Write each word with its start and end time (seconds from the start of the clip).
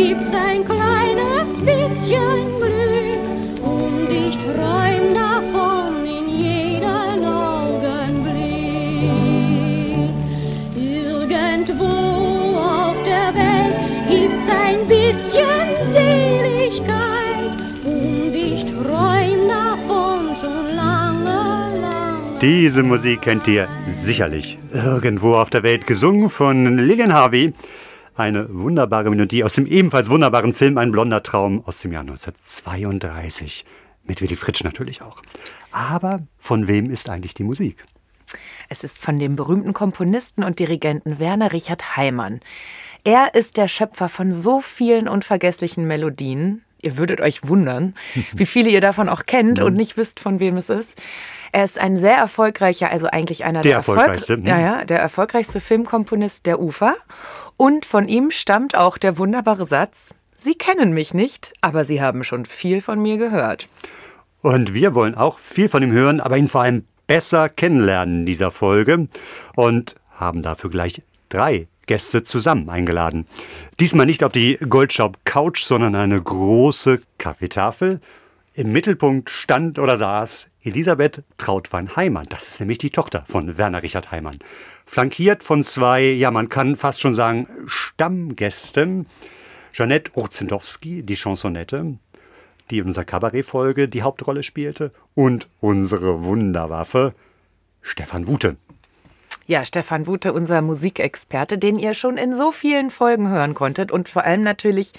gibt's 0.00 0.34
ein 0.34 0.64
kleines 0.64 1.48
bisschen 1.58 2.38
Glück 2.58 3.20
und 3.62 4.08
ich 4.08 4.36
träum 4.38 5.14
davon 5.14 6.06
in 6.06 6.26
jedem 6.26 7.24
Augenblick. 7.24 8.30
Irgendwo 10.74 11.84
auf 12.56 12.96
der 13.04 13.34
Welt 13.34 13.76
gibt's 14.08 14.48
ein 14.48 14.88
bisschen 14.88 15.68
Seligkeit 15.92 17.52
und 17.84 18.34
ich 18.34 18.64
träum 18.72 19.48
davon 19.48 20.20
schon 20.40 20.76
lange, 20.76 21.78
lange. 21.78 22.38
Diese 22.40 22.82
Musik 22.82 23.20
kennt 23.20 23.46
ihr 23.48 23.68
sicherlich 23.86 24.58
irgendwo 24.72 25.34
auf 25.34 25.50
der 25.50 25.62
Welt, 25.62 25.86
gesungen 25.86 26.30
von 26.30 26.78
Lillian 26.78 27.12
Harvey. 27.12 27.52
Eine 28.16 28.46
wunderbare 28.52 29.08
Melodie 29.08 29.44
aus 29.44 29.54
dem 29.54 29.66
ebenfalls 29.66 30.10
wunderbaren 30.10 30.52
Film 30.52 30.78
Ein 30.78 30.90
blonder 30.90 31.22
Traum 31.22 31.62
aus 31.64 31.80
dem 31.80 31.92
Jahr 31.92 32.02
1932. 32.02 33.64
Mit 34.04 34.20
Willy 34.20 34.36
Fritsch 34.36 34.64
natürlich 34.64 35.00
auch. 35.00 35.22
Aber 35.70 36.20
von 36.36 36.66
wem 36.66 36.90
ist 36.90 37.08
eigentlich 37.08 37.34
die 37.34 37.44
Musik? 37.44 37.84
Es 38.68 38.84
ist 38.84 38.98
von 38.98 39.18
dem 39.18 39.36
berühmten 39.36 39.72
Komponisten 39.72 40.44
und 40.44 40.58
Dirigenten 40.58 41.18
Werner 41.18 41.52
Richard 41.52 41.96
Heimann. 41.96 42.40
Er 43.04 43.34
ist 43.34 43.56
der 43.56 43.68
Schöpfer 43.68 44.08
von 44.08 44.32
so 44.32 44.60
vielen 44.60 45.08
unvergesslichen 45.08 45.86
Melodien. 45.86 46.64
Ihr 46.82 46.96
würdet 46.96 47.20
euch 47.20 47.46
wundern, 47.46 47.94
wie 48.32 48.46
viele 48.46 48.70
ihr 48.70 48.80
davon 48.80 49.08
auch 49.08 49.22
kennt 49.22 49.60
und 49.60 49.74
nicht 49.74 49.96
wisst, 49.96 50.20
von 50.20 50.40
wem 50.40 50.56
es 50.56 50.68
ist. 50.68 51.00
Er 51.52 51.64
ist 51.64 51.78
ein 51.78 51.96
sehr 51.96 52.16
erfolgreicher, 52.16 52.90
also 52.90 53.06
eigentlich 53.08 53.44
einer 53.44 53.62
Der 53.62 53.70
der, 53.70 53.78
Erfolg- 53.78 53.98
erfolgreichste, 53.98 54.34
hm. 54.34 54.46
ja, 54.46 54.60
ja, 54.60 54.84
der 54.84 55.00
erfolgreichste 55.00 55.60
Filmkomponist 55.60 56.46
der 56.46 56.60
Ufer. 56.60 56.94
Und 57.56 57.84
von 57.84 58.08
ihm 58.08 58.30
stammt 58.30 58.76
auch 58.76 58.98
der 58.98 59.18
wunderbare 59.18 59.66
Satz: 59.66 60.14
Sie 60.38 60.54
kennen 60.54 60.92
mich 60.92 61.12
nicht, 61.14 61.52
aber 61.60 61.84
Sie 61.84 62.00
haben 62.00 62.24
schon 62.24 62.46
viel 62.46 62.80
von 62.80 63.00
mir 63.00 63.16
gehört. 63.16 63.68
Und 64.42 64.72
wir 64.72 64.94
wollen 64.94 65.14
auch 65.14 65.38
viel 65.38 65.68
von 65.68 65.82
ihm 65.82 65.92
hören, 65.92 66.20
aber 66.20 66.36
ihn 66.38 66.48
vor 66.48 66.62
allem 66.62 66.86
besser 67.06 67.48
kennenlernen 67.48 68.20
in 68.20 68.26
dieser 68.26 68.50
Folge 68.50 69.08
und 69.56 69.96
haben 70.16 70.42
dafür 70.42 70.70
gleich 70.70 71.02
drei 71.28 71.66
Gäste 71.86 72.22
zusammen 72.22 72.70
eingeladen. 72.70 73.26
Diesmal 73.80 74.06
nicht 74.06 74.22
auf 74.22 74.32
die 74.32 74.56
Goldstaub 74.56 75.18
Couch, 75.24 75.62
sondern 75.64 75.96
eine 75.96 76.22
große 76.22 77.00
Kaffeetafel. 77.18 78.00
Im 78.52 78.72
Mittelpunkt 78.72 79.30
stand 79.30 79.78
oder 79.78 79.96
saß 79.96 80.50
Elisabeth 80.64 81.22
Trautwein-Heimann. 81.38 82.26
Das 82.30 82.48
ist 82.48 82.58
nämlich 82.58 82.78
die 82.78 82.90
Tochter 82.90 83.22
von 83.26 83.58
Werner 83.58 83.84
Richard 83.84 84.10
Heimann. 84.10 84.38
Flankiert 84.84 85.44
von 85.44 85.62
zwei, 85.62 86.02
ja, 86.02 86.32
man 86.32 86.48
kann 86.48 86.74
fast 86.74 87.00
schon 87.00 87.14
sagen, 87.14 87.46
Stammgästen. 87.66 89.06
Jeanette 89.72 90.10
Urzendowski, 90.16 91.04
die 91.04 91.14
Chansonette, 91.14 91.96
die 92.70 92.78
in 92.78 92.86
unserer 92.86 93.04
Kabarettfolge 93.04 93.88
die 93.88 94.02
Hauptrolle 94.02 94.42
spielte, 94.42 94.90
und 95.14 95.48
unsere 95.60 96.24
Wunderwaffe 96.24 97.14
Stefan 97.82 98.26
Wute. 98.26 98.56
Ja, 99.50 99.64
Stefan 99.64 100.06
Wute, 100.06 100.32
unser 100.32 100.62
Musikexperte, 100.62 101.58
den 101.58 101.76
ihr 101.76 101.92
schon 101.92 102.18
in 102.18 102.36
so 102.36 102.52
vielen 102.52 102.92
Folgen 102.92 103.30
hören 103.30 103.54
konntet 103.54 103.90
und 103.90 104.08
vor 104.08 104.22
allem 104.22 104.44
natürlich 104.44 104.92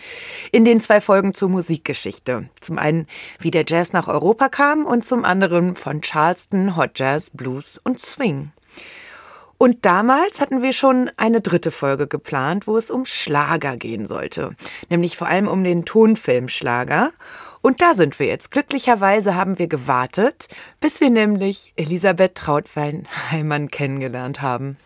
in 0.52 0.66
den 0.66 0.82
zwei 0.82 1.00
Folgen 1.00 1.34
zur 1.34 1.48
Musikgeschichte. 1.48 2.50
Zum 2.60 2.78
einen, 2.78 3.08
wie 3.40 3.50
der 3.50 3.64
Jazz 3.66 3.94
nach 3.94 4.10
Europa 4.10 4.50
kam 4.50 4.86
und 4.86 5.06
zum 5.06 5.24
anderen 5.24 5.78
von 5.78 6.02
Charleston, 6.02 6.76
Hot 6.76 7.00
Jazz, 7.00 7.30
Blues 7.30 7.80
und 7.82 8.02
Swing. 8.02 8.52
Und 9.58 9.86
damals 9.86 10.42
hatten 10.42 10.62
wir 10.62 10.74
schon 10.74 11.10
eine 11.16 11.40
dritte 11.40 11.72
Folge 11.72 12.08
geplant, 12.08 12.68
wo 12.68 12.76
es 12.76 12.92
um 12.92 13.06
Schlager 13.06 13.78
gehen 13.78 14.06
sollte. 14.06 14.56
Nämlich 14.90 15.16
vor 15.16 15.28
allem 15.28 15.48
um 15.48 15.64
den 15.64 15.86
Tonfilmschlager. 15.86 17.12
Und 17.62 17.82
da 17.82 17.94
sind 17.94 18.20
wir 18.20 18.28
jetzt. 18.28 18.52
Glücklicherweise 18.52 19.36
haben 19.36 19.60
wir 19.60 19.68
gewartet, 19.68 20.48
bis 20.80 21.00
wir 21.00 21.10
nämlich 21.10 21.74
Elisabeth 21.76 22.36
Trautwein-Heimann 22.36 23.70
kennengelernt 23.70 24.42
haben. 24.42 24.78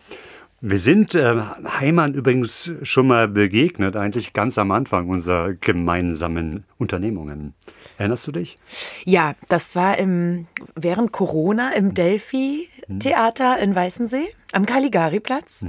Wir 0.62 0.78
sind 0.78 1.14
äh, 1.14 1.42
Heimann 1.78 2.14
übrigens 2.14 2.72
schon 2.82 3.06
mal 3.06 3.28
begegnet, 3.28 3.94
eigentlich 3.94 4.32
ganz 4.32 4.58
am 4.58 4.72
Anfang 4.72 5.08
unserer 5.08 5.52
gemeinsamen 5.52 6.64
Unternehmungen. 6.78 7.54
Erinnerst 7.98 8.26
du 8.26 8.32
dich? 8.32 8.58
Ja, 9.04 9.34
das 9.48 9.76
war 9.76 9.98
im, 9.98 10.46
während 10.74 11.12
Corona 11.12 11.72
im 11.74 11.94
Delphi-Theater 11.94 13.58
in 13.58 13.74
Weißensee 13.74 14.28
am 14.52 14.66
Caligari-Platz. 14.66 15.64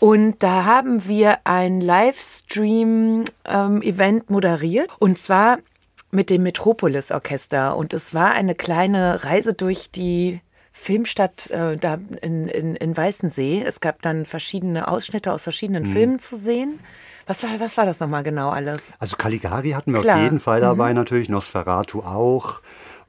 Und 0.00 0.42
da 0.42 0.64
haben 0.64 1.06
wir 1.06 1.38
ein 1.44 1.80
Livestream-Event 1.80 4.30
moderiert. 4.30 4.90
Und 4.98 5.18
zwar 5.18 5.58
mit 6.10 6.30
dem 6.30 6.42
Metropolis-Orchester. 6.42 7.76
Und 7.76 7.94
es 7.94 8.14
war 8.14 8.32
eine 8.32 8.54
kleine 8.54 9.24
Reise 9.24 9.54
durch 9.54 9.90
die 9.90 10.40
Filmstadt 10.72 11.50
äh, 11.50 11.76
da 11.76 11.98
in, 12.22 12.48
in, 12.48 12.76
in 12.76 12.96
Weißensee. 12.96 13.62
Es 13.66 13.80
gab 13.80 14.02
dann 14.02 14.24
verschiedene 14.24 14.88
Ausschnitte 14.88 15.32
aus 15.32 15.42
verschiedenen 15.42 15.84
Filmen 15.86 16.18
zu 16.18 16.36
sehen. 16.36 16.80
Was 17.26 17.42
war, 17.42 17.60
was 17.60 17.76
war 17.76 17.86
das 17.86 18.00
nochmal 18.00 18.22
genau 18.22 18.50
alles? 18.50 18.94
Also 18.98 19.16
Caligari 19.16 19.70
hatten 19.70 19.92
wir 19.92 20.00
Klar. 20.00 20.16
auf 20.16 20.22
jeden 20.22 20.40
Fall 20.40 20.60
dabei 20.60 20.92
natürlich, 20.92 21.28
Nosferatu 21.28 22.00
auch. 22.00 22.60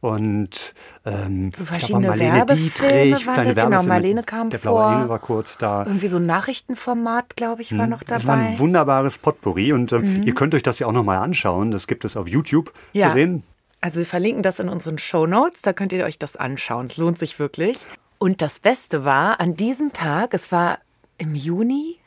Und 0.02 0.74
ähm, 1.06 1.52
So 1.56 1.64
verschiedene 1.64 2.08
Marlene 2.08 2.34
Werbefilme 2.34 2.64
Dietrich, 2.70 3.28
waren 3.28 3.34
kleine 3.36 3.54
da, 3.54 3.66
genau. 3.66 3.84
Marlene 3.84 4.24
kam 4.24 4.50
Der 4.50 4.60
vor. 4.60 4.72
blaue 4.80 4.96
Engel 4.96 5.10
war 5.10 5.20
kurz 5.20 5.58
da. 5.60 5.86
Irgendwie 5.86 6.08
so 6.08 6.18
ein 6.18 6.26
Nachrichtenformat, 6.26 7.36
glaube 7.36 7.62
ich, 7.62 7.78
war 7.78 7.86
noch 7.88 8.02
Das 8.02 8.26
war 8.26 8.34
ein 8.34 8.40
dabei. 8.42 8.54
Mhm. 8.56 8.60
wunderbares 8.60 9.20
Potpourri 9.20 9.74
und 9.74 9.92
ähm, 9.94 10.24
ihr 10.24 10.34
könnt 10.34 10.56
euch 10.56 10.64
das 10.64 10.80
ja 10.80 10.88
auch 10.88 10.92
nochmal 10.92 11.20
anschauen. 11.20 11.70
Das 11.72 11.86
gibt 11.86 12.04
es 12.04 12.18
auf 12.18 12.28
YouTube 12.28 12.74
Ja. 12.94 13.10
zu 13.10 13.14
sehen. 13.16 13.44
Also 13.80 14.00
wir 14.00 14.06
verlinken 14.08 14.42
das 14.44 14.60
in 14.60 14.70
unseren 14.70 14.98
Show 14.98 15.28
Notes, 15.28 15.62
da 15.62 15.72
könnt 15.74 15.94
ihr 15.94 16.04
euch 16.06 16.18
das 16.20 16.36
anschauen. 16.36 16.88
Es 16.88 16.98
lohnt 16.98 17.18
sich 17.20 17.38
wirklich. 17.40 17.86
Und 18.18 18.42
das 18.42 18.60
Beste 18.60 19.06
war, 19.06 19.40
an 19.40 19.56
diesem 19.56 19.94
Tag, 19.94 20.34
es 20.34 20.52
war 20.52 20.80
im 21.20 21.36
Juni 21.36 21.98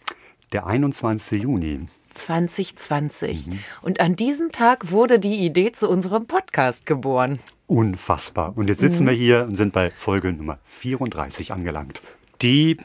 Der 0.52 0.66
21. 0.66 1.42
Juni. 1.42 1.86
2020. 2.12 3.48
Mhm. 3.48 3.58
Und 3.82 4.00
an 4.00 4.14
diesem 4.16 4.52
Tag 4.52 4.90
wurde 4.92 5.18
die 5.18 5.44
Idee 5.44 5.72
zu 5.72 5.88
unserem 5.88 6.26
Podcast 6.26 6.86
geboren. 6.86 7.40
Unfassbar. 7.74 8.52
Und 8.56 8.68
jetzt 8.68 8.78
sitzen 8.78 9.04
wir 9.04 9.12
hier 9.12 9.42
und 9.48 9.56
sind 9.56 9.72
bei 9.72 9.90
Folge 9.90 10.32
Nummer 10.32 10.58
34 10.62 11.52
angelangt. 11.52 12.00
Die, 12.40 12.76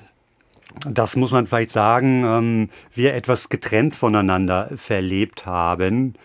das 0.90 1.16
muss 1.16 1.30
man 1.32 1.46
vielleicht 1.46 1.70
sagen, 1.70 2.24
ähm, 2.26 2.70
wir 2.96 3.14
etwas 3.14 3.50
getrennt 3.50 3.96
voneinander 3.96 4.72
verlebt 4.76 5.46
haben. 5.46 6.16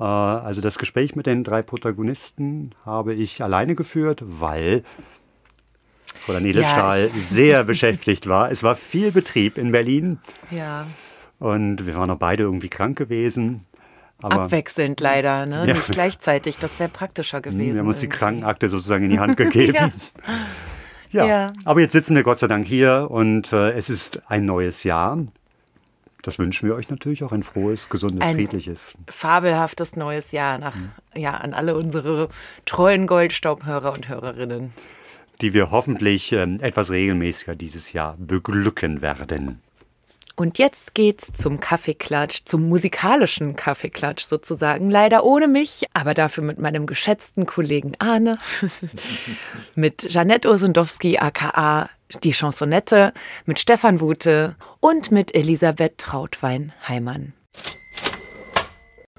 Äh, 0.00 0.02
also 0.02 0.60
das 0.60 0.78
Gespräch 0.78 1.14
mit 1.14 1.26
den 1.26 1.44
drei 1.44 1.62
Protagonisten 1.62 2.74
habe 2.84 3.14
ich 3.14 3.40
alleine 3.40 3.76
geführt, 3.76 4.24
weil 4.26 4.82
Fräulein 6.04 6.46
Edelstahl 6.46 7.10
sehr 7.14 7.62
beschäftigt 7.62 8.26
war. 8.28 8.50
Es 8.50 8.64
war 8.64 8.74
viel 8.74 9.12
Betrieb 9.12 9.56
in 9.58 9.70
Berlin 9.70 10.18
Ja. 10.50 10.86
und 11.38 11.86
wir 11.86 11.94
waren 11.94 12.10
auch 12.10 12.18
beide 12.18 12.42
irgendwie 12.42 12.68
krank 12.68 12.98
gewesen. 12.98 13.64
Aber 14.22 14.42
Abwechselnd 14.42 14.98
leider, 15.00 15.46
ne? 15.46 15.64
Ja. 15.66 15.74
Nicht 15.74 15.90
gleichzeitig. 15.92 16.58
Das 16.58 16.78
wäre 16.80 16.88
praktischer 16.88 17.40
gewesen. 17.40 17.72
wir 17.74 17.78
haben 17.80 17.88
uns 17.88 18.00
die. 18.00 18.08
Krankenakte 18.08 18.68
sozusagen 18.68 19.04
in 19.04 19.10
die 19.10 19.18
Hand 19.20 19.36
gegeben. 19.36 19.74
Ja. 19.74 19.90
Ja, 21.10 21.26
Ja. 21.26 21.52
aber 21.64 21.80
jetzt 21.80 21.92
sitzen 21.92 22.14
wir 22.16 22.22
Gott 22.22 22.38
sei 22.38 22.48
Dank 22.48 22.66
hier 22.66 23.06
und 23.10 23.52
äh, 23.52 23.70
es 23.72 23.88
ist 23.90 24.22
ein 24.28 24.44
neues 24.44 24.84
Jahr. 24.84 25.18
Das 26.22 26.38
wünschen 26.38 26.68
wir 26.68 26.74
euch 26.74 26.90
natürlich 26.90 27.22
auch 27.24 27.32
ein 27.32 27.42
frohes, 27.44 27.88
gesundes, 27.88 28.28
Ein- 28.28 28.34
friedliches. 28.36 28.92
Fabelhaftes 29.08 29.94
neues 29.96 30.32
Jahr 30.32 30.58
nach, 30.58 30.74
Mhm. 30.74 30.90
ja, 31.14 31.34
an 31.34 31.54
alle 31.54 31.76
unsere 31.76 32.28
treuen 32.66 33.06
Goldstaubhörer 33.06 33.92
und 33.94 34.08
Hörerinnen. 34.08 34.72
die 35.40 35.54
wir 35.54 35.70
hoffentlich 35.70 36.32
ähm, 36.32 36.58
etwas 36.60 36.90
regelmäßiger 36.90 37.54
dieses 37.54 37.92
Jahr 37.92 38.16
beglücken 38.18 39.00
werden. 39.00 39.60
Und 40.38 40.58
jetzt 40.58 40.94
geht's 40.94 41.32
zum 41.32 41.58
Kaffeeklatsch, 41.58 42.42
zum 42.44 42.68
musikalischen 42.68 43.56
Kaffeeklatsch 43.56 44.22
sozusagen. 44.22 44.88
Leider 44.88 45.24
ohne 45.24 45.48
mich, 45.48 45.86
aber 45.94 46.14
dafür 46.14 46.44
mit 46.44 46.60
meinem 46.60 46.86
geschätzten 46.86 47.44
Kollegen 47.44 47.94
Arne, 47.98 48.38
mit 49.74 50.04
Janette 50.04 50.48
Osendowski 50.48 51.18
aka 51.18 51.90
die 52.22 52.32
Chansonette 52.32 53.12
mit 53.46 53.58
Stefan 53.58 54.00
Wute 54.00 54.54
und 54.78 55.10
mit 55.10 55.34
Elisabeth 55.34 55.98
Trautwein-Heimann. 55.98 57.32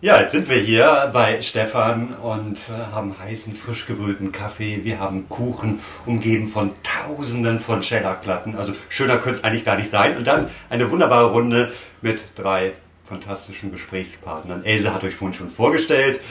Ja, 0.02 0.22
jetzt 0.22 0.32
sind 0.32 0.48
wir 0.48 0.56
hier 0.56 1.10
bei 1.12 1.42
Stefan 1.42 2.16
und 2.16 2.58
äh, 2.70 2.96
haben 2.96 3.20
heißen, 3.20 3.54
frisch 3.54 3.86
gebrühten 3.86 4.32
Kaffee. 4.32 4.80
Wir 4.84 4.98
haben 4.98 5.28
Kuchen, 5.28 5.82
umgeben 6.06 6.48
von 6.48 6.72
Tausenden 6.84 7.60
von 7.60 7.84
Schellackplatten. 7.84 8.56
Also 8.56 8.72
schöner 8.88 9.18
könnte 9.18 9.40
es 9.40 9.44
eigentlich 9.44 9.66
gar 9.66 9.76
nicht 9.76 9.90
sein. 9.90 10.16
Und 10.16 10.26
dann 10.26 10.50
eine 10.70 10.90
wunderbare 10.90 11.32
Runde 11.32 11.74
mit 12.02 12.24
drei 12.36 12.72
fantastischen 13.04 13.74
Gesprächspartnern. 13.74 14.64
Else 14.64 14.94
hat 14.94 15.04
euch 15.04 15.16
vorhin 15.16 15.38
schon 15.38 15.50
vorgestellt. 15.50 16.22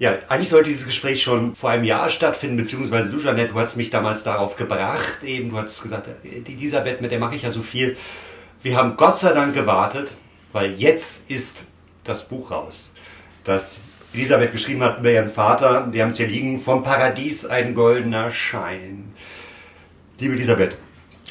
Ja, 0.00 0.18
eigentlich 0.28 0.48
sollte 0.48 0.70
dieses 0.70 0.86
Gespräch 0.86 1.22
schon 1.22 1.54
vor 1.54 1.70
einem 1.70 1.84
Jahr 1.84 2.10
stattfinden, 2.10 2.56
beziehungsweise 2.56 3.08
du, 3.08 3.20
Jeanette, 3.20 3.52
du 3.52 3.60
hast 3.60 3.76
mich 3.76 3.90
damals 3.90 4.24
darauf 4.24 4.56
gebracht, 4.56 5.22
eben, 5.22 5.50
du 5.50 5.58
hast 5.58 5.80
gesagt, 5.80 6.10
die 6.24 6.54
Elisabeth, 6.54 7.00
mit 7.00 7.12
der 7.12 7.20
mache 7.20 7.36
ich 7.36 7.42
ja 7.42 7.52
so 7.52 7.62
viel. 7.62 7.96
Wir 8.62 8.76
haben 8.76 8.96
Gott 8.96 9.16
sei 9.16 9.32
Dank 9.32 9.54
gewartet, 9.54 10.14
weil 10.50 10.72
jetzt 10.72 11.30
ist 11.30 11.66
das 12.02 12.26
Buch 12.26 12.50
raus, 12.50 12.91
das 13.44 13.80
Elisabeth 14.14 14.52
geschrieben 14.52 14.82
hat 14.82 14.98
über 14.98 15.10
ihren 15.10 15.28
Vater. 15.28 15.88
Wir 15.92 16.02
haben 16.02 16.10
es 16.10 16.16
hier 16.16 16.28
liegen, 16.28 16.60
vom 16.60 16.82
Paradies 16.82 17.46
ein 17.46 17.74
goldener 17.74 18.30
Schein. 18.30 19.14
Liebe 20.18 20.34
Elisabeth, 20.34 20.76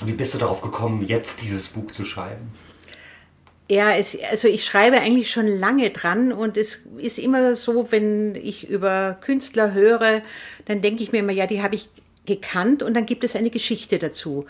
wie 0.03 0.13
bist 0.13 0.33
du 0.33 0.39
darauf 0.39 0.61
gekommen, 0.61 1.05
jetzt 1.05 1.41
dieses 1.41 1.69
Buch 1.69 1.91
zu 1.91 2.05
schreiben? 2.05 2.51
Ja, 3.69 3.95
es, 3.95 4.17
also 4.29 4.49
ich 4.49 4.65
schreibe 4.65 4.99
eigentlich 4.99 5.31
schon 5.31 5.47
lange 5.47 5.91
dran 5.91 6.33
und 6.33 6.57
es 6.57 6.87
ist 6.97 7.19
immer 7.19 7.55
so, 7.55 7.89
wenn 7.89 8.35
ich 8.35 8.69
über 8.69 9.17
Künstler 9.21 9.73
höre, 9.73 10.21
dann 10.65 10.81
denke 10.81 11.03
ich 11.03 11.13
mir 11.13 11.19
immer, 11.19 11.31
ja, 11.31 11.47
die 11.47 11.61
habe 11.61 11.75
ich 11.75 11.87
gekannt 12.25 12.83
und 12.83 12.93
dann 12.93 13.05
gibt 13.05 13.23
es 13.23 13.35
eine 13.35 13.49
Geschichte 13.49 13.97
dazu. 13.97 14.45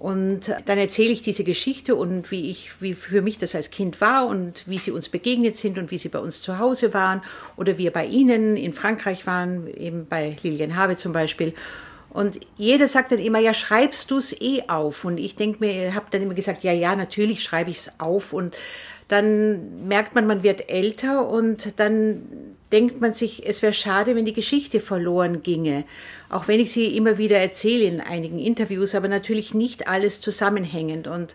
Und 0.00 0.54
dann 0.64 0.78
erzähle 0.78 1.10
ich 1.10 1.20
diese 1.20 1.44
Geschichte 1.44 1.94
und 1.94 2.30
wie 2.30 2.50
ich, 2.50 2.80
wie 2.80 2.94
für 2.94 3.20
mich 3.20 3.36
das 3.36 3.54
als 3.54 3.70
Kind 3.70 4.00
war 4.00 4.26
und 4.26 4.64
wie 4.66 4.78
sie 4.78 4.92
uns 4.92 5.10
begegnet 5.10 5.58
sind 5.58 5.76
und 5.76 5.90
wie 5.90 5.98
sie 5.98 6.08
bei 6.08 6.18
uns 6.18 6.40
zu 6.40 6.58
Hause 6.58 6.94
waren 6.94 7.20
oder 7.58 7.76
wir 7.76 7.90
bei 7.92 8.06
ihnen 8.06 8.56
in 8.56 8.72
Frankreich 8.72 9.26
waren, 9.26 9.66
eben 9.66 10.06
bei 10.08 10.38
Lilian 10.42 10.74
Habe 10.74 10.96
zum 10.96 11.12
Beispiel. 11.12 11.52
Und 12.08 12.40
jeder 12.56 12.88
sagt 12.88 13.12
dann 13.12 13.18
immer, 13.18 13.40
ja, 13.40 13.52
schreibst 13.52 14.10
du 14.10 14.16
es 14.16 14.40
eh 14.40 14.62
auf? 14.68 15.04
Und 15.04 15.18
ich 15.18 15.36
denke 15.36 15.58
mir, 15.60 15.94
habe 15.94 16.06
dann 16.10 16.22
immer 16.22 16.34
gesagt, 16.34 16.64
ja, 16.64 16.72
ja, 16.72 16.96
natürlich 16.96 17.44
schreibe 17.44 17.68
ich 17.68 17.76
es 17.76 18.00
auf. 18.00 18.32
Und 18.32 18.56
dann 19.08 19.86
merkt 19.86 20.14
man, 20.14 20.26
man 20.26 20.42
wird 20.42 20.70
älter 20.70 21.28
und 21.28 21.78
dann 21.78 22.22
denkt 22.72 23.02
man 23.02 23.12
sich, 23.12 23.46
es 23.46 23.60
wäre 23.60 23.74
schade, 23.74 24.16
wenn 24.16 24.24
die 24.24 24.32
Geschichte 24.32 24.80
verloren 24.80 25.42
ginge. 25.42 25.84
Auch 26.30 26.46
wenn 26.46 26.60
ich 26.60 26.70
sie 26.72 26.96
immer 26.96 27.18
wieder 27.18 27.38
erzähle 27.38 27.84
in 27.84 28.00
einigen 28.00 28.38
Interviews, 28.38 28.94
aber 28.94 29.08
natürlich 29.08 29.52
nicht 29.52 29.88
alles 29.88 30.20
zusammenhängend. 30.20 31.08
Und 31.08 31.34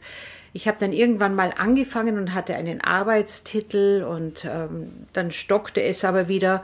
ich 0.53 0.69
habe 0.69 0.77
dann 0.79 0.93
irgendwann 0.93 1.35
mal 1.35 1.53
angefangen 1.57 2.17
und 2.17 2.33
hatte 2.33 2.55
einen 2.55 2.79
Arbeitstitel 2.79 4.03
und 4.03 4.45
ähm, 4.45 4.93
dann 5.11 5.33
stockte 5.33 5.83
es 5.83 6.05
aber 6.05 6.29
wieder. 6.29 6.63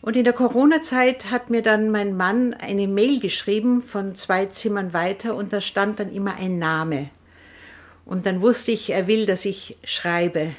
Und 0.00 0.16
in 0.16 0.24
der 0.24 0.32
Corona-Zeit 0.32 1.30
hat 1.30 1.50
mir 1.50 1.60
dann 1.60 1.90
mein 1.90 2.16
Mann 2.16 2.54
eine 2.54 2.88
Mail 2.88 3.20
geschrieben 3.20 3.82
von 3.82 4.14
zwei 4.14 4.46
Zimmern 4.46 4.94
weiter 4.94 5.34
und 5.34 5.52
da 5.52 5.60
stand 5.60 6.00
dann 6.00 6.10
immer 6.10 6.36
ein 6.36 6.58
Name. 6.58 7.10
Und 8.06 8.24
dann 8.24 8.40
wusste 8.40 8.72
ich, 8.72 8.88
er 8.90 9.06
will, 9.06 9.26
dass 9.26 9.44
ich 9.44 9.76
schreibe. 9.84 10.52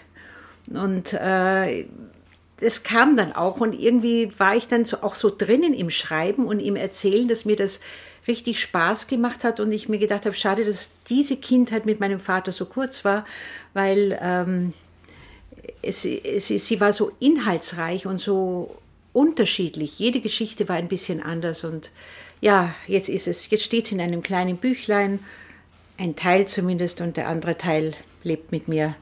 Und 0.67 1.13
äh, 1.13 1.85
es 2.61 2.83
kam 2.83 3.15
dann 3.17 3.33
auch 3.33 3.59
und 3.59 3.73
irgendwie 3.73 4.31
war 4.38 4.56
ich 4.56 4.67
dann 4.67 4.85
so, 4.85 5.01
auch 5.01 5.15
so 5.15 5.33
drinnen 5.35 5.73
im 5.73 5.89
Schreiben 5.89 6.45
und 6.45 6.59
im 6.59 6.75
Erzählen, 6.75 7.27
dass 7.27 7.45
mir 7.45 7.56
das 7.56 7.79
richtig 8.27 8.61
Spaß 8.61 9.07
gemacht 9.07 9.44
hat 9.44 9.59
und 9.59 9.71
ich 9.71 9.89
mir 9.89 10.00
gedacht 10.00 10.25
habe, 10.25 10.35
schade, 10.35 10.65
dass 10.65 10.91
diese 11.09 11.38
Kindheit 11.38 11.85
mit 11.85 12.00
meinem 12.00 12.19
Vater 12.19 12.51
so 12.51 12.65
kurz 12.65 13.06
war, 13.06 13.25
weil 13.73 14.19
ähm, 14.21 14.73
es, 15.81 16.06
es, 16.06 16.47
sie 16.47 16.79
war 16.79 16.94
so 16.94 17.11
inhaltsreich 17.19 18.06
und 18.06 18.19
so 18.19 18.77
unterschiedlich. 19.13 19.97
Jede 19.97 20.21
Geschichte 20.21 20.69
war 20.69 20.75
ein 20.75 20.88
bisschen 20.88 21.21
anders 21.21 21.63
und 21.63 21.91
ja, 22.41 22.73
jetzt 22.88 23.09
ist 23.09 23.27
es, 23.27 23.50
jetzt 23.50 23.63
steht 23.63 23.85
es 23.85 23.91
in 23.91 24.00
einem 24.00 24.21
kleinen 24.21 24.57
Büchlein, 24.57 25.19
ein 25.97 26.15
Teil 26.15 26.47
zumindest 26.47 27.01
und 27.01 27.17
der 27.17 27.27
andere 27.27 27.57
Teil 27.57 27.94
lebt 28.23 28.51
mit 28.51 28.67
mir. 28.67 28.95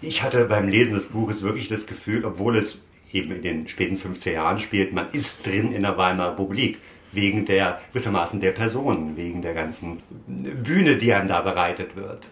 Ich 0.00 0.22
hatte 0.22 0.44
beim 0.46 0.68
Lesen 0.68 0.94
des 0.94 1.08
Buches 1.08 1.42
wirklich 1.42 1.68
das 1.68 1.86
Gefühl, 1.86 2.24
obwohl 2.24 2.56
es 2.56 2.86
eben 3.12 3.32
in 3.32 3.42
den 3.42 3.68
späten 3.68 3.96
50er 3.96 4.32
Jahren 4.32 4.58
spielt, 4.58 4.92
man 4.92 5.10
ist 5.12 5.46
drin 5.46 5.72
in 5.72 5.82
der 5.82 5.96
Weimarer 5.96 6.32
Republik 6.32 6.78
wegen 7.12 7.44
der 7.44 7.80
gewissermaßen 7.92 8.40
der 8.40 8.52
Personen, 8.52 9.16
wegen 9.16 9.42
der 9.42 9.54
ganzen 9.54 10.02
Bühne, 10.26 10.96
die 10.96 11.12
einem 11.12 11.28
da 11.28 11.42
bereitet 11.42 11.94
wird. 11.94 12.28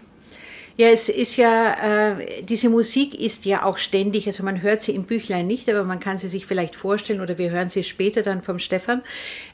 Ja, 0.77 0.89
es 0.89 1.11
ist 1.11 1.37
ja, 1.37 2.13
äh, 2.13 2.43
diese 2.43 2.71
Musik 2.71 3.15
ist 3.15 3.45
ja 3.45 3.65
auch 3.65 3.77
ständig, 3.77 4.27
also 4.27 4.43
man 4.43 4.63
hört 4.63 4.81
sie 4.81 4.95
im 4.95 5.05
Büchlein 5.05 5.47
nicht, 5.47 5.69
aber 5.69 5.85
man 5.85 6.01
kann 6.01 6.17
sie 6.17 6.29
sich 6.29 6.47
vielleicht 6.47 6.75
vorstellen 6.75 7.21
oder 7.21 7.37
wir 7.37 7.51
hören 7.51 7.69
sie 7.69 7.85
später 7.85 8.23
dann 8.23 8.41
vom 8.41 8.59
Stefan. 8.59 9.03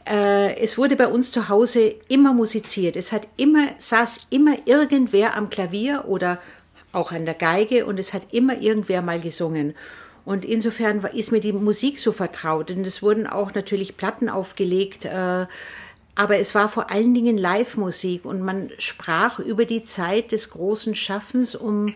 Äh, 0.08 0.56
es 0.61 0.78
wurde 0.78 0.94
bei 0.94 1.08
uns 1.08 1.32
zu 1.32 1.49
Hause 1.49 1.96
immer 2.06 2.32
musiziert. 2.32 2.94
Es 2.94 3.11
hat 3.11 3.26
immer, 3.37 3.70
saß 3.76 4.28
immer 4.31 4.56
irgendwer 4.67 5.37
am 5.37 5.50
Klavier 5.50 6.05
oder 6.06 6.38
auch 6.93 7.11
an 7.11 7.25
der 7.25 7.34
Geige 7.34 7.87
und 7.87 7.99
es 7.99 8.14
hat 8.14 8.32
immer 8.32 8.61
irgendwer 8.61 9.02
mal 9.02 9.20
gesungen. 9.20 9.75
Und 10.26 10.44
insofern 10.44 11.02
ist 11.14 11.32
mir 11.32 11.40
die 11.40 11.52
Musik 11.52 12.00
so 12.00 12.12
vertraut. 12.12 12.70
Und 12.70 12.87
es 12.87 13.00
wurden 13.00 13.26
auch 13.26 13.55
natürlich 13.55 13.96
Platten 13.96 14.28
aufgelegt. 14.28 15.06
Äh, 15.06 15.46
aber 16.17 16.38
es 16.38 16.55
war 16.55 16.69
vor 16.69 16.90
allen 16.90 17.14
Dingen 17.14 17.38
Live-Musik 17.38 18.25
und 18.25 18.40
man 18.40 18.70
sprach 18.78 19.38
über 19.38 19.67
die 19.67 19.84
Zeit 19.84 20.32
des 20.32 20.50
großen 20.50 20.94
Schaffens, 20.94 21.55
um 21.55 21.94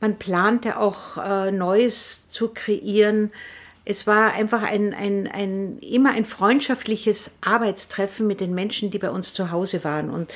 man 0.00 0.18
plante 0.18 0.78
auch 0.78 1.16
äh, 1.16 1.50
Neues 1.50 2.28
zu 2.28 2.48
kreieren. 2.48 3.32
Es 3.86 4.06
war 4.06 4.34
einfach 4.34 4.62
ein, 4.62 4.92
ein, 4.92 5.26
ein, 5.26 5.78
immer 5.78 6.12
ein 6.12 6.26
freundschaftliches 6.26 7.38
Arbeitstreffen 7.40 8.26
mit 8.26 8.40
den 8.40 8.54
Menschen, 8.54 8.90
die 8.90 8.98
bei 8.98 9.10
uns 9.10 9.32
zu 9.32 9.50
Hause 9.50 9.82
waren. 9.82 10.10
Und 10.10 10.32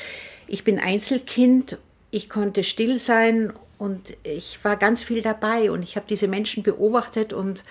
ich 0.46 0.64
bin 0.64 0.80
Einzelkind, 0.80 1.76
ich 2.10 2.30
konnte 2.30 2.64
still 2.64 2.98
sein 2.98 3.52
und 3.78 4.16
ich 4.24 4.62
war 4.64 4.76
ganz 4.76 5.02
viel 5.02 5.22
dabei 5.22 5.70
und 5.70 5.82
ich 5.82 5.96
habe 5.96 6.06
diese 6.08 6.28
Menschen 6.28 6.62
beobachtet 6.62 7.32
und 7.32 7.64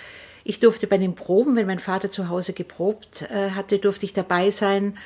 ich 0.44 0.62
durfte 0.62 0.88
bei 0.88 0.98
den 0.98 1.16
Proben, 1.16 1.56
wenn 1.58 1.68
mein 1.68 1.80
Vater 1.80 2.10
zu 2.10 2.30
Hause 2.30 2.54
geprobt 2.54 3.24
äh, 3.24 3.52
hatte, 3.52 3.80
durfte 3.80 4.06
ich 4.06 4.14
dabei 4.14 4.50
sein 4.50 4.98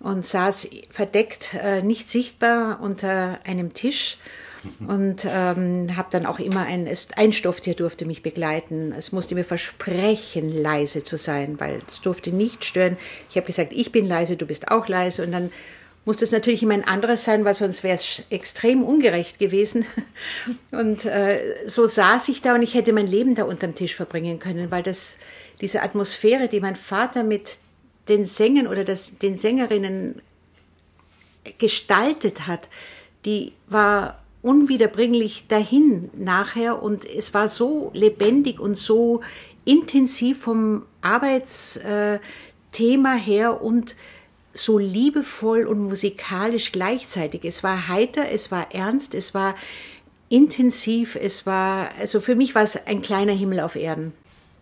und 0.00 0.26
saß 0.26 0.68
verdeckt, 0.90 1.54
äh, 1.62 1.82
nicht 1.82 2.08
sichtbar 2.08 2.80
unter 2.80 3.38
einem 3.44 3.74
Tisch 3.74 4.16
und 4.86 5.26
ähm, 5.30 5.96
habe 5.96 6.08
dann 6.10 6.26
auch 6.26 6.38
immer 6.38 6.62
ein, 6.62 6.88
ein 7.16 7.32
Stofftier 7.32 7.74
durfte 7.74 8.04
mich 8.06 8.22
begleiten. 8.22 8.92
Es 8.96 9.12
musste 9.12 9.34
mir 9.34 9.44
versprechen, 9.44 10.62
leise 10.62 11.02
zu 11.04 11.16
sein, 11.16 11.60
weil 11.60 11.80
es 11.86 12.00
durfte 12.00 12.32
nicht 12.32 12.64
stören. 12.64 12.96
Ich 13.30 13.36
habe 13.36 13.46
gesagt, 13.46 13.72
ich 13.72 13.92
bin 13.92 14.06
leise, 14.06 14.36
du 14.36 14.46
bist 14.46 14.70
auch 14.70 14.88
leise 14.88 15.24
und 15.24 15.32
dann 15.32 15.50
muss 16.08 16.16
das 16.16 16.32
natürlich 16.32 16.62
immer 16.62 16.72
ein 16.72 16.84
anderes 16.84 17.24
sein, 17.24 17.44
weil 17.44 17.52
sonst 17.52 17.84
wäre 17.84 17.96
es 17.96 18.22
extrem 18.30 18.82
ungerecht 18.82 19.38
gewesen. 19.38 19.84
Und 20.70 21.04
äh, 21.04 21.38
so 21.66 21.86
saß 21.86 22.30
ich 22.30 22.40
da 22.40 22.54
und 22.54 22.62
ich 22.62 22.72
hätte 22.72 22.94
mein 22.94 23.06
Leben 23.06 23.34
da 23.34 23.44
unterm 23.44 23.74
Tisch 23.74 23.94
verbringen 23.94 24.38
können, 24.38 24.70
weil 24.70 24.82
das 24.82 25.18
diese 25.60 25.82
Atmosphäre, 25.82 26.48
die 26.48 26.60
mein 26.60 26.76
Vater 26.76 27.24
mit 27.24 27.58
den 28.08 28.24
Sängern 28.24 28.68
oder 28.68 28.84
das, 28.84 29.18
den 29.18 29.36
Sängerinnen 29.36 30.22
gestaltet 31.58 32.46
hat, 32.46 32.70
die 33.26 33.52
war 33.66 34.22
unwiederbringlich 34.40 35.46
dahin 35.46 36.08
nachher 36.16 36.82
und 36.82 37.04
es 37.04 37.34
war 37.34 37.48
so 37.48 37.90
lebendig 37.92 38.60
und 38.60 38.78
so 38.78 39.20
intensiv 39.66 40.40
vom 40.40 40.86
Arbeitsthema 41.02 42.22
her 43.12 43.60
und 43.60 43.94
so 44.58 44.78
liebevoll 44.78 45.66
und 45.66 45.78
musikalisch 45.80 46.72
gleichzeitig. 46.72 47.44
Es 47.44 47.62
war 47.62 47.88
heiter, 47.88 48.30
es 48.30 48.50
war 48.50 48.74
ernst, 48.74 49.14
es 49.14 49.34
war 49.34 49.54
intensiv, 50.28 51.16
es 51.16 51.46
war, 51.46 51.90
also 51.98 52.20
für 52.20 52.34
mich 52.34 52.54
war 52.54 52.62
es 52.62 52.86
ein 52.86 53.02
kleiner 53.02 53.32
Himmel 53.32 53.60
auf 53.60 53.76
Erden. 53.76 54.12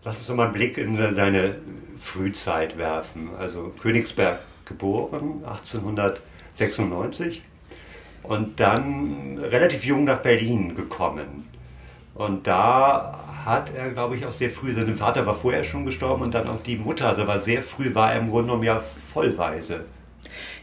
Lass 0.05 0.19
uns 0.21 0.37
mal 0.37 0.45
einen 0.45 0.53
Blick 0.53 0.79
in 0.79 0.97
seine 1.13 1.57
Frühzeit 1.97 2.79
werfen. 2.79 3.31
Also 3.39 3.73
Königsberg 3.81 4.41
geboren, 4.65 5.43
1896 5.45 7.43
und 8.23 8.61
dann 8.61 9.39
relativ 9.39 9.85
jung 9.85 10.05
nach 10.05 10.21
Berlin 10.23 10.75
gekommen. 10.75 11.49
Und 12.15 12.47
da 12.47 13.26
hat 13.47 13.73
er, 13.75 13.91
glaube 13.91 14.17
ich, 14.17 14.27
auch 14.27 14.33
sehr 14.33 14.51
früh, 14.51 14.73
sein 14.73 14.97
Vater 14.97 15.25
war 15.25 15.35
vorher 15.35 15.65
schon 15.65 15.87
gestorben 15.87 16.25
und 16.25 16.35
dann 16.35 16.49
auch 16.49 16.63
die 16.63 16.77
Mutter, 16.77 17.09
also 17.09 17.27
war 17.27 17.39
sehr 17.39 17.63
früh, 17.63 17.95
war 17.95 18.13
er 18.13 18.21
im 18.21 18.29
Grunde 18.29 18.49
genommen 18.49 18.65
ja 18.65 18.81
vollweise. 18.81 19.85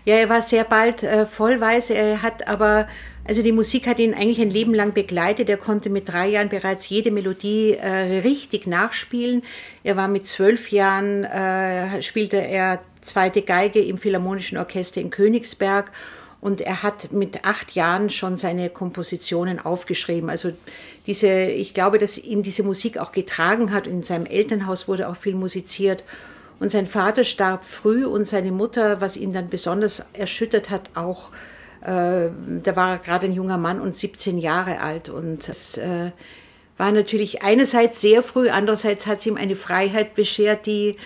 Ja, 0.05 0.15
er 0.15 0.27
war 0.27 0.41
sehr 0.41 0.65
bald 0.65 1.01
äh, 1.03 1.25
vollweise. 1.25 1.93
Er 1.95 2.21
hat 2.21 2.45
aber, 2.47 2.89
also 3.25 3.41
die 3.41 3.53
Musik 3.53 3.87
hat 3.87 3.99
ihn 3.99 4.13
eigentlich 4.13 4.41
ein 4.41 4.49
Leben 4.49 4.73
lang 4.73 4.93
begleitet. 4.93 5.49
Er 5.49 5.55
konnte 5.55 5.89
mit 5.89 6.09
drei 6.09 6.27
Jahren 6.27 6.49
bereits 6.49 6.89
jede 6.89 7.09
Melodie 7.09 7.71
äh, 7.71 8.19
richtig 8.19 8.67
nachspielen. 8.67 9.43
Er 9.85 9.95
war 9.95 10.09
mit 10.09 10.27
zwölf 10.27 10.71
Jahren, 10.71 11.23
äh, 11.23 12.01
spielte 12.01 12.35
er 12.35 12.81
zweite 12.99 13.43
Geige 13.43 13.79
im 13.79 13.97
Philharmonischen 13.97 14.57
Orchester 14.57 14.99
in 14.99 15.09
Königsberg 15.09 15.91
Und 16.43 16.59
er 16.59 16.83
hat 16.83 17.13
mit 17.13 17.45
acht 17.45 17.71
Jahren 17.71 18.09
schon 18.09 18.35
seine 18.35 18.69
Kompositionen 18.69 19.61
aufgeschrieben. 19.61 20.29
Also 20.29 20.51
diese, 21.07 21.45
ich 21.45 21.73
glaube, 21.73 21.99
dass 21.99 22.17
ihm 22.17 22.43
diese 22.43 22.63
Musik 22.63 22.97
auch 22.97 23.13
getragen 23.13 23.71
hat. 23.71 23.87
In 23.87 24.03
seinem 24.03 24.25
Elternhaus 24.25 24.89
wurde 24.89 25.07
auch 25.07 25.15
viel 25.15 25.35
musiziert. 25.35 26.03
Und 26.59 26.69
sein 26.69 26.85
Vater 26.85 27.23
starb 27.23 27.63
früh 27.63 28.05
und 28.05 28.27
seine 28.27 28.51
Mutter, 28.51 28.99
was 28.99 29.15
ihn 29.15 29.31
dann 29.31 29.47
besonders 29.47 30.05
erschüttert 30.11 30.69
hat, 30.69 30.89
auch, 30.95 31.31
äh, 31.79 32.27
da 32.61 32.75
war 32.75 32.97
gerade 32.97 33.27
ein 33.27 33.33
junger 33.33 33.57
Mann 33.57 33.79
und 33.79 33.95
17 33.95 34.37
Jahre 34.37 34.81
alt. 34.81 35.07
Und 35.07 35.47
das 35.47 35.77
äh, 35.77 36.11
war 36.75 36.91
natürlich 36.91 37.41
einerseits 37.41 38.01
sehr 38.01 38.21
früh, 38.21 38.49
andererseits 38.49 39.07
hat 39.07 39.19
es 39.19 39.27
ihm 39.27 39.37
eine 39.37 39.55
Freiheit 39.55 40.13
beschert, 40.13 40.65
die 40.65 40.97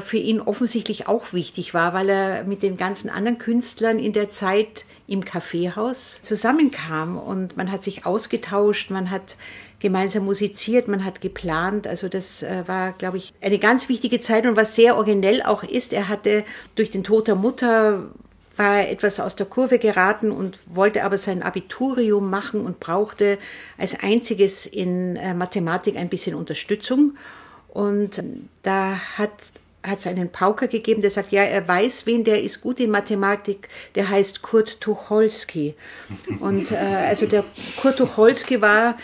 für 0.00 0.16
ihn 0.16 0.40
offensichtlich 0.40 1.06
auch 1.06 1.32
wichtig 1.32 1.72
war, 1.72 1.94
weil 1.94 2.08
er 2.08 2.44
mit 2.44 2.62
den 2.62 2.76
ganzen 2.76 3.10
anderen 3.10 3.38
Künstlern 3.38 3.98
in 3.98 4.12
der 4.12 4.28
Zeit 4.30 4.84
im 5.06 5.24
Kaffeehaus 5.24 6.20
zusammenkam 6.22 7.16
und 7.16 7.56
man 7.56 7.72
hat 7.72 7.82
sich 7.82 8.04
ausgetauscht, 8.04 8.90
man 8.90 9.10
hat 9.10 9.36
gemeinsam 9.80 10.24
musiziert, 10.24 10.88
man 10.88 11.04
hat 11.04 11.20
geplant. 11.20 11.86
Also 11.86 12.08
das 12.08 12.42
äh, 12.42 12.64
war, 12.66 12.92
glaube 12.92 13.16
ich, 13.16 13.32
eine 13.40 13.58
ganz 13.58 13.88
wichtige 13.88 14.20
Zeit 14.20 14.46
und 14.46 14.56
was 14.56 14.74
sehr 14.74 14.96
originell 14.96 15.42
auch 15.42 15.62
ist, 15.62 15.92
er 15.92 16.08
hatte 16.08 16.44
durch 16.74 16.90
den 16.90 17.04
Tod 17.04 17.28
der 17.28 17.36
Mutter 17.36 18.10
war 18.56 18.88
etwas 18.88 19.20
aus 19.20 19.36
der 19.36 19.46
Kurve 19.46 19.78
geraten 19.78 20.32
und 20.32 20.58
wollte 20.66 21.04
aber 21.04 21.16
sein 21.16 21.44
Abiturium 21.44 22.28
machen 22.28 22.60
und 22.60 22.80
brauchte 22.80 23.38
als 23.78 24.00
einziges 24.00 24.66
in 24.66 25.14
äh, 25.14 25.32
Mathematik 25.32 25.96
ein 25.96 26.08
bisschen 26.08 26.34
Unterstützung. 26.34 27.16
Und 27.68 28.20
da 28.64 28.98
hat 29.16 29.30
hat 29.82 29.98
es 29.98 30.06
einen 30.06 30.30
Pauker 30.30 30.66
gegeben, 30.66 31.02
der 31.02 31.10
sagt, 31.10 31.32
ja, 31.32 31.42
er 31.42 31.66
weiß 31.66 32.06
wen, 32.06 32.24
der 32.24 32.42
ist 32.42 32.60
gut 32.60 32.80
in 32.80 32.90
Mathematik, 32.90 33.68
der 33.94 34.08
heißt 34.08 34.42
Kurt 34.42 34.80
Tucholsky. 34.80 35.74
Und 36.40 36.72
äh, 36.72 36.76
also 36.76 37.26
der 37.26 37.44
Kurt 37.80 37.98
Tucholsky 37.98 38.60
war, 38.60 38.98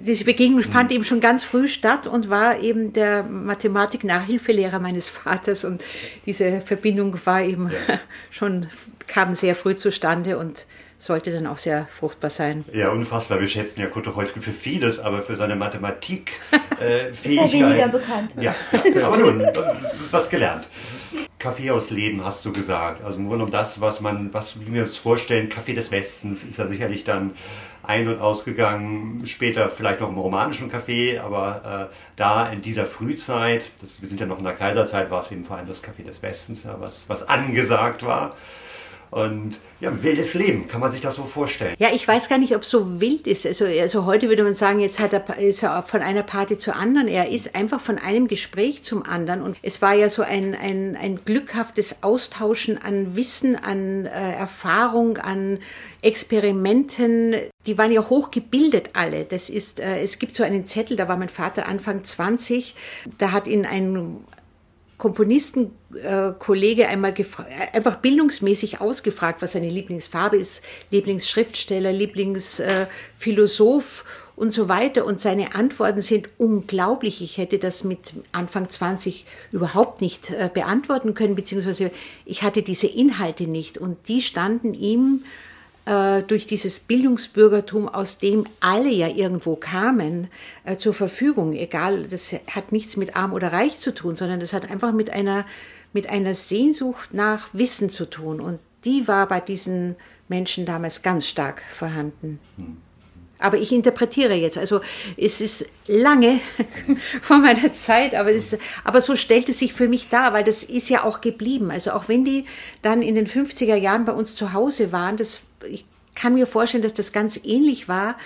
diese 0.00 0.24
Begegnung 0.24 0.62
fand 0.62 0.92
eben 0.92 1.04
schon 1.04 1.20
ganz 1.20 1.44
früh 1.44 1.66
statt 1.66 2.06
und 2.06 2.30
war 2.30 2.60
eben 2.60 2.92
der 2.92 3.24
Mathematik-Nachhilfelehrer 3.24 4.78
meines 4.78 5.08
Vaters 5.08 5.64
und 5.64 5.82
diese 6.26 6.60
Verbindung 6.60 7.18
war 7.24 7.42
eben 7.42 7.70
schon, 8.30 8.68
kam 9.06 9.34
sehr 9.34 9.54
früh 9.54 9.76
zustande 9.76 10.38
und 10.38 10.66
sollte 10.98 11.32
dann 11.32 11.46
auch 11.46 11.58
sehr 11.58 11.86
fruchtbar 11.90 12.28
sein. 12.28 12.64
Ja, 12.72 12.90
unfassbar. 12.90 13.40
Wir 13.40 13.46
schätzen 13.46 13.80
ja 13.80 13.86
Kurt 13.86 14.04
Tucholsky 14.04 14.40
für 14.40 14.52
vieles, 14.52 14.98
aber 14.98 15.22
für 15.22 15.36
seine 15.36 15.54
Mathematik 15.54 16.32
äh, 16.80 17.08
Ist 17.10 17.24
ja 17.24 17.50
weniger 17.50 17.88
bekannt. 17.88 18.34
Ja, 18.40 18.54
ja, 18.94 19.06
aber 19.06 19.16
nun, 19.16 19.46
was 20.10 20.28
gelernt. 20.28 20.68
Kaffeehausleben 21.38 22.24
hast 22.24 22.44
du 22.44 22.52
gesagt. 22.52 23.04
Also 23.04 23.18
im 23.18 23.28
Grunde 23.28 23.44
um 23.44 23.50
das, 23.50 23.80
was 23.80 24.00
man, 24.00 24.34
was 24.34 24.60
wie 24.60 24.74
wir 24.74 24.82
uns 24.82 24.96
vorstellen, 24.96 25.48
Kaffee 25.48 25.72
des 25.72 25.92
Westens 25.92 26.42
ist 26.42 26.58
ja 26.58 26.66
sicherlich 26.66 27.04
dann 27.04 27.34
ein- 27.84 28.08
und 28.08 28.20
ausgegangen, 28.20 29.24
später 29.24 29.70
vielleicht 29.70 30.00
noch 30.00 30.08
im 30.08 30.18
romanischen 30.18 30.70
Café, 30.70 31.20
aber 31.20 31.88
äh, 31.90 31.94
da 32.16 32.50
in 32.50 32.60
dieser 32.60 32.86
Frühzeit, 32.86 33.70
das, 33.80 34.02
wir 34.02 34.08
sind 34.08 34.20
ja 34.20 34.26
noch 34.26 34.38
in 34.38 34.44
der 34.44 34.54
Kaiserzeit, 34.54 35.10
war 35.10 35.20
es 35.20 35.30
eben 35.30 35.44
vor 35.44 35.56
allem 35.56 35.68
das 35.68 35.82
Café 35.82 36.04
des 36.04 36.20
Westens, 36.22 36.64
ja, 36.64 36.76
was, 36.80 37.08
was 37.08 37.26
angesagt 37.28 38.04
war. 38.04 38.36
Und 39.10 39.58
ja, 39.80 39.90
ein 39.90 40.02
wildes 40.02 40.34
Leben, 40.34 40.68
kann 40.68 40.80
man 40.80 40.90
sich 40.92 41.00
das 41.00 41.16
so 41.16 41.24
vorstellen? 41.24 41.74
Ja, 41.78 41.88
ich 41.92 42.06
weiß 42.06 42.28
gar 42.28 42.38
nicht, 42.38 42.54
ob 42.54 42.62
es 42.62 42.70
so 42.70 43.00
wild 43.00 43.26
ist. 43.26 43.46
Also, 43.46 43.64
also 43.64 44.04
heute 44.04 44.28
würde 44.28 44.42
man 44.42 44.54
sagen, 44.54 44.80
jetzt 44.80 45.00
hat 45.00 45.12
er, 45.12 45.38
ist 45.38 45.62
er 45.62 45.82
von 45.82 46.02
einer 46.02 46.22
Party 46.22 46.58
zur 46.58 46.76
anderen. 46.76 47.08
Er 47.08 47.28
ist 47.28 47.54
einfach 47.54 47.80
von 47.80 47.98
einem 47.98 48.28
Gespräch 48.28 48.82
zum 48.82 49.04
anderen. 49.04 49.40
Und 49.42 49.56
es 49.62 49.80
war 49.80 49.94
ja 49.94 50.08
so 50.10 50.22
ein, 50.22 50.54
ein, 50.54 50.96
ein 50.96 51.24
glückhaftes 51.24 52.02
Austauschen 52.02 52.76
an 52.76 53.16
Wissen, 53.16 53.56
an 53.56 54.06
äh, 54.06 54.08
Erfahrung, 54.10 55.18
an 55.18 55.58
Experimenten. 56.02 57.36
Die 57.66 57.78
waren 57.78 57.92
ja 57.92 58.08
hochgebildet 58.08 58.90
alle. 58.92 59.24
Das 59.24 59.48
ist, 59.48 59.80
äh, 59.80 60.00
es 60.00 60.18
gibt 60.18 60.36
so 60.36 60.42
einen 60.42 60.66
Zettel, 60.66 60.96
da 60.96 61.08
war 61.08 61.16
mein 61.16 61.28
Vater 61.28 61.66
Anfang 61.66 62.04
20. 62.04 62.74
Da 63.16 63.32
hat 63.32 63.46
ihn 63.46 63.64
ein 63.64 64.18
Komponistenkollege 64.98 66.82
äh, 66.82 66.86
einmal 66.86 67.14
einfach 67.72 67.96
bildungsmäßig 67.96 68.80
ausgefragt, 68.80 69.42
was 69.42 69.52
seine 69.52 69.70
Lieblingsfarbe 69.70 70.36
ist, 70.36 70.64
Lieblingsschriftsteller, 70.90 71.92
Lieblingsphilosoph 71.92 74.04
äh, 74.04 74.40
und 74.40 74.52
so 74.52 74.68
weiter. 74.68 75.06
Und 75.06 75.20
seine 75.20 75.54
Antworten 75.54 76.02
sind 76.02 76.28
unglaublich. 76.36 77.22
Ich 77.22 77.38
hätte 77.38 77.58
das 77.58 77.84
mit 77.84 78.14
Anfang 78.32 78.68
20 78.68 79.24
überhaupt 79.52 80.00
nicht 80.00 80.30
äh, 80.30 80.50
beantworten 80.52 81.14
können, 81.14 81.36
beziehungsweise 81.36 81.92
ich 82.24 82.42
hatte 82.42 82.62
diese 82.62 82.88
Inhalte 82.88 83.44
nicht. 83.44 83.78
Und 83.78 84.08
die 84.08 84.20
standen 84.20 84.74
ihm 84.74 85.22
äh, 85.22 85.26
durch 86.26 86.46
dieses 86.46 86.80
Bildungsbürgertum, 86.80 87.88
aus 87.88 88.18
dem 88.18 88.44
alle 88.60 88.90
ja 88.90 89.08
irgendwo 89.08 89.56
kamen, 89.56 90.28
äh, 90.64 90.76
zur 90.76 90.92
Verfügung. 90.92 91.54
Egal, 91.54 92.06
das 92.08 92.34
hat 92.50 92.72
nichts 92.72 92.96
mit 92.96 93.16
arm 93.16 93.32
oder 93.32 93.52
reich 93.52 93.78
zu 93.78 93.94
tun, 93.94 94.14
sondern 94.14 94.40
das 94.40 94.52
hat 94.52 94.70
einfach 94.70 94.92
mit 94.92 95.10
einer, 95.10 95.46
mit 95.92 96.10
einer 96.10 96.34
Sehnsucht 96.34 97.14
nach 97.14 97.48
Wissen 97.52 97.90
zu 97.90 98.04
tun. 98.04 98.40
Und 98.40 98.58
die 98.84 99.08
war 99.08 99.28
bei 99.28 99.40
diesen 99.40 99.96
Menschen 100.28 100.66
damals 100.66 101.02
ganz 101.02 101.26
stark 101.26 101.62
vorhanden. 101.72 102.38
Aber 103.38 103.56
ich 103.56 103.72
interpretiere 103.72 104.34
jetzt. 104.34 104.58
Also 104.58 104.80
es 105.16 105.40
ist 105.40 105.70
lange 105.86 106.40
vor 107.22 107.38
meiner 107.38 107.72
Zeit, 107.72 108.14
aber, 108.14 108.30
es, 108.30 108.58
aber 108.84 109.00
so 109.00 109.16
stellt 109.16 109.48
es 109.48 109.60
sich 109.60 109.72
für 109.72 109.88
mich 109.88 110.08
dar, 110.08 110.32
weil 110.32 110.44
das 110.44 110.64
ist 110.64 110.88
ja 110.88 111.04
auch 111.04 111.20
geblieben. 111.20 111.70
Also 111.70 111.92
auch 111.92 112.08
wenn 112.08 112.24
die 112.24 112.46
dann 112.82 113.00
in 113.00 113.14
den 113.14 113.26
50er 113.26 113.76
Jahren 113.76 114.04
bei 114.04 114.12
uns 114.12 114.34
zu 114.34 114.52
Hause 114.52 114.92
waren, 114.92 115.16
das 115.16 115.42
ich 115.68 115.84
kann 116.14 116.34
mir 116.34 116.46
vorstellen, 116.46 116.82
dass 116.82 116.94
das 116.94 117.12
ganz 117.12 117.40
ähnlich 117.44 117.88
war, 117.88 118.16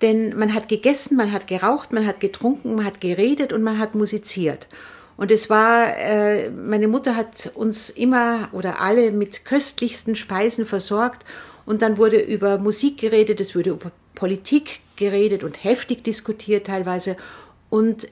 denn 0.00 0.36
man 0.36 0.54
hat 0.54 0.68
gegessen, 0.68 1.16
man 1.16 1.32
hat 1.32 1.46
geraucht, 1.46 1.92
man 1.92 2.06
hat 2.06 2.18
getrunken, 2.20 2.74
man 2.74 2.84
hat 2.84 3.00
geredet 3.00 3.52
und 3.52 3.62
man 3.62 3.78
hat 3.78 3.94
musiziert. 3.94 4.68
Und 5.16 5.30
es 5.30 5.50
war, 5.50 5.96
äh, 5.96 6.50
meine 6.50 6.88
Mutter 6.88 7.14
hat 7.14 7.52
uns 7.54 7.90
immer 7.90 8.48
oder 8.52 8.80
alle 8.80 9.12
mit 9.12 9.44
köstlichsten 9.44 10.16
Speisen 10.16 10.66
versorgt 10.66 11.24
und 11.66 11.82
dann 11.82 11.98
wurde 11.98 12.18
über 12.18 12.58
Musik 12.58 12.98
geredet, 12.98 13.40
es 13.40 13.54
wurde 13.54 13.70
über 13.70 13.92
Politik 14.14 14.80
geredet 14.96 15.44
und 15.44 15.62
heftig 15.62 16.02
diskutiert 16.02 16.66
teilweise. 16.66 17.16
Und 17.70 18.08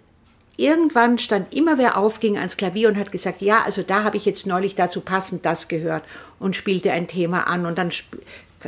irgendwann 0.56 1.18
stand 1.18 1.54
immer 1.54 1.78
wer 1.78 1.96
auf, 1.96 2.20
ging 2.20 2.36
ans 2.36 2.56
Klavier 2.56 2.88
und 2.88 2.96
hat 2.96 3.12
gesagt, 3.12 3.40
ja, 3.40 3.62
also 3.64 3.82
da 3.82 4.04
habe 4.04 4.16
ich 4.16 4.24
jetzt 4.26 4.46
neulich 4.46 4.74
dazu 4.74 5.00
passend 5.00 5.44
das 5.46 5.68
gehört 5.68 6.04
und 6.38 6.54
spielte 6.54 6.92
ein 6.92 7.08
Thema 7.08 7.46
an 7.46 7.66
und 7.66 7.78
dann 7.78 7.90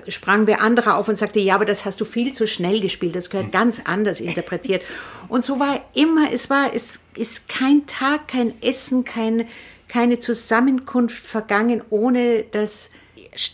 sprang 0.09 0.47
wer 0.47 0.61
andere 0.61 0.95
auf 0.95 1.09
und 1.09 1.19
sagte, 1.19 1.41
ja, 1.41 1.55
aber 1.55 1.65
das 1.65 1.85
hast 1.85 2.01
du 2.01 2.05
viel 2.05 2.33
zu 2.33 2.47
schnell 2.47 2.81
gespielt, 2.81 3.15
das 3.15 3.31
gehört 3.31 3.53
ganz 3.53 3.83
anders 3.85 4.21
interpretiert. 4.21 4.83
Und 5.29 5.45
so 5.45 5.59
war 5.59 5.81
immer, 5.95 6.33
es 6.33 6.51
war, 6.51 6.75
es 6.75 7.01
ist 7.17 7.49
kein 7.49 7.87
Tag, 7.87 8.29
kein 8.29 8.55
Essen, 8.63 9.05
kein, 9.05 9.47
keine 9.89 10.19
Zusammenkunft 10.19 11.27
vergangen, 11.27 11.83
ohne 11.91 12.45
dass 12.45 12.91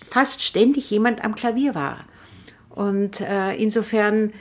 fast 0.09 0.42
ständig 0.42 0.90
jemand 0.90 1.25
am 1.25 1.35
Klavier 1.35 1.75
war. 1.75 2.04
Und 2.71 3.21
äh, 3.21 3.54
insofern 3.57 4.33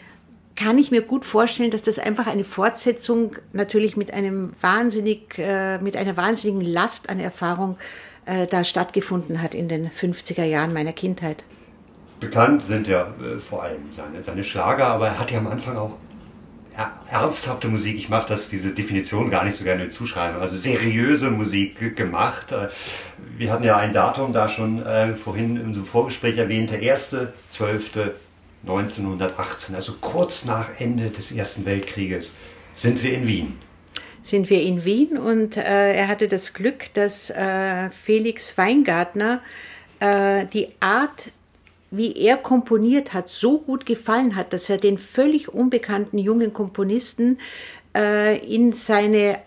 kann 0.56 0.78
ich 0.78 0.92
mir 0.92 1.02
gut 1.02 1.24
vorstellen, 1.24 1.72
dass 1.72 1.84
das 1.84 2.00
einfach 2.00 2.28
eine 2.28 2.44
Fortsetzung 2.44 3.36
natürlich 3.54 3.96
mit 3.96 4.12
einem 4.12 4.54
wahnsinnig, 4.62 5.38
äh, 5.38 5.78
mit 5.80 5.96
einer 5.96 6.18
wahnsinnigen 6.18 6.62
Last 6.62 7.10
an 7.10 7.20
Erfahrung 7.20 7.78
äh, 8.26 8.48
da 8.48 8.64
stattgefunden 8.64 9.42
hat 9.42 9.56
in 9.56 9.68
den 9.68 9.90
50er 9.90 10.44
Jahren 10.44 10.74
meiner 10.74 10.94
Kindheit. 10.94 11.44
Bekannt 12.20 12.64
sind 12.64 12.88
ja 12.88 13.14
äh, 13.22 13.38
vor 13.38 13.64
allem 13.64 13.92
seine, 13.92 14.24
seine 14.24 14.44
Schlager, 14.44 14.88
aber 14.88 15.08
er 15.08 15.20
hat 15.20 15.32
ja 15.32 15.40
am 15.40 15.48
Anfang 15.48 15.78
auch 15.78 15.98
ernsthafte 17.10 17.68
Musik. 17.68 17.96
Ich 17.96 18.08
mache 18.10 18.30
das 18.30 18.50
diese 18.50 18.72
Definition 18.74 19.32
gar 19.32 19.44
nicht 19.44 19.56
so 19.56 19.64
gerne 19.64 19.90
zuschreiben. 19.90 20.40
Also 20.40 20.56
seriöse 20.58 21.32
Musik 21.32 21.96
gemacht. 21.96 22.52
Äh, 22.52 22.68
wir 23.38 23.52
hatten 23.52 23.64
ja 23.64 23.78
ein 23.78 23.94
Datum 23.94 24.34
da 24.34 24.50
schon 24.50 24.86
äh, 24.86 25.16
vorhin 25.16 25.58
im 25.58 25.74
Vorgespräch 25.86 26.38
erwähnt, 26.38 26.70
der 26.72 26.82
1.12.1918, 26.82 29.76
also 29.76 29.94
kurz 30.00 30.46
nach 30.46 30.70
Ende 30.80 31.10
des 31.10 31.32
Ersten 31.32 31.66
Weltkrieges, 31.66 32.36
sind 32.74 33.04
wir 33.04 33.14
in 33.14 33.28
Wien 33.28 33.60
sind 34.24 34.50
wir 34.50 34.62
in 34.62 34.84
Wien 34.84 35.18
und 35.18 35.56
äh, 35.56 35.94
er 35.94 36.10
hatte 36.10 36.28
das 36.28 36.54
Glück, 36.54 36.94
dass 36.94 37.30
äh, 37.30 37.90
Felix 37.92 38.58
Weingartner 38.58 39.40
äh, 40.02 40.46
die 40.48 40.68
Art 40.82 41.32
wie 41.92 42.14
er 42.16 42.38
komponiert 42.38 43.14
hat, 43.14 43.30
so 43.30 43.60
gut 43.60 43.86
gefallen 43.86 44.36
hat, 44.36 44.54
dass 44.54 44.70
er 44.70 44.78
den 44.78 44.98
völlig 44.98 45.54
unbekannten 45.54 46.18
jungen 46.18 46.54
Komponisten 46.54 47.40
äh, 47.96 48.38
in 48.46 48.74
seine 48.74 49.40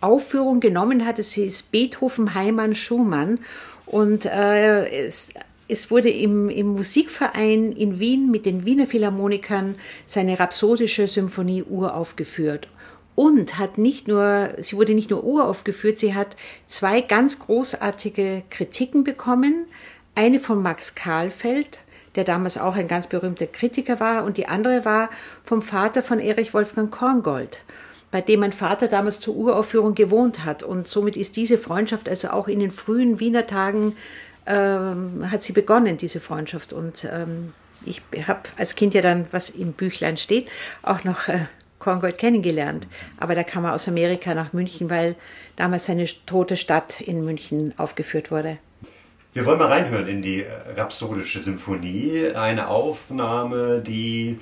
Aufführung 0.00 0.60
genommen 0.60 1.06
hat. 1.06 1.18
Es 1.18 1.32
hieß 1.32 1.62
Beethoven, 1.64 2.34
Heimann, 2.34 2.74
Schumann. 2.74 3.38
Und 3.86 4.26
äh, 4.26 5.06
es, 5.06 5.30
es 5.68 5.90
wurde 5.90 6.10
im, 6.10 6.50
im 6.50 6.68
Musikverein 6.68 7.72
in 7.72 7.98
Wien 7.98 8.30
mit 8.30 8.44
den 8.44 8.66
Wiener 8.66 8.86
Philharmonikern 8.86 9.76
seine 10.06 10.38
rhapsodische 10.38 11.06
Symphonie 11.06 11.62
uraufgeführt. 11.62 12.68
Und 13.14 13.58
hat 13.58 13.78
nicht 13.78 14.08
nur, 14.08 14.54
sie 14.58 14.76
wurde 14.76 14.94
nicht 14.94 15.10
nur 15.10 15.22
uraufgeführt, 15.22 15.98
sie 15.98 16.14
hat 16.14 16.36
zwei 16.66 17.02
ganz 17.02 17.38
großartige 17.38 18.42
Kritiken 18.48 19.04
bekommen 19.04 19.66
Eine 20.14 20.40
von 20.40 20.62
Max 20.62 20.94
Kahlfeld, 20.94 21.78
der 22.16 22.24
damals 22.24 22.58
auch 22.58 22.76
ein 22.76 22.86
ganz 22.86 23.06
berühmter 23.06 23.46
Kritiker 23.46 23.98
war, 23.98 24.24
und 24.24 24.36
die 24.36 24.46
andere 24.46 24.84
war 24.84 25.08
vom 25.42 25.62
Vater 25.62 26.02
von 26.02 26.20
Erich 26.20 26.52
Wolfgang 26.52 26.90
Korngold, 26.90 27.62
bei 28.10 28.20
dem 28.20 28.40
mein 28.40 28.52
Vater 28.52 28.88
damals 28.88 29.20
zur 29.20 29.34
Uraufführung 29.34 29.94
gewohnt 29.94 30.44
hat. 30.44 30.62
Und 30.62 30.86
somit 30.86 31.16
ist 31.16 31.36
diese 31.36 31.56
Freundschaft 31.56 32.10
also 32.10 32.28
auch 32.28 32.46
in 32.46 32.60
den 32.60 32.72
frühen 32.72 33.20
Wiener 33.20 33.46
Tagen 33.46 33.96
ähm, 34.46 35.30
hat 35.30 35.42
sie 35.42 35.54
begonnen, 35.54 35.96
diese 35.96 36.20
Freundschaft. 36.20 36.74
Und 36.74 37.08
ähm, 37.10 37.54
ich 37.86 38.02
habe 38.26 38.42
als 38.58 38.74
Kind 38.74 38.92
ja 38.92 39.00
dann, 39.00 39.26
was 39.30 39.48
im 39.48 39.72
Büchlein 39.72 40.18
steht, 40.18 40.46
auch 40.82 41.04
noch 41.04 41.28
äh, 41.28 41.46
Korngold 41.78 42.18
kennengelernt. 42.18 42.86
Aber 43.18 43.34
da 43.34 43.44
kam 43.44 43.64
er 43.64 43.72
aus 43.72 43.88
Amerika 43.88 44.34
nach 44.34 44.52
München, 44.52 44.90
weil 44.90 45.16
damals 45.56 45.86
seine 45.86 46.04
tote 46.26 46.58
Stadt 46.58 47.00
in 47.00 47.24
München 47.24 47.72
aufgeführt 47.78 48.30
wurde. 48.30 48.58
Wir 49.34 49.46
wollen 49.46 49.58
mal 49.58 49.68
reinhören 49.68 50.08
in 50.08 50.20
die 50.20 50.44
Rhapsodische 50.76 51.40
Symphonie, 51.40 52.28
eine 52.34 52.68
Aufnahme, 52.68 53.80
die 53.80 54.38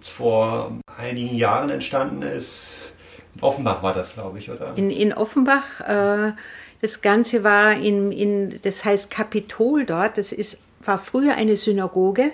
vor 0.00 0.78
einigen 0.98 1.36
Jahren 1.36 1.70
entstanden 1.70 2.22
ist. 2.22 2.96
In 3.36 3.42
Offenbach 3.42 3.84
war 3.84 3.92
das, 3.92 4.14
glaube 4.14 4.40
ich, 4.40 4.50
oder? 4.50 4.72
In, 4.76 4.90
in 4.90 5.12
Offenbach. 5.12 5.80
Äh, 5.86 6.32
das 6.80 7.02
Ganze 7.02 7.44
war 7.44 7.74
in, 7.74 8.10
in, 8.10 8.58
das 8.62 8.84
heißt 8.84 9.10
Kapitol 9.10 9.84
dort. 9.84 10.18
Das 10.18 10.32
ist, 10.32 10.64
war 10.84 10.98
früher 10.98 11.36
eine 11.36 11.56
Synagoge. 11.56 12.32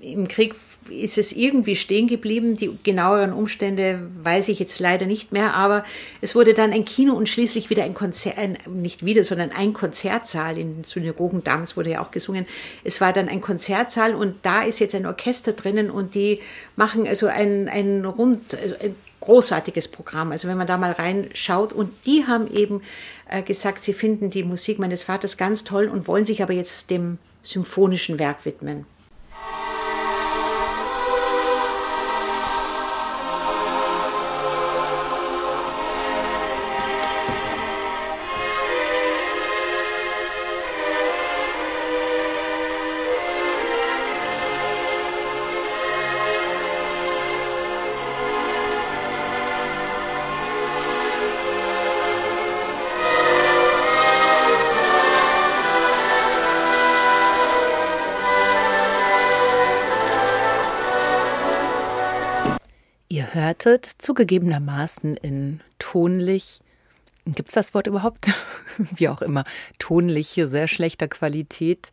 Im 0.00 0.28
Krieg 0.28 0.54
ist 0.88 1.18
es 1.18 1.32
irgendwie 1.32 1.76
stehen 1.76 2.08
geblieben. 2.08 2.56
Die 2.56 2.76
genaueren 2.82 3.32
Umstände 3.32 4.00
weiß 4.22 4.48
ich 4.48 4.58
jetzt 4.58 4.80
leider 4.80 5.06
nicht 5.06 5.32
mehr, 5.32 5.54
aber 5.54 5.84
es 6.20 6.34
wurde 6.34 6.54
dann 6.54 6.72
ein 6.72 6.84
Kino 6.84 7.14
und 7.14 7.28
schließlich 7.28 7.70
wieder 7.70 7.84
ein 7.84 7.94
Konzert, 7.94 8.38
ein, 8.38 8.58
nicht 8.66 9.04
wieder, 9.04 9.24
sondern 9.24 9.50
ein 9.52 9.72
Konzertsaal. 9.72 10.58
In 10.58 10.84
Synagogen 10.84 11.44
damals 11.44 11.76
wurde 11.76 11.90
ja 11.90 12.02
auch 12.02 12.10
gesungen. 12.10 12.46
Es 12.84 13.00
war 13.00 13.12
dann 13.12 13.28
ein 13.28 13.40
Konzertsaal 13.40 14.14
und 14.14 14.36
da 14.42 14.62
ist 14.62 14.80
jetzt 14.80 14.94
ein 14.94 15.06
Orchester 15.06 15.52
drinnen 15.52 15.90
und 15.90 16.14
die 16.14 16.40
machen 16.76 17.06
also 17.06 17.26
ein, 17.26 17.68
ein 17.68 18.04
rund, 18.04 18.56
ein 18.80 18.94
großartiges 19.20 19.88
Programm. 19.88 20.32
Also 20.32 20.48
wenn 20.48 20.58
man 20.58 20.66
da 20.66 20.76
mal 20.76 20.92
reinschaut 20.92 21.72
und 21.72 21.92
die 22.06 22.26
haben 22.26 22.52
eben 22.52 22.82
äh, 23.28 23.42
gesagt, 23.42 23.82
sie 23.82 23.92
finden 23.92 24.30
die 24.30 24.42
Musik 24.42 24.78
meines 24.78 25.02
Vaters 25.02 25.36
ganz 25.36 25.64
toll 25.64 25.86
und 25.86 26.08
wollen 26.08 26.24
sich 26.24 26.42
aber 26.42 26.52
jetzt 26.52 26.90
dem 26.90 27.18
symphonischen 27.42 28.18
Werk 28.18 28.44
widmen. 28.44 28.86
Hörtet, 63.60 63.86
zugegebenermaßen 63.98 65.16
in 65.16 65.60
tonlich, 65.78 66.60
gibt 67.26 67.50
es 67.50 67.54
das 67.54 67.74
Wort 67.74 67.86
überhaupt? 67.86 68.30
Wie 68.78 69.08
auch 69.08 69.22
immer, 69.22 69.44
tonliche, 69.78 70.48
sehr 70.48 70.68
schlechter 70.68 71.08
Qualität, 71.08 71.90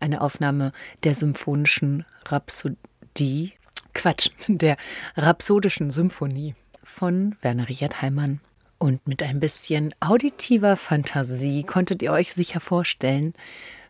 eine 0.00 0.20
Aufnahme 0.20 0.72
der 1.04 1.14
symphonischen 1.14 2.04
Rhapsodie, 2.26 3.52
Quatsch, 3.94 4.30
der 4.48 4.76
Rhapsodischen 5.16 5.90
Symphonie 5.90 6.54
von 6.82 7.36
Werner 7.40 7.68
Richard 7.68 8.02
Heimann. 8.02 8.40
Und 8.78 9.06
mit 9.06 9.22
ein 9.22 9.40
bisschen 9.40 9.94
auditiver 10.00 10.76
Fantasie 10.76 11.62
konntet 11.62 12.02
ihr 12.02 12.12
euch 12.12 12.34
sicher 12.34 12.60
vorstellen, 12.60 13.32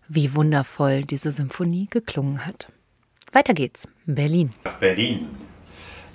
wie 0.07 0.35
wundervoll 0.35 1.03
diese 1.03 1.33
Symphonie 1.33 1.89
geklungen 1.91 2.47
hat. 2.47 2.71
Weiter 3.33 3.55
geht's. 3.55 3.89
Berlin. 4.07 4.51
Berlin. 4.79 5.27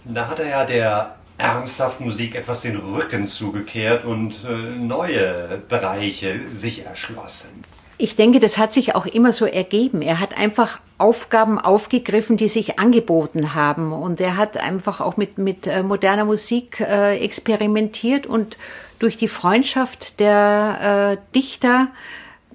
Da 0.06 0.28
hat 0.28 0.40
er 0.40 0.48
ja 0.48 0.66
der 0.66 1.16
ernsthaft 1.38 2.00
Musik 2.00 2.36
etwas 2.36 2.62
den 2.62 2.78
Rücken 2.78 3.28
zugekehrt 3.28 4.06
und 4.06 4.44
äh, 4.44 4.78
neue 4.78 5.62
Bereiche 5.68 6.50
sich 6.50 6.86
erschlossen. 6.86 7.64
Ich 7.98 8.16
denke, 8.16 8.40
das 8.40 8.58
hat 8.58 8.74
sich 8.74 8.96
auch 8.96 9.06
immer 9.06 9.32
so 9.32 9.46
ergeben. 9.46 10.02
Er 10.02 10.20
hat 10.20 10.38
einfach 10.38 10.80
Aufgaben 10.98 11.60
aufgegriffen, 11.60 12.36
die 12.36 12.48
sich 12.48 12.80
angeboten 12.80 13.54
haben. 13.54 13.94
Und 13.94 14.20
er 14.20 14.38
hat 14.38 14.58
einfach 14.58 15.02
auch 15.02 15.18
mit, 15.18 15.38
mit 15.38 15.68
äh, 15.68 15.84
moderner 15.84 16.26
Musik 16.26 16.80
äh, 16.80 17.20
experimentiert 17.20 18.26
und 18.26 18.58
durch 18.98 19.18
die 19.18 19.28
Freundschaft 19.28 20.20
der 20.20 21.18
Dichter 21.34 21.88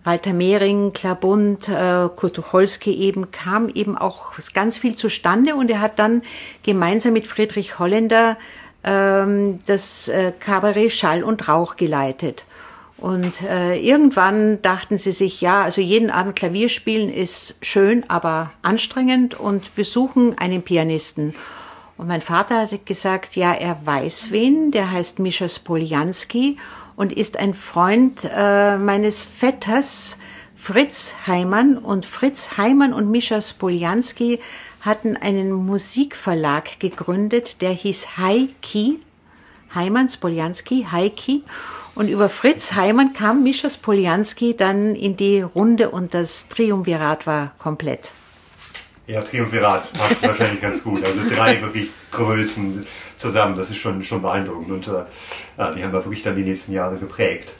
Walter 0.07 0.33
Mehring, 0.33 0.93
Klabund, 0.93 1.69
äh, 1.69 2.09
Kurt 2.15 2.35
Tucholsky 2.35 2.95
eben, 2.95 3.33
kam 3.33 3.69
eben 3.69 3.99
auch 3.99 4.33
ganz 4.55 4.79
viel 4.79 4.95
zustande 4.95 5.57
und 5.57 5.69
er 5.71 5.81
hat 5.81 5.99
dann 5.99 6.23
gemeinsam 6.63 7.13
mit 7.13 7.27
Friedrich 7.27 7.81
Holländer 7.81 8.37
ähm, 8.85 9.59
das 9.67 10.09
äh, 10.09 10.33
Kabarett 10.39 10.93
Schall 10.93 11.25
und 11.25 11.49
Rauch 11.49 11.77
geleitet. 11.77 12.45
Und 12.99 13.43
äh, 13.43 13.79
irgendwann 13.79 14.63
dachten 14.63 14.97
sie 14.97 15.13
sich, 15.13 15.41
ja, 15.41 15.63
also 15.63 15.81
jeden 15.81 16.11
Abend 16.11 16.37
Klavier 16.37 16.69
spielen 16.69 17.13
ist 17.13 17.57
schön, 17.61 18.09
aber 18.09 18.53
anstrengend 18.63 19.35
und 19.39 19.77
wir 19.77 19.85
suchen 19.85 20.39
einen 20.39 20.63
Pianisten. 20.63 21.35
Und 21.99 22.07
mein 22.07 22.23
Vater 22.23 22.61
hat 22.61 22.87
gesagt, 22.87 23.37
ja, 23.37 23.53
er 23.53 23.85
weiß 23.85 24.31
wen, 24.31 24.71
der 24.71 24.91
heißt 24.91 25.19
Mischa 25.19 25.49
Spoljanski 25.49 26.59
und 26.97 27.13
ist 27.13 27.39
ein 27.39 27.55
Freund 27.55 28.29
äh, 28.35 28.79
meines 28.79 29.23
Vetters 29.23 30.19
Fritz 30.55 31.15
Heimann. 31.27 31.79
Und 31.79 32.07
Fritz 32.07 32.57
Heimann 32.57 32.93
und 32.93 33.11
Mischa 33.11 33.41
Spoljanski 33.41 34.41
hatten 34.81 35.17
einen 35.17 35.53
Musikverlag 35.53 36.81
gegründet, 36.81 37.61
der 37.61 37.71
hieß 37.71 38.17
Haiki. 38.17 39.01
Heimann, 39.75 40.09
Spoljanski, 40.09 40.87
Haiki. 40.91 41.43
Und 41.95 42.09
über 42.09 42.29
Fritz 42.29 42.73
Heimann 42.73 43.13
kam 43.13 43.43
Mischa 43.43 43.71
Spoljanski 43.71 44.57
dann 44.57 44.95
in 44.95 45.17
die 45.17 45.41
Runde 45.43 45.91
und 45.91 46.15
das 46.15 46.49
Triumvirat 46.49 47.27
war 47.27 47.53
komplett. 47.59 48.13
Ja, 49.07 49.23
Triumvirat 49.23 49.93
passt 49.93 50.23
wahrscheinlich 50.23 50.61
ganz 50.61 50.83
gut. 50.83 51.05
Also 51.05 51.21
drei 51.29 51.61
wirklich 51.63 51.91
Größen 52.11 52.87
zusammen, 53.17 53.57
das 53.57 53.71
ist 53.71 53.77
schon, 53.77 54.03
schon 54.03 54.23
beeindruckend. 54.23 54.71
Und 54.71 54.89
äh, 54.89 55.05
ja, 55.59 55.73
die 55.73 55.83
haben 55.83 55.93
wir 55.93 56.05
wirklich 56.05 56.23
dann 56.23 56.37
die 56.37 56.43
nächsten 56.43 56.73
Jahre 56.73 56.99
geprägt. 56.99 57.55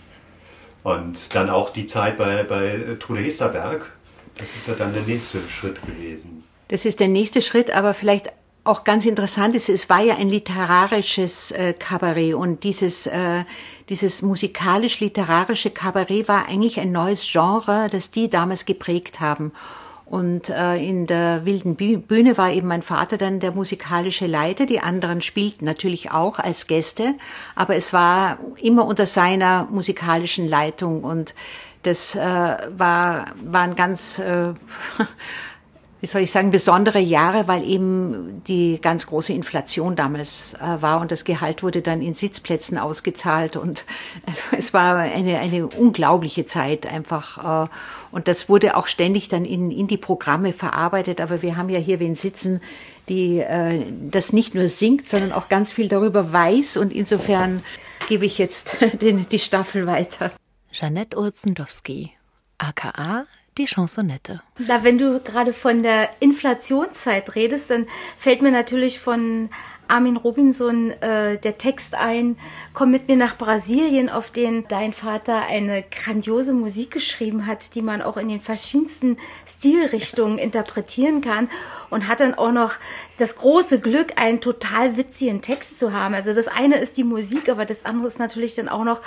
Und 0.83 1.35
dann 1.35 1.51
auch 1.51 1.71
die 1.71 1.87
Zeit 1.87 2.17
bei, 2.17 2.45
bei 2.45 2.97
Trude 3.01 3.21
Hesterberg, 3.21 3.93
das 4.39 4.55
ist 4.55 4.69
ja 4.69 4.75
dann 4.75 4.93
der 4.93 5.03
nächste 5.03 5.39
Schritt 5.49 5.81
gewesen. 5.85 6.45
Das 6.69 6.85
ist 6.85 7.01
der 7.01 7.09
nächste 7.09 7.43
Schritt, 7.43 7.71
aber 7.71 7.95
vielleicht 7.95 8.33
auch 8.67 8.85
ganz 8.85 9.07
interessant 9.07 9.55
ist, 9.55 9.69
es 9.69 9.89
war 9.89 10.03
ja 10.03 10.17
ein 10.17 10.29
literarisches 10.29 11.53
äh, 11.53 11.73
Kabarett 11.73 12.35
und 12.35 12.65
dieses, 12.65 13.07
äh, 13.07 13.45
dieses 13.89 14.23
musikalisch-literarische 14.23 15.71
Kabarett 15.71 16.29
war 16.29 16.49
eigentlich 16.49 16.81
ein 16.81 16.93
neues 16.93 17.27
Genre, 17.31 17.89
das 17.91 18.11
die 18.11 18.29
damals 18.29 18.65
geprägt 18.65 19.21
haben. 19.21 19.53
Und 20.07 20.51
äh, 20.51 20.77
in 20.77 21.09
der 21.09 21.47
wilden 21.47 21.75
Bühne 21.75 22.39
war 22.39 22.53
eben 22.53 22.69
mein 22.69 22.83
Vater 22.83 23.19
dann 23.19 23.41
der 23.41 23.51
musikalische 23.51 24.27
Leiter. 24.27 24.65
Die 24.65 24.79
anderen 24.79 25.21
spielten 25.21 25.65
natürlich 25.65 26.13
auch 26.13 26.39
als 26.39 26.69
Gäste, 26.69 27.17
aber 27.57 27.75
es 27.75 27.93
war 27.93 28.39
immer 28.63 28.87
unter 28.87 29.05
seiner 29.05 29.67
musikalischen 29.69 30.47
Leitung 30.47 31.03
und 31.03 31.35
das 31.83 32.15
äh, 32.15 32.21
war, 32.21 33.27
waren 33.45 33.75
ganz 33.75 34.21
äh, 34.21 34.53
wie 36.01 36.07
soll 36.07 36.23
ich 36.23 36.31
sagen, 36.31 36.51
besondere 36.51 36.99
Jahre, 36.99 37.49
weil 37.49 37.65
eben 37.65 38.43
die 38.47 38.79
ganz 38.81 39.07
große 39.07 39.33
Inflation 39.33 39.97
damals 39.97 40.55
äh, 40.55 40.83
war 40.83 41.01
und 41.01 41.11
das 41.11 41.25
Gehalt 41.25 41.63
wurde 41.63 41.81
dann 41.81 42.03
in 42.03 42.13
Sitzplätzen 42.13 42.77
ausgezahlt 42.77 43.57
und 43.57 43.85
also 44.27 44.43
es 44.57 44.75
war 44.75 44.97
eine, 44.97 45.39
eine 45.39 45.67
unglaubliche 45.67 46.45
Zeit 46.45 46.87
einfach. 46.87 47.67
Äh, 47.67 47.69
und 48.13 48.29
das 48.29 48.49
wurde 48.49 48.77
auch 48.77 48.87
ständig 48.87 49.29
dann 49.29 49.45
in, 49.45 49.71
in 49.71 49.89
die 49.89 49.99
Programme 49.99 50.53
verarbeitet. 50.53 51.21
Aber 51.21 51.43
wir 51.43 51.57
haben 51.57 51.69
ja 51.69 51.79
hier 51.79 52.01
wen 52.01 52.15
sitzen, 52.15 52.61
die 53.09 53.41
äh, 53.41 53.83
das 54.11 54.33
nicht 54.33 54.55
nur 54.55 54.69
singt, 54.69 55.09
sondern 55.09 55.33
auch 55.33 55.49
ganz 55.49 55.73
viel 55.73 55.89
darüber 55.89 56.33
weiß 56.33 56.77
und 56.77 56.93
insofern 56.93 57.63
gebe 58.09 58.27
ich 58.27 58.39
jetzt 58.39 58.79
den, 59.01 59.29
die 59.29 59.39
Staffel 59.39 59.87
weiter. 59.87 60.31
Janette 60.73 61.19
Urzendowski, 61.19 62.13
aka 62.59 63.27
die 63.59 63.67
Chansonette. 63.67 64.43
Na, 64.59 64.85
wenn 64.85 64.99
du 64.99 65.21
gerade 65.21 65.53
von 65.53 65.83
der 65.83 66.11
Inflationszeit 66.21 67.35
redest, 67.35 67.71
dann 67.71 67.87
fällt 68.19 68.43
mir 68.43 68.51
natürlich 68.51 68.99
von 68.99 69.51
Armin 69.89 70.17
Robinson 70.17 70.91
äh, 71.01 71.39
der 71.39 71.59
Text 71.59 71.95
ein, 71.95 72.37
Komm 72.73 72.91
mit 72.91 73.09
mir 73.09 73.17
nach 73.17 73.39
Brasilien, 73.39 74.11
auf 74.11 74.31
den 74.31 74.67
dein 74.69 74.93
Vater 74.93 75.47
eine 75.47 75.83
grandiose 75.83 76.53
Musik 76.53 76.91
geschrieben 76.91 77.47
hat, 77.47 77.75
die 77.75 77.81
man 77.81 78.03
auch 78.03 78.17
in 78.17 78.29
den 78.29 78.41
verschiedensten 78.41 79.17
Stilrichtungen 79.47 80.39
interpretieren 80.39 81.23
kann 81.23 81.49
und 81.89 82.07
hat 82.07 82.21
dann 82.21 82.35
auch 82.35 82.53
noch 82.53 82.75
das 83.17 83.37
große 83.37 83.81
Glück, 83.81 84.21
einen 84.21 84.41
total 84.41 84.97
witzigen 84.97 85.41
Text 85.41 85.79
zu 85.79 85.93
haben. 85.93 86.15
Also 86.15 86.35
das 86.35 86.49
eine 86.49 86.77
ist 86.77 86.97
die 86.97 87.05
Musik, 87.05 87.49
aber 87.49 87.65
das 87.65 87.85
andere 87.85 88.09
ist 88.09 88.19
natürlich 88.19 88.55
dann 88.55 88.69
auch 88.69 88.85
noch 88.85 89.01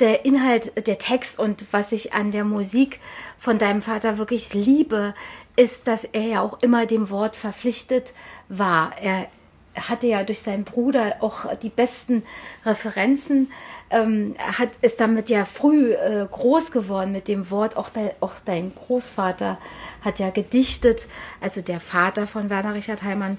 der 0.00 0.24
Inhalt, 0.24 0.86
der 0.86 0.98
Text 0.98 1.38
und 1.38 1.66
was 1.70 1.92
ich 1.92 2.14
an 2.14 2.30
der 2.30 2.44
Musik 2.44 2.98
von 3.38 3.58
deinem 3.58 3.82
Vater 3.82 4.18
wirklich 4.18 4.54
liebe, 4.54 5.14
ist, 5.56 5.86
dass 5.86 6.04
er 6.04 6.26
ja 6.26 6.40
auch 6.40 6.62
immer 6.62 6.86
dem 6.86 7.10
Wort 7.10 7.36
verpflichtet 7.36 8.14
war. 8.48 8.92
Er 9.00 9.28
hatte 9.74 10.06
ja 10.06 10.22
durch 10.22 10.40
seinen 10.40 10.64
Bruder 10.64 11.16
auch 11.20 11.54
die 11.56 11.68
besten 11.68 12.22
Referenzen, 12.64 13.50
ähm, 13.90 14.34
hat, 14.38 14.70
ist 14.82 15.00
damit 15.00 15.28
ja 15.28 15.44
früh 15.44 15.92
äh, 15.92 16.26
groß 16.30 16.72
geworden 16.72 17.12
mit 17.12 17.28
dem 17.28 17.50
Wort. 17.50 17.76
Auch, 17.76 17.90
de, 17.90 18.10
auch 18.20 18.34
dein 18.44 18.74
Großvater 18.74 19.58
hat 20.02 20.18
ja 20.18 20.30
gedichtet, 20.30 21.06
also 21.40 21.62
der 21.62 21.80
Vater 21.80 22.26
von 22.26 22.50
Werner 22.50 22.74
Richard 22.74 23.02
Heimann. 23.02 23.38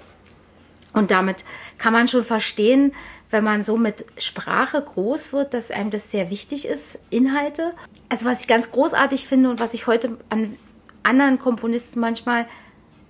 Und 0.94 1.12
damit 1.12 1.44
kann 1.78 1.94
man 1.94 2.08
schon 2.08 2.24
verstehen, 2.24 2.94
wenn 3.32 3.44
man 3.44 3.64
so 3.64 3.78
mit 3.78 4.06
Sprache 4.18 4.80
groß 4.80 5.34
wird, 5.34 5.56
dass 5.56 5.72
einem 5.72 5.90
das 5.90 6.12
sehr 6.12 6.30
wichtig 6.30 6.68
ist, 6.68 7.00
Inhalte. 7.10 7.74
Also 8.10 8.26
was 8.26 8.42
ich 8.42 8.48
ganz 8.48 8.70
großartig 8.70 9.28
finde 9.28 9.50
und 9.50 9.60
was 9.60 9.74
ich 9.74 9.88
heute 9.88 10.18
an 10.30 10.56
anderen 11.02 11.40
Komponisten 11.40 12.00
manchmal 12.00 12.46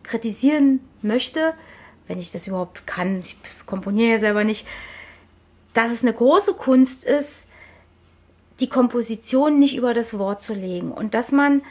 kritisieren 0.04 0.80
möchte, 1.02 1.54
wenn 2.08 2.20
ich 2.20 2.32
das 2.32 2.48
überhaupt 2.48 2.86
kann, 2.86 3.22
ich 3.22 3.38
komponiere 3.66 4.14
ja 4.14 4.20
selber 4.20 4.44
nicht, 4.44 4.68
dass 5.74 5.92
es 5.92 6.04
eine 6.04 6.14
große 6.14 6.54
Kunst 6.54 7.04
ist, 7.04 7.48
die 8.60 8.70
Komposition 8.70 9.60
nicht 9.60 9.76
über 9.76 9.94
das 9.94 10.18
Wort 10.18 10.42
zu 10.42 10.54
legen. 10.54 10.92
Und 10.92 11.14
dass 11.14 11.32
man 11.32 11.64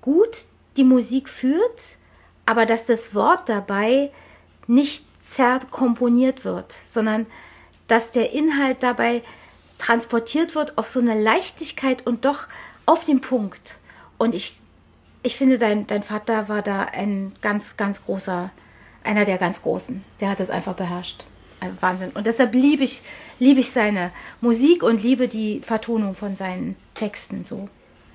gut 0.00 0.46
die 0.76 0.84
Musik 0.84 1.28
führt, 1.28 1.96
aber 2.46 2.66
dass 2.66 2.86
das 2.86 3.14
Wort 3.14 3.48
dabei 3.48 4.10
nicht 4.66 5.04
zerkomponiert 5.20 6.44
wird, 6.44 6.76
sondern 6.84 7.26
dass 7.88 8.10
der 8.10 8.32
Inhalt 8.32 8.82
dabei 8.82 9.22
transportiert 9.78 10.54
wird 10.54 10.78
auf 10.78 10.88
so 10.88 11.00
eine 11.00 11.20
Leichtigkeit 11.20 12.06
und 12.06 12.24
doch 12.24 12.46
auf 12.86 13.04
den 13.04 13.20
Punkt. 13.20 13.78
Und 14.18 14.34
ich, 14.34 14.58
ich 15.22 15.36
finde, 15.36 15.58
dein, 15.58 15.86
dein 15.86 16.02
Vater 16.02 16.48
war 16.48 16.62
da 16.62 16.82
ein 16.82 17.34
ganz, 17.42 17.76
ganz 17.76 18.04
großer 18.04 18.50
einer 19.06 19.24
der 19.24 19.38
ganz 19.38 19.62
Großen. 19.62 20.04
Der 20.20 20.30
hat 20.30 20.40
das 20.40 20.50
einfach 20.50 20.74
beherrscht. 20.74 21.24
Ein 21.60 21.78
Wahnsinn. 21.80 22.10
Und 22.10 22.26
deshalb 22.26 22.54
liebe 22.54 22.84
ich, 22.84 23.02
liebe 23.38 23.60
ich 23.60 23.70
seine 23.70 24.10
Musik 24.40 24.82
und 24.82 25.02
liebe 25.02 25.26
die 25.28 25.60
Vertonung 25.64 26.14
von 26.14 26.36
seinen 26.36 26.76
Texten 26.94 27.44
so. 27.44 27.68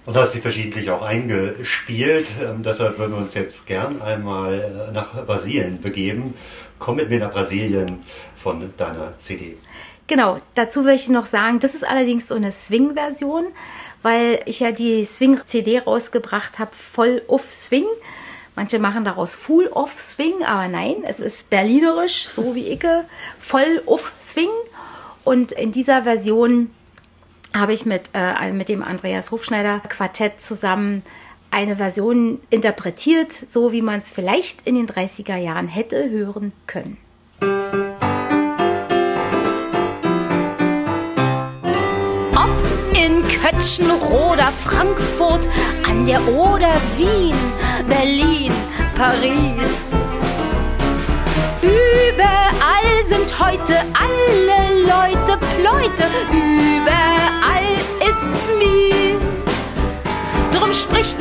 Und 0.05 0.15
hast 0.15 0.31
sie 0.31 0.39
verschiedentlich 0.39 0.89
auch 0.89 1.01
eingespielt. 1.01 2.27
Ähm, 2.41 2.63
deshalb 2.63 2.97
würden 2.97 3.13
wir 3.13 3.19
uns 3.19 3.33
jetzt 3.35 3.67
gern 3.67 4.01
einmal 4.01 4.89
äh, 4.89 4.91
nach 4.91 5.25
Brasilien 5.25 5.79
begeben. 5.81 6.33
Komm 6.79 6.97
mit 6.97 7.09
mir 7.09 7.19
nach 7.19 7.31
Brasilien 7.31 8.03
von 8.35 8.73
deiner 8.77 9.17
CD. 9.19 9.57
Genau, 10.07 10.39
dazu 10.55 10.85
will 10.85 10.95
ich 10.95 11.07
noch 11.09 11.27
sagen, 11.27 11.59
das 11.59 11.75
ist 11.75 11.87
allerdings 11.87 12.27
so 12.27 12.35
eine 12.35 12.51
Swing-Version, 12.51 13.45
weil 14.01 14.41
ich 14.45 14.59
ja 14.59 14.71
die 14.71 15.05
Swing-CD 15.05 15.79
rausgebracht 15.79 16.59
habe, 16.59 16.75
voll 16.75 17.21
auf 17.27 17.53
Swing. 17.53 17.85
Manche 18.61 18.77
machen 18.77 19.03
daraus 19.03 19.33
Full 19.33 19.69
Off 19.73 19.97
Swing, 19.97 20.43
aber 20.45 20.67
nein, 20.67 20.97
es 21.01 21.19
ist 21.19 21.49
berlinerisch, 21.49 22.27
so 22.27 22.53
wie 22.53 22.67
ich, 22.67 22.85
voll 23.39 23.81
Off 23.87 24.13
Swing. 24.21 24.51
Und 25.23 25.51
in 25.51 25.71
dieser 25.71 26.03
Version 26.03 26.69
habe 27.57 27.73
ich 27.73 27.87
mit, 27.87 28.11
äh, 28.13 28.51
mit 28.51 28.69
dem 28.69 28.83
Andreas 28.83 29.31
Hofschneider 29.31 29.79
Quartett 29.79 30.41
zusammen 30.41 31.01
eine 31.49 31.77
Version 31.77 32.39
interpretiert, 32.51 33.31
so 33.31 33.71
wie 33.71 33.81
man 33.81 33.99
es 33.99 34.11
vielleicht 34.11 34.67
in 34.67 34.75
den 34.75 34.85
30er 34.85 35.37
Jahren 35.37 35.67
hätte 35.67 36.11
hören 36.11 36.51
können. 36.67 36.97
Kötschenroda, 43.61 44.51
Frankfurt, 44.63 45.47
an 45.87 46.05
der 46.05 46.19
Oder, 46.27 46.73
Wien, 46.97 47.35
Berlin, 47.83 48.51
Paris. 48.95 49.71
Überall 51.61 53.05
sind 53.07 53.39
heute 53.39 53.75
alle 53.93 54.81
Leute 54.83 55.37
pleute, 55.57 56.05
überall 56.31 57.73
ist's 58.01 58.49
mies. 58.57 59.21
Drum 60.51 60.73
spricht 60.73 61.19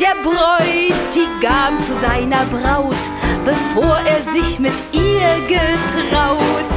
der 0.00 0.16
Bräutigam 0.22 1.78
zu 1.78 1.94
seiner 1.94 2.44
Braut, 2.46 3.02
bevor 3.44 3.98
er 3.98 4.32
sich 4.32 4.58
mit 4.58 4.74
ihr 4.92 5.40
getraut. 5.48 6.74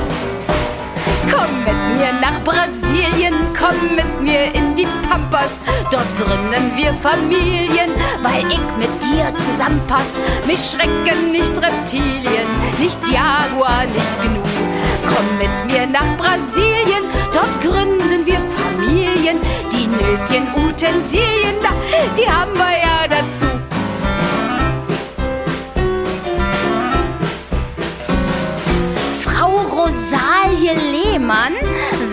Komm 1.31 1.63
mit 1.65 1.97
mir 1.97 2.13
nach 2.13 2.41
Brasilien, 2.43 3.35
Gründen 6.49 6.77
wir 6.77 6.93
Familien, 6.93 7.91
weil 8.21 8.47
ich 8.47 8.60
mit 8.77 9.03
dir 9.03 9.33
zusammenpass. 9.36 10.07
Mich 10.45 10.60
schrecken 10.60 11.31
nicht 11.33 11.51
Reptilien, 11.51 12.47
nicht 12.79 12.99
Jaguar, 13.10 13.83
nicht 13.93 14.21
Gnu. 14.21 14.41
Komm 15.05 15.38
mit 15.38 15.65
mir 15.65 15.86
nach 15.88 16.15
Brasilien, 16.15 17.03
dort 17.33 17.60
gründen 17.60 18.25
wir 18.25 18.39
Familien. 18.55 19.39
Die 19.73 19.88
nötigen 19.88 20.47
Utensilien, 20.55 21.55
die 22.17 22.31
haben 22.31 22.53
wir 22.53 22.77
ja 22.79 23.07
dazu. 23.10 23.47
Rosalie 29.88 30.73
Lehmann 30.73 31.53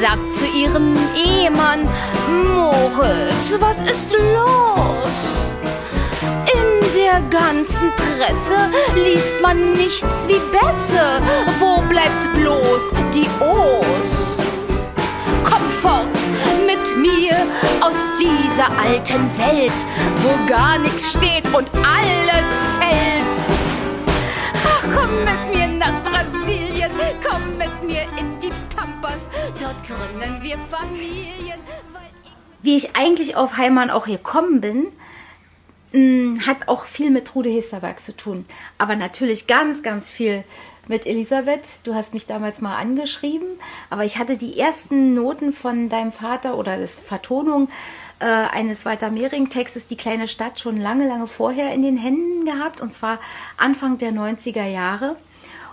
sagt 0.01 0.35
zu 0.35 0.47
ihrem 0.47 0.97
Ehemann, 1.16 1.88
Moritz, 2.29 3.53
was 3.59 3.77
ist 3.91 4.13
los? 4.13 5.25
In 6.53 6.93
der 6.95 7.21
ganzen 7.31 7.93
Presse 7.97 8.71
liest 8.95 9.41
man 9.43 9.73
nichts 9.73 10.29
wie 10.29 10.41
Bässe. 10.51 11.21
Wo 11.59 11.81
bleibt 11.83 12.33
bloß 12.35 12.83
die 13.15 13.29
Os? 13.41 14.13
Komm 15.45 15.69
fort 15.83 16.19
mit 16.67 16.97
mir 16.97 17.35
aus 17.81 17.99
dieser 18.19 18.69
alten 18.79 19.31
Welt, 19.39 19.79
wo 20.23 20.47
gar 20.47 20.79
nichts 20.79 21.11
steht 21.11 21.47
und 21.55 21.71
alles 21.75 22.49
fällt. 22.79 23.37
Ach, 24.65 24.83
komm 24.95 25.13
mit 25.25 25.55
mir 25.55 25.69
nach 25.79 26.03
Brasilien, 26.03 26.91
komm 27.29 27.59
mit 27.59 27.83
mir 27.83 28.03
in 28.19 28.41
die 28.41 28.51
Pampas, 28.75 29.19
dort 29.61 29.81
gründen 29.87 30.43
wir 30.43 30.57
Familien. 30.71 31.54
Wie 32.64 32.77
ich 32.77 32.96
eigentlich 32.96 33.37
auf 33.37 33.59
Heimann 33.59 33.90
auch 33.90 34.07
gekommen 34.07 34.62
bin, 34.62 34.87
mm, 35.92 36.46
hat 36.46 36.66
auch 36.66 36.87
viel 36.87 37.11
mit 37.11 37.27
Trude 37.27 37.50
Hesterberg 37.50 38.00
zu 38.00 38.16
tun. 38.16 38.46
Aber 38.79 38.96
natürlich 38.96 39.46
ganz, 39.46 39.83
ganz 39.83 40.11
viel 40.11 40.44
mit 40.88 41.05
Elisabeth. 41.05 41.81
Du 41.85 41.94
hast 41.94 42.14
mich 42.14 42.27
damals 42.27 42.62
mal 42.62 42.79
angeschrieben, 42.79 43.46
aber 43.90 44.07
ich 44.07 44.16
hatte 44.16 44.38
die 44.38 44.59
ersten 44.59 45.12
Noten 45.12 45.53
von 45.53 45.90
deinem 45.90 46.11
Vater 46.11 46.57
oder 46.57 46.79
das 46.79 46.94
Vertonung 46.96 47.68
äh, 48.18 48.24
eines 48.24 48.87
Walter 48.87 49.11
Mehring-Textes 49.11 49.87
Die 49.87 49.98
kleine 49.98 50.27
Stadt 50.27 50.59
schon 50.59 50.79
lange, 50.79 51.07
lange 51.07 51.27
vorher 51.27 51.70
in 51.74 51.83
den 51.83 51.98
Händen 51.98 52.46
gehabt, 52.46 52.81
und 52.81 52.94
zwar 52.94 53.20
Anfang 53.59 53.98
der 53.98 54.12
90er 54.12 54.64
Jahre 54.64 55.16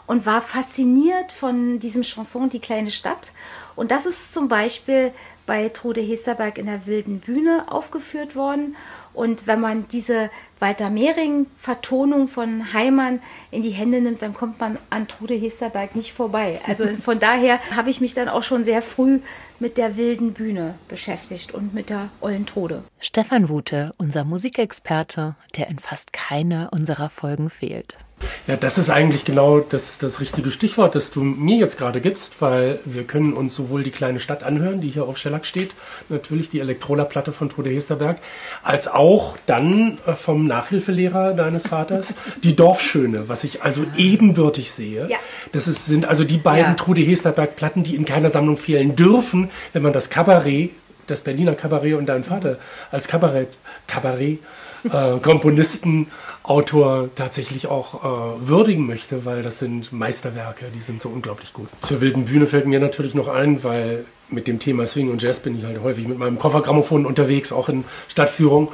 und 0.07 0.25
war 0.25 0.41
fasziniert 0.41 1.31
von 1.31 1.79
diesem 1.79 2.01
Chanson 2.01 2.49
Die 2.49 2.59
kleine 2.59 2.91
Stadt. 2.91 3.31
Und 3.77 3.91
das 3.91 4.05
ist 4.05 4.33
zum 4.33 4.49
Beispiel 4.49 5.13
bei 5.51 5.67
Trude 5.67 5.99
Hesterberg 5.99 6.57
in 6.57 6.67
der 6.67 6.85
Wilden 6.87 7.19
Bühne 7.19 7.63
aufgeführt 7.67 8.37
worden. 8.37 8.77
Und 9.13 9.47
wenn 9.47 9.59
man 9.59 9.85
diese 9.89 10.29
Walter 10.61 10.89
Mehring-Vertonung 10.89 12.29
von 12.29 12.71
Heimann 12.71 13.21
in 13.51 13.61
die 13.61 13.71
Hände 13.71 13.99
nimmt, 13.99 14.21
dann 14.21 14.33
kommt 14.33 14.61
man 14.61 14.79
an 14.89 15.09
Trude 15.09 15.33
Hesterberg 15.33 15.93
nicht 15.93 16.13
vorbei. 16.13 16.61
Also 16.65 16.87
von 17.01 17.19
daher 17.19 17.59
habe 17.75 17.89
ich 17.89 17.99
mich 17.99 18.13
dann 18.13 18.29
auch 18.29 18.43
schon 18.43 18.63
sehr 18.63 18.81
früh 18.81 19.19
mit 19.59 19.77
der 19.77 19.97
Wilden 19.97 20.31
Bühne 20.31 20.75
beschäftigt 20.87 21.53
und 21.53 21.73
mit 21.73 21.89
der 21.89 22.07
Ollen 22.21 22.45
Trude. 22.45 22.83
Stefan 23.01 23.49
Wute, 23.49 23.93
unser 23.97 24.23
Musikexperte, 24.23 25.35
der 25.57 25.67
in 25.67 25.79
fast 25.79 26.13
keiner 26.13 26.69
unserer 26.71 27.09
Folgen 27.09 27.49
fehlt. 27.49 27.97
Ja, 28.47 28.55
das 28.55 28.77
ist 28.77 28.89
eigentlich 28.89 29.25
genau 29.25 29.59
das, 29.59 29.97
das 29.97 30.19
richtige 30.19 30.51
Stichwort, 30.51 30.95
das 30.95 31.11
du 31.11 31.23
mir 31.23 31.57
jetzt 31.57 31.77
gerade 31.77 32.01
gibst, 32.01 32.41
weil 32.41 32.79
wir 32.85 33.03
können 33.03 33.33
uns 33.33 33.55
sowohl 33.55 33.83
die 33.83 33.91
kleine 33.91 34.19
Stadt 34.19 34.43
anhören, 34.43 34.81
die 34.81 34.89
hier 34.89 35.05
auf 35.05 35.17
Schellack 35.17 35.45
steht, 35.45 35.71
natürlich 36.09 36.49
die 36.49 36.59
Elektrola-Platte 36.59 37.31
von 37.31 37.49
Trude 37.49 37.69
Hesterberg, 37.69 38.19
als 38.63 38.87
auch 38.87 39.37
dann 39.45 39.99
äh, 40.05 40.13
vom 40.13 40.45
Nachhilfelehrer 40.45 41.33
deines 41.33 41.67
Vaters 41.67 42.15
die 42.43 42.55
Dorfschöne, 42.55 43.29
was 43.29 43.43
ich 43.43 43.63
also 43.63 43.85
ebenbürtig 43.97 44.71
sehe. 44.71 45.07
Ja. 45.07 45.17
Das 45.51 45.67
ist, 45.67 45.85
sind 45.85 46.05
also 46.05 46.23
die 46.23 46.37
beiden 46.37 46.71
Ja. 46.71 46.73
Trude 46.75 47.01
Hesterberg-Platten, 47.01 47.83
die 47.83 47.95
in 47.95 48.05
keiner 48.05 48.29
Sammlung 48.29 48.57
fehlen 48.57 48.95
dürfen, 48.95 49.49
wenn 49.73 49.83
man 49.83 49.93
das 49.93 50.09
Kabarett, 50.09 50.71
das 51.07 51.21
Berliner 51.21 51.55
Kabarett 51.55 51.95
und 51.95 52.05
deinen 52.05 52.23
Vater 52.23 52.57
als 52.91 53.07
Kabarett, 53.07 53.57
Kabarett, 53.87 54.39
äh, 54.85 55.19
Komponisten, 55.21 56.07
Autor 56.43 57.09
tatsächlich 57.13 57.67
auch 57.67 58.03
äh, 58.03 58.47
würdigen 58.47 58.87
möchte, 58.87 59.25
weil 59.25 59.43
das 59.43 59.59
sind 59.59 59.93
Meisterwerke, 59.93 60.65
die 60.73 60.79
sind 60.79 61.01
so 61.01 61.09
unglaublich 61.09 61.53
gut. 61.53 61.67
Zur 61.81 62.01
wilden 62.01 62.25
Bühne 62.25 62.47
fällt 62.47 62.65
mir 62.65 62.79
natürlich 62.79 63.13
noch 63.13 63.27
ein, 63.27 63.63
weil 63.63 64.05
mit 64.29 64.47
dem 64.47 64.59
Thema 64.59 64.87
Swing 64.87 65.11
und 65.11 65.21
Jazz 65.21 65.39
bin 65.39 65.57
ich 65.57 65.65
halt 65.65 65.81
häufig 65.83 66.07
mit 66.07 66.17
meinem 66.17 66.39
Koffergrammophon 66.39 67.05
unterwegs, 67.05 67.51
auch 67.51 67.69
in 67.69 67.83
Stadtführung. 68.07 68.69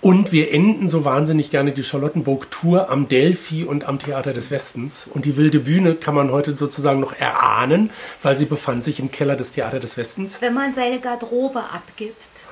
Und 0.00 0.32
wir 0.32 0.52
enden 0.52 0.88
so 0.88 1.04
wahnsinnig 1.04 1.52
gerne 1.52 1.70
die 1.70 1.84
Charlottenburg-Tour 1.84 2.90
am 2.90 3.06
Delphi 3.06 3.62
und 3.62 3.84
am 3.84 4.00
Theater 4.00 4.32
des 4.32 4.50
Westens. 4.50 5.06
Und 5.06 5.26
die 5.26 5.36
wilde 5.36 5.60
Bühne 5.60 5.94
kann 5.94 6.16
man 6.16 6.32
heute 6.32 6.56
sozusagen 6.56 6.98
noch 6.98 7.12
erahnen, 7.12 7.90
weil 8.20 8.34
sie 8.34 8.46
befand 8.46 8.82
sich 8.82 8.98
im 8.98 9.12
Keller 9.12 9.36
des 9.36 9.52
Theater 9.52 9.78
des 9.78 9.96
Westens. 9.96 10.42
Wenn 10.42 10.54
man 10.54 10.74
seine 10.74 10.98
Garderobe 10.98 11.60
abgibt. 11.60 12.48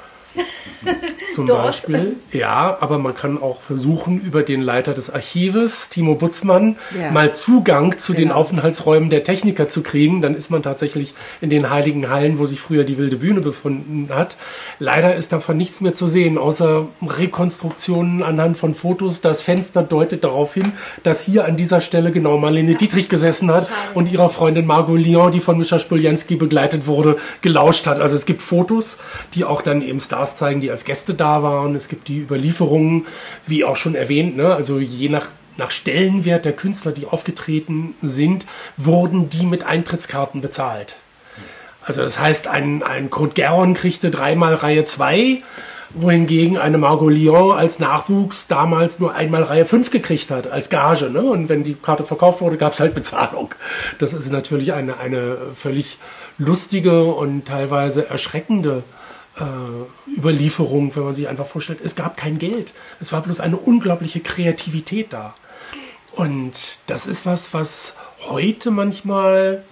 Zum 1.34 1.46
Dort. 1.46 1.62
Beispiel. 1.66 2.16
Ja, 2.32 2.76
aber 2.80 2.98
man 2.98 3.14
kann 3.14 3.40
auch 3.40 3.60
versuchen, 3.60 4.20
über 4.20 4.42
den 4.42 4.62
Leiter 4.62 4.94
des 4.94 5.10
Archives, 5.12 5.88
Timo 5.90 6.14
Butzmann, 6.14 6.76
Ja. 6.98 7.10
mal 7.12 7.34
Zugang 7.34 7.98
zu 7.98 8.14
den 8.14 8.28
Genau. 8.28 8.36
Aufenthaltsräumen 8.40 9.10
der 9.10 9.22
Techniker 9.22 9.68
zu 9.68 9.82
kriegen. 9.82 10.22
Dann 10.22 10.34
ist 10.34 10.50
man 10.50 10.62
tatsächlich 10.62 11.14
in 11.40 11.50
den 11.50 11.68
heiligen 11.70 12.08
Hallen, 12.08 12.38
wo 12.38 12.46
sich 12.46 12.60
früher 12.60 12.84
die 12.84 12.96
wilde 12.98 13.16
Bühne 13.16 13.40
befunden 13.42 14.08
hat. 14.12 14.36
Leider 14.78 15.14
ist 15.14 15.32
davon 15.32 15.56
nichts 15.56 15.80
mehr 15.82 15.92
zu 15.94 16.08
sehen, 16.08 16.38
außer 16.38 16.86
Rekonstruktionen 17.02 18.22
anhand 18.22 18.56
von 18.56 18.74
Fotos. 18.74 19.20
Das 19.20 19.40
Fenster 19.42 19.82
deutet 19.82 20.24
darauf 20.24 20.54
hin, 20.54 20.72
dass 21.02 21.22
hier 21.22 21.44
an 21.44 21.56
dieser 21.56 21.80
Stelle 21.80 22.10
genau 22.10 22.38
Marlene 22.38 22.74
Dietrich 22.74 23.08
gesessen 23.08 23.50
hat 23.52 23.68
und 23.94 24.10
ihrer 24.10 24.30
Freundin 24.30 24.66
Margot 24.66 24.98
Lyon, 24.98 25.30
die 25.30 25.40
von 25.40 25.58
Mischa 25.58 25.78
Spoljanski 25.78 26.36
begleitet 26.36 26.86
wurde, 26.86 27.16
gelauscht 27.40 27.86
hat. 27.86 28.00
Also 28.00 28.14
es 28.16 28.26
gibt 28.26 28.42
Fotos, 28.42 28.98
die 29.34 29.44
auch 29.44 29.62
dann 29.62 29.82
eben 29.82 30.00
Stars 30.20 30.36
zeigen, 30.36 30.60
die 30.60 30.70
als 30.70 30.84
Gäste 30.84 31.14
da 31.14 31.42
waren. 31.42 31.74
Es 31.74 31.88
gibt 31.88 32.08
die 32.08 32.18
Überlieferungen, 32.18 33.06
wie 33.46 33.64
auch 33.64 33.76
schon 33.76 33.94
erwähnt, 33.94 34.36
ne? 34.36 34.54
also 34.54 34.78
je 34.78 35.08
nach 35.08 35.28
nach 35.56 35.70
Stellenwert 35.72 36.46
der 36.46 36.54
Künstler, 36.54 36.92
die 36.92 37.06
aufgetreten 37.06 37.94
sind, 38.00 38.46
wurden 38.78 39.28
die 39.28 39.44
mit 39.44 39.64
Eintrittskarten 39.64 40.40
bezahlt. 40.40 40.96
Also 41.82 42.00
das 42.00 42.18
heißt, 42.18 42.48
ein, 42.48 42.82
ein 42.82 43.10
Kurt 43.10 43.34
Geron 43.34 43.74
kriegte 43.74 44.10
dreimal 44.10 44.54
Reihe 44.54 44.84
2, 44.84 45.42
wohingegen 45.90 46.56
eine 46.56 46.78
Margot 46.78 47.12
Lyon 47.12 47.52
als 47.52 47.78
Nachwuchs 47.78 48.46
damals 48.46 49.00
nur 49.00 49.14
einmal 49.14 49.42
Reihe 49.42 49.66
5 49.66 49.90
gekriegt 49.90 50.30
hat, 50.30 50.50
als 50.50 50.70
Gage. 50.70 51.10
Ne? 51.10 51.20
Und 51.20 51.50
wenn 51.50 51.62
die 51.62 51.74
Karte 51.74 52.04
verkauft 52.04 52.40
wurde, 52.40 52.56
gab 52.56 52.72
es 52.72 52.80
halt 52.80 52.94
Bezahlung. 52.94 53.54
Das 53.98 54.14
ist 54.14 54.32
natürlich 54.32 54.72
eine, 54.72 54.98
eine 54.98 55.36
völlig 55.54 55.98
lustige 56.38 57.04
und 57.04 57.44
teilweise 57.44 58.08
erschreckende 58.08 58.82
Überlieferung, 60.16 60.94
wenn 60.96 61.04
man 61.04 61.14
sich 61.14 61.28
einfach 61.28 61.46
vorstellt, 61.46 61.80
es 61.82 61.96
gab 61.96 62.16
kein 62.16 62.38
Geld. 62.38 62.72
Es 63.00 63.12
war 63.12 63.22
bloß 63.22 63.40
eine 63.40 63.56
unglaubliche 63.56 64.20
Kreativität 64.20 65.12
da. 65.12 65.34
Und 66.12 66.80
das 66.86 67.06
ist 67.06 67.26
was, 67.26 67.54
was 67.54 67.94
heute 68.28 68.70
manchmal 68.70 69.64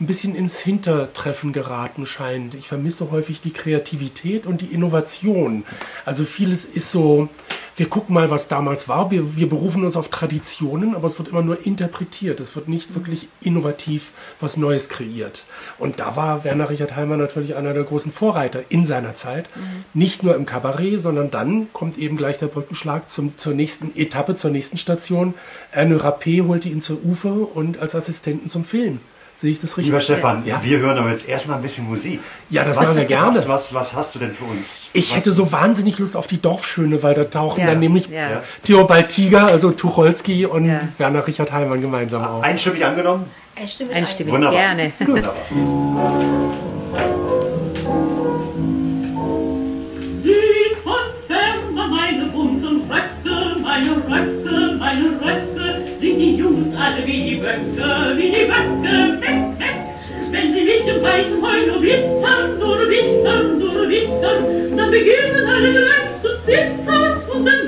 ein 0.00 0.06
bisschen 0.06 0.34
ins 0.34 0.58
Hintertreffen 0.60 1.52
geraten 1.52 2.06
scheint. 2.06 2.54
Ich 2.54 2.68
vermisse 2.68 3.10
häufig 3.10 3.40
die 3.40 3.52
Kreativität 3.52 4.46
und 4.46 4.60
die 4.60 4.66
Innovation. 4.66 5.64
Also 6.04 6.24
vieles 6.24 6.64
ist 6.64 6.90
so, 6.90 7.28
wir 7.76 7.88
gucken 7.88 8.14
mal, 8.14 8.30
was 8.30 8.48
damals 8.48 8.88
war. 8.88 9.10
Wir, 9.10 9.36
wir 9.36 9.48
berufen 9.48 9.84
uns 9.84 9.96
auf 9.96 10.08
Traditionen, 10.08 10.94
aber 10.94 11.06
es 11.06 11.18
wird 11.18 11.28
immer 11.28 11.42
nur 11.42 11.64
interpretiert. 11.64 12.40
Es 12.40 12.54
wird 12.54 12.68
nicht 12.68 12.94
wirklich 12.94 13.28
innovativ 13.40 14.12
was 14.40 14.56
Neues 14.56 14.88
kreiert. 14.88 15.44
Und 15.78 16.00
da 16.00 16.16
war 16.16 16.44
Werner 16.44 16.68
Richard 16.68 16.96
Heimer 16.96 17.16
natürlich 17.16 17.54
einer 17.54 17.72
der 17.72 17.84
großen 17.84 18.12
Vorreiter 18.12 18.62
in 18.68 18.84
seiner 18.84 19.14
Zeit. 19.14 19.48
Nicht 19.94 20.22
nur 20.22 20.34
im 20.34 20.44
Kabarett, 20.46 21.00
sondern 21.00 21.30
dann 21.30 21.72
kommt 21.72 21.96
eben 21.96 22.16
gleich 22.16 22.38
der 22.38 22.48
Brückenschlag 22.48 23.08
zum, 23.08 23.38
zur 23.38 23.54
nächsten 23.54 23.96
Etappe, 23.96 24.36
zur 24.36 24.50
nächsten 24.50 24.76
Station. 24.76 25.34
Erne 25.70 25.96
Rappé 25.96 26.46
holte 26.46 26.68
ihn 26.68 26.80
zur 26.80 27.02
Ufer 27.02 27.56
und 27.56 27.78
als 27.78 27.94
Assistenten 27.94 28.48
zum 28.48 28.64
Film. 28.64 29.00
Sehe 29.34 29.50
ich 29.50 29.60
das 29.60 29.70
richtig? 29.76 29.86
Lieber 29.86 30.00
Stefan, 30.00 30.44
Ja. 30.46 30.60
wir 30.62 30.78
hören 30.78 30.98
aber 30.98 31.08
jetzt 31.10 31.28
erstmal 31.28 31.56
ein 31.56 31.62
bisschen 31.62 31.86
Musik. 31.88 32.20
Ja, 32.48 32.62
das 32.64 32.76
was, 32.76 32.84
machen 32.86 32.96
wir 32.98 33.04
gerne. 33.06 33.36
Was, 33.38 33.48
was, 33.48 33.74
was 33.74 33.92
hast 33.94 34.14
du 34.14 34.20
denn 34.20 34.32
für 34.32 34.44
uns? 34.44 34.90
Ich 34.92 35.10
was, 35.10 35.16
hätte 35.16 35.32
so 35.32 35.50
wahnsinnig 35.50 35.98
Lust 35.98 36.16
auf 36.16 36.28
die 36.28 36.40
Dorfschöne, 36.40 37.02
weil 37.02 37.14
da 37.14 37.24
tauchen 37.24 37.60
Ja, 37.60 37.66
dann 37.66 37.80
nämlich 37.80 38.06
ja. 38.08 38.42
Theobald 38.62 39.08
Tiger, 39.08 39.46
also 39.48 39.72
Tucholsky 39.72 40.46
und 40.46 40.66
Ja. 40.66 40.80
Werner 40.98 41.26
Richard 41.26 41.50
Heimann 41.50 41.80
gemeinsam 41.80 42.22
auf. 42.24 42.44
Einstimmig 42.44 42.84
angenommen? 42.84 43.24
Einstimmig. 43.60 43.94
Einstimmig, 43.96 44.32
Wunderbar. 44.34 44.60
gerne. 44.60 44.92
Wunderbar. 45.00 45.34
Sieh 50.22 50.76
von 50.82 50.94
ferne 51.26 51.88
meine 51.88 52.26
bunten 52.26 52.82
Röcke, 52.90 53.60
meine 53.60 53.90
Röcke, 53.96 54.76
meine 54.78 55.08
Röcke, 55.20 55.51
die 56.18 56.36
Jungs 56.36 56.74
alle 56.76 57.06
wie 57.06 57.22
die 57.22 57.36
Böcke, 57.36 58.16
wie 58.16 58.30
die 58.30 58.44
Böcke, 58.44 59.20
weg, 59.20 59.58
weg. 59.58 59.76
Wenn 60.30 60.54
sie 60.54 60.62
mich 60.62 60.86
im 60.86 61.02
weißen 61.02 61.42
Heu 61.42 61.66
nur 61.66 61.82
wittern, 61.82 62.58
nur 62.58 62.78
wittern, 62.88 63.58
nur 63.58 63.88
wittern, 63.88 64.76
dann 64.76 64.90
beginnen 64.90 65.46
alle 65.46 65.72
gleich 65.72 66.22
zu 66.22 66.40
zittern 66.44 67.20
und 67.34 67.46
dann 67.46 67.61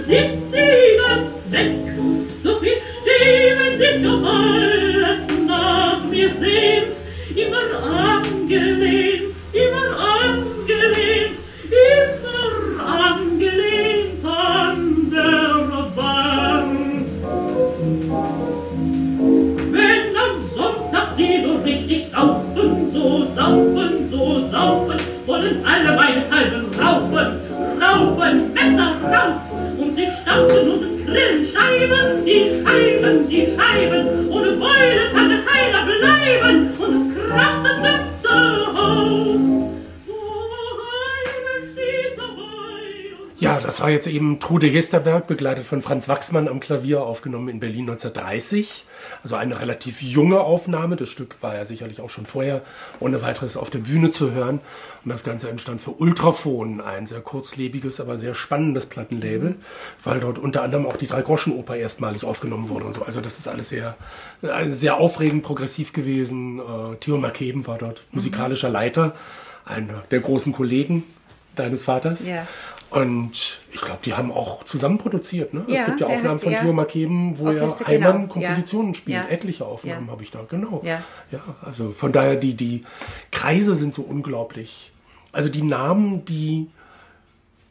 Trude 44.65 44.77
Hesterberg, 44.77 45.27
begleitet 45.27 45.67
von 45.67 45.83
Franz 45.83 46.09
Wachsmann 46.09 46.49
am 46.49 46.59
Klavier, 46.59 47.03
aufgenommen 47.03 47.51
in 47.51 47.61
Berlin 47.61 47.83
1930. 47.91 48.87
Also 49.23 49.37
eine 49.37 49.61
relativ 49.61 50.01
junge 50.01 50.41
Aufnahme. 50.41 50.97
Das 50.97 51.11
Stück 51.11 51.37
war 51.43 51.55
ja 51.55 51.67
sicherlich 51.67 52.01
auch 52.01 52.09
schon 52.09 52.25
vorher 52.25 52.63
ohne 52.99 53.21
weiteres 53.21 53.59
auf 53.59 53.69
der 53.69 53.81
Bühne 53.81 54.11
zu 54.11 54.33
hören. 54.33 54.61
Und 55.05 55.11
das 55.11 55.23
Ganze 55.23 55.51
entstand 55.51 55.83
für 55.83 55.91
Ultrafon, 55.91 56.81
ein 56.81 57.07
sehr 57.07 57.21
kurzlebiges, 57.21 58.01
aber 58.01 58.17
sehr 58.17 58.33
spannendes 58.33 58.87
Plattenlabel, 58.87 59.57
weil 60.03 60.21
dort 60.21 60.39
unter 60.39 60.63
anderem 60.63 60.87
auch 60.87 60.97
die 60.97 61.09
Drei-Groschen-Oper 61.09 61.77
erstmalig 61.77 62.25
aufgenommen 62.25 62.71
wurde 62.71 62.87
und 62.87 62.95
so. 62.95 63.03
Also 63.03 63.21
das 63.21 63.39
ist 63.39 63.49
alles 63.49 63.69
sehr, 63.69 63.99
äh, 64.41 64.71
sehr 64.71 64.97
aufregend, 64.97 65.43
progressiv 65.43 65.93
gewesen. 65.93 66.59
Äh, 66.59 66.97
Theo 67.01 67.19
Markeben 67.19 67.67
war 67.67 67.77
dort 67.77 68.07
musikalischer 68.13 68.71
Leiter, 68.71 69.15
einer 69.67 70.05
der 70.11 70.21
großen 70.21 70.55
Kollegen 70.55 71.05
deines 71.57 71.85
Vaters. 71.85 72.27
Ja. 72.27 72.47
Und 72.95 73.59
ich 73.73 73.81
glaube, 73.81 73.99
die 74.05 74.15
haben 74.15 74.31
auch 74.31 74.63
zusammen 74.65 74.99
produziert. 74.99 75.53
Ne? 75.53 75.65
es 75.67 75.75
Ja, 75.75 75.85
gibt 75.87 76.01
ja 76.01 76.07
Aufnahmen 76.07 76.35
hat- 76.37 76.41
von 76.43 76.53
ja. 76.53 76.61
Theo 76.61 76.73
Makeben, 76.73 77.39
wo 77.39 77.47
Orchester, 77.49 77.87
er 77.89 77.99
genau, 77.99 78.09
Heimann 78.13 78.29
Kompositionen 78.29 78.93
ja. 78.93 78.95
spielt. 78.95 79.31
Etliche 79.31 79.65
Aufnahmen 79.67 80.11
habe 80.11 80.23
ich 80.23 80.31
da, 80.31 80.41
genau. 80.49 80.81
Ja. 80.85 81.03
ja, 81.33 81.41
also 81.63 81.91
von 81.91 82.13
daher, 82.13 82.37
die, 82.37 82.55
die 82.55 82.85
Kreise 83.33 83.75
sind 83.75 83.93
so 83.95 84.03
unglaublich. 84.03 84.93
Also 85.33 85.49
die 85.49 85.63
Namen, 85.63 86.25
die 86.25 86.69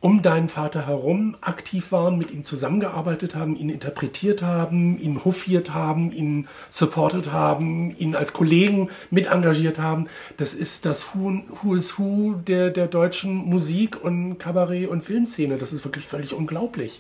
um 0.04 0.22
deinen 0.22 0.50
Vater 0.50 0.86
herum 0.86 1.38
aktiv 1.40 1.94
waren, 1.94 2.18
mit 2.18 2.30
ihm 2.30 2.44
zusammengearbeitet 2.44 3.38
haben, 3.38 3.56
ihn 3.56 3.70
interpretiert 3.70 4.42
haben, 4.42 5.00
ihn 5.00 5.24
hofiert 5.24 5.74
haben, 5.74 6.12
ihn 6.12 6.50
supportet 6.70 7.32
haben, 7.32 7.96
ihn 7.98 8.14
als 8.14 8.34
Kollegen 8.34 8.90
mit 9.12 9.28
engagiert 9.28 9.80
haben. 9.80 10.08
Das 10.36 10.54
ist 10.54 10.86
das 10.86 11.16
Who, 11.16 11.44
who 11.62 11.74
is 11.74 11.98
Who 11.98 12.34
der, 12.46 12.70
der 12.70 12.88
deutschen 12.88 13.34
Musik- 13.34 14.04
und 14.04 14.40
Kabarett- 14.40 14.90
und 14.90 15.06
Filmszene. 15.06 15.56
Das 15.58 15.72
ist 15.72 15.86
wirklich 15.86 16.06
völlig 16.06 16.34
unglaublich. 16.34 17.00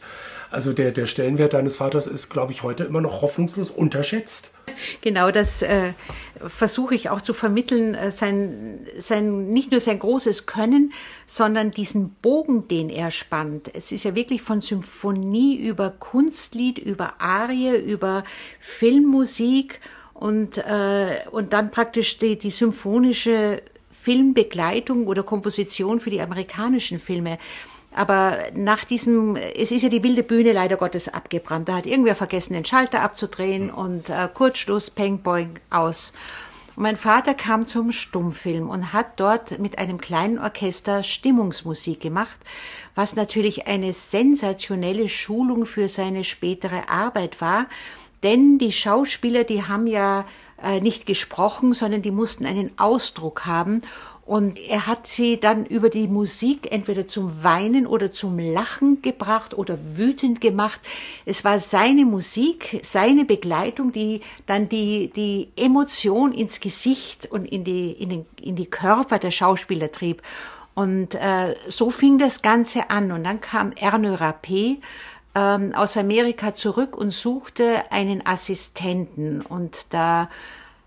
Also 0.53 0.71
der, 0.71 0.91
der 0.91 1.07
Stellenwert 1.07 1.53
deines 1.53 1.77
Vaters 1.77 2.05
ist, 2.05 2.29
glaube 2.29 2.51
ich, 2.51 2.61
heute 2.61 2.83
immer 2.83 3.01
noch 3.01 3.23
hoffnungslos 3.23 3.71
unterschätzt. 3.71 4.53
Genau, 5.01 5.31
das 5.31 5.63
äh, 5.63 5.93
versuche 6.47 6.93
ich 6.93 7.09
auch 7.09 7.21
zu 7.21 7.33
vermitteln, 7.33 7.95
äh, 7.95 8.11
sein, 8.11 8.85
sein, 8.99 9.47
nicht 9.47 9.71
nur 9.71 9.79
sein 9.79 9.97
großes 9.97 10.45
Können, 10.45 10.93
sondern 11.25 11.71
diesen 11.71 12.11
Bogen, 12.21 12.67
den 12.67 12.91
er 12.91 13.09
spannt. 13.09 13.71
Es 13.73 13.91
ist 13.91 14.03
ja 14.03 14.13
wirklich 14.13 14.43
von 14.43 14.61
Symphonie 14.61 15.55
über 15.55 15.89
Kunstlied, 15.89 16.77
über 16.77 17.15
Arie, 17.17 17.75
über 17.75 18.23
Filmmusik 18.59 19.81
und, 20.13 20.59
äh, 20.59 21.21
und 21.31 21.53
dann 21.53 21.71
praktisch 21.71 22.19
die, 22.19 22.37
die 22.37 22.51
symphonische 22.51 23.63
Filmbegleitung 23.89 25.07
oder 25.07 25.23
Komposition 25.23 25.99
für 25.99 26.11
die 26.11 26.21
amerikanischen 26.21 26.99
Filme. 26.99 27.39
Aber 27.95 28.37
nach 28.55 28.83
diesem, 28.83 29.35
es 29.35 29.71
ist 29.71 29.83
ja 29.83 29.89
die 29.89 30.03
wilde 30.03 30.23
Bühne 30.23 30.51
leider 30.51 30.77
Gottes 30.77 31.13
abgebrannt. 31.13 31.69
Da 31.69 31.75
hat 31.75 31.85
irgendwer 31.85 32.15
vergessen, 32.15 32.53
den 32.53 32.65
Schalter 32.65 33.01
abzudrehen 33.01 33.69
und 33.69 34.09
äh, 34.09 34.27
Kurzschluss, 34.33 34.89
Peng, 34.89 35.19
Boing, 35.19 35.59
aus. 35.69 36.13
Und 36.75 36.83
mein 36.83 36.97
Vater 36.97 37.35
kam 37.35 37.67
zum 37.67 37.91
Stummfilm 37.91 38.69
und 38.69 38.93
hat 38.93 39.19
dort 39.19 39.59
mit 39.59 39.77
einem 39.77 39.99
kleinen 39.99 40.39
Orchester 40.39 41.03
Stimmungsmusik 41.03 42.01
gemacht, 42.01 42.39
was 42.95 43.15
natürlich 43.15 43.67
eine 43.67 43.93
sensationelle 43.93 45.07
Schulung 45.07 45.65
für 45.65 45.87
seine 45.87 46.23
spätere 46.23 46.89
Arbeit 46.89 47.41
war. 47.41 47.67
Denn 48.23 48.57
die 48.57 48.71
Schauspieler, 48.71 49.43
die 49.43 49.63
haben 49.63 49.85
ja 49.85 50.25
äh, 50.63 50.79
nicht 50.79 51.05
gesprochen, 51.05 51.73
sondern 51.73 52.01
die 52.01 52.11
mussten 52.11 52.45
einen 52.45 52.71
Ausdruck 52.79 53.45
haben. 53.45 53.81
Und 54.25 54.57
er 54.57 54.87
hat 54.87 55.05
sie 55.05 55.37
dann 55.37 55.65
über 55.65 55.89
die 55.89 56.07
Musik 56.07 56.71
entweder 56.71 57.09
zum 57.09 57.43
Weinen 57.43 57.85
oder 57.85 58.09
zum 58.11 58.39
Lachen 58.39 59.01
gebracht 59.01 59.53
oder 59.53 59.77
wütend 59.97 60.39
gemacht. 60.39 60.79
Es 61.25 61.43
war 61.43 61.59
seine 61.59 62.05
Musik, 62.05 62.79
seine 62.83 63.25
Begleitung, 63.25 63.91
die 63.91 64.21
dann 64.45 64.69
die, 64.69 65.11
die 65.13 65.49
Emotion 65.57 66.31
ins 66.31 66.61
Gesicht 66.61 67.29
und 67.29 67.45
in 67.45 67.65
die, 67.65 67.91
in 67.91 68.09
den, 68.09 68.25
in 68.41 68.55
die 68.55 68.69
Körper 68.69 69.19
der 69.19 69.31
Schauspieler 69.31 69.91
trieb. 69.91 70.21
Und 70.73 71.15
äh, 71.15 71.55
so 71.67 71.89
fing 71.89 72.17
das 72.17 72.41
Ganze 72.41 72.89
an. 72.89 73.11
Und 73.11 73.25
dann 73.25 73.41
kam 73.41 73.73
Erne 73.73 74.17
Rappé 74.17 74.77
ähm, 75.35 75.75
aus 75.75 75.97
Amerika 75.97 76.55
zurück 76.55 76.95
und 76.95 77.11
suchte 77.11 77.91
einen 77.91 78.25
Assistenten. 78.25 79.41
Und 79.41 79.93
da 79.93 80.29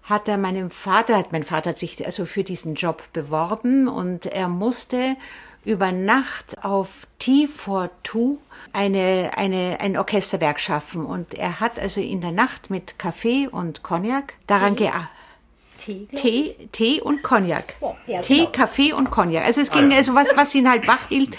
hat 0.07 0.29
er 0.29 0.39
meinem 0.39 0.71
Vater, 0.71 1.23
mein 1.33 1.45
Vater 1.45 1.71
hat 1.71 1.79
sich 1.79 2.05
also 2.07 2.27
für 2.27 2.45
diesen 2.45 2.75
Job 2.75 3.03
beworben 3.13 3.89
und 3.89 4.27
er 4.27 4.49
musste 4.49 5.17
über 5.65 5.91
Nacht 5.91 6.63
auf 6.63 7.09
T42 7.21 8.37
eine, 8.73 9.33
eine, 9.37 9.79
ein 9.81 9.97
Orchesterwerk 9.97 10.61
schaffen. 10.61 11.05
Und 11.05 11.35
er 11.35 11.59
hat 11.59 11.81
also 11.81 12.01
in 12.01 12.21
der 12.21 12.31
Nacht 12.31 12.71
mit 12.71 13.01
Kaffee 13.01 13.49
und 13.49 13.83
Cognac 13.83 14.35
daran 14.47 14.77
gearbeitet. 14.77 15.11
Tee, 15.77 16.07
Tee, 16.15 16.69
Tee 16.73 17.01
und 17.01 17.23
Cognac. 17.23 17.75
Oh, 17.81 17.97
ja, 18.07 18.21
Tee, 18.21 18.39
genau. 18.39 18.51
Kaffee 18.53 18.93
und 18.93 19.11
Cognac. 19.11 19.45
Also 19.45 19.61
es 19.61 19.71
ging 19.71 19.93
also 19.93 20.15
was, 20.15 20.37
was 20.37 20.55
ihn 20.55 20.71
halt 20.71 20.87
wach 20.87 21.09
hielt. 21.09 21.37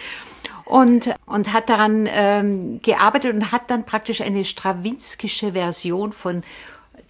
Und, 0.66 1.16
und 1.26 1.54
hat 1.54 1.70
daran 1.70 2.10
ähm, 2.12 2.82
gearbeitet 2.82 3.34
und 3.34 3.54
hat 3.54 3.72
dann 3.72 3.86
praktisch 3.86 4.20
eine 4.20 4.44
stravinskische 4.44 5.54
Version 5.54 6.12
von 6.12 6.44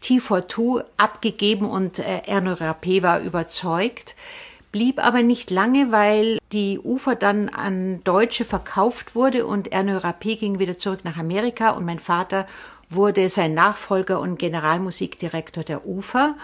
T42 0.01 0.83
abgegeben 0.97 1.69
und 1.69 1.99
äh, 1.99 2.21
Erno 2.25 2.53
Rapé 2.53 3.03
war 3.03 3.19
überzeugt, 3.19 4.15
blieb 4.71 5.03
aber 5.03 5.23
nicht 5.23 5.49
lange, 5.51 5.91
weil 5.91 6.39
die 6.51 6.79
Ufer 6.79 7.15
dann 7.15 7.49
an 7.49 8.03
Deutsche 8.03 8.45
verkauft 8.45 9.15
wurde 9.15 9.45
und 9.45 9.71
Erno 9.71 9.97
Rapé 9.97 10.37
ging 10.37 10.59
wieder 10.59 10.77
zurück 10.77 10.99
nach 11.03 11.17
Amerika 11.17 11.71
und 11.71 11.85
mein 11.85 11.99
Vater 11.99 12.45
wurde 12.89 13.29
sein 13.29 13.53
Nachfolger 13.53 14.19
und 14.19 14.39
Generalmusikdirektor 14.39 15.63
der 15.63 15.85
Ufer 15.85 16.35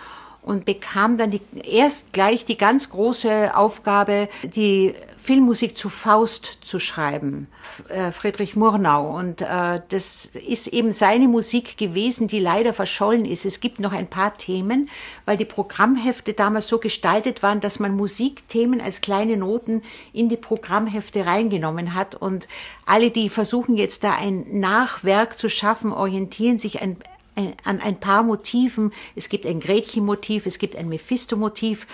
und 0.43 0.65
bekam 0.65 1.17
dann 1.17 1.31
die, 1.31 1.41
erst 1.63 2.13
gleich 2.13 2.45
die 2.45 2.57
ganz 2.57 2.89
große 2.89 3.55
Aufgabe, 3.55 4.29
die 4.43 4.93
Filmmusik 5.17 5.77
zu 5.77 5.87
Faust 5.87 6.59
zu 6.63 6.79
schreiben, 6.79 7.47
äh, 7.87 8.11
Friedrich 8.11 8.57
Murnau. 8.57 9.17
Und 9.17 9.41
äh, 9.41 9.79
das 9.87 10.25
ist 10.25 10.67
eben 10.67 10.91
seine 10.91 11.29
Musik 11.29 11.77
gewesen, 11.77 12.27
die 12.27 12.39
leider 12.39 12.73
verschollen 12.73 13.23
ist. 13.23 13.45
Es 13.45 13.61
gibt 13.61 13.79
noch 13.79 13.93
ein 13.93 14.07
paar 14.07 14.35
Themen, 14.37 14.89
weil 15.23 15.37
die 15.37 15.45
Programmhefte 15.45 16.33
damals 16.33 16.67
so 16.67 16.77
gestaltet 16.77 17.41
waren, 17.41 17.61
dass 17.61 17.79
man 17.79 17.95
Musikthemen 17.95 18.81
als 18.81 18.99
kleine 18.99 19.37
Noten 19.37 19.81
in 20.11 20.27
die 20.27 20.35
Programmhefte 20.35 21.25
reingenommen 21.25 21.93
hat. 21.93 22.15
Und 22.15 22.49
alle, 22.85 23.09
die 23.09 23.29
versuchen 23.29 23.77
jetzt 23.77 24.03
da 24.03 24.15
ein 24.15 24.59
Nachwerk 24.59 25.39
zu 25.39 25.47
schaffen, 25.47 25.93
orientieren 25.93 26.59
sich 26.59 26.81
ein, 26.81 26.97
an 27.35 27.79
ein 27.79 27.99
paar 27.99 28.23
Motiven. 28.23 28.91
Es 29.15 29.29
gibt 29.29 29.45
ein 29.45 29.59
Gretchen-Motiv, 29.59 30.45
es 30.45 30.59
gibt 30.59 30.75
ein 30.75 30.89
Mephisto-Motiv. 30.89 31.87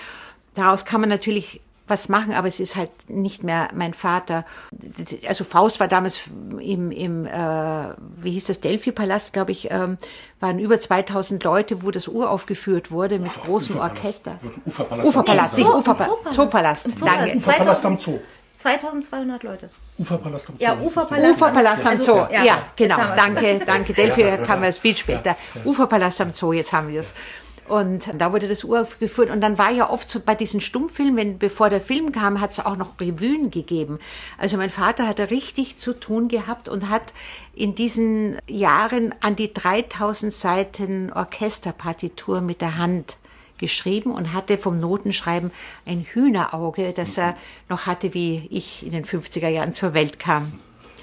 Daraus 0.53 0.85
kann 0.85 1.01
man 1.01 1.09
natürlich 1.09 1.61
was 1.89 2.07
machen, 2.07 2.33
aber 2.33 2.47
es 2.47 2.59
ist 2.59 2.75
halt 2.75 2.91
nicht 3.07 3.43
mehr 3.43 3.69
mein 3.73 3.93
Vater. 3.93 4.45
Also 5.27 5.43
Faust 5.43 5.79
war 5.79 5.87
damals 5.87 6.21
im, 6.59 6.91
im 6.91 7.25
äh, 7.25 7.31
wie 8.17 8.31
hieß 8.31 8.45
das, 8.45 8.61
Delphi-Palast, 8.61 9.33
glaube 9.33 9.51
ich, 9.51 9.71
ähm, 9.71 9.97
waren 10.39 10.59
über 10.59 10.79
2000 10.79 11.43
Leute, 11.43 11.83
wo 11.83 11.91
das 11.91 12.07
Uraufgeführt 12.07 12.91
wurde 12.91 13.19
mit 13.19 13.29
Ufer, 13.29 13.41
großem 13.41 13.75
Uferpalast. 13.75 14.27
Orchester. 14.27 14.39
Uferpalast. 14.65 15.09
Uferpalast, 15.09 15.57
nicht 15.57 15.67
Uferpalast. 15.67 16.35
Zoopalast. 16.35 17.01
Danke. 17.01 17.37
Uferpalast 17.37 17.85
am 17.85 17.97
Zoo. 17.97 18.19
2200 18.59 19.43
Leute. 19.43 19.69
Uferpalast 19.97 20.49
am 20.49 20.57
Zoo. 20.57 20.65
Ja, 20.65 20.77
Uferpalast, 20.77 21.31
Uferpalast 21.31 21.85
am 21.85 21.95
Zoo. 21.95 22.27
Ja, 22.29 22.43
ja 22.43 22.63
genau. 22.75 22.97
Danke, 23.15 23.61
danke. 23.65 23.93
Delphi 23.93 24.21
ja, 24.21 24.35
kam 24.35 24.65
erst 24.65 24.79
viel 24.79 24.97
später. 24.97 25.37
Uferpalast 25.63 26.19
am 26.19 26.31
Zoo, 26.33 26.51
jetzt 26.51 26.73
haben 26.73 26.89
wir 26.89 26.99
es. 26.99 27.15
Und 27.69 28.11
da 28.17 28.33
wurde 28.33 28.49
das 28.49 28.65
uraufgeführt. 28.65 29.29
Und 29.29 29.39
dann 29.39 29.57
war 29.57 29.71
ja 29.71 29.89
oft 29.89 30.09
so 30.11 30.19
bei 30.19 30.35
diesen 30.35 30.59
Stummfilmen, 30.59 31.15
wenn, 31.15 31.37
bevor 31.39 31.69
der 31.69 31.79
Film 31.79 32.11
kam, 32.11 32.41
hat 32.41 32.51
es 32.51 32.59
auch 32.59 32.75
noch 32.75 32.99
Revuen 32.99 33.49
gegeben. 33.49 33.99
Also 34.37 34.57
mein 34.57 34.71
Vater 34.71 35.07
hat 35.07 35.19
da 35.19 35.25
richtig 35.25 35.77
zu 35.77 35.93
tun 35.93 36.27
gehabt 36.27 36.67
und 36.67 36.89
hat 36.89 37.13
in 37.53 37.75
diesen 37.75 38.39
Jahren 38.49 39.15
an 39.21 39.37
die 39.37 39.53
3000 39.53 40.33
Seiten 40.33 41.13
Orchesterpartitur 41.13 42.41
mit 42.41 42.59
der 42.59 42.77
Hand 42.77 43.15
geschrieben 43.59 44.11
und 44.11 44.33
hatte 44.33 44.57
vom 44.57 44.79
Notenschreiben 44.79 45.51
ein 45.85 46.01
Hühnerauge, 46.01 46.93
das 46.93 47.17
er 47.17 47.35
noch 47.69 47.85
hatte, 47.85 48.13
wie 48.13 48.47
ich 48.49 48.85
in 48.85 48.93
den 48.93 49.03
50er 49.05 49.49
Jahren 49.49 49.73
zur 49.73 49.93
Welt 49.93 50.19
kam. 50.19 50.53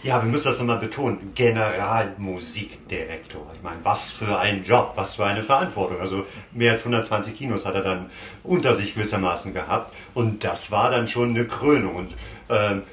Ja, 0.02 0.22
wir 0.22 0.30
müssen 0.30 0.48
das 0.48 0.58
nochmal 0.58 0.78
betonen. 0.78 1.32
Generalmusikdirektor. 1.34 3.50
Ich 3.54 3.62
meine, 3.62 3.78
was 3.82 4.14
für 4.14 4.38
ein 4.38 4.62
Job, 4.62 4.92
was 4.94 5.16
für 5.16 5.26
eine 5.26 5.42
Verantwortung. 5.42 6.00
Also 6.00 6.24
mehr 6.52 6.70
als 6.72 6.82
120 6.82 7.34
Kinos 7.34 7.66
hat 7.66 7.74
er 7.74 7.82
dann 7.82 8.08
unter 8.44 8.74
sich 8.74 8.94
gewissermaßen 8.94 9.52
gehabt. 9.52 9.92
Und 10.14 10.44
das 10.44 10.70
war 10.70 10.92
dann 10.92 11.08
schon 11.08 11.30
eine 11.30 11.44
Krönung. 11.46 11.96
Und 11.96 12.14
ähm, 12.50 12.84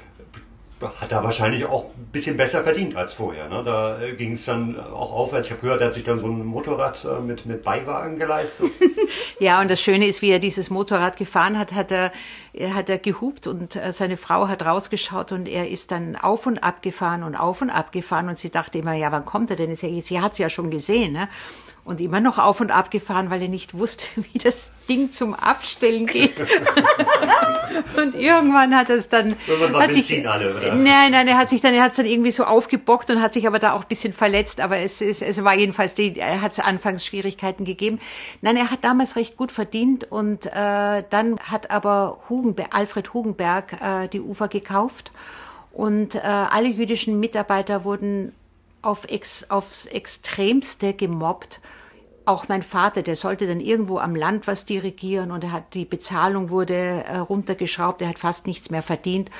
hat 1.00 1.12
er 1.12 1.22
wahrscheinlich 1.22 1.64
auch 1.64 1.86
ein 1.96 2.08
bisschen 2.12 2.36
besser 2.36 2.62
verdient 2.62 2.96
als 2.96 3.14
vorher. 3.14 3.48
Ne? 3.48 3.62
Da 3.64 4.00
äh, 4.00 4.12
ging 4.12 4.32
es 4.32 4.44
dann 4.44 4.78
auch 4.78 5.12
aufwärts. 5.12 5.48
Ich 5.48 5.52
habe 5.52 5.62
gehört, 5.62 5.80
er 5.80 5.88
hat 5.88 5.94
sich 5.94 6.04
dann 6.04 6.18
so 6.18 6.26
ein 6.26 6.44
Motorrad 6.44 7.04
äh, 7.04 7.20
mit, 7.20 7.46
mit 7.46 7.62
Beiwagen 7.62 8.18
geleistet. 8.18 8.70
ja, 9.38 9.60
und 9.60 9.70
das 9.70 9.80
Schöne 9.80 10.06
ist, 10.06 10.22
wie 10.22 10.30
er 10.30 10.38
dieses 10.38 10.70
Motorrad 10.70 11.16
gefahren 11.16 11.58
hat, 11.58 11.72
hat 11.72 11.92
er, 11.92 12.12
er 12.52 12.74
hat 12.74 12.88
er 12.88 12.98
gehupt 12.98 13.46
und 13.46 13.76
äh, 13.76 13.92
seine 13.92 14.16
Frau 14.16 14.48
hat 14.48 14.64
rausgeschaut 14.64 15.32
und 15.32 15.48
er 15.48 15.68
ist 15.68 15.90
dann 15.90 16.16
auf 16.16 16.46
und 16.46 16.58
ab 16.58 16.82
gefahren 16.82 17.22
und 17.22 17.34
auf 17.34 17.62
und 17.62 17.70
ab 17.70 17.92
gefahren 17.92 18.28
und 18.28 18.38
sie 18.38 18.50
dachte 18.50 18.78
immer, 18.78 18.94
ja, 18.94 19.10
wann 19.12 19.24
kommt 19.24 19.50
er 19.50 19.56
denn? 19.56 19.74
Sie 19.74 20.20
hat 20.20 20.32
es 20.32 20.38
ja 20.38 20.48
schon 20.48 20.70
gesehen. 20.70 21.12
Ne? 21.12 21.28
Und 21.84 22.00
immer 22.00 22.20
noch 22.20 22.38
auf 22.38 22.60
und 22.60 22.70
ab 22.70 22.90
gefahren, 22.90 23.30
weil 23.30 23.42
er 23.42 23.48
nicht 23.48 23.74
wusste, 23.74 24.06
wie 24.32 24.38
das 24.38 24.72
Ding 24.88 25.12
zum 25.12 25.34
Abstellen 25.34 26.06
geht. 26.06 26.40
und 27.96 28.14
irgendwann 28.14 28.74
hat 28.74 28.90
es 28.90 29.08
dann 29.08 29.36
hat 29.74 29.92
sich 29.92 30.28
alle, 30.28 30.56
oder? 30.56 30.74
nein, 30.74 31.12
nein, 31.12 31.28
er 31.28 31.36
hat 31.36 31.50
sich 31.50 31.60
dann 31.60 31.74
er 31.74 31.82
hat 31.82 31.90
es 31.90 31.96
dann 31.98 32.06
irgendwie 32.06 32.30
so 32.30 32.44
aufgebockt 32.44 33.10
und 33.10 33.20
hat 33.20 33.34
sich 33.34 33.46
aber 33.46 33.58
da 33.58 33.72
auch 33.74 33.82
ein 33.82 33.88
bisschen 33.88 34.12
verletzt, 34.12 34.60
aber 34.60 34.78
es 34.78 35.00
ist 35.00 35.22
es 35.22 35.44
war 35.44 35.54
jedenfalls 35.54 35.94
die 35.94 36.18
er 36.18 36.40
hat 36.40 36.52
es 36.52 36.60
anfangs 36.60 37.04
Schwierigkeiten 37.04 37.64
gegeben. 37.64 38.00
Nein, 38.40 38.56
er 38.56 38.70
hat 38.70 38.82
damals 38.82 39.16
recht 39.16 39.36
gut 39.36 39.52
verdient 39.52 40.10
und 40.10 40.46
äh, 40.46 40.50
dann 41.10 41.38
hat 41.40 41.70
aber 41.70 42.18
Hugenberg, 42.28 42.74
Alfred 42.74 43.12
Hugenberg 43.12 43.72
äh, 43.80 44.08
die 44.08 44.20
Ufer 44.20 44.48
gekauft 44.48 45.12
und 45.72 46.14
äh, 46.14 46.20
alle 46.20 46.68
jüdischen 46.68 47.20
Mitarbeiter 47.20 47.84
wurden 47.84 48.32
auf 48.80 49.06
ex, 49.08 49.50
aufs 49.50 49.86
Extremste 49.86 50.94
gemobbt. 50.94 51.60
Auch 52.26 52.48
mein 52.48 52.62
Vater, 52.62 53.02
der 53.02 53.16
sollte 53.16 53.46
dann 53.46 53.60
irgendwo 53.60 53.98
am 53.98 54.14
Land 54.16 54.46
was 54.46 54.64
dirigieren 54.64 55.30
und 55.30 55.44
er 55.44 55.52
hat 55.52 55.74
die 55.74 55.84
Bezahlung 55.84 56.50
wurde 56.50 56.74
äh, 56.74 57.18
runtergeschraubt, 57.18 58.00
er 58.02 58.08
hat 58.08 58.18
fast 58.18 58.46
nichts 58.46 58.70
mehr 58.70 58.82
verdient. 58.82 59.30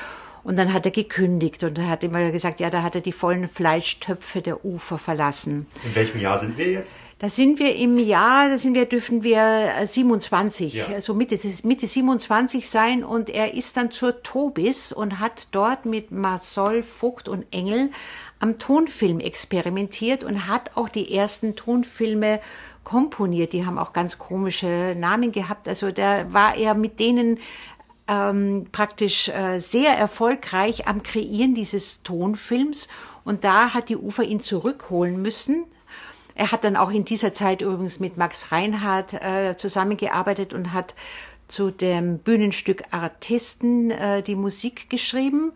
Und 0.42 0.58
dann 0.58 0.74
hat 0.74 0.84
er 0.84 0.92
gekündigt 0.92 1.64
und 1.64 1.78
er 1.78 1.88
hat 1.88 2.04
immer 2.04 2.30
gesagt, 2.30 2.60
ja, 2.60 2.68
da 2.68 2.82
hat 2.82 2.94
er 2.94 3.00
die 3.00 3.12
vollen 3.12 3.48
Fleischtöpfe 3.48 4.42
der 4.42 4.62
Ufer 4.62 4.98
verlassen. 4.98 5.66
In 5.84 5.94
welchem 5.94 6.20
Jahr 6.20 6.36
sind 6.38 6.58
wir 6.58 6.70
jetzt? 6.70 6.98
Da 7.18 7.30
sind 7.30 7.58
wir 7.58 7.74
im 7.76 7.96
Jahr, 7.96 8.50
da 8.50 8.58
sind 8.58 8.74
wir, 8.74 8.84
dürfen 8.84 9.22
wir 9.22 9.40
äh, 9.80 9.86
27, 9.86 10.74
Ja. 10.74 10.86
also 10.92 11.14
Mitte, 11.14 11.38
Mitte 11.62 11.86
27 11.86 12.68
sein 12.68 13.04
und 13.04 13.30
er 13.30 13.54
ist 13.54 13.78
dann 13.78 13.90
zur 13.90 14.22
Tobis 14.22 14.92
und 14.92 15.18
hat 15.18 15.48
dort 15.52 15.86
mit 15.86 16.10
Marcel 16.10 16.82
Vogt 16.82 17.26
und 17.26 17.46
Engel 17.50 17.88
am 18.38 18.58
Tonfilm 18.58 19.20
experimentiert 19.20 20.22
und 20.24 20.46
hat 20.46 20.72
auch 20.74 20.90
die 20.90 21.14
ersten 21.16 21.56
Tonfilme 21.56 22.40
komponiert. 22.84 23.52
Die 23.52 23.66
haben 23.66 23.78
auch 23.78 23.92
ganz 23.92 24.18
komische 24.18 24.94
Namen 24.96 25.32
gehabt. 25.32 25.66
Also 25.66 25.90
da 25.90 26.32
war 26.32 26.56
er 26.56 26.74
mit 26.74 27.00
denen 27.00 27.38
ähm, 28.06 28.66
praktisch 28.70 29.28
äh, 29.28 29.58
sehr 29.58 29.96
erfolgreich 29.96 30.86
am 30.86 31.02
Kreieren 31.02 31.54
dieses 31.54 32.02
Tonfilms. 32.02 32.88
Und 33.24 33.44
da 33.44 33.72
hat 33.74 33.88
die 33.88 33.96
Ufer 33.96 34.22
ihn 34.22 34.40
zurückholen 34.40 35.20
müssen. 35.22 35.64
Er 36.34 36.52
hat 36.52 36.64
dann 36.64 36.76
auch 36.76 36.90
in 36.90 37.04
dieser 37.04 37.32
Zeit 37.32 37.62
übrigens 37.62 38.00
mit 38.00 38.16
Max 38.16 38.52
Reinhardt 38.52 39.14
äh, 39.14 39.56
zusammengearbeitet 39.56 40.52
und 40.52 40.72
hat 40.72 40.94
zu 41.48 41.70
dem 41.70 42.18
Bühnenstück 42.18 42.82
Artisten 42.90 43.90
äh, 43.90 44.22
die 44.22 44.34
Musik 44.34 44.90
geschrieben 44.90 45.52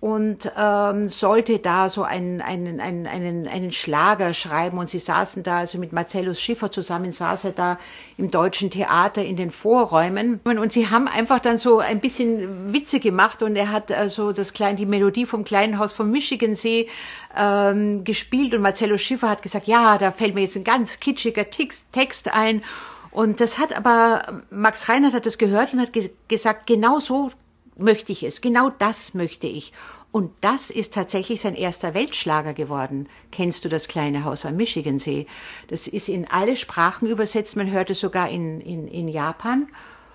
und 0.00 0.52
ähm, 0.56 1.08
sollte 1.08 1.58
da 1.58 1.88
so 1.88 2.04
einen, 2.04 2.40
einen, 2.40 2.78
einen, 2.78 3.08
einen, 3.08 3.48
einen 3.48 3.72
Schlager 3.72 4.32
schreiben. 4.32 4.78
Und 4.78 4.88
sie 4.88 5.00
saßen 5.00 5.42
da, 5.42 5.58
also 5.58 5.78
mit 5.78 5.92
Marcellus 5.92 6.40
Schiffer 6.40 6.70
zusammen, 6.70 7.10
saß 7.10 7.46
er 7.46 7.52
da 7.52 7.78
im 8.16 8.30
Deutschen 8.30 8.70
Theater 8.70 9.24
in 9.24 9.36
den 9.36 9.50
Vorräumen. 9.50 10.40
Und 10.44 10.72
sie 10.72 10.88
haben 10.88 11.08
einfach 11.08 11.40
dann 11.40 11.58
so 11.58 11.80
ein 11.80 11.98
bisschen 11.98 12.72
Witze 12.72 13.00
gemacht 13.00 13.42
und 13.42 13.56
er 13.56 13.72
hat 13.72 13.90
also 13.90 14.30
das 14.32 14.52
kleine, 14.52 14.76
die 14.76 14.86
Melodie 14.86 15.26
vom 15.26 15.42
kleinen 15.42 15.80
Haus 15.80 15.92
vom 15.92 16.12
Michigansee 16.12 16.88
ähm, 17.36 18.04
gespielt 18.04 18.54
und 18.54 18.62
Marcellus 18.62 19.00
Schiffer 19.00 19.28
hat 19.28 19.42
gesagt, 19.42 19.66
ja, 19.66 19.98
da 19.98 20.12
fällt 20.12 20.36
mir 20.36 20.42
jetzt 20.42 20.56
ein 20.56 20.64
ganz 20.64 21.00
kitschiger 21.00 21.50
Text, 21.50 21.92
Text 21.92 22.32
ein. 22.32 22.62
Und 23.10 23.40
das 23.40 23.58
hat 23.58 23.76
aber, 23.76 24.42
Max 24.50 24.88
Reinhardt 24.88 25.14
hat 25.14 25.26
das 25.26 25.38
gehört 25.38 25.72
und 25.72 25.80
hat 25.80 25.92
ge 25.92 26.10
gesagt, 26.28 26.68
genau 26.68 27.00
so 27.00 27.30
möchte 27.78 28.12
ich 28.12 28.22
es, 28.22 28.40
genau 28.40 28.70
das 28.70 29.14
möchte 29.14 29.46
ich. 29.46 29.72
Und 30.10 30.32
das 30.40 30.70
ist 30.70 30.94
tatsächlich 30.94 31.40
sein 31.40 31.54
erster 31.54 31.92
Weltschlager 31.92 32.54
geworden. 32.54 33.08
Kennst 33.30 33.64
du 33.64 33.68
das 33.68 33.88
kleine 33.88 34.24
Haus 34.24 34.46
am 34.46 34.56
Michigansee? 34.56 35.26
Das 35.68 35.86
ist 35.86 36.08
in 36.08 36.26
alle 36.30 36.56
Sprachen 36.56 37.06
übersetzt, 37.06 37.56
man 37.56 37.70
hört 37.70 37.90
es 37.90 38.00
sogar 38.00 38.30
in, 38.30 38.60
in, 38.60 38.88
in 38.88 39.08
Japan. 39.08 39.68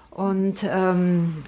Und 0.09 0.63
ähm, 0.63 1.43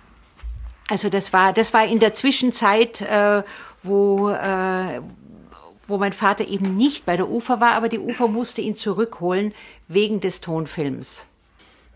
also 0.90 1.10
das 1.10 1.34
war, 1.34 1.54
das 1.54 1.74
war 1.74 1.86
in 1.86 2.00
der 2.00 2.14
Zwischenzeit, 2.14 3.02
äh, 3.02 3.42
wo, 3.82 4.30
äh, 4.30 5.02
wo 5.88 5.98
mein 5.98 6.14
Vater 6.14 6.48
eben 6.48 6.78
nicht 6.78 7.06
bei 7.06 7.18
der 7.18 7.30
UFA 7.30 7.60
war, 7.60 7.72
aber 7.72 7.90
die 7.90 8.00
UFA 8.00 8.28
musste 8.28 8.62
ihn 8.62 8.76
zurückholen 8.76 9.54
wegen 9.88 10.20
des 10.20 10.42
Tonfilms. 10.42 11.26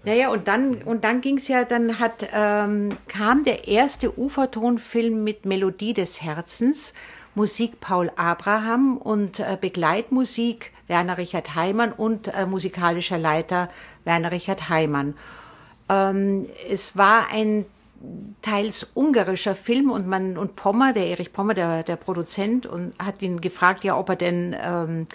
Ja, 0.06 0.14
ja, 0.14 0.30
und 0.30 0.48
dann, 0.48 0.76
und 0.84 1.04
dann 1.04 1.20
ging's 1.20 1.50
ja, 1.50 1.66
dann 1.66 2.00
hat, 2.00 2.28
ähm, 2.34 2.90
kam 3.08 3.44
der 3.44 3.68
erste 3.68 4.18
Ufertonfilm 4.18 5.24
mit 5.24 5.46
Melodie 5.46 5.94
des 5.94 6.22
Herzens, 6.22 6.94
Musik 7.36 7.80
Paul 7.82 8.10
Abraham 8.16 8.98
und 8.98 9.40
äh, 9.40 9.58
Begleitmusik 9.60 10.72
Werner 10.88 11.18
Richard 11.18 11.54
Heimann 11.54 11.92
und 11.92 12.34
äh, 12.34 12.46
musikalischer 12.46 13.18
Leiter 13.18 13.68
Werner 14.06 14.32
Richard 14.32 14.70
Heimann. 14.70 15.16
Ähm, 15.90 16.48
es 16.70 16.98
war 16.98 17.28
ein 17.32 17.66
teils 18.42 18.90
ungarischer 18.94 19.56
Film 19.56 19.92
und 19.92 20.08
man 20.08 20.38
und 20.38 20.56
Pommer, 20.56 20.94
der 20.94 21.08
Erich 21.08 21.34
Pommer, 21.34 21.54
der, 21.54 21.84
der 21.84 21.98
Produzent, 21.98 22.66
und 22.66 22.94
hat 22.98 23.22
ihn 23.22 23.42
gefragt, 23.42 23.84
ja, 23.84 23.98
ob 23.98 24.10
er 24.10 24.16
denn 24.16 24.56
ähm, 24.64 25.08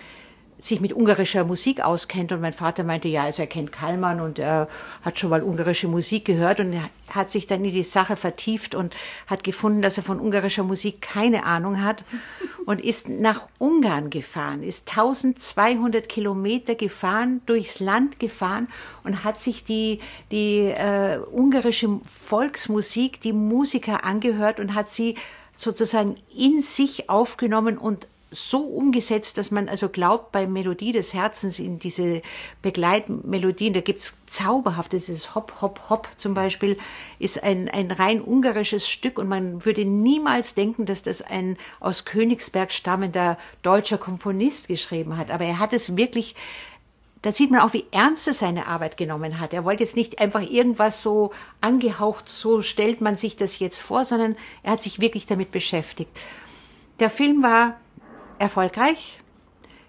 sich 0.59 0.81
mit 0.81 0.93
ungarischer 0.93 1.45
Musik 1.45 1.83
auskennt. 1.83 2.33
Und 2.33 2.41
mein 2.41 2.53
Vater 2.53 2.85
meinte, 2.85 3.09
ja, 3.09 3.25
also 3.25 3.43
er 3.43 3.49
kennt 3.49 3.73
Kallmann 3.73 4.21
und 4.21 4.39
er 4.39 4.69
hat 5.03 5.19
schon 5.19 5.31
mal 5.31 5.43
ungarische 5.43 5.89
Musik 5.89 6.25
gehört 6.25 6.61
und 6.61 6.73
er 6.73 6.89
hat 7.11 7.31
sich 7.31 7.47
dann 7.47 7.65
in 7.65 7.73
die 7.73 7.83
Sache 7.83 8.17
vertieft 8.17 8.75
und 8.75 8.95
hat 9.27 9.45
gefunden, 9.45 9.83
dass 9.83 9.97
er 9.97 10.03
von 10.03 10.21
ungarischer 10.21 10.63
Musik 10.63 11.03
keine 11.03 11.45
Ahnung 11.45 11.83
hat 11.83 12.05
und 12.67 12.81
ist 12.81 13.09
nach 13.09 13.49
Ungarn 13.59 14.11
gefahren, 14.11 14.63
ist 14.63 14.91
1200 14.91 16.09
Kilometer 16.09 16.75
gefahren, 16.75 17.43
durchs 17.47 17.81
Land 17.81 18.19
gefahren 18.19 18.69
und 19.03 19.25
hat 19.25 19.41
sich 19.41 19.65
die, 19.65 20.01
die 20.31 20.61
äh, 20.61 21.19
ungarische 21.31 22.01
Volksmusik, 22.05 23.21
die 23.21 23.33
Musiker 23.33 24.05
angehört 24.05 24.61
und 24.61 24.75
hat 24.75 24.91
sie 24.91 25.17
sozusagen 25.53 26.17
in 26.37 26.61
sich 26.61 27.09
aufgenommen 27.09 27.79
und 27.79 28.09
so 28.35 28.59
umgesetzt, 28.59 29.39
dass 29.39 29.51
man 29.51 29.69
also 29.69 29.89
glaubt, 29.89 30.33
bei 30.33 30.47
Melodie 30.47 30.93
des 30.93 31.15
Herzens 31.15 31.59
in 31.59 31.79
diese 31.79 32.23
Begleitmelodien, 32.63 33.75
da 33.75 33.81
gibt's 33.81 34.19
zauberhaft, 34.27 34.93
dieses 34.93 35.35
Hop, 35.35 35.61
Hop, 35.61 35.81
Hop 35.89 36.09
zum 36.19 36.35
Beispiel, 36.35 36.77
ist 37.19 37.43
ein, 37.43 37.69
ein 37.69 37.91
rein 37.91 38.21
ungarisches 38.21 38.89
Stück 38.89 39.19
und 39.19 39.29
man 39.29 39.65
würde 39.65 39.85
niemals 39.85 40.55
denken, 40.55 40.87
dass 40.87 41.03
das 41.03 41.23
ein 41.23 41.57
aus 41.81 42.05
Königsberg 42.05 42.73
stammender 42.73 43.39
deutscher 43.63 43.99
Komponist 43.99 44.69
geschrieben 44.69 45.17
hat. 45.17 45.31
Aber 45.31 45.45
er 45.45 45.59
hat 45.59 45.73
es 45.73 45.97
wirklich 45.97 46.35
da 47.25 47.33
sieht 47.33 47.51
man 47.51 47.61
auch, 47.61 47.73
wie 47.73 47.87
ernst 47.91 48.27
er 48.27 48.35
seine 48.35 48.67
Arbeit 48.67 48.99
genommen 48.99 49.41
hat. 49.41 49.55
Er 49.55 49.65
wollte 49.65 49.83
jetzt 49.83 49.97
nicht 49.97 50.21
einfach 50.21 50.43
irgendwas 50.43 51.01
so 51.01 51.33
angehaucht, 51.63 52.29
so 52.29 52.61
stellt 52.61 53.01
man 53.01 53.17
sich 53.17 53.35
das 53.35 53.59
jetzt 53.59 53.79
vor, 53.79 54.05
sondern 54.05 54.37
er 54.63 54.73
hat 54.73 54.83
sich 54.83 55.01
wirklich 55.01 55.25
damit 55.25 55.51
beschäftigt. 55.51 56.11
Der 57.01 57.09
Film 57.09 57.43
war 57.43 57.81
erfolgreich, 58.39 59.21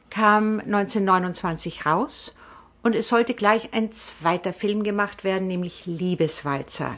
kam 0.10 0.60
1929 0.60 1.86
raus 1.86 2.36
und 2.84 2.96
es 2.96 3.08
sollte 3.08 3.34
gleich 3.34 3.74
ein 3.74 3.92
zweiter 3.92 4.54
Film 4.54 4.84
gemacht 4.84 5.24
werden, 5.24 5.48
nämlich 5.48 5.86
Liebeswalzer. 5.86 6.98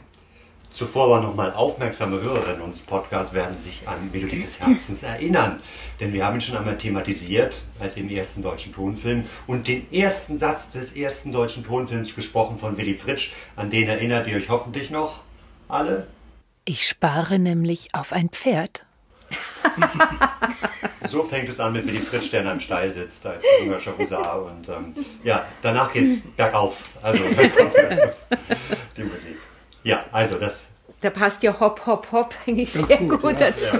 Zuvor 0.70 1.06
aber 1.06 1.26
nochmal 1.26 1.54
aufmerksame 1.54 2.20
Hörerinnen 2.20 2.60
unseres 2.60 2.86
Podcasts 2.86 3.32
werden 3.32 3.56
sich 3.56 3.88
an 3.88 4.10
Melodie 4.12 4.42
des 4.42 4.60
Herzens 4.60 5.02
erinnern. 5.02 5.62
Denn 5.98 6.12
wir 6.12 6.26
haben 6.26 6.36
ihn 6.36 6.40
schon 6.42 6.56
einmal 6.56 6.76
thematisiert 6.76 7.62
als 7.80 7.96
im 7.96 8.10
ersten 8.10 8.42
deutschen 8.42 8.74
Tonfilm 8.74 9.24
und 9.46 9.66
den 9.66 9.90
ersten 9.90 10.38
Satz 10.38 10.70
des 10.70 10.92
ersten 10.92 11.32
deutschen 11.32 11.64
Tonfilms 11.64 12.14
gesprochen 12.14 12.58
von 12.58 12.76
Willy 12.76 12.94
Fritsch. 12.94 13.32
An 13.56 13.70
den 13.70 13.88
erinnert 13.88 14.28
ihr 14.28 14.36
euch 14.36 14.50
hoffentlich 14.50 14.90
noch 14.90 15.20
alle? 15.68 16.06
Ich 16.66 16.86
spare 16.86 17.38
nämlich 17.38 17.88
auf 17.94 18.12
ein 18.12 18.28
Pferd. 18.28 18.84
So 21.08 21.22
fängt 21.22 21.48
es 21.48 21.58
an 21.58 21.72
mit 21.72 21.86
Willy 21.86 22.00
Fritsch, 22.00 22.32
der 22.32 22.42
einem 22.42 22.60
Stall 22.60 22.90
sitzt 22.90 23.24
als 23.24 23.42
ungarischer 23.62 23.96
Husar. 23.96 24.42
Und 24.42 24.68
ähm, 24.68 24.94
ja, 25.24 25.46
danach 25.62 25.90
geht's 25.90 26.20
bergauf. 26.36 26.84
Also 27.00 27.24
die 28.96 29.04
Musik. 29.04 29.38
Ja, 29.84 30.04
also 30.12 30.38
das 30.38 30.66
Da 31.00 31.10
passt 31.10 31.44
ja 31.44 31.58
Hopp, 31.60 31.86
Hopp, 31.86 32.08
Hopp 32.10 32.34
eigentlich 32.46 32.72
Ganz 32.72 32.88
sehr 32.88 32.96
gut, 32.98 33.22
gut, 33.22 33.40
ja. 33.40 33.50
dazu. 33.50 33.78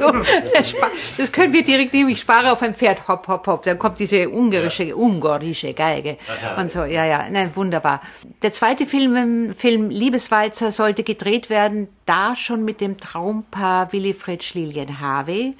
Spa- 0.65 0.91
Das 1.17 1.33
können 1.33 1.53
wir 1.53 1.65
direkt 1.65 1.93
nehmen. 1.93 2.11
Ich 2.11 2.21
spare 2.21 2.53
auf 2.53 2.63
ein 2.63 2.77
Pferd, 2.77 3.09
Hopp, 3.09 3.27
Hopp, 3.27 3.47
Hopp. 3.49 3.65
Dann 3.65 3.77
kommt 3.77 3.99
diese 3.99 4.29
ungarische, 4.29 4.95
ungarische 4.97 5.75
Geige 5.75 6.17
und 6.57 6.71
so. 6.71 6.85
Ja, 6.85 7.05
ja, 7.05 7.29
nein, 7.29 7.51
wunderbar. 7.57 8.03
Der 8.43 8.53
zweite 8.53 8.87
Film, 8.87 9.53
Film 9.53 9.91
Liebeswalzer 9.91 10.71
sollte 10.71 11.03
gedreht 11.03 11.51
werden, 11.51 11.89
da 12.07 12.37
schon 12.37 12.65
mit 12.65 12.81
dem 12.81 12.99
Traumpaar 13.01 13.93
Willy 13.93 14.15
Fritsch 14.15 14.55
Lilien 14.55 15.01
Harvey. 15.01 15.57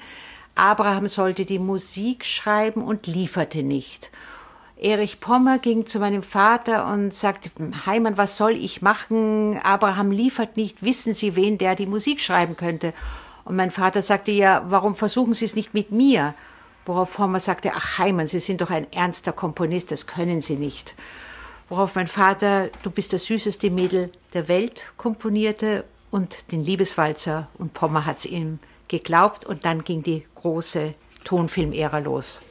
Abraham 0.55 1.07
sollte 1.09 1.43
die 1.45 1.59
Musik 1.59 2.25
schreiben 2.25 2.83
und 2.83 3.05
lieferte 3.07 3.63
nicht. 3.63 4.11
Erich 4.81 5.19
Pommer 5.19 5.59
ging 5.59 5.85
zu 5.85 5.99
meinem 5.99 6.23
Vater 6.23 6.87
und 6.87 7.13
sagte, 7.13 7.49
Heimann, 7.85 8.17
was 8.17 8.37
soll 8.37 8.51
ich 8.51 8.81
machen? 8.81 9.59
Abraham 9.61 10.11
liefert 10.11 10.55
nicht, 10.55 10.83
wissen 10.83 11.13
Sie, 11.13 11.35
wen 11.35 11.57
der 11.57 11.75
die 11.75 11.85
Musik 11.85 12.21
schreiben 12.21 12.55
könnte? 12.55 12.93
Und 13.43 13.57
mein 13.57 13.71
Vater 13.71 14.01
sagte, 14.01 14.31
ja, 14.31 14.63
warum 14.67 14.95
versuchen 14.95 15.33
Sie 15.33 15.43
es 15.43 15.55
nicht 15.55 15.73
mit 15.73 15.91
mir? 15.91 16.33
Worauf 16.85 17.15
Pommer 17.15 17.41
sagte, 17.41 17.71
ach 17.75 17.99
Heimann, 17.99 18.27
Sie 18.27 18.39
sind 18.39 18.61
doch 18.61 18.69
ein 18.69 18.89
ernster 18.93 19.33
Komponist, 19.33 19.91
das 19.91 20.07
können 20.07 20.39
Sie 20.39 20.55
nicht. 20.55 20.95
Worauf 21.67 21.95
mein 21.95 22.07
Vater, 22.07 22.69
du 22.81 22.89
bist 22.89 23.11
das 23.11 23.25
süßeste 23.25 23.69
Mädel 23.69 24.11
der 24.33 24.47
Welt, 24.47 24.93
komponierte 24.95 25.83
und 26.09 26.53
den 26.53 26.63
Liebeswalzer 26.63 27.49
und 27.57 27.73
Pommer 27.73 28.05
hat's 28.05 28.25
ihm 28.25 28.59
geglaubt 28.87 29.45
und 29.45 29.65
dann 29.65 29.83
ging 29.83 30.03
die 30.03 30.25
große 30.35 30.93
Tonfilmära 31.25 31.99
los. 31.99 32.41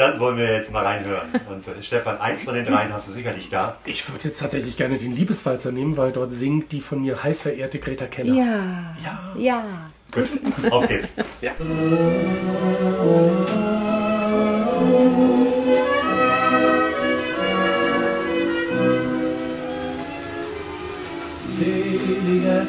Dann 0.00 0.18
wollen 0.18 0.38
wir 0.38 0.50
jetzt 0.50 0.72
mal 0.72 0.82
reinhören. 0.82 1.28
Und 1.50 1.68
äh, 1.68 1.82
Stefan, 1.82 2.18
eins 2.18 2.44
von 2.44 2.54
den 2.54 2.64
dreien 2.64 2.90
hast 2.90 3.06
du 3.06 3.12
sicherlich 3.12 3.50
da. 3.50 3.76
Ich 3.84 4.10
würde 4.10 4.24
jetzt 4.24 4.40
tatsächlich 4.40 4.78
gerne 4.78 4.96
den 4.96 5.14
Liebeswalzer 5.14 5.72
nehmen, 5.72 5.98
weil 5.98 6.10
dort 6.10 6.32
singt 6.32 6.72
die 6.72 6.80
von 6.80 7.02
mir 7.02 7.22
heiß 7.22 7.42
verehrte 7.42 7.78
Greta 7.78 8.06
Kenner. 8.06 8.32
Ja, 8.34 8.96
Ja. 9.04 9.34
ja. 9.36 9.64
Gut, 10.10 10.30
auf 10.72 10.88
geht's. 10.88 11.10
Selige 14.80 15.59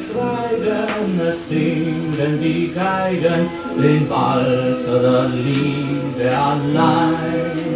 Schweigen, 0.04 1.20
es 1.20 1.36
singen 1.48 2.40
die 2.42 2.72
Geigen, 2.74 3.48
den 3.78 4.08
Walzer 4.10 4.98
der 5.00 5.28
Liebe 5.28 6.36
allein. 6.36 7.72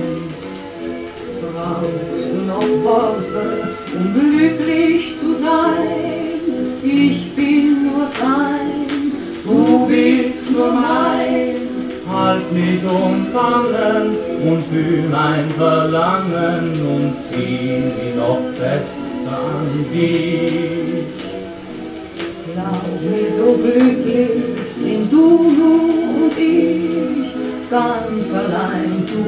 Frau 2.56 2.84
Worte, 2.84 3.68
um 3.94 4.14
glücklich 4.14 5.14
zu 5.20 5.34
sein. 5.34 6.40
Ich 6.82 7.34
bin 7.34 7.84
nur 7.84 8.08
dein, 8.18 9.12
du 9.44 9.86
bist 9.86 10.50
nur 10.50 10.72
mein. 10.72 11.56
Halt 12.10 12.52
mich 12.52 12.82
umfangen 12.82 14.16
und 14.42 14.64
fühl 14.72 15.04
mein 15.10 15.50
Verlangen 15.50 16.72
und 16.80 17.16
zieh 17.30 17.82
mich 17.82 18.14
noch 18.16 18.40
fester 18.54 19.36
an 19.36 19.84
dich. 19.92 21.25
Mir, 22.56 23.36
so 23.36 23.52
glücklich 23.52 24.30
sind 24.80 25.12
du 25.12 25.52
nur 25.58 26.24
und 26.24 26.38
ich, 26.38 27.30
ganz 27.70 28.32
allein 28.32 29.04
du 29.06 29.20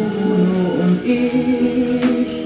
nur 0.47 0.83
und 0.83 1.05
ich. 1.05 2.39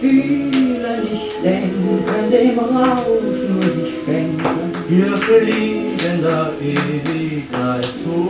Fühle 0.00 1.02
nicht 1.02 1.44
denken, 1.44 2.30
dem 2.30 2.58
Rausch 2.58 3.40
nur 3.50 3.62
sich 3.62 3.92
schenken, 4.06 4.72
wir 4.88 5.16
fliegen 5.18 6.22
der 6.22 6.52
Ewigkeit 6.62 7.84
zu. 8.02 8.28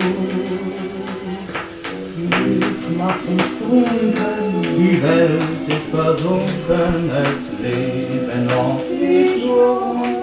Glück 2.28 2.98
macht 2.98 3.20
uns 3.28 3.44
trunken, 3.60 4.62
die 4.76 5.00
Welt 5.00 5.42
ist 5.68 5.94
versunken, 5.94 7.10
es 7.22 7.62
leben 7.62 8.46
noch 8.46 8.80
die 8.90 10.19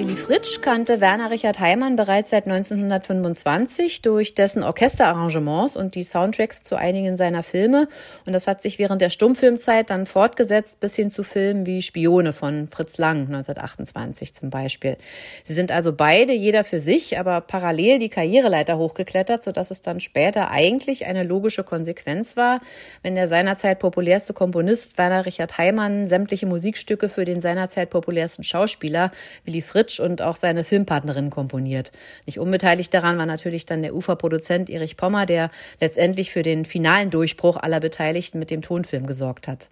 Willy 0.00 0.16
Fritsch 0.16 0.62
kannte 0.62 1.02
Werner 1.02 1.30
Richard 1.30 1.60
Heimann 1.60 1.94
bereits 1.94 2.30
seit 2.30 2.46
1925 2.46 4.00
durch 4.00 4.32
dessen 4.32 4.62
Orchesterarrangements 4.62 5.76
und 5.76 5.94
die 5.94 6.04
Soundtracks 6.04 6.62
zu 6.62 6.76
einigen 6.76 7.18
seiner 7.18 7.42
Filme. 7.42 7.86
Und 8.24 8.32
das 8.32 8.46
hat 8.46 8.62
sich 8.62 8.78
während 8.78 9.02
der 9.02 9.10
Stummfilmzeit 9.10 9.90
dann 9.90 10.06
fortgesetzt 10.06 10.80
bis 10.80 10.96
hin 10.96 11.10
zu 11.10 11.22
Filmen 11.22 11.66
wie 11.66 11.82
Spione 11.82 12.32
von 12.32 12.66
Fritz 12.68 12.96
Lang 12.96 13.26
1928 13.26 14.32
zum 14.32 14.48
Beispiel. 14.48 14.96
Sie 15.44 15.52
sind 15.52 15.70
also 15.70 15.92
beide, 15.92 16.32
jeder 16.32 16.64
für 16.64 16.80
sich, 16.80 17.18
aber 17.18 17.42
parallel 17.42 17.98
die 17.98 18.08
Karriereleiter 18.08 18.78
hochgeklettert, 18.78 19.44
sodass 19.44 19.70
es 19.70 19.82
dann 19.82 20.00
später 20.00 20.50
eigentlich 20.50 21.04
eine 21.04 21.24
logische 21.24 21.62
Konsequenz 21.62 22.38
war, 22.38 22.62
wenn 23.02 23.16
der 23.16 23.28
seinerzeit 23.28 23.78
populärste 23.78 24.32
Komponist 24.32 24.96
Werner 24.96 25.26
Richard 25.26 25.58
Heimann 25.58 26.06
sämtliche 26.06 26.46
Musikstücke 26.46 27.10
für 27.10 27.26
den 27.26 27.42
seinerzeit 27.42 27.90
populärsten 27.90 28.44
Schauspieler 28.44 29.12
Willy 29.44 29.60
Fritsch 29.60 29.89
und 29.98 30.22
auch 30.22 30.36
seine 30.36 30.62
Filmpartnerin 30.62 31.30
komponiert. 31.30 31.90
Nicht 32.26 32.38
unbeteiligt 32.38 32.94
daran 32.94 33.18
war 33.18 33.26
natürlich 33.26 33.66
dann 33.66 33.82
der 33.82 33.94
Uferproduzent 33.94 34.70
Erich 34.70 34.96
Pommer, 34.96 35.26
der 35.26 35.50
letztendlich 35.80 36.30
für 36.30 36.42
den 36.42 36.64
finalen 36.64 37.10
Durchbruch 37.10 37.56
aller 37.56 37.80
Beteiligten 37.80 38.38
mit 38.38 38.50
dem 38.50 38.62
Tonfilm 38.62 39.06
gesorgt 39.06 39.48
hat. 39.48 39.68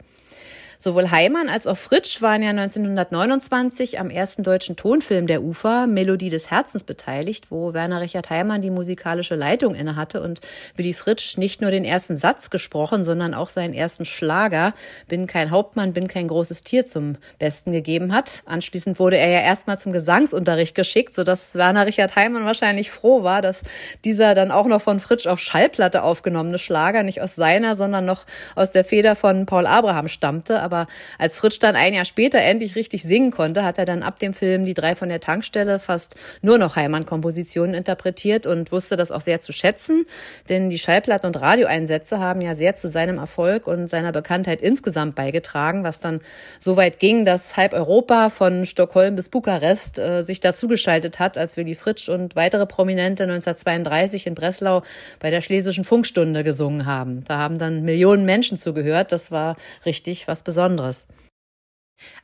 Sowohl 0.81 1.11
Heimann 1.11 1.49
als 1.49 1.67
auch 1.67 1.77
Fritsch 1.77 2.23
waren 2.23 2.41
ja 2.41 2.51
1929 2.51 3.99
am 3.99 4.11
ersten 4.11 4.45
deutschen 4.45 4.77
Tonfilm 4.77 5.27
der 5.27 5.43
Ufer, 5.43 5.89
Melodie 5.89 6.31
des 6.31 6.53
Herzens, 6.53 6.85
beteiligt, 6.85 7.51
wo 7.51 7.75
Werner 7.75 8.01
Richard 8.01 8.31
Heimann 8.31 8.63
die 8.63 8.71
musikalische 8.71 9.35
Leitung 9.35 9.75
innehatte 9.75 10.23
und 10.23 10.39
Willy 10.77 10.93
Fritsch 10.93 11.37
nicht 11.37 11.61
nur 11.61 11.73
den 11.73 11.85
ersten 11.85 12.17
Satz 12.17 12.49
gesprochen, 12.51 13.03
sondern 13.03 13.35
auch 13.35 13.49
seinen 13.49 13.75
ersten 13.75 14.05
Schlager, 14.05 14.73
Bin 15.09 15.27
kein 15.27 15.51
Hauptmann, 15.51 15.95
bin 15.95 16.07
kein 16.07 16.29
großes 16.29 16.63
Tier, 16.63 16.87
zum 16.87 17.17
Besten 17.41 17.73
gegeben 17.73 18.13
hat. 18.13 18.45
Anschließend 18.47 19.01
wurde 19.01 19.19
er 19.19 19.31
ja 19.31 19.41
erstmal 19.41 19.81
zum 19.81 19.91
Gesangsunterricht 19.91 20.77
geschickt, 20.77 21.13
sodass 21.13 21.57
Werner 21.57 21.87
Richard 21.87 22.15
Heimann 22.15 22.45
wahrscheinlich 22.45 22.93
froh 22.93 23.25
war, 23.25 23.43
dass 23.43 23.63
dieser 24.05 24.37
dann 24.37 24.53
auch 24.53 24.67
noch 24.67 24.83
von 24.83 25.01
Fritsch 25.01 25.27
auf 25.27 25.41
Schallplatte 25.41 26.05
aufgenommene 26.05 26.59
Schlager 26.59 27.03
nicht 27.03 27.21
aus 27.21 27.35
seiner, 27.35 27.75
sondern 27.75 28.05
noch 28.05 28.27
aus 28.55 28.71
der 28.71 28.85
Feder 28.85 29.17
von 29.17 29.45
Paul 29.45 29.67
Abraham 29.67 30.07
stammte 30.07 30.68
aber 30.69 30.87
als 31.19 31.39
Fritsch 31.39 31.59
dann 31.61 31.77
ein 31.77 31.95
Jahr 31.95 32.05
später 32.05 32.39
endlich 32.39 32.77
richtig 32.77 33.05
singen 33.05 33.31
konnte, 33.31 33.65
hat 33.65 33.79
er 33.79 33.87
dann 33.87 34.03
ab 34.03 34.19
dem 34.19 34.35
Film 34.35 34.67
Die 34.67 34.75
drei 34.75 34.95
von 34.95 35.09
der 35.09 35.21
Tankstelle 35.21 35.79
fast 35.79 36.15
nur 36.43 36.59
noch 36.59 36.77
Heimann-Kompositionen 36.77 37.75
interpretiert 37.75 38.45
und 38.45 38.71
wusste 38.71 38.97
das 38.97 39.11
auch 39.11 39.23
sehr 39.23 39.41
zu 39.41 39.53
schätzen, 39.53 40.05
denn 40.51 40.69
die 40.69 40.79
Schallplatten 40.79 41.27
und 41.27 41.41
Radioeinsätze 41.41 42.19
haben 42.19 42.43
ja 42.43 42.55
sehr 42.55 42.77
zu 42.77 42.87
seinem 42.89 43.17
Erfolg 43.17 43.67
und 43.67 43.89
seiner 43.89 44.13
Bekanntheit 44.13 44.61
insgesamt 44.61 45.15
beigetragen, 45.15 45.85
was 45.85 46.01
dann 46.01 46.21
so 46.59 46.77
weit 46.77 46.99
ging, 46.99 47.25
dass 47.25 47.57
halb 47.57 47.73
Europa 47.73 48.29
von 48.29 48.67
Stockholm 48.67 49.17
bis 49.17 49.31
Bukarest 49.31 49.99
äh, 49.99 50.21
sich 50.23 50.41
dazugeschaltet 50.41 51.19
hat, 51.19 51.39
als 51.39 51.57
Willy 51.57 51.75
Fritsch 51.75 52.11
und 52.11 52.37
weitere 52.37 52.67
Prominente 52.67 53.23
1932 53.23 54.27
in 54.27 54.35
Breslau 54.35 54.83
bei 55.19 55.31
der 55.31 55.41
Schlesischen 55.41 55.85
Funkstunde 55.85 56.45
gesungen 56.45 56.85
haben. 56.85 57.25
Da 57.27 57.39
haben 57.39 57.57
dann 57.57 57.85
Millionen 57.85 58.27
Menschen 58.27 58.59
zugehört. 58.59 59.13
Das 59.13 59.31
war 59.31 59.57
richtig 59.87 60.29
was 60.29 60.43
Besonderes. 60.43 60.58
Besonderes. 60.59 61.07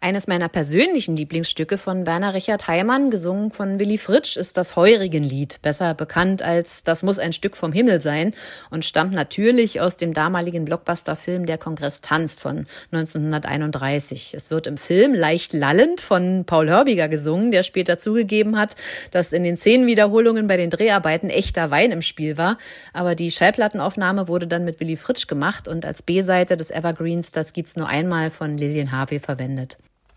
Eines 0.04 0.26
meiner 0.26 0.50
persönlichen 0.50 1.16
Lieblingsstücke 1.16 1.78
von 1.78 2.06
Werner 2.06 2.34
Richard 2.34 2.68
Heimann, 2.68 3.10
gesungen 3.10 3.50
von 3.50 3.80
Willy 3.80 3.96
Fritsch, 3.96 4.36
ist 4.36 4.58
das 4.58 4.76
Heurigenlied, 4.76 5.62
besser 5.62 5.94
bekannt 5.94 6.42
als 6.42 6.84
Das 6.84 7.02
muss 7.02 7.18
ein 7.18 7.32
Stück 7.32 7.56
vom 7.56 7.72
Himmel 7.72 8.02
sein 8.02 8.34
und 8.68 8.84
stammt 8.84 9.14
natürlich 9.14 9.80
aus 9.80 9.96
dem 9.96 10.12
damaligen 10.12 10.66
Blockbuster-Film 10.66 11.46
Der 11.46 11.56
Kongress 11.56 12.02
tanzt 12.02 12.40
von 12.40 12.66
1931. 12.92 14.34
Es 14.34 14.50
wird 14.50 14.66
im 14.66 14.76
Film 14.76 15.14
leicht 15.14 15.54
lallend 15.54 16.02
von 16.02 16.44
Paul 16.44 16.68
Hörbiger 16.68 17.08
gesungen, 17.08 17.50
der 17.50 17.62
später 17.62 17.96
zugegeben 17.96 18.58
hat, 18.58 18.74
dass 19.10 19.32
in 19.32 19.42
den 19.42 19.56
Szenenwiederholungen 19.56 20.46
bei 20.46 20.58
den 20.58 20.68
Dreharbeiten 20.68 21.30
echter 21.30 21.70
Wein 21.70 21.92
im 21.92 22.02
Spiel 22.02 22.36
war, 22.36 22.58
aber 22.92 23.14
die 23.14 23.30
Schallplattenaufnahme 23.30 24.28
wurde 24.28 24.46
dann 24.46 24.66
mit 24.66 24.80
Willy 24.80 24.96
Fritsch 24.96 25.28
gemacht 25.28 25.66
und 25.66 25.86
als 25.86 26.02
B-Seite 26.02 26.58
des 26.58 26.70
Evergreens 26.70 27.32
Das 27.32 27.54
gibt's 27.54 27.76
nur 27.76 27.88
einmal 27.88 28.28
von 28.28 28.58
Lilian 28.58 28.92
Harvey 28.92 29.18
verwendet. 29.18 29.63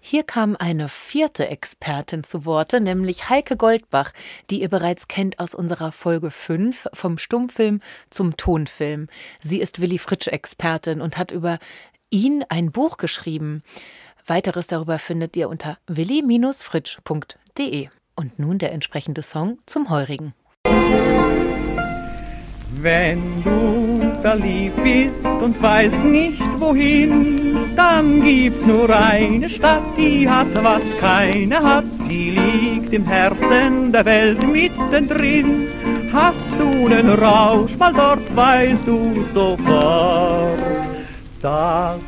Hier 0.09 0.23
kam 0.23 0.55
eine 0.57 0.87
vierte 0.87 1.49
Expertin 1.49 2.23
zu 2.23 2.45
Worte, 2.45 2.79
nämlich 2.79 3.27
Heike 3.27 3.57
Goldbach, 3.57 4.13
die 4.49 4.61
ihr 4.61 4.69
bereits 4.69 5.09
kennt 5.09 5.37
aus 5.37 5.53
unserer 5.53 5.91
Folge 5.91 6.31
5 6.31 6.87
vom 6.93 7.17
Stummfilm 7.17 7.81
zum 8.09 8.37
Tonfilm. 8.37 9.09
Sie 9.41 9.59
ist 9.59 9.81
Willy 9.81 9.97
Fritsch-Expertin 9.97 11.01
und 11.01 11.17
hat 11.17 11.33
über 11.33 11.59
ihn 12.09 12.45
ein 12.47 12.71
Buch 12.71 12.95
geschrieben. 12.95 13.63
Weiteres 14.25 14.67
darüber 14.67 14.97
findet 14.97 15.35
ihr 15.35 15.49
unter 15.49 15.77
willi-fritsch.de. 15.87 17.89
Und 18.15 18.39
nun 18.39 18.59
der 18.59 18.71
entsprechende 18.71 19.23
Song 19.23 19.57
zum 19.65 19.89
Heurigen. 19.89 20.33
Wenn 22.79 23.43
du 23.43 24.21
verliebt 24.21 24.81
bist 24.81 25.43
und 25.43 25.61
weißt 25.61 26.05
nicht 26.05 26.39
wohin, 26.61 27.66
dann 27.77 28.21
gibt's 28.23 28.65
nur 28.65 28.89
eine 28.89 29.49
Stadt, 29.49 29.83
die 29.97 30.27
hat, 30.27 30.47
was 30.63 30.81
keine 30.99 31.61
hat. 31.61 31.85
Sie 32.09 32.31
liegt 32.31 32.91
im 32.91 33.05
Herzen 33.05 33.91
der 33.91 34.03
Welt 34.05 34.45
mittendrin. 34.45 35.67
Hast 36.11 36.51
du 36.59 36.89
den 36.89 37.09
Rausch 37.09 37.75
mal 37.77 37.93
dort, 37.93 38.35
weißt 38.35 38.87
du 38.87 39.23
sofort. 39.33 40.59
Das 41.41 41.99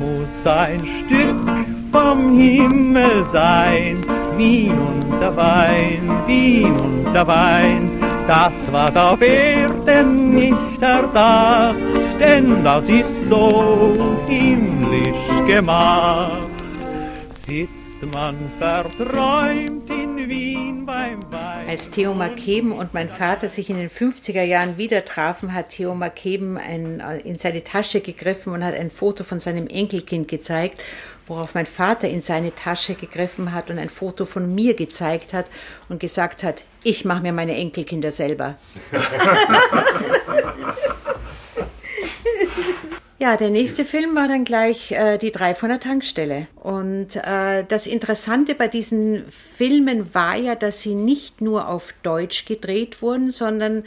muss 0.00 0.46
ein 0.46 0.80
Stück 1.06 1.66
vom 1.90 2.38
Himmel 2.38 3.26
sein, 3.32 3.98
Wien 4.36 4.70
und 4.70 5.20
der 5.20 5.36
Wein, 5.36 6.08
Wien 6.26 6.72
und 6.72 7.12
der 7.12 7.26
Wein 7.26 7.90
das 8.26 8.52
war 8.72 9.12
auf 9.12 9.22
Erden 9.22 10.34
nicht 10.34 10.82
erdacht, 10.82 11.76
denn 12.18 12.64
das 12.64 12.84
ist 12.88 13.30
so 13.30 13.94
himmlisch 14.90 15.46
gemacht. 15.46 16.48
Sitzt 17.46 18.12
man 18.12 18.36
verträumt 18.58 19.88
in 19.90 20.28
Wien 20.28 20.86
beim 20.86 21.20
Wein. 21.32 21.68
Als 21.68 21.90
Theo 21.90 22.14
Markeben 22.14 22.72
und 22.72 22.94
mein 22.94 23.08
Vater 23.08 23.48
sich 23.48 23.70
in 23.70 23.76
den 23.76 23.90
50er 23.90 24.42
Jahren 24.42 24.76
wieder 24.76 25.04
trafen, 25.04 25.54
hat 25.54 25.70
Theo 25.70 25.94
Markeben 25.94 26.58
ein, 26.58 27.00
äh, 27.00 27.18
in 27.18 27.38
seine 27.38 27.64
Tasche 27.64 28.00
gegriffen 28.00 28.52
und 28.52 28.64
hat 28.64 28.74
ein 28.74 28.90
Foto 28.90 29.24
von 29.24 29.40
seinem 29.40 29.66
Enkelkind 29.66 30.28
gezeigt 30.28 30.82
worauf 31.28 31.56
mein 31.56 31.66
Vater 31.66 32.08
in 32.08 32.22
seine 32.22 32.54
Tasche 32.54 32.94
gegriffen 32.94 33.52
hat 33.52 33.68
und 33.68 33.80
ein 33.80 33.88
Foto 33.88 34.26
von 34.26 34.54
mir 34.54 34.74
gezeigt 34.74 35.32
hat 35.32 35.46
und 35.88 35.98
gesagt 35.98 36.44
hat, 36.44 36.62
ich 36.84 37.04
mache 37.04 37.20
mir 37.20 37.32
meine 37.32 37.56
Enkelkinder 37.56 38.12
selber. 38.12 38.54
Ja, 43.18 43.38
der 43.38 43.48
nächste 43.48 43.86
Film 43.86 44.14
war 44.14 44.28
dann 44.28 44.44
gleich 44.44 44.92
äh, 44.92 45.16
Die 45.16 45.32
drei 45.32 45.54
von 45.54 45.70
der 45.70 45.80
Tankstelle. 45.80 46.48
Und 46.56 47.16
äh, 47.16 47.64
das 47.66 47.86
Interessante 47.86 48.54
bei 48.54 48.68
diesen 48.68 49.24
Filmen 49.30 50.14
war 50.14 50.36
ja, 50.36 50.54
dass 50.54 50.82
sie 50.82 50.94
nicht 50.94 51.40
nur 51.40 51.68
auf 51.68 51.94
Deutsch 52.02 52.44
gedreht 52.44 53.00
wurden, 53.00 53.30
sondern 53.30 53.84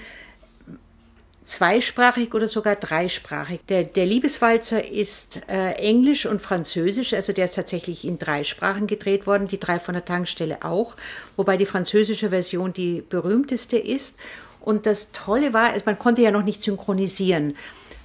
zweisprachig 1.49 2.33
oder 2.33 2.47
sogar 2.47 2.75
dreisprachig. 2.75 3.59
Der, 3.69 3.83
der 3.83 4.07
Liebeswalzer 4.07 4.89
ist 4.89 5.41
äh, 5.47 5.73
Englisch 5.73 6.25
und 6.25 6.41
Französisch, 6.41 7.13
also 7.13 7.31
der 7.31 7.45
ist 7.45 7.55
tatsächlich 7.55 8.05
in 8.05 8.17
drei 8.17 8.43
Sprachen 8.43 8.87
gedreht 8.87 9.27
worden, 9.27 9.47
die 9.47 9.59
drei 9.59 9.79
von 9.79 9.93
der 9.93 10.05
Tankstelle 10.05 10.63
auch, 10.63 10.95
wobei 11.35 11.57
die 11.57 11.65
französische 11.65 12.29
Version 12.29 12.73
die 12.73 13.03
berühmteste 13.07 13.77
ist. 13.77 14.17
Und 14.61 14.85
das 14.85 15.11
Tolle 15.11 15.53
war, 15.53 15.71
also 15.71 15.83
man 15.85 15.97
konnte 15.97 16.21
ja 16.21 16.31
noch 16.31 16.43
nicht 16.43 16.63
synchronisieren. 16.63 17.55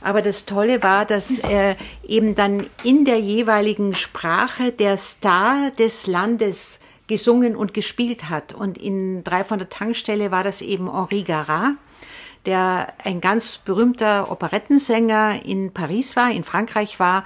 Aber 0.04 0.20
das 0.20 0.44
Tolle 0.44 0.82
war, 0.82 1.06
dass 1.06 1.38
er 1.38 1.76
eben 2.06 2.34
dann 2.34 2.66
in 2.82 3.06
der 3.06 3.18
jeweiligen 3.18 3.94
Sprache 3.94 4.70
der 4.70 4.98
Star 4.98 5.70
des 5.70 6.06
Landes 6.06 6.80
gesungen 7.06 7.56
und 7.56 7.72
gespielt 7.72 8.28
hat. 8.28 8.52
Und 8.52 8.76
in 8.76 9.24
Drei 9.24 9.44
von 9.44 9.58
der 9.58 9.70
Tankstelle 9.70 10.30
war 10.30 10.44
das 10.44 10.60
eben 10.60 10.92
Henri 10.92 11.22
Garat, 11.22 11.72
der 12.44 12.92
ein 13.02 13.22
ganz 13.22 13.56
berühmter 13.56 14.30
Operettensänger 14.30 15.42
in 15.42 15.72
Paris 15.72 16.16
war, 16.16 16.30
in 16.30 16.44
Frankreich 16.44 17.00
war 17.00 17.24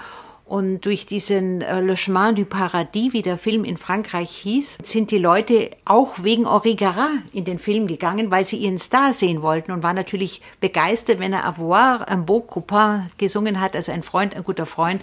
und 0.49 0.80
durch 0.80 1.05
diesen 1.05 1.61
äh, 1.61 1.80
Le 1.80 1.94
Chemin 1.94 2.34
du 2.34 2.46
Paradis, 2.46 3.12
wie 3.12 3.20
der 3.20 3.36
Film 3.36 3.64
in 3.64 3.76
Frankreich 3.76 4.30
hieß, 4.30 4.78
sind 4.82 5.11
die 5.11 5.18
Leute 5.18 5.70
auch 5.84 6.22
wegen 6.22 6.51
Henri 6.51 6.74
Garat 6.74 7.11
in 7.34 7.44
den 7.44 7.59
Film 7.59 7.86
gegangen, 7.86 8.30
weil 8.30 8.46
sie 8.46 8.57
ihren 8.57 8.78
Star 8.78 9.12
sehen 9.12 9.42
wollten 9.42 9.72
und 9.72 9.82
waren 9.82 9.96
natürlich 9.96 10.40
begeistert, 10.61 11.18
wenn 11.18 11.34
er 11.34 11.44
Avoir, 11.44 12.07
un 12.11 12.24
beau 12.24 12.40
copain 12.40 13.11
gesungen 13.18 13.61
hat, 13.61 13.76
also 13.76 13.92
ein 13.92 14.03
Freund, 14.03 14.34
ein 14.34 14.42
guter 14.42 14.64
Freund. 14.64 15.03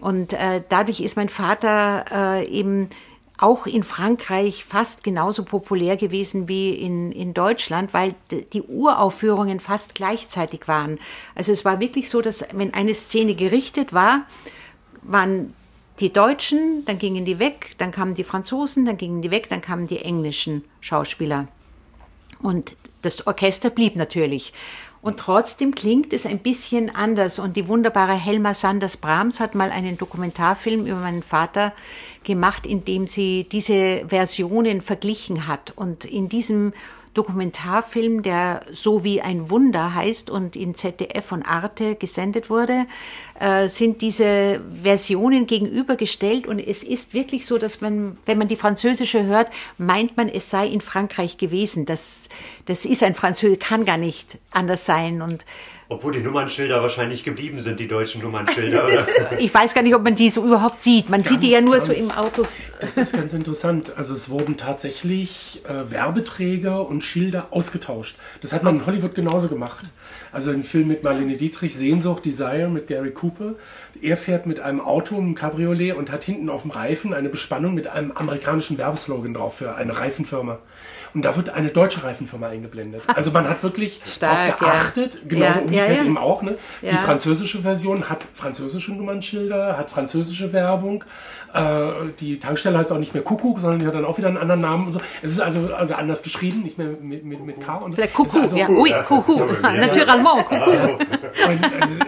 Und 0.00 0.32
äh, 0.32 0.62
dadurch 0.66 1.00
ist 1.00 1.16
mein 1.16 1.28
Vater 1.28 2.04
äh, 2.10 2.48
eben 2.48 2.88
auch 3.36 3.66
in 3.66 3.82
Frankreich 3.82 4.64
fast 4.64 5.04
genauso 5.04 5.44
populär 5.44 5.98
gewesen 5.98 6.48
wie 6.48 6.72
in, 6.72 7.12
in 7.12 7.34
Deutschland, 7.34 7.92
weil 7.92 8.14
die 8.52 8.62
Uraufführungen 8.62 9.60
fast 9.60 9.94
gleichzeitig 9.94 10.66
waren. 10.66 10.98
Also 11.34 11.52
es 11.52 11.64
war 11.66 11.78
wirklich 11.78 12.08
so, 12.08 12.22
dass 12.22 12.48
wenn 12.54 12.72
eine 12.72 12.94
Szene 12.94 13.34
gerichtet 13.34 13.92
war, 13.92 14.26
waren 15.02 15.54
die 16.00 16.12
Deutschen, 16.12 16.84
dann 16.84 16.98
gingen 16.98 17.24
die 17.24 17.38
weg, 17.38 17.74
dann 17.78 17.90
kamen 17.90 18.14
die 18.14 18.24
Franzosen, 18.24 18.86
dann 18.86 18.96
gingen 18.96 19.22
die 19.22 19.30
weg, 19.30 19.48
dann 19.48 19.60
kamen 19.60 19.86
die 19.86 20.00
englischen 20.00 20.64
Schauspieler. 20.80 21.48
Und 22.40 22.76
das 23.02 23.26
Orchester 23.26 23.70
blieb 23.70 23.96
natürlich. 23.96 24.52
Und 25.00 25.18
trotzdem 25.18 25.74
klingt 25.74 26.12
es 26.12 26.26
ein 26.26 26.40
bisschen 26.40 26.94
anders. 26.94 27.38
Und 27.38 27.56
die 27.56 27.68
wunderbare 27.68 28.14
Helma 28.14 28.52
Sanders 28.52 28.96
Brahms 28.96 29.38
hat 29.38 29.54
mal 29.54 29.70
einen 29.70 29.96
Dokumentarfilm 29.96 30.86
über 30.86 30.98
meinen 30.98 31.22
Vater 31.22 31.72
gemacht, 32.24 32.66
in 32.66 32.84
dem 32.84 33.06
sie 33.06 33.46
diese 33.50 34.04
Versionen 34.08 34.82
verglichen 34.82 35.46
hat. 35.46 35.72
Und 35.76 36.04
in 36.04 36.28
diesem 36.28 36.72
Dokumentarfilm, 37.14 38.22
der 38.22 38.60
so 38.72 39.04
wie 39.04 39.20
ein 39.20 39.50
Wunder 39.50 39.94
heißt 39.94 40.30
und 40.30 40.56
in 40.56 40.74
ZDF 40.74 41.32
und 41.32 41.42
Arte 41.42 41.94
gesendet 41.94 42.50
wurde, 42.50 42.86
äh, 43.40 43.68
sind 43.68 44.02
diese 44.02 44.60
Versionen 44.82 45.46
gegenübergestellt 45.46 46.46
und 46.46 46.58
es 46.58 46.82
ist 46.82 47.14
wirklich 47.14 47.46
so, 47.46 47.58
dass 47.58 47.80
man, 47.80 48.18
wenn 48.26 48.38
man 48.38 48.48
die 48.48 48.56
französische 48.56 49.24
hört, 49.24 49.50
meint 49.78 50.16
man, 50.16 50.28
es 50.28 50.50
sei 50.50 50.66
in 50.66 50.80
Frankreich 50.80 51.38
gewesen. 51.38 51.86
Das, 51.86 52.28
das 52.66 52.84
ist 52.84 53.02
ein 53.02 53.14
Französisch, 53.14 53.58
kann 53.58 53.84
gar 53.84 53.98
nicht 53.98 54.38
anders 54.50 54.84
sein 54.84 55.22
und 55.22 55.44
obwohl 55.90 56.12
die 56.12 56.20
Nummernschilder 56.20 56.82
wahrscheinlich 56.82 57.24
geblieben 57.24 57.62
sind, 57.62 57.80
die 57.80 57.88
deutschen 57.88 58.20
Nummernschilder, 58.20 58.86
oder? 58.86 59.06
ich 59.38 59.52
weiß 59.52 59.72
gar 59.72 59.82
nicht, 59.82 59.94
ob 59.94 60.04
man 60.04 60.14
die 60.14 60.28
so 60.28 60.44
überhaupt 60.44 60.82
sieht. 60.82 61.08
Man 61.08 61.20
ganz, 61.20 61.30
sieht 61.30 61.42
die 61.42 61.50
ja 61.50 61.62
nur 61.62 61.80
so 61.80 61.92
im 61.92 62.10
Autos. 62.10 62.64
Das 62.80 62.98
ist 62.98 63.14
ganz 63.14 63.32
interessant. 63.32 63.92
Also 63.96 64.12
es 64.12 64.28
wurden 64.28 64.58
tatsächlich 64.58 65.62
äh, 65.66 65.90
Werbeträger 65.90 66.86
und 66.86 67.02
Schilder 67.02 67.48
ausgetauscht. 67.52 68.18
Das 68.42 68.52
hat 68.52 68.64
man 68.64 68.76
in 68.76 68.86
Hollywood 68.86 69.14
genauso 69.14 69.48
gemacht. 69.48 69.86
Also 70.30 70.50
ein 70.50 70.62
Film 70.62 70.88
mit 70.88 71.04
Marlene 71.04 71.38
Dietrich, 71.38 71.74
Sehnsucht, 71.74 72.26
Desire 72.26 72.68
mit 72.68 72.86
Gary 72.86 73.12
Cooper. 73.12 73.54
Er 74.02 74.18
fährt 74.18 74.44
mit 74.44 74.60
einem 74.60 74.82
Auto, 74.82 75.16
einem 75.16 75.34
Cabriolet 75.34 75.96
und 75.96 76.12
hat 76.12 76.22
hinten 76.22 76.50
auf 76.50 76.62
dem 76.62 76.70
Reifen 76.70 77.14
eine 77.14 77.30
Bespannung 77.30 77.72
mit 77.72 77.86
einem 77.86 78.12
amerikanischen 78.12 78.76
Werbeslogan 78.76 79.32
drauf 79.32 79.56
für 79.56 79.74
eine 79.74 79.98
Reifenfirma. 79.98 80.58
Und 81.14 81.24
da 81.24 81.36
wird 81.36 81.50
eine 81.50 81.68
deutsche 81.68 82.04
Reifenfirma 82.04 82.48
eingeblendet. 82.48 83.02
Also 83.06 83.30
man 83.30 83.48
hat 83.48 83.62
wirklich 83.62 84.00
Stark, 84.06 84.58
darauf 84.58 84.58
geachtet, 84.58 85.14
ja. 85.14 85.20
genauso 85.28 85.58
ja, 85.58 85.60
umgekehrt 85.60 85.96
ja, 85.96 86.04
eben 86.04 86.18
auch. 86.18 86.42
Ne? 86.42 86.58
Die 86.82 86.96
französische 86.96 87.60
Version 87.60 88.08
hat 88.08 88.24
französische 88.34 88.92
Nummernschilder, 88.92 89.76
hat 89.76 89.90
französische 89.90 90.52
Werbung. 90.52 91.04
Äh, 91.54 91.90
die 92.20 92.38
Tankstelle 92.38 92.78
heißt 92.78 92.92
auch 92.92 92.98
nicht 92.98 93.14
mehr 93.14 93.22
Kuckuck, 93.22 93.58
sondern 93.58 93.80
die 93.80 93.86
hat 93.86 93.94
dann 93.94 94.04
auch 94.04 94.18
wieder 94.18 94.28
einen 94.28 94.36
anderen 94.36 94.60
Namen 94.60 94.86
und 94.86 94.92
so. 94.92 95.00
Es 95.22 95.32
ist 95.32 95.40
also, 95.40 95.74
also 95.74 95.94
anders 95.94 96.22
geschrieben, 96.22 96.62
nicht 96.62 96.78
mehr 96.78 96.88
mit, 96.88 97.24
mit, 97.24 97.40
mit 97.44 97.60
K. 97.60 97.76
Und 97.76 97.94
Vielleicht 97.94 98.14
Kuckuck, 98.14 98.42
also, 98.42 98.56
ja. 98.56 98.68
Oui, 98.68 98.92
Kuckuck. 99.06 99.62
Naturellement, 99.62 100.44
Kuckuck. 100.44 101.00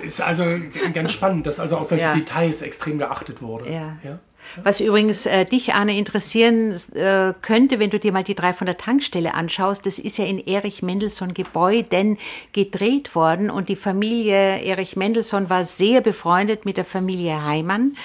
Es 0.04 0.14
ist 0.14 0.20
also 0.20 0.44
ganz 0.92 1.12
spannend, 1.12 1.46
dass 1.46 1.58
also 1.58 1.78
auf 1.78 1.88
solche 1.88 2.12
Details 2.12 2.62
extrem 2.62 2.98
geachtet 2.98 3.40
wurde. 3.42 3.70
ja? 4.04 4.18
Was 4.62 4.80
übrigens 4.80 5.26
äh, 5.26 5.44
dich, 5.44 5.74
Arne, 5.74 5.96
interessieren 5.96 6.74
äh, 6.94 7.32
könnte, 7.40 7.78
wenn 7.78 7.90
du 7.90 7.98
dir 7.98 8.12
mal 8.12 8.24
die 8.24 8.34
drei 8.34 8.52
von 8.52 8.66
der 8.66 8.76
Tankstelle 8.76 9.34
anschaust, 9.34 9.86
das 9.86 9.98
ist 9.98 10.18
ja 10.18 10.24
in 10.24 10.38
Erich 10.38 10.82
Mendelssohn 10.82 11.34
Gebäuden 11.34 12.18
gedreht 12.52 13.14
worden 13.14 13.50
und 13.50 13.68
die 13.68 13.76
Familie 13.76 14.60
Erich 14.62 14.96
Mendelssohn 14.96 15.50
war 15.50 15.64
sehr 15.64 16.00
befreundet 16.00 16.64
mit 16.64 16.76
der 16.76 16.84
Familie 16.84 17.44
Heimann. 17.44 17.96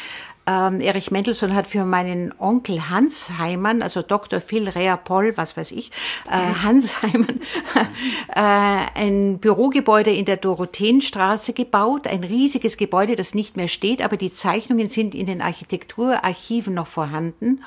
Ähm, 0.48 0.80
Erich 0.80 1.10
Mendelssohn 1.10 1.56
hat 1.56 1.66
für 1.66 1.86
meinen 1.86 2.34
Onkel 2.38 2.90
Hans 2.90 3.32
Heimann, 3.40 3.82
also 3.82 4.02
Dr. 4.04 4.42
Phil 4.42 4.70
Rea 4.70 4.96
Poll, 4.96 5.34
was 5.36 5.58
weiß 5.58 5.72
ich, 5.72 5.92
äh, 6.30 6.64
Hans 6.64 7.02
Heimann, 7.02 7.42
äh, 8.30 9.00
ein 9.00 9.40
Bürogebäude 9.40 10.12
in 10.12 10.26
der 10.26 10.38
Dorotheenstraße 10.38 11.54
gebaut, 11.54 12.08
ein 12.08 12.24
riesiges 12.24 12.78
Gebäude, 12.78 13.16
das 13.16 13.34
nicht 13.34 13.58
mehr 13.58 13.68
steht, 13.68 14.04
aber 14.04 14.18
die 14.18 14.32
Zeichnungen 14.32 14.90
sind 14.90 15.16
in 15.16 15.26
den 15.26 15.42
Architekturarchiven 15.42 16.74
noch 16.74 16.88
vorhanden. 16.88 17.64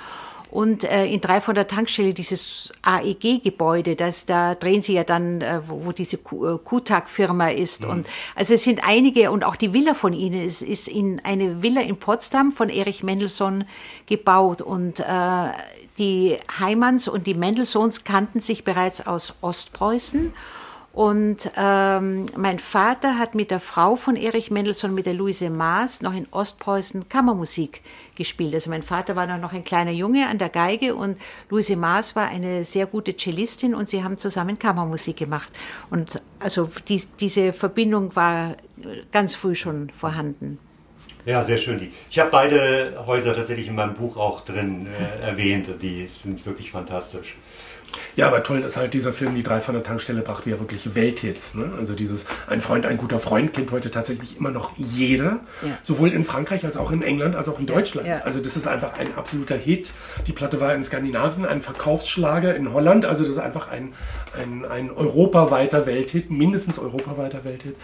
Und 0.50 0.84
äh, 0.84 1.04
in 1.06 1.20
drei 1.20 1.40
von 1.40 1.54
der 1.54 1.68
Tankstelle 1.68 2.14
dieses 2.14 2.72
AEG-Gebäude, 2.82 3.96
das 3.96 4.24
da 4.24 4.54
drehen 4.54 4.80
sie 4.80 4.94
ja 4.94 5.04
dann, 5.04 5.42
äh, 5.42 5.60
wo, 5.66 5.86
wo 5.86 5.92
diese 5.92 6.16
Kutak-Firma 6.16 7.48
äh, 7.48 7.60
ist. 7.60 7.84
Mhm. 7.84 7.90
Und 7.90 8.06
also 8.34 8.54
es 8.54 8.62
sind 8.62 8.86
einige 8.86 9.30
und 9.30 9.44
auch 9.44 9.56
die 9.56 9.74
Villa 9.74 9.94
von 9.94 10.14
ihnen. 10.14 10.40
Es 10.40 10.62
ist 10.62 10.88
in 10.88 11.20
eine 11.22 11.62
Villa 11.62 11.82
in 11.82 11.98
Potsdam 11.98 12.52
von 12.52 12.70
Erich 12.70 13.02
Mendelssohn 13.02 13.64
gebaut 14.06 14.62
und 14.62 15.00
äh, 15.00 15.04
die 15.98 16.38
Heimanns 16.58 17.08
und 17.08 17.26
die 17.26 17.34
Mendelssohns 17.34 18.04
kannten 18.04 18.40
sich 18.40 18.64
bereits 18.64 19.06
aus 19.06 19.34
Ostpreußen. 19.42 20.32
Und 20.92 21.50
ähm, 21.56 22.26
mein 22.36 22.58
Vater 22.58 23.18
hat 23.18 23.34
mit 23.34 23.50
der 23.50 23.60
Frau 23.60 23.94
von 23.94 24.16
Erich 24.16 24.50
Mendelssohn, 24.50 24.94
mit 24.94 25.06
der 25.06 25.14
Luise 25.14 25.48
Maas, 25.48 26.02
noch 26.02 26.14
in 26.14 26.26
Ostpreußen 26.30 27.08
Kammermusik 27.08 27.82
gespielt. 28.16 28.54
Also 28.54 28.70
mein 28.70 28.82
Vater 28.82 29.14
war 29.14 29.26
noch 29.38 29.52
ein 29.52 29.62
kleiner 29.62 29.92
Junge 29.92 30.26
an 30.26 30.38
der 30.38 30.48
Geige 30.48 30.94
und 30.96 31.16
Luise 31.50 31.76
Maas 31.76 32.16
war 32.16 32.26
eine 32.26 32.64
sehr 32.64 32.86
gute 32.86 33.16
Cellistin 33.16 33.74
und 33.74 33.88
sie 33.88 34.02
haben 34.02 34.16
zusammen 34.16 34.58
Kammermusik 34.58 35.18
gemacht. 35.18 35.52
Und 35.90 36.20
also 36.40 36.68
die, 36.88 37.00
diese 37.20 37.52
Verbindung 37.52 38.16
war 38.16 38.56
ganz 39.12 39.34
früh 39.34 39.54
schon 39.54 39.90
vorhanden. 39.90 40.58
Ja, 41.28 41.42
sehr 41.42 41.58
schön. 41.58 41.92
Ich 42.10 42.18
habe 42.18 42.30
beide 42.30 43.04
Häuser 43.06 43.34
tatsächlich 43.34 43.68
in 43.68 43.74
meinem 43.74 43.94
Buch 43.94 44.16
auch 44.16 44.40
drin 44.40 44.86
äh, 44.86 45.26
erwähnt. 45.26 45.68
Die 45.82 46.08
sind 46.10 46.44
wirklich 46.46 46.70
fantastisch. 46.70 47.36
Ja, 48.16 48.26
aber 48.26 48.42
toll 48.42 48.60
ist 48.60 48.76
halt 48.76 48.94
dieser 48.94 49.12
Film, 49.12 49.34
die 49.34 49.42
drei 49.42 49.60
von 49.60 49.74
der 49.74 49.84
Tankstelle 49.84 50.22
brachte 50.22 50.50
ja 50.50 50.58
wirklich 50.58 50.94
Welthits. 50.94 51.54
Ne? 51.54 51.70
Also 51.78 51.94
dieses 51.94 52.26
Ein 52.46 52.60
Freund, 52.60 52.84
ein 52.86 52.96
guter 52.96 53.18
Freund 53.18 53.52
kennt 53.52 53.70
heute 53.70 53.90
tatsächlich 53.90 54.38
immer 54.38 54.50
noch 54.50 54.72
jeder. 54.76 55.40
Ja. 55.62 55.78
Sowohl 55.82 56.10
in 56.10 56.24
Frankreich 56.24 56.64
als 56.64 56.76
auch 56.76 56.90
in 56.90 57.02
England 57.02 57.36
als 57.36 57.48
auch 57.48 57.58
in 57.58 57.66
Deutschland. 57.66 58.08
Ja, 58.08 58.16
ja. 58.16 58.22
Also 58.24 58.40
das 58.40 58.56
ist 58.56 58.66
einfach 58.66 58.98
ein 58.98 59.14
absoluter 59.16 59.56
Hit. 59.56 59.92
Die 60.26 60.32
Platte 60.32 60.60
war 60.60 60.74
in 60.74 60.82
Skandinavien 60.82 61.46
ein 61.46 61.60
Verkaufsschlager 61.60 62.56
in 62.56 62.72
Holland. 62.72 63.04
Also 63.04 63.22
das 63.22 63.32
ist 63.32 63.38
einfach 63.38 63.68
ein, 63.68 63.92
ein, 64.36 64.64
ein 64.64 64.90
europaweiter 64.90 65.86
Welthit, 65.86 66.30
mindestens 66.30 66.78
europaweiter 66.78 67.44
Welthit. 67.44 67.76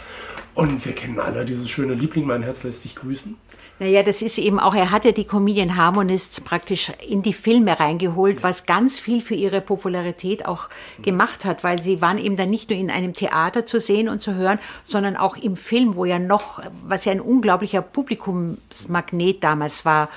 Und 0.55 0.85
wir 0.87 0.95
kennen 0.95 1.19
alle 1.19 1.45
dieses 1.45 1.69
schöne 1.69 1.95
Liebling, 1.95 2.27
mein 2.27 2.43
Herz 2.43 2.63
lässt 2.63 2.85
dich 2.85 2.95
grüßen. 2.95 3.37
Naja, 3.81 4.05
das 4.05 4.23
ist 4.23 4.39
eben 4.39 4.61
auch, 4.61 4.75
er 4.75 4.93
hat 4.93 5.05
ja 5.05 5.11
die 5.11 5.25
Comedian 5.25 5.77
Harmonists 5.77 6.41
praktisch 6.41 6.93
in 7.09 7.23
die 7.23 7.33
Filme 7.33 7.81
reingeholt, 7.81 8.45
was 8.45 8.67
ganz 8.67 9.01
viel 9.01 9.21
für 9.21 9.35
ihre 9.35 9.61
Popularität 9.61 10.47
auch 10.47 10.69
gemacht 11.03 11.45
hat, 11.45 11.65
weil 11.65 11.83
sie 11.83 12.01
waren 12.01 12.19
eben 12.19 12.37
dann 12.37 12.51
nicht 12.51 12.71
nur 12.71 12.79
in 12.79 12.89
einem 12.89 13.15
Theater 13.15 13.67
zu 13.67 13.81
sehen 13.81 14.09
und 14.09 14.23
zu 14.23 14.35
hören, 14.37 14.61
sondern 14.85 15.17
auch 15.17 15.37
im 15.37 15.57
Film, 15.57 15.97
wo 15.97 16.05
ja 16.05 16.21
noch, 16.21 16.63
was 16.87 17.05
ja 17.05 17.11
ein 17.11 17.21
unglaublicher 17.21 17.83
Publikumsmagnet 17.83 19.43
damals 19.43 19.85
war. 19.85 20.09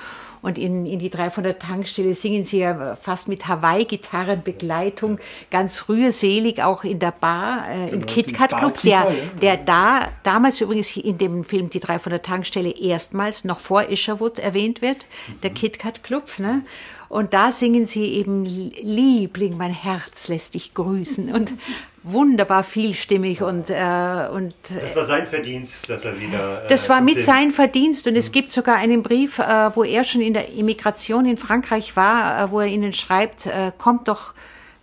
Und 0.42 0.58
in, 0.58 0.86
in 0.86 0.98
die 0.98 1.10
drei 1.10 1.30
von 1.30 1.44
der 1.44 1.58
Tankstelle 1.58 2.14
singen 2.14 2.44
sie 2.44 2.60
ja 2.60 2.96
fast 2.96 3.28
mit 3.28 3.48
Hawaii-Gitarrenbegleitung, 3.48 5.18
ganz 5.50 5.88
rührselig, 5.88 6.62
auch 6.62 6.84
in 6.84 6.98
der 6.98 7.12
Bar, 7.12 7.66
äh, 7.68 7.88
im 7.90 8.00
genau, 8.00 8.06
KitKat 8.12 8.56
Club, 8.56 8.80
der, 8.82 9.12
der 9.40 9.56
da, 9.56 10.08
damals 10.22 10.60
übrigens 10.60 10.96
in 10.96 11.18
dem 11.18 11.44
Film 11.44 11.70
Die 11.70 11.80
drei 11.80 11.98
von 11.98 12.10
der 12.10 12.22
Tankstelle 12.22 12.70
erstmals 12.70 13.44
noch 13.44 13.60
vor 13.60 13.88
Isherwood 13.88 14.38
erwähnt 14.38 14.82
wird, 14.82 15.06
der 15.42 15.50
mhm. 15.50 15.54
KitKat 15.54 16.02
Club, 16.02 16.38
ne? 16.38 16.62
Und 17.08 17.32
da 17.32 17.50
singen 17.52 17.86
sie 17.86 18.04
eben 18.14 18.44
Liebling, 18.44 19.56
mein 19.56 19.72
Herz 19.72 20.28
lässt 20.28 20.54
dich 20.54 20.74
grüßen 20.74 21.32
und 21.32 21.54
wunderbar 22.02 22.64
vielstimmig 22.64 23.42
und 23.42 23.70
äh, 23.70 24.28
und 24.30 24.54
das 24.68 24.94
war 24.94 25.04
sein 25.04 25.26
Verdienst, 25.26 25.88
dass 25.88 26.04
er 26.04 26.20
wieder. 26.20 26.64
Äh, 26.64 26.68
das 26.68 26.88
war 26.88 27.00
mit 27.00 27.20
sein 27.20 27.50
Verdienst 27.50 28.06
und 28.06 28.12
mhm. 28.12 28.18
es 28.18 28.30
gibt 28.30 28.52
sogar 28.52 28.76
einen 28.76 29.02
Brief, 29.02 29.38
äh, 29.38 29.70
wo 29.74 29.84
er 29.84 30.04
schon 30.04 30.20
in 30.20 30.34
der 30.34 30.52
Immigration 30.52 31.24
in 31.24 31.38
Frankreich 31.38 31.96
war, 31.96 32.44
äh, 32.44 32.50
wo 32.50 32.60
er 32.60 32.66
ihnen 32.66 32.92
schreibt, 32.92 33.46
äh, 33.46 33.72
kommt 33.78 34.08
doch 34.08 34.34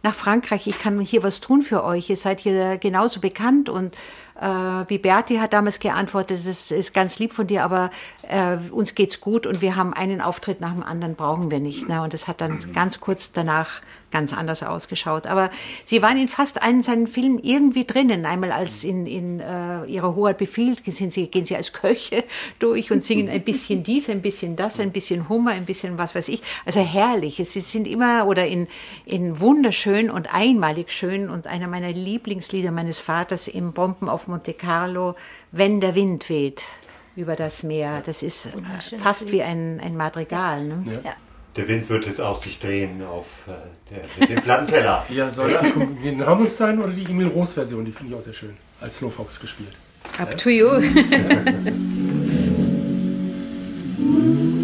nach 0.01 0.15
Frankreich, 0.15 0.67
ich 0.67 0.79
kann 0.79 0.99
hier 0.99 1.23
was 1.23 1.41
tun 1.41 1.61
für 1.61 1.83
euch, 1.83 2.09
ihr 2.09 2.17
seid 2.17 2.39
hier 2.39 2.77
genauso 2.77 3.19
bekannt 3.19 3.69
und 3.69 3.95
äh, 4.39 4.83
Biberti 4.85 5.37
hat 5.37 5.53
damals 5.53 5.79
geantwortet, 5.79 6.45
das 6.45 6.71
ist 6.71 6.93
ganz 6.93 7.19
lieb 7.19 7.31
von 7.31 7.47
dir, 7.47 7.63
aber 7.63 7.89
äh, 8.23 8.57
uns 8.71 8.95
geht's 8.95 9.21
gut 9.21 9.47
und 9.47 9.61
wir 9.61 9.75
haben 9.75 9.93
einen 9.93 10.21
Auftritt 10.21 10.59
nach 10.59 10.73
dem 10.73 10.83
anderen, 10.83 11.15
brauchen 11.15 11.51
wir 11.51 11.59
nicht. 11.59 11.87
Ne? 11.87 12.01
Und 12.01 12.13
das 12.13 12.27
hat 12.27 12.41
dann 12.41 12.59
ganz 12.73 12.99
kurz 12.99 13.31
danach 13.31 13.81
ganz 14.11 14.33
anders 14.33 14.63
ausgeschaut. 14.63 15.27
Aber 15.27 15.49
sie 15.83 16.01
waren 16.01 16.17
in 16.17 16.27
fast 16.27 16.61
allen 16.61 16.83
seinen 16.83 17.07
Filmen 17.07 17.39
irgendwie 17.39 17.85
drinnen. 17.85 18.25
Einmal 18.25 18.51
als 18.51 18.83
in, 18.83 19.05
in 19.05 19.41
uh, 19.41 19.83
ihrer 19.85 20.15
Hoheit 20.15 20.37
befiehlt, 20.37 20.81
sind 20.85 21.11
sie, 21.11 21.27
gehen 21.27 21.45
sie 21.45 21.55
als 21.55 21.73
Köche 21.73 22.23
durch 22.59 22.91
und 22.91 23.03
singen 23.03 23.29
ein 23.29 23.43
bisschen 23.43 23.83
dies, 23.83 24.09
ein 24.09 24.21
bisschen 24.21 24.55
das, 24.55 24.79
ein 24.79 24.91
bisschen 24.91 25.27
Hummer, 25.29 25.51
ein 25.51 25.65
bisschen 25.65 25.97
was 25.97 26.15
weiß 26.15 26.29
ich. 26.29 26.41
Also 26.65 26.81
herrlich. 26.81 27.41
Sie 27.43 27.59
sind 27.59 27.87
immer 27.87 28.27
oder 28.27 28.47
in, 28.47 28.67
in 29.05 29.39
wunderschön 29.39 30.09
und 30.09 30.33
einmalig 30.33 30.91
schön 30.91 31.29
und 31.29 31.47
einer 31.47 31.67
meiner 31.67 31.91
Lieblingslieder 31.91 32.71
meines 32.71 32.99
Vaters 32.99 33.47
im 33.47 33.73
Bomben 33.73 34.09
auf 34.09 34.27
Monte 34.27 34.53
Carlo, 34.53 35.15
Wenn 35.51 35.81
der 35.81 35.95
Wind 35.95 36.29
weht 36.29 36.63
über 37.15 37.35
das 37.35 37.63
Meer. 37.63 38.01
Das 38.01 38.23
ist 38.23 38.49
fast 38.97 39.31
wie 39.31 39.41
ein, 39.41 39.79
ein 39.79 39.95
Madrigal. 39.95 40.65
Ne? 40.65 41.01
Ja. 41.03 41.15
Der 41.55 41.67
Wind 41.69 41.89
wird 41.89 42.05
jetzt 42.05 42.19
auch 42.19 42.35
sich 42.35 42.59
drehen 42.59 43.01
auf 43.03 43.45
äh, 43.47 44.27
den 44.27 44.41
Plattenteller. 44.41 45.05
ja, 45.09 45.29
soll 45.29 45.51
es 45.51 45.61
die, 46.03 46.25
Hamels 46.25 46.57
sein 46.57 46.79
oder 46.79 46.91
die 46.91 47.05
Emil 47.05 47.27
Rose 47.27 47.53
Version? 47.53 47.85
Die 47.85 47.91
finde 47.91 48.11
ich 48.11 48.19
auch 48.19 48.23
sehr 48.23 48.33
schön. 48.33 48.57
Als 48.81 48.97
Snowfox 48.97 49.39
gespielt. 49.39 49.71
Up 50.17 50.31
ja? 50.31 50.37
to 50.37 50.49
you. 50.49 50.69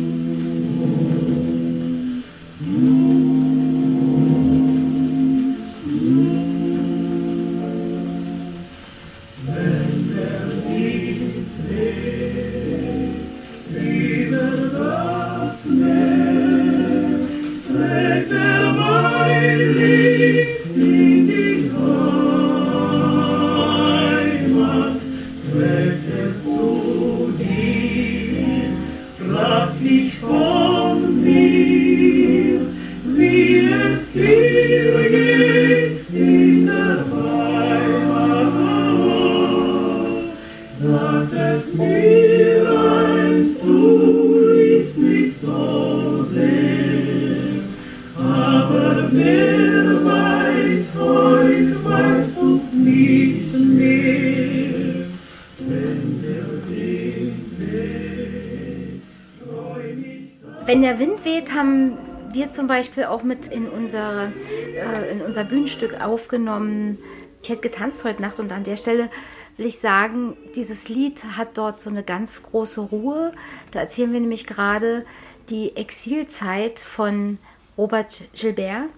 zum 62.62 62.68
Beispiel 62.68 63.06
auch 63.06 63.24
mit 63.24 63.48
in 63.48 63.68
unser, 63.68 64.32
äh, 64.76 65.12
in 65.12 65.24
unser 65.24 65.44
Bühnenstück 65.44 66.00
aufgenommen. 66.00 67.00
Ich 67.42 67.50
hätte 67.50 67.62
getanzt 67.62 68.04
heute 68.04 68.22
Nacht 68.22 68.40
und 68.40 68.52
an 68.52 68.64
der 68.64 68.78
Stelle 68.78 69.10
will 69.58 69.66
ich 69.66 69.80
sagen, 69.80 70.38
dieses 70.56 70.88
Lied 70.88 71.24
hat 71.36 71.58
dort 71.58 71.82
so 71.82 71.90
eine 71.90 72.04
ganz 72.04 72.44
große 72.44 72.80
Ruhe. 72.80 73.32
Da 73.72 73.80
erzählen 73.80 74.14
wir 74.14 74.20
nämlich 74.20 74.46
gerade 74.46 75.08
die 75.50 75.76
Exilzeit 75.76 76.80
von 76.80 77.40
Robert 77.80 78.26
Gilbert. 78.36 78.90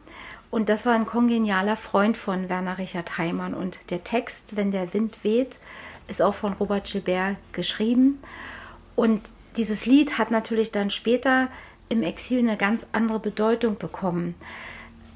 Und 0.52 0.68
das 0.68 0.86
war 0.86 0.96
ein 0.96 1.06
kongenialer 1.06 1.78
Freund 1.78 2.18
von 2.18 2.50
Werner 2.50 2.78
Richard 2.78 3.18
Heimann. 3.18 3.54
Und 3.54 3.92
der 3.92 4.04
Text, 4.04 4.58
Wenn 4.58 4.72
der 4.72 4.94
Wind 4.94 5.20
weht, 5.24 5.58
ist 6.10 6.22
auch 6.22 6.34
von 6.34 6.52
Robert 6.52 6.92
Gilbert 6.92 7.38
geschrieben. 7.54 8.20
Und 8.98 9.22
dieses 9.56 9.86
Lied 9.86 10.18
hat 10.18 10.32
natürlich 10.32 10.74
dann 10.74 10.90
später 10.90 11.48
im 11.90 12.04
Exil 12.04 12.40
eine 12.40 12.58
ganz 12.58 12.86
andere 12.92 13.20
Bedeutung 13.20 13.78
bekommen. 13.78 14.36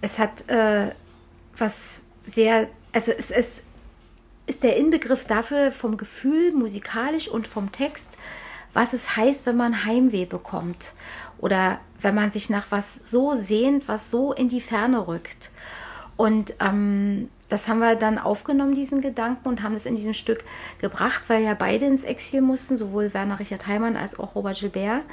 Es 0.02 0.20
hat 0.20 0.48
äh, 0.50 0.92
was 1.58 2.04
sehr, 2.26 2.68
also 2.94 3.12
es, 3.12 3.32
es 3.32 3.64
ist 4.46 4.64
der 4.64 4.78
Inbegriff 4.78 5.26
dafür 5.26 5.72
vom 5.72 5.98
Gefühl 5.98 6.54
musikalisch 6.54 7.28
und 7.28 7.48
vom 7.48 7.72
Text, 7.72 8.18
was 8.74 8.94
es 8.94 9.18
heißt, 9.18 9.46
wenn 9.46 9.58
man 9.58 9.86
Heimweh 9.86 10.26
bekommt 10.26 10.94
oder 11.40 11.80
wenn 12.02 12.16
man 12.16 12.32
sich 12.32 12.50
nach 12.50 12.68
was 12.70 12.96
so 12.96 13.34
sehnt, 13.36 13.88
was 13.88 14.12
so 14.12 14.34
in 14.34 14.50
die 14.50 14.62
Ferne 14.62 15.08
rückt. 15.08 15.52
Und 16.16 16.56
ähm, 16.60 17.30
das 17.50 17.68
haben 17.68 17.80
wir 17.80 17.96
dann 17.96 18.18
aufgenommen, 18.18 18.76
diesen 18.76 19.02
Gedanken, 19.02 19.48
und 19.48 19.64
haben 19.64 19.76
es 19.76 19.86
in 19.86 19.96
diesem 19.96 20.14
Stück 20.14 20.44
gebracht, 20.80 21.24
weil 21.28 21.44
ja 21.44 21.54
beide 21.54 21.86
ins 21.86 22.04
Exil 22.04 22.42
mussten, 22.42 22.78
sowohl 22.78 23.14
Werner 23.14 23.40
Richard 23.40 23.68
Heimann 23.68 23.96
als 23.96 24.20
auch 24.20 24.36
Robert 24.36 24.60
Gilbert. 24.60 25.04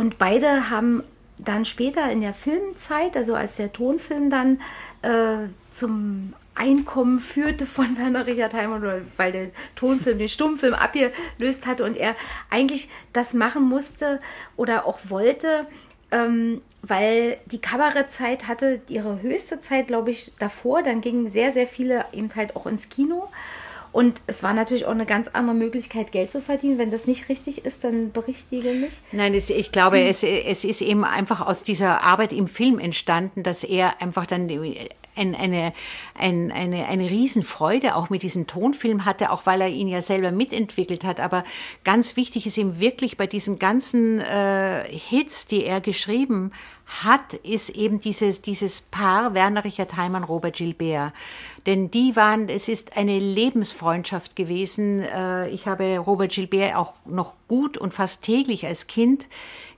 Und 0.00 0.16
beide 0.16 0.70
haben 0.70 1.02
dann 1.36 1.66
später 1.66 2.10
in 2.10 2.22
der 2.22 2.32
Filmzeit, 2.32 3.18
also 3.18 3.34
als 3.34 3.56
der 3.56 3.70
Tonfilm 3.70 4.30
dann 4.30 4.58
äh, 5.02 5.46
zum 5.68 6.32
Einkommen 6.54 7.20
führte 7.20 7.66
von 7.66 7.98
Werner 7.98 8.24
Richard 8.26 8.54
Heimann, 8.54 9.04
weil 9.18 9.32
der 9.32 9.50
Tonfilm 9.76 10.16
den 10.16 10.30
Stummfilm 10.30 10.72
abgelöst 10.72 11.66
hatte 11.66 11.84
und 11.84 11.98
er 11.98 12.16
eigentlich 12.48 12.88
das 13.12 13.34
machen 13.34 13.62
musste 13.62 14.22
oder 14.56 14.86
auch 14.86 15.00
wollte, 15.10 15.66
ähm, 16.12 16.62
weil 16.80 17.36
die 17.44 17.60
Kabarettzeit 17.60 18.48
hatte 18.48 18.80
ihre 18.88 19.20
höchste 19.20 19.60
Zeit, 19.60 19.88
glaube 19.88 20.12
ich, 20.12 20.32
davor. 20.38 20.82
Dann 20.82 21.02
gingen 21.02 21.28
sehr, 21.28 21.52
sehr 21.52 21.66
viele 21.66 22.06
eben 22.14 22.34
halt 22.34 22.56
auch 22.56 22.64
ins 22.64 22.88
Kino. 22.88 23.28
Und 23.92 24.22
es 24.26 24.42
war 24.42 24.54
natürlich 24.54 24.86
auch 24.86 24.92
eine 24.92 25.06
ganz 25.06 25.28
andere 25.28 25.56
Möglichkeit, 25.56 26.12
Geld 26.12 26.30
zu 26.30 26.40
verdienen. 26.40 26.78
Wenn 26.78 26.90
das 26.90 27.06
nicht 27.06 27.28
richtig 27.28 27.64
ist, 27.64 27.82
dann 27.82 28.12
berichtige 28.12 28.70
mich. 28.72 28.92
Nein, 29.12 29.34
es, 29.34 29.50
ich 29.50 29.72
glaube, 29.72 29.98
hm. 29.98 30.06
es, 30.06 30.22
es 30.22 30.64
ist 30.64 30.80
eben 30.80 31.04
einfach 31.04 31.44
aus 31.44 31.62
dieser 31.62 32.04
Arbeit 32.04 32.32
im 32.32 32.46
Film 32.46 32.78
entstanden, 32.78 33.42
dass 33.42 33.64
er 33.64 34.00
einfach 34.00 34.26
dann 34.26 34.48
ein, 35.16 35.34
eine, 35.34 35.72
ein, 36.14 36.52
eine, 36.52 36.86
eine 36.86 37.10
Riesenfreude 37.10 37.96
auch 37.96 38.10
mit 38.10 38.22
diesem 38.22 38.46
Tonfilm 38.46 39.04
hatte, 39.04 39.30
auch 39.30 39.46
weil 39.46 39.60
er 39.60 39.68
ihn 39.68 39.88
ja 39.88 40.02
selber 40.02 40.30
mitentwickelt 40.30 41.04
hat. 41.04 41.20
Aber 41.20 41.44
ganz 41.84 42.16
wichtig 42.16 42.46
ist 42.46 42.56
ihm 42.56 42.78
wirklich 42.80 43.16
bei 43.16 43.26
diesen 43.26 43.58
ganzen 43.58 44.20
äh, 44.20 44.84
Hits, 44.88 45.46
die 45.46 45.64
er 45.64 45.80
geschrieben 45.80 46.52
hat, 46.90 47.34
ist 47.34 47.70
eben 47.70 48.00
dieses, 48.00 48.42
dieses 48.42 48.80
Paar 48.80 49.32
Werner 49.32 49.64
Richard 49.64 49.96
Heimann, 49.96 50.24
Robert 50.24 50.56
Gilbert. 50.56 51.12
Denn 51.66 51.90
die 51.90 52.16
waren, 52.16 52.48
es 52.48 52.68
ist 52.68 52.96
eine 52.96 53.18
Lebensfreundschaft 53.18 54.34
gewesen. 54.34 55.00
Äh, 55.02 55.48
ich 55.50 55.66
habe 55.66 55.98
Robert 55.98 56.32
Gilbert 56.32 56.74
auch 56.74 56.94
noch 57.04 57.34
gut 57.48 57.78
und 57.78 57.94
fast 57.94 58.22
täglich 58.22 58.66
als 58.66 58.86
Kind 58.86 59.28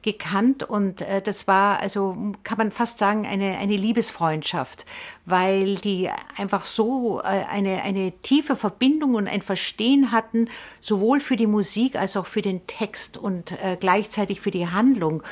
gekannt 0.02 0.64
und 0.64 1.02
äh, 1.02 1.22
das 1.22 1.46
war 1.46 1.78
also 1.78 2.32
kann 2.42 2.58
man 2.58 2.72
fast 2.72 2.98
sagen 2.98 3.24
eine 3.24 3.58
eine 3.58 3.76
Liebesfreundschaft, 3.76 4.84
weil 5.26 5.76
die 5.76 6.10
einfach 6.36 6.64
so 6.64 7.20
äh, 7.20 7.44
eine 7.48 7.82
eine 7.82 8.10
tiefe 8.10 8.56
Verbindung 8.56 9.14
und 9.14 9.28
ein 9.28 9.42
Verstehen 9.42 10.10
hatten 10.10 10.48
sowohl 10.80 11.20
für 11.20 11.36
die 11.36 11.46
Musik 11.46 11.96
als 11.96 12.16
auch 12.16 12.26
für 12.26 12.42
den 12.42 12.66
Text 12.66 13.16
und 13.16 13.54
gleichzeitig 13.78 14.40
für 14.40 14.50
die 14.50 14.66
Handlung 14.66 15.22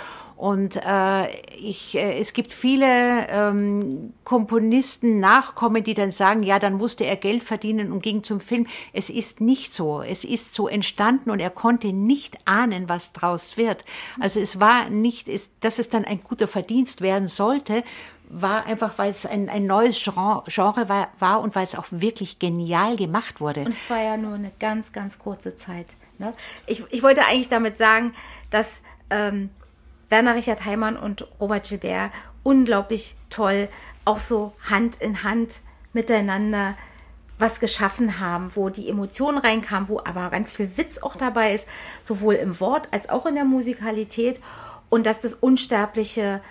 und 0.41 0.81
äh, 0.87 1.29
ich, 1.59 1.99
äh, 1.99 2.19
es 2.19 2.33
gibt 2.33 2.55
viele 2.55 3.29
ähm, 3.29 4.15
Komponisten, 4.25 5.21
Nachkommen, 5.21 5.85
die 5.85 5.93
dann 5.93 6.13
sagen, 6.13 6.43
ja, 6.43 6.59
dann 6.59 6.79
musste 6.79 7.05
er 7.05 7.17
Geld 7.17 7.45
verdienen 7.45 7.93
und 7.93 8.03
ging 8.03 8.23
zum 8.23 8.41
Film. 8.41 8.67
Es 8.95 9.11
ist 9.11 9.43
nicht 9.43 9.75
so. 9.75 10.01
Es 10.01 10.25
ist 10.25 10.55
so 10.55 10.67
entstanden 10.67 11.29
und 11.29 11.41
er 11.41 11.51
konnte 11.51 11.93
nicht 11.93 12.39
ahnen, 12.47 12.89
was 12.89 13.13
draus 13.13 13.59
wird. 13.59 13.85
Also 14.19 14.41
es 14.41 14.59
war 14.59 14.89
nicht, 14.89 15.29
es, 15.29 15.51
dass 15.61 15.79
es 15.79 15.91
dann 15.91 16.07
ein 16.07 16.23
guter 16.25 16.49
Verdienst 16.49 17.03
werden 17.03 17.29
sollte, 17.29 17.85
war 18.31 18.65
einfach, 18.65 18.97
weil 18.97 19.11
es 19.11 19.27
ein, 19.27 19.51
ein 19.51 19.67
neues 19.67 20.03
Genre, 20.03 20.45
Genre 20.47 20.89
war, 20.89 21.09
war 21.19 21.43
und 21.43 21.55
weil 21.55 21.65
es 21.65 21.75
auch 21.75 21.85
wirklich 21.91 22.39
genial 22.39 22.97
gemacht 22.97 23.43
wurde. 23.43 23.61
Und 23.67 23.75
es 23.75 23.91
war 23.91 24.03
ja 24.03 24.17
nur 24.17 24.37
eine 24.37 24.53
ganz, 24.59 24.91
ganz 24.93 25.19
kurze 25.19 25.55
Zeit. 25.57 25.97
Ne? 26.17 26.33
Ich, 26.67 26.83
ich 26.89 27.03
wollte 27.03 27.27
eigentlich 27.27 27.51
damit 27.51 27.77
sagen, 27.77 28.15
dass 28.49 28.81
ähm, 29.11 29.51
Werner 30.11 30.35
Richard 30.35 30.65
Heimann 30.65 30.97
und 30.97 31.27
Robert 31.41 31.69
Gilbert 31.69 32.11
unglaublich 32.43 33.17
toll, 33.31 33.69
auch 34.05 34.19
so 34.19 34.53
Hand 34.69 34.97
in 34.97 35.23
Hand 35.23 35.61
miteinander 35.93 36.77
was 37.39 37.59
geschaffen 37.59 38.21
haben, 38.21 38.51
wo 38.55 38.69
die 38.69 38.89
Emotionen 38.89 39.39
reinkamen, 39.39 39.89
wo 39.89 39.99
aber 39.99 40.29
ganz 40.31 40.57
viel 40.57 40.77
Witz 40.77 40.99
auch 40.99 41.17
dabei 41.17 41.55
ist, 41.55 41.67
sowohl 42.03 42.35
im 42.35 42.61
Wort 42.61 42.89
als 42.93 43.09
auch 43.09 43.25
in 43.25 43.35
der 43.35 43.45
Musikalität. 43.45 44.41
Und 44.91 45.07
dass 45.07 45.21
das 45.21 45.35
Unsterbliche 45.35 46.43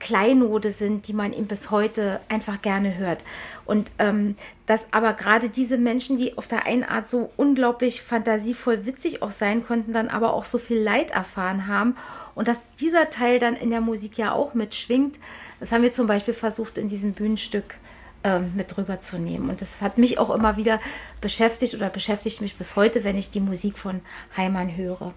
Kleinode 0.00 0.72
sind, 0.72 1.06
die 1.06 1.12
man 1.12 1.32
ihm 1.32 1.46
bis 1.46 1.70
heute 1.70 2.20
einfach 2.28 2.60
gerne 2.62 2.96
hört. 2.96 3.24
Und 3.64 3.92
ähm, 3.98 4.34
dass 4.66 4.88
aber 4.92 5.12
gerade 5.12 5.48
diese 5.48 5.78
Menschen, 5.78 6.16
die 6.16 6.36
auf 6.36 6.48
der 6.48 6.66
einen 6.66 6.82
Art 6.82 7.06
so 7.06 7.30
unglaublich 7.36 8.02
fantasievoll 8.02 8.86
witzig 8.86 9.22
auch 9.22 9.30
sein 9.30 9.64
konnten, 9.64 9.92
dann 9.92 10.08
aber 10.08 10.32
auch 10.32 10.44
so 10.44 10.58
viel 10.58 10.78
Leid 10.78 11.10
erfahren 11.10 11.68
haben 11.68 11.96
und 12.34 12.48
dass 12.48 12.62
dieser 12.80 13.10
Teil 13.10 13.38
dann 13.38 13.54
in 13.54 13.70
der 13.70 13.80
Musik 13.80 14.18
ja 14.18 14.32
auch 14.32 14.54
mitschwingt, 14.54 15.18
das 15.60 15.70
haben 15.70 15.82
wir 15.82 15.92
zum 15.92 16.06
Beispiel 16.06 16.34
versucht 16.34 16.78
in 16.78 16.88
diesem 16.88 17.12
Bühnenstück 17.12 17.76
ähm, 18.24 18.52
mit 18.56 18.76
rüberzunehmen. 18.76 19.50
Und 19.50 19.60
das 19.60 19.80
hat 19.80 19.98
mich 19.98 20.18
auch 20.18 20.30
immer 20.30 20.56
wieder 20.56 20.80
beschäftigt 21.20 21.74
oder 21.74 21.90
beschäftigt 21.90 22.40
mich 22.40 22.56
bis 22.56 22.76
heute, 22.76 23.04
wenn 23.04 23.16
ich 23.16 23.30
die 23.30 23.40
Musik 23.40 23.78
von 23.78 24.00
Heimann 24.36 24.76
höre. 24.76 25.12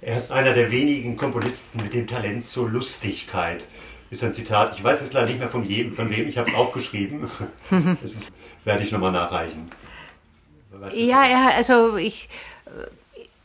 Er 0.00 0.16
ist 0.16 0.30
einer 0.30 0.52
der 0.52 0.70
wenigen 0.70 1.16
Komponisten 1.16 1.82
mit 1.82 1.92
dem 1.92 2.06
Talent 2.06 2.44
zur 2.44 2.68
Lustigkeit. 2.68 3.66
Ist 4.10 4.24
ein 4.24 4.32
Zitat. 4.32 4.74
Ich 4.74 4.82
weiß 4.82 5.00
jetzt 5.00 5.12
leider 5.12 5.26
nicht 5.26 5.38
mehr 5.38 5.48
von, 5.48 5.64
jedem, 5.64 5.92
von 5.92 6.10
wem, 6.10 6.28
ich 6.28 6.38
habe 6.38 6.50
es 6.50 6.56
aufgeschrieben. 6.56 7.28
das 8.02 8.12
ist, 8.12 8.32
werde 8.64 8.82
ich 8.82 8.92
nochmal 8.92 9.12
nachreichen. 9.12 9.70
Ja, 10.92 11.26
ja, 11.26 11.50
also 11.56 11.96
ich, 11.96 12.28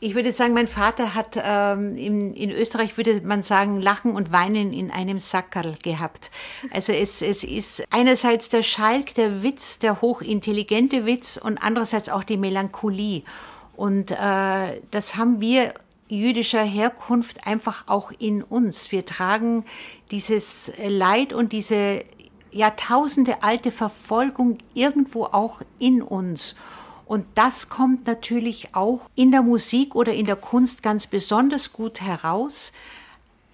ich 0.04 0.14
würde 0.14 0.32
sagen, 0.32 0.54
mein 0.54 0.68
Vater 0.68 1.14
hat 1.14 1.40
ähm, 1.42 1.96
in, 1.96 2.34
in 2.34 2.50
Österreich, 2.50 2.96
würde 2.96 3.22
man 3.24 3.42
sagen, 3.42 3.80
Lachen 3.80 4.14
und 4.14 4.32
Weinen 4.32 4.72
in 4.72 4.90
einem 4.90 5.18
Sackerl 5.18 5.74
gehabt. 5.82 6.30
Also 6.70 6.92
es, 6.92 7.22
es 7.22 7.42
ist 7.42 7.84
einerseits 7.90 8.50
der 8.50 8.62
Schalk, 8.62 9.14
der 9.14 9.42
Witz, 9.42 9.78
der 9.78 10.00
hochintelligente 10.02 11.06
Witz 11.06 11.38
und 11.42 11.58
andererseits 11.58 12.08
auch 12.08 12.22
die 12.22 12.36
Melancholie. 12.36 13.22
Und 13.76 14.12
äh, 14.12 14.80
das 14.90 15.16
haben 15.16 15.40
wir 15.40 15.74
jüdischer 16.18 16.62
Herkunft 16.62 17.46
einfach 17.46 17.88
auch 17.88 18.12
in 18.18 18.42
uns. 18.42 18.92
Wir 18.92 19.04
tragen 19.04 19.64
dieses 20.10 20.72
Leid 20.86 21.32
und 21.32 21.52
diese 21.52 22.04
Jahrtausende 22.50 23.42
alte 23.42 23.72
Verfolgung 23.72 24.58
irgendwo 24.74 25.24
auch 25.24 25.60
in 25.78 26.02
uns. 26.02 26.54
Und 27.06 27.26
das 27.34 27.68
kommt 27.68 28.06
natürlich 28.06 28.74
auch 28.74 29.10
in 29.14 29.30
der 29.30 29.42
Musik 29.42 29.94
oder 29.94 30.14
in 30.14 30.24
der 30.24 30.36
Kunst 30.36 30.82
ganz 30.82 31.06
besonders 31.06 31.72
gut 31.72 32.00
heraus. 32.00 32.72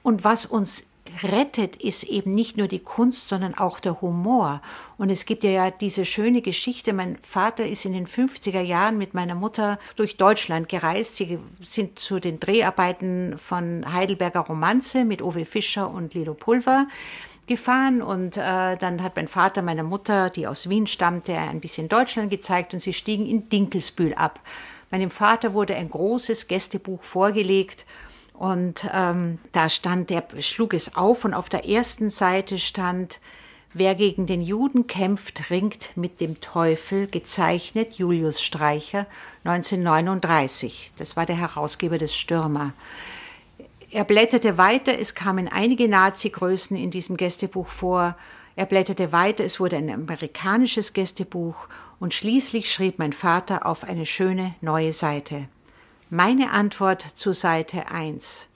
Und 0.02 0.24
was 0.24 0.46
uns 0.46 0.86
rettet, 1.22 1.76
ist 1.76 2.04
eben 2.04 2.32
nicht 2.32 2.56
nur 2.56 2.68
die 2.68 2.78
Kunst, 2.80 3.28
sondern 3.28 3.54
auch 3.54 3.80
der 3.80 4.00
Humor. 4.00 4.62
Und 4.98 5.10
es 5.10 5.24
gibt 5.26 5.44
ja 5.44 5.70
diese 5.70 6.04
schöne 6.04 6.42
Geschichte. 6.42 6.92
Mein 6.92 7.18
Vater 7.22 7.66
ist 7.66 7.84
in 7.84 7.92
den 7.92 8.06
50er 8.06 8.60
Jahren 8.60 8.98
mit 8.98 9.14
meiner 9.14 9.34
Mutter 9.34 9.78
durch 9.96 10.16
Deutschland 10.16 10.68
gereist. 10.68 11.16
Sie 11.16 11.38
sind 11.60 11.98
zu 11.98 12.20
den 12.20 12.40
Dreharbeiten 12.40 13.38
von 13.38 13.92
Heidelberger 13.92 14.40
Romanze 14.40 15.04
mit 15.04 15.22
Owe 15.22 15.44
Fischer 15.44 15.90
und 15.90 16.14
Lilo 16.14 16.34
Pulver 16.34 16.86
gefahren 17.46 18.00
und 18.00 18.36
äh, 18.36 18.76
dann 18.76 19.02
hat 19.02 19.16
mein 19.16 19.26
Vater 19.26 19.60
meiner 19.60 19.82
Mutter, 19.82 20.30
die 20.30 20.46
aus 20.46 20.68
Wien 20.68 20.86
stammte, 20.86 21.36
ein 21.36 21.60
bisschen 21.60 21.88
Deutschland 21.88 22.30
gezeigt 22.30 22.74
und 22.74 22.80
sie 22.80 22.92
stiegen 22.92 23.26
in 23.26 23.48
Dinkelsbühl 23.48 24.14
ab. 24.14 24.38
Meinem 24.90 25.10
Vater 25.10 25.52
wurde 25.52 25.74
ein 25.74 25.90
großes 25.90 26.46
Gästebuch 26.46 27.02
vorgelegt 27.02 27.86
und 28.40 28.88
ähm, 28.94 29.38
da 29.52 29.68
stand, 29.68 30.08
der 30.08 30.24
schlug 30.38 30.72
es 30.72 30.96
auf 30.96 31.26
und 31.26 31.34
auf 31.34 31.50
der 31.50 31.68
ersten 31.68 32.08
Seite 32.08 32.58
stand, 32.58 33.20
wer 33.74 33.94
gegen 33.94 34.26
den 34.26 34.40
Juden 34.40 34.86
kämpft, 34.86 35.50
ringt 35.50 35.94
mit 35.94 36.22
dem 36.22 36.40
Teufel, 36.40 37.06
gezeichnet 37.06 37.98
Julius 37.98 38.40
Streicher 38.40 39.04
1939. 39.44 40.92
Das 40.96 41.18
war 41.18 41.26
der 41.26 41.36
Herausgeber 41.36 41.98
des 41.98 42.16
Stürmer. 42.16 42.72
Er 43.90 44.04
blätterte 44.04 44.56
weiter, 44.56 44.98
es 44.98 45.14
kamen 45.14 45.46
einige 45.46 45.86
Nazi-Größen 45.86 46.78
in 46.78 46.90
diesem 46.90 47.18
Gästebuch 47.18 47.68
vor. 47.68 48.16
Er 48.56 48.64
blätterte 48.64 49.12
weiter, 49.12 49.44
es 49.44 49.60
wurde 49.60 49.76
ein 49.76 49.90
amerikanisches 49.90 50.94
Gästebuch 50.94 51.68
und 51.98 52.14
schließlich 52.14 52.72
schrieb 52.72 52.98
mein 52.98 53.12
Vater 53.12 53.66
auf 53.66 53.84
eine 53.84 54.06
schöne 54.06 54.54
neue 54.62 54.94
Seite. 54.94 55.48
Meine 56.12 56.50
Antwort 56.50 57.02
zu 57.14 57.32
Seite 57.32 57.86
1. 57.86 58.48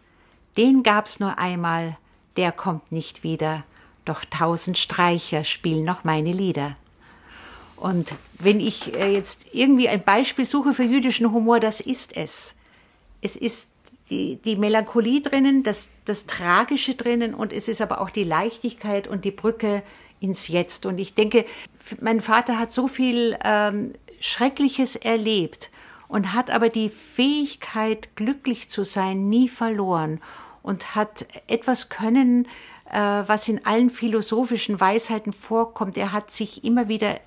Den 0.56 0.82
gab's 0.82 1.20
nur 1.20 1.38
einmal, 1.38 1.96
der 2.36 2.50
kommt 2.50 2.90
nicht 2.90 3.22
wieder, 3.22 3.62
doch 4.04 4.24
tausend 4.24 4.76
Streicher 4.76 5.44
spielen 5.44 5.84
noch 5.84 6.02
meine 6.02 6.32
Lieder. 6.32 6.76
Und 7.76 8.16
wenn 8.40 8.58
ich 8.58 8.96
äh, 8.96 9.12
jetzt 9.12 9.54
irgendwie 9.54 9.88
ein 9.88 10.02
Beispiel 10.02 10.46
suche 10.46 10.74
für 10.74 10.82
jüdischen 10.82 11.30
Humor, 11.30 11.60
das 11.60 11.80
ist 11.80 12.16
es. 12.16 12.56
Es 13.22 13.36
ist 13.36 13.70
die, 14.10 14.34
die 14.44 14.56
Melancholie 14.56 15.20
drinnen, 15.20 15.62
das, 15.62 15.90
das 16.06 16.26
Tragische 16.26 16.96
drinnen 16.96 17.34
und 17.34 17.52
es 17.52 17.68
ist 17.68 17.80
aber 17.80 18.00
auch 18.00 18.10
die 18.10 18.24
Leichtigkeit 18.24 19.06
und 19.06 19.24
die 19.24 19.30
Brücke 19.30 19.84
ins 20.18 20.48
Jetzt. 20.48 20.86
Und 20.86 20.98
ich 20.98 21.14
denke, 21.14 21.44
mein 22.00 22.20
Vater 22.20 22.58
hat 22.58 22.72
so 22.72 22.88
viel 22.88 23.38
ähm, 23.44 23.92
Schreckliches 24.18 24.96
erlebt 24.96 25.70
und 26.14 26.32
hat 26.32 26.48
aber 26.52 26.68
die 26.68 26.90
Fähigkeit, 26.90 28.14
glücklich 28.14 28.70
zu 28.70 28.84
sein, 28.84 29.28
nie 29.28 29.48
verloren 29.48 30.20
und 30.62 30.94
hat 30.94 31.26
etwas 31.48 31.88
können, 31.88 32.46
äh, 32.88 33.00
was 33.26 33.48
in 33.48 33.66
allen 33.66 33.90
philosophischen 33.90 34.78
Weisheiten 34.78 35.32
vorkommt. 35.32 35.96
Er 35.96 36.12
hat 36.12 36.30
sich 36.30 36.62
immer 36.62 36.86
wieder 36.86 37.18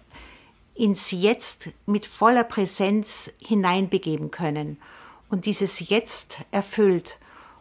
ins 0.73 1.11
Jetzt 1.11 1.67
mit 1.85 2.05
voller 2.05 2.45
Präsenz 2.45 3.29
hineinbegeben 3.45 4.31
können 4.31 4.77
und 5.27 5.47
dieses 5.47 5.89
Jetzt 5.89 6.39
erfüllt. 6.51 7.17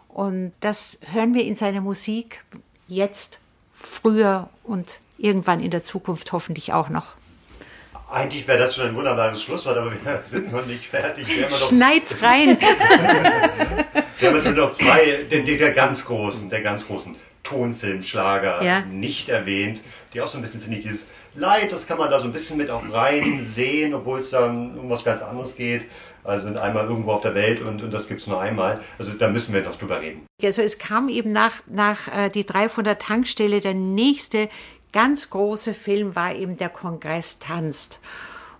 Und 0.06 0.52
das 0.60 1.00
hören 1.10 1.34
wir 1.34 1.42
in 1.42 1.56
seiner 1.56 1.80
Musik 1.80 2.44
jetzt, 2.86 3.40
früher 3.74 4.48
und 4.62 5.00
irgendwann 5.18 5.60
in 5.60 5.72
der 5.72 5.82
Zukunft 5.82 6.30
hoffentlich 6.30 6.72
auch 6.72 6.88
noch. 6.88 7.16
Eigentlich 8.16 8.48
wäre 8.48 8.60
das 8.60 8.74
schon 8.74 8.86
ein 8.88 8.96
wunderbares 8.96 9.42
Schlusswort, 9.42 9.76
aber 9.76 9.92
wir 9.92 10.20
sind 10.24 10.50
noch 10.50 10.64
nicht 10.64 10.86
fertig. 10.86 11.26
Schneid's 11.68 12.22
rein! 12.22 12.56
wir 14.18 14.28
haben 14.28 14.34
jetzt 14.34 14.56
noch 14.56 14.70
zwei, 14.70 15.26
den, 15.30 15.44
der 15.44 15.72
ganz 15.72 16.06
großen, 16.06 16.48
der 16.48 16.62
ganz 16.62 16.86
großen 16.86 17.14
Tonfilmschlager 17.42 18.62
ja. 18.62 18.80
nicht 18.86 19.28
erwähnt, 19.28 19.82
die 20.14 20.22
auch 20.22 20.28
so 20.28 20.38
ein 20.38 20.42
bisschen, 20.42 20.62
finde 20.62 20.78
ich, 20.78 20.84
dieses 20.84 21.08
Leid, 21.34 21.70
das 21.70 21.86
kann 21.86 21.98
man 21.98 22.10
da 22.10 22.18
so 22.18 22.24
ein 22.24 22.32
bisschen 22.32 22.56
mit 22.56 22.70
auch 22.70 22.82
rein 22.90 23.44
sehen, 23.44 23.92
obwohl 23.92 24.20
es 24.20 24.30
dann 24.30 24.78
um 24.78 24.88
was 24.88 25.04
ganz 25.04 25.20
anderes 25.20 25.54
geht. 25.54 25.84
Also 26.24 26.48
einmal 26.48 26.86
irgendwo 26.86 27.12
auf 27.12 27.20
der 27.20 27.34
Welt 27.34 27.60
und, 27.60 27.82
und 27.82 27.92
das 27.92 28.08
gibt 28.08 28.22
es 28.22 28.26
nur 28.26 28.40
einmal. 28.40 28.80
Also 28.98 29.12
da 29.12 29.28
müssen 29.28 29.54
wir 29.54 29.60
noch 29.60 29.76
drüber 29.76 30.00
reden. 30.00 30.26
Also 30.42 30.62
es 30.62 30.78
kam 30.78 31.08
eben 31.08 31.32
nach, 31.32 31.52
nach 31.66 32.08
äh, 32.08 32.30
die 32.30 32.46
300 32.46 33.00
Tankstelle 33.00 33.60
der 33.60 33.74
nächste 33.74 34.48
ganz 34.96 35.28
große 35.28 35.74
Film 35.74 36.16
war 36.16 36.34
eben 36.34 36.56
der 36.56 36.70
Kongress 36.70 37.38
tanzt. 37.38 38.00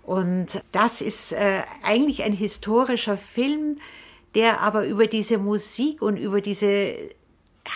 Und 0.03 0.61
das 0.70 1.01
ist 1.01 1.32
äh, 1.32 1.62
eigentlich 1.82 2.24
ein 2.24 2.34
historischer 2.34 3.16
Film, 3.16 3.78
der 4.34 4.61
aber 4.61 4.84
über 4.84 5.07
diese 5.07 5.39
Musik 5.39 6.03
und 6.03 6.18
über 6.18 6.43
diese 6.43 6.95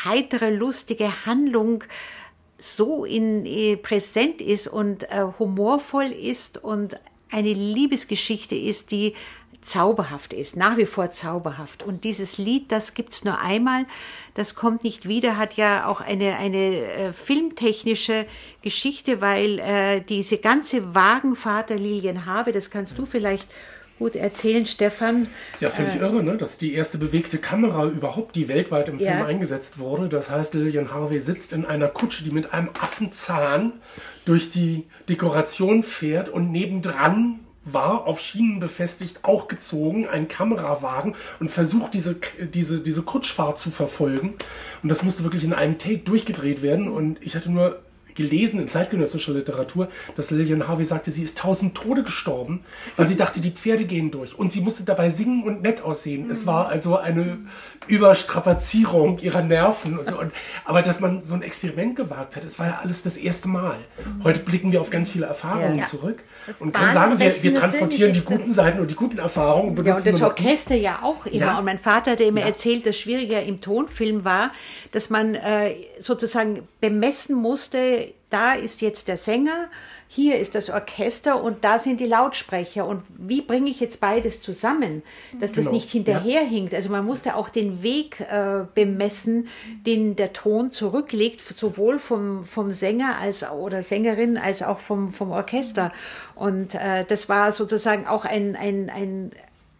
heitere, 0.04 0.50
lustige 0.50 1.24
Handlung 1.24 1.84
so 2.58 3.06
in, 3.06 3.46
äh, 3.46 3.78
präsent 3.78 4.42
ist 4.42 4.68
und 4.68 5.04
äh, 5.04 5.24
humorvoll 5.38 6.12
ist 6.12 6.62
und 6.62 7.00
eine 7.30 7.54
Liebesgeschichte 7.54 8.56
ist, 8.56 8.90
die 8.90 9.14
zauberhaft 9.62 10.32
ist, 10.32 10.56
nach 10.56 10.76
wie 10.76 10.86
vor 10.86 11.10
zauberhaft. 11.10 11.82
Und 11.82 12.04
dieses 12.04 12.38
Lied, 12.38 12.72
das 12.72 12.94
gibt's 12.94 13.24
nur 13.24 13.38
einmal, 13.38 13.84
das 14.34 14.54
kommt 14.54 14.84
nicht 14.84 15.06
wieder, 15.06 15.36
hat 15.36 15.54
ja 15.54 15.86
auch 15.86 16.00
eine, 16.00 16.36
eine 16.36 16.82
äh, 16.82 17.12
filmtechnische 17.12 18.26
Geschichte, 18.62 19.20
weil 19.20 19.58
äh, 19.58 20.00
diese 20.00 20.38
ganze 20.38 20.94
Wagenvater 20.94 21.76
Lilian 21.76 22.26
Habe, 22.26 22.52
das 22.52 22.70
kannst 22.70 22.98
du 22.98 23.06
vielleicht 23.06 23.48
gut 23.98 24.16
erzählen, 24.16 24.64
Stefan. 24.64 25.28
Ja, 25.60 25.68
völlig 25.68 25.96
äh, 25.96 25.98
irre, 25.98 26.22
ne? 26.24 26.38
dass 26.38 26.56
die 26.56 26.72
erste 26.72 26.96
bewegte 26.96 27.36
Kamera 27.36 27.84
überhaupt, 27.86 28.34
die 28.34 28.48
weltweit 28.48 28.88
im 28.88 28.98
Film 28.98 29.18
ja. 29.18 29.26
eingesetzt 29.26 29.78
wurde. 29.78 30.08
Das 30.08 30.30
heißt, 30.30 30.54
Lillian 30.54 30.90
Harvey 30.90 31.20
sitzt 31.20 31.52
in 31.52 31.66
einer 31.66 31.88
Kutsche, 31.88 32.24
die 32.24 32.30
mit 32.30 32.54
einem 32.54 32.70
Affenzahn 32.80 33.74
durch 34.24 34.50
die 34.50 34.86
Dekoration 35.10 35.82
fährt 35.82 36.30
und 36.30 36.50
nebendran 36.50 37.40
war 37.72 38.06
auf 38.06 38.20
Schienen 38.20 38.60
befestigt, 38.60 39.20
auch 39.22 39.48
gezogen, 39.48 40.06
ein 40.06 40.28
Kamerawagen 40.28 41.14
und 41.38 41.50
versucht, 41.50 41.94
diese, 41.94 42.16
diese, 42.54 42.80
diese 42.80 43.02
Kutschfahrt 43.02 43.58
zu 43.58 43.70
verfolgen. 43.70 44.34
Und 44.82 44.88
das 44.88 45.02
musste 45.02 45.24
wirklich 45.24 45.44
in 45.44 45.52
einem 45.52 45.78
Take 45.78 45.98
durchgedreht 45.98 46.62
werden. 46.62 46.88
Und 46.88 47.22
ich 47.22 47.36
hatte 47.36 47.50
nur 47.50 47.80
gelesen 48.20 48.60
in 48.60 48.68
zeitgenössischer 48.68 49.32
Literatur, 49.32 49.88
dass 50.14 50.30
Lillian 50.30 50.68
Harvey 50.68 50.84
sagte, 50.84 51.10
sie 51.10 51.22
ist 51.22 51.38
tausend 51.38 51.74
Tode 51.74 52.02
gestorben, 52.02 52.64
weil 52.96 53.06
sie 53.06 53.16
dachte, 53.16 53.40
die 53.40 53.50
Pferde 53.50 53.84
gehen 53.84 54.10
durch. 54.10 54.38
Und 54.38 54.52
sie 54.52 54.60
musste 54.60 54.84
dabei 54.84 55.08
singen 55.08 55.44
und 55.44 55.62
nett 55.62 55.82
aussehen. 55.82 56.26
Mhm. 56.26 56.30
Es 56.30 56.46
war 56.46 56.68
also 56.68 56.96
eine 56.96 57.38
Überstrapazierung 57.86 59.18
ihrer 59.18 59.42
Nerven. 59.42 59.98
Und 59.98 60.08
so. 60.08 60.18
Und, 60.18 60.32
aber 60.64 60.82
dass 60.82 61.00
man 61.00 61.22
so 61.22 61.34
ein 61.34 61.42
Experiment 61.42 61.96
gewagt 61.96 62.36
hat, 62.36 62.44
es 62.44 62.58
war 62.58 62.66
ja 62.66 62.80
alles 62.82 63.02
das 63.02 63.16
erste 63.16 63.48
Mal. 63.48 63.76
Mhm. 64.04 64.24
Heute 64.24 64.40
blicken 64.40 64.72
wir 64.72 64.80
auf 64.80 64.90
ganz 64.90 65.08
viele 65.10 65.26
Erfahrungen 65.26 65.78
ja. 65.78 65.84
zurück 65.84 66.22
das 66.46 66.60
und 66.60 66.72
können 66.72 66.92
sagen, 66.92 67.18
wir, 67.18 67.42
wir 67.42 67.54
transportieren 67.54 68.12
die 68.12 68.20
guten 68.24 68.52
Seiten 68.52 68.80
und 68.80 68.90
die 68.90 68.96
guten 68.96 69.18
Erfahrungen. 69.18 69.78
Und 69.78 69.86
ja, 69.86 69.96
und 69.96 70.06
das 70.06 70.22
Orchester 70.22 70.74
ja 70.74 71.00
auch 71.02 71.26
immer. 71.26 71.36
Ja. 71.36 71.58
Und 71.58 71.64
mein 71.64 71.78
Vater 71.78 72.12
hat 72.12 72.20
immer 72.20 72.40
ja. 72.40 72.46
erzählt, 72.46 72.86
das 72.86 72.98
Schwierige 72.98 73.38
im 73.40 73.60
Tonfilm 73.60 74.24
war, 74.24 74.52
dass 74.92 75.10
man 75.10 75.34
äh, 75.34 75.74
sozusagen 76.00 76.66
bemessen 76.80 77.36
musste, 77.36 78.12
da 78.30 78.54
ist 78.54 78.80
jetzt 78.80 79.08
der 79.08 79.16
Sänger, 79.16 79.68
hier 80.12 80.40
ist 80.40 80.56
das 80.56 80.70
Orchester 80.70 81.40
und 81.40 81.62
da 81.62 81.78
sind 81.78 82.00
die 82.00 82.06
Lautsprecher. 82.06 82.84
Und 82.84 83.04
wie 83.16 83.42
bringe 83.42 83.70
ich 83.70 83.78
jetzt 83.78 84.00
beides 84.00 84.42
zusammen, 84.42 85.04
dass 85.38 85.52
das 85.52 85.66
Genau, 85.66 85.76
nicht 85.76 85.88
hinterherhinkt? 85.88 86.74
Also 86.74 86.88
man 86.88 87.04
musste 87.04 87.36
auch 87.36 87.48
den 87.48 87.84
Weg 87.84 88.18
äh, 88.18 88.64
bemessen, 88.74 89.46
den 89.86 90.16
der 90.16 90.32
Ton 90.32 90.72
zurücklegt, 90.72 91.40
sowohl 91.40 92.00
vom, 92.00 92.44
vom 92.44 92.72
Sänger 92.72 93.18
als 93.20 93.48
oder 93.48 93.84
Sängerin 93.84 94.36
als 94.36 94.64
auch 94.64 94.80
vom, 94.80 95.12
vom 95.12 95.30
Orchester. 95.30 95.92
Und 96.34 96.74
äh, 96.74 97.04
das 97.06 97.28
war 97.28 97.52
sozusagen 97.52 98.08
auch 98.08 98.24
ein, 98.24 98.56
ein, 98.56 98.90
ein, 98.90 99.30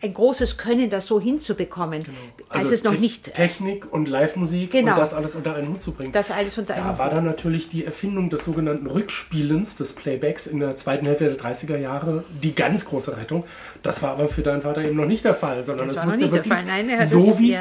ein 0.03 0.15
großes 0.15 0.57
Können, 0.57 0.89
das 0.91 1.07
so 1.07 1.21
hinzubekommen, 1.21 2.05
als 2.49 2.73
es 2.73 2.85
noch 2.85 2.95
Te- 2.95 3.01
nicht 3.01 3.35
Technik 3.35 3.93
und 3.93 4.09
Live-Musik 4.09 4.71
Genau. 4.71 4.93
und 4.93 4.99
das 4.99 5.13
alles 5.15 5.35
unter 5.35 5.55
einen 5.55 5.69
Hut 5.69 5.83
zu 5.83 5.93
bringen. 5.93 6.13
das 6.13 6.31
alles 6.31 6.57
unter 6.59 6.75
Da 6.75 6.87
einem 6.89 6.99
war 6.99 7.11
dann 7.11 7.25
natürlich 7.25 7.69
die 7.69 7.85
Erfindung 7.85 8.31
des 8.31 8.45
sogenannten 8.45 8.87
Rückspielens, 8.87 9.77
des 9.77 9.93
Playbacks 9.95 10.47
in 10.47 10.61
der 10.61 10.77
zweiten 10.77 11.05
Hälfte 11.07 11.25
der 11.27 11.37
30er 11.39 11.77
Jahre 11.77 12.25
die 12.43 12.55
ganz 12.55 12.85
große 12.87 13.17
Rettung. 13.17 13.45
Das 13.83 14.03
war 14.03 14.13
aber 14.13 14.29
für 14.29 14.43
deinen 14.43 14.63
Vater 14.63 14.83
eben 14.83 14.97
noch 14.97 15.07
nicht 15.07 15.25
der 15.25 15.35
Fall, 15.35 15.63
sondern 15.63 15.89
Das 15.89 15.97
es 15.97 15.99
war 15.99 16.07
noch 16.07 16.17
musste 16.17 16.33
wirklich 16.35 16.53
Fall. 16.53 16.65
Nein, 16.65 16.89
er 16.89 17.01
hat 17.01 17.09
so 17.09 17.19
es- 17.33 17.39
wie 17.39 17.53
ja. 17.53 17.61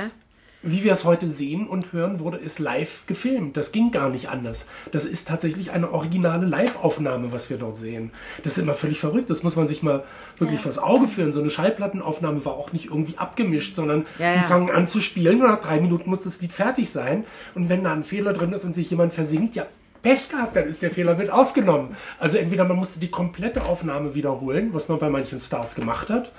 Wie 0.61 0.83
wir 0.83 0.91
es 0.91 1.05
heute 1.05 1.27
sehen 1.27 1.67
und 1.67 1.93
hören, 1.93 2.19
wurde 2.19 2.37
es 2.37 2.59
live 2.59 3.05
gefilmt. 3.07 3.55
Das 3.55 3.71
ging 3.71 3.91
gar 3.91 4.09
nicht 4.09 4.29
anders. 4.29 4.65
Das 4.91 5.05
ist 5.05 5.27
tatsächlich 5.27 5.71
eine 5.71 5.91
originale 5.91 6.45
Live-Aufnahme, 6.45 7.31
was 7.31 7.49
wir 7.49 7.57
dort 7.57 7.77
sehen. 7.77 8.11
Das 8.43 8.57
ist 8.57 8.63
immer 8.63 8.75
völlig 8.75 8.99
verrückt. 8.99 9.29
Das 9.29 9.43
muss 9.43 9.55
man 9.55 9.69
sich 9.69 9.83
mal 9.83 10.03
wirklich 10.37 10.59
vors 10.59 10.77
Auge 10.77 11.07
führen. 11.07 11.31
So 11.31 11.39
eine 11.39 11.49
Schallplattenaufnahme 11.49 12.43
war 12.43 12.53
auch 12.53 12.73
nicht 12.73 12.87
irgendwie 12.87 13.17
abgemischt, 13.17 13.75
sondern 13.75 14.05
Ja, 14.17 14.33
die 14.33 14.39
ja. 14.39 14.43
fangen 14.43 14.69
an 14.69 14.85
zu 14.85 14.99
spielen 14.99 15.41
und 15.41 15.47
nach 15.47 15.61
drei 15.61 15.79
Minuten 15.79 16.09
muss 16.09 16.21
das 16.21 16.41
Lied 16.41 16.51
fertig 16.51 16.89
sein. 16.89 17.23
Und 17.55 17.69
wenn 17.69 17.83
da 17.85 17.93
ein 17.93 18.03
Fehler 18.03 18.33
drin 18.33 18.51
ist 18.51 18.65
und 18.65 18.75
sich 18.75 18.89
jemand 18.89 19.13
versinkt, 19.13 19.55
ja, 19.55 19.65
Pech 20.01 20.29
gehabt, 20.29 20.55
dann 20.55 20.65
ist 20.65 20.81
der 20.81 20.91
Fehler 20.91 21.15
mit 21.15 21.29
aufgenommen. 21.29 21.95
Also 22.19 22.37
entweder 22.37 22.63
man 22.65 22.77
musste 22.77 22.99
die 22.99 23.09
komplette 23.11 23.63
Aufnahme 23.63 24.15
wiederholen, 24.15 24.69
was 24.73 24.87
man 24.87 24.99
bei 24.99 25.09
manchen 25.09 25.39
Stars 25.39 25.75
gemacht 25.75 26.09
hat, 26.09 26.31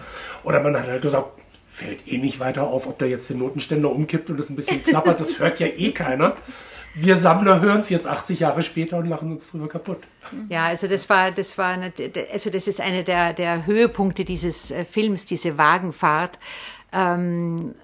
oder 0.45 0.63
man 0.63 0.77
hat 0.77 0.87
halt 0.87 1.03
gesagt, 1.03 1.40
fällt 1.81 2.07
eh 2.07 2.19
nicht 2.19 2.41
weiter 2.41 2.65
auf, 2.65 2.87
ob 2.87 2.99
der 2.99 3.09
jetzt 3.09 3.31
den 3.31 3.39
Notenständer 3.39 3.91
umkippt 3.91 4.29
und 4.31 4.39
es 4.39 4.51
ein 4.51 4.57
bisschen 4.57 4.85
klappert, 4.85 5.21
das 5.21 5.39
hört 5.39 5.59
ja 5.61 5.67
eh 5.67 5.93
keiner. 5.93 6.37
Wir 6.95 7.17
Sammler 7.17 7.61
hören 7.61 7.81
es 7.81 7.89
jetzt 7.89 8.07
80 8.07 8.41
Jahre 8.41 8.63
später 8.63 8.99
und 8.99 9.07
lachen 9.07 9.33
uns 9.33 9.51
drüber 9.51 9.69
kaputt. 9.69 10.01
Ja, 10.49 10.67
also 10.67 10.89
das 10.89 11.09
war, 11.09 11.31
das 11.31 11.57
war, 11.57 11.69
eine, 11.69 11.93
also 12.33 12.51
das 12.51 12.67
ist 12.67 12.81
einer 12.81 13.05
der, 13.05 13.33
der 13.33 13.65
Höhepunkte 13.65 14.25
dieses 14.25 14.71
äh, 14.73 14.85
Films, 14.85 15.25
diese 15.25 15.57
Wagenfahrt. 15.57 16.39
Ähm, 16.93 17.75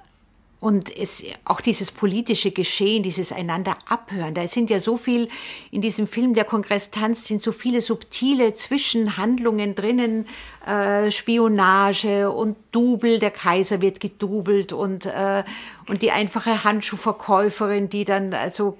und 0.58 0.96
es, 0.96 1.22
auch 1.44 1.60
dieses 1.60 1.92
politische 1.92 2.50
Geschehen, 2.50 3.02
dieses 3.02 3.30
einander 3.30 3.76
abhören. 3.88 4.34
Da 4.34 4.48
sind 4.48 4.70
ja 4.70 4.80
so 4.80 4.96
viel 4.96 5.28
in 5.70 5.82
diesem 5.82 6.08
Film, 6.08 6.34
der 6.34 6.44
Kongress 6.44 6.90
tanzt, 6.90 7.26
sind 7.26 7.42
so 7.42 7.52
viele 7.52 7.82
subtile 7.82 8.54
Zwischenhandlungen 8.54 9.74
drinnen, 9.74 10.26
äh, 10.66 11.10
Spionage 11.10 12.30
und 12.30 12.56
Double, 12.72 13.18
der 13.18 13.30
Kaiser 13.30 13.82
wird 13.82 14.00
gedubelt 14.00 14.72
und, 14.72 15.06
äh, 15.06 15.44
und 15.88 16.00
die 16.00 16.10
einfache 16.10 16.64
Handschuhverkäuferin, 16.64 17.90
die 17.90 18.04
dann 18.04 18.32
also 18.32 18.78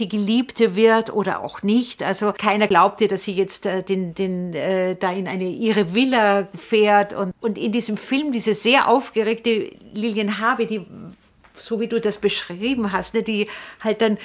die 0.00 0.08
Geliebte 0.08 0.74
wird 0.74 1.12
oder 1.12 1.40
auch 1.40 1.62
nicht. 1.62 2.02
Also 2.02 2.32
keiner 2.36 2.66
glaubte, 2.66 3.06
dass 3.06 3.24
sie 3.24 3.34
jetzt 3.34 3.66
äh, 3.66 3.82
den, 3.82 4.14
den, 4.14 4.54
äh, 4.54 4.96
da 4.96 5.12
in 5.12 5.28
eine 5.28 5.48
ihre 5.48 5.94
Villa 5.94 6.48
fährt. 6.54 7.12
Und, 7.12 7.32
und 7.40 7.58
in 7.58 7.72
diesem 7.72 7.96
Film 7.96 8.32
diese 8.32 8.54
sehr 8.54 8.88
aufgeregte 8.88 9.70
Lilian 9.92 10.38
Harvey, 10.38 10.66
die, 10.66 10.86
so 11.54 11.78
wie 11.78 11.86
du 11.86 12.00
das 12.00 12.18
beschrieben 12.18 12.92
hast, 12.92 13.14
ne, 13.14 13.22
die 13.22 13.46
halt 13.80 14.02
dann 14.02 14.18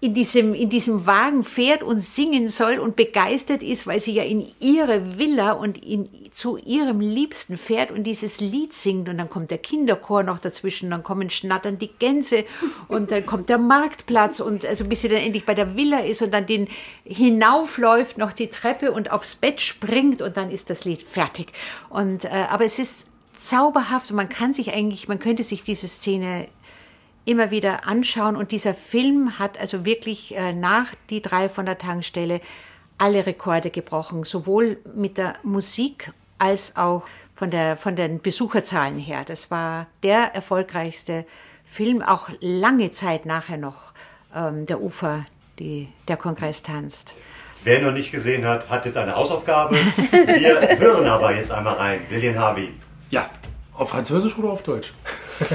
in 0.00 0.14
diesem, 0.14 0.54
in 0.54 0.68
diesem 0.68 1.06
Wagen 1.06 1.42
fährt 1.42 1.82
und 1.82 2.00
singen 2.00 2.48
soll 2.48 2.78
und 2.78 2.94
begeistert 2.94 3.64
ist, 3.64 3.88
weil 3.88 3.98
sie 3.98 4.12
ja 4.12 4.22
in 4.22 4.46
ihre 4.60 5.18
Villa 5.18 5.52
und 5.52 5.84
in, 5.84 6.08
zu 6.32 6.56
ihrem 6.56 7.00
Liebsten 7.00 7.56
fährt 7.56 7.90
und 7.90 8.04
dieses 8.04 8.40
Lied 8.40 8.72
singt. 8.72 9.08
Und 9.08 9.18
dann 9.18 9.28
kommt 9.28 9.50
der 9.50 9.58
Kinderchor 9.58 10.22
noch 10.22 10.38
dazwischen, 10.38 10.90
dann 10.90 11.02
kommen 11.02 11.30
schnattern 11.30 11.78
die 11.80 11.90
Gänse 11.98 12.44
und 12.88 13.10
dann 13.10 13.26
kommt 13.26 13.48
der 13.48 13.58
Marktplatz 13.58 14.38
und 14.38 14.64
also 14.64 14.84
bis 14.84 15.00
sie 15.00 15.08
dann 15.08 15.18
endlich 15.18 15.44
bei 15.44 15.54
der 15.54 15.74
Villa 15.74 15.98
ist 15.98 16.22
und 16.22 16.32
dann 16.32 16.46
den 16.46 16.68
hinaufläuft, 17.02 18.18
noch 18.18 18.32
die 18.32 18.48
Treppe 18.48 18.92
und 18.92 19.10
aufs 19.10 19.34
Bett 19.34 19.60
springt 19.60 20.22
und 20.22 20.36
dann 20.36 20.52
ist 20.52 20.70
das 20.70 20.84
Lied 20.84 21.02
fertig. 21.02 21.48
Und, 21.90 22.24
äh, 22.24 22.46
aber 22.48 22.64
es 22.64 22.78
ist 22.78 23.08
zauberhaft 23.32 24.10
und 24.10 24.16
man 24.16 24.28
kann 24.28 24.54
sich 24.54 24.72
eigentlich, 24.72 25.08
man 25.08 25.18
könnte 25.18 25.42
sich 25.42 25.64
diese 25.64 25.88
Szene 25.88 26.46
immer 27.28 27.50
wieder 27.50 27.86
anschauen. 27.86 28.36
Und 28.36 28.52
dieser 28.52 28.74
Film 28.74 29.38
hat 29.38 29.60
also 29.60 29.84
wirklich 29.84 30.36
äh, 30.36 30.52
nach 30.52 30.94
die 31.10 31.20
drei 31.20 31.48
von 31.48 31.66
der 31.66 31.78
Tankstelle 31.78 32.40
alle 32.96 33.26
Rekorde 33.26 33.70
gebrochen, 33.70 34.24
sowohl 34.24 34.78
mit 34.94 35.18
der 35.18 35.34
Musik 35.42 36.12
als 36.38 36.76
auch 36.76 37.04
von, 37.34 37.50
der, 37.50 37.76
von 37.76 37.94
den 37.96 38.20
Besucherzahlen 38.20 38.98
her. 38.98 39.24
Das 39.24 39.50
war 39.50 39.86
der 40.02 40.34
erfolgreichste 40.34 41.24
Film, 41.64 42.02
auch 42.02 42.28
lange 42.40 42.92
Zeit 42.92 43.26
nachher 43.26 43.58
noch 43.58 43.92
ähm, 44.34 44.66
der 44.66 44.80
Ufer, 44.80 45.26
die, 45.58 45.88
der 46.08 46.16
Kongress 46.16 46.62
tanzt. 46.62 47.14
Wer 47.62 47.82
noch 47.82 47.92
nicht 47.92 48.10
gesehen 48.10 48.44
hat, 48.46 48.70
hat 48.70 48.86
jetzt 48.86 48.96
eine 48.96 49.14
Hausaufgabe. 49.14 49.74
Wir 49.74 50.78
hören 50.78 51.06
aber 51.06 51.34
jetzt 51.34 51.50
einmal 51.50 51.74
rein. 51.74 52.00
Lilian 52.08 52.38
Harvey. 52.38 52.72
Ja, 53.10 53.28
auf 53.78 53.90
Französisch 53.90 54.36
oder 54.38 54.50
auf 54.50 54.62
Deutsch? 54.62 54.92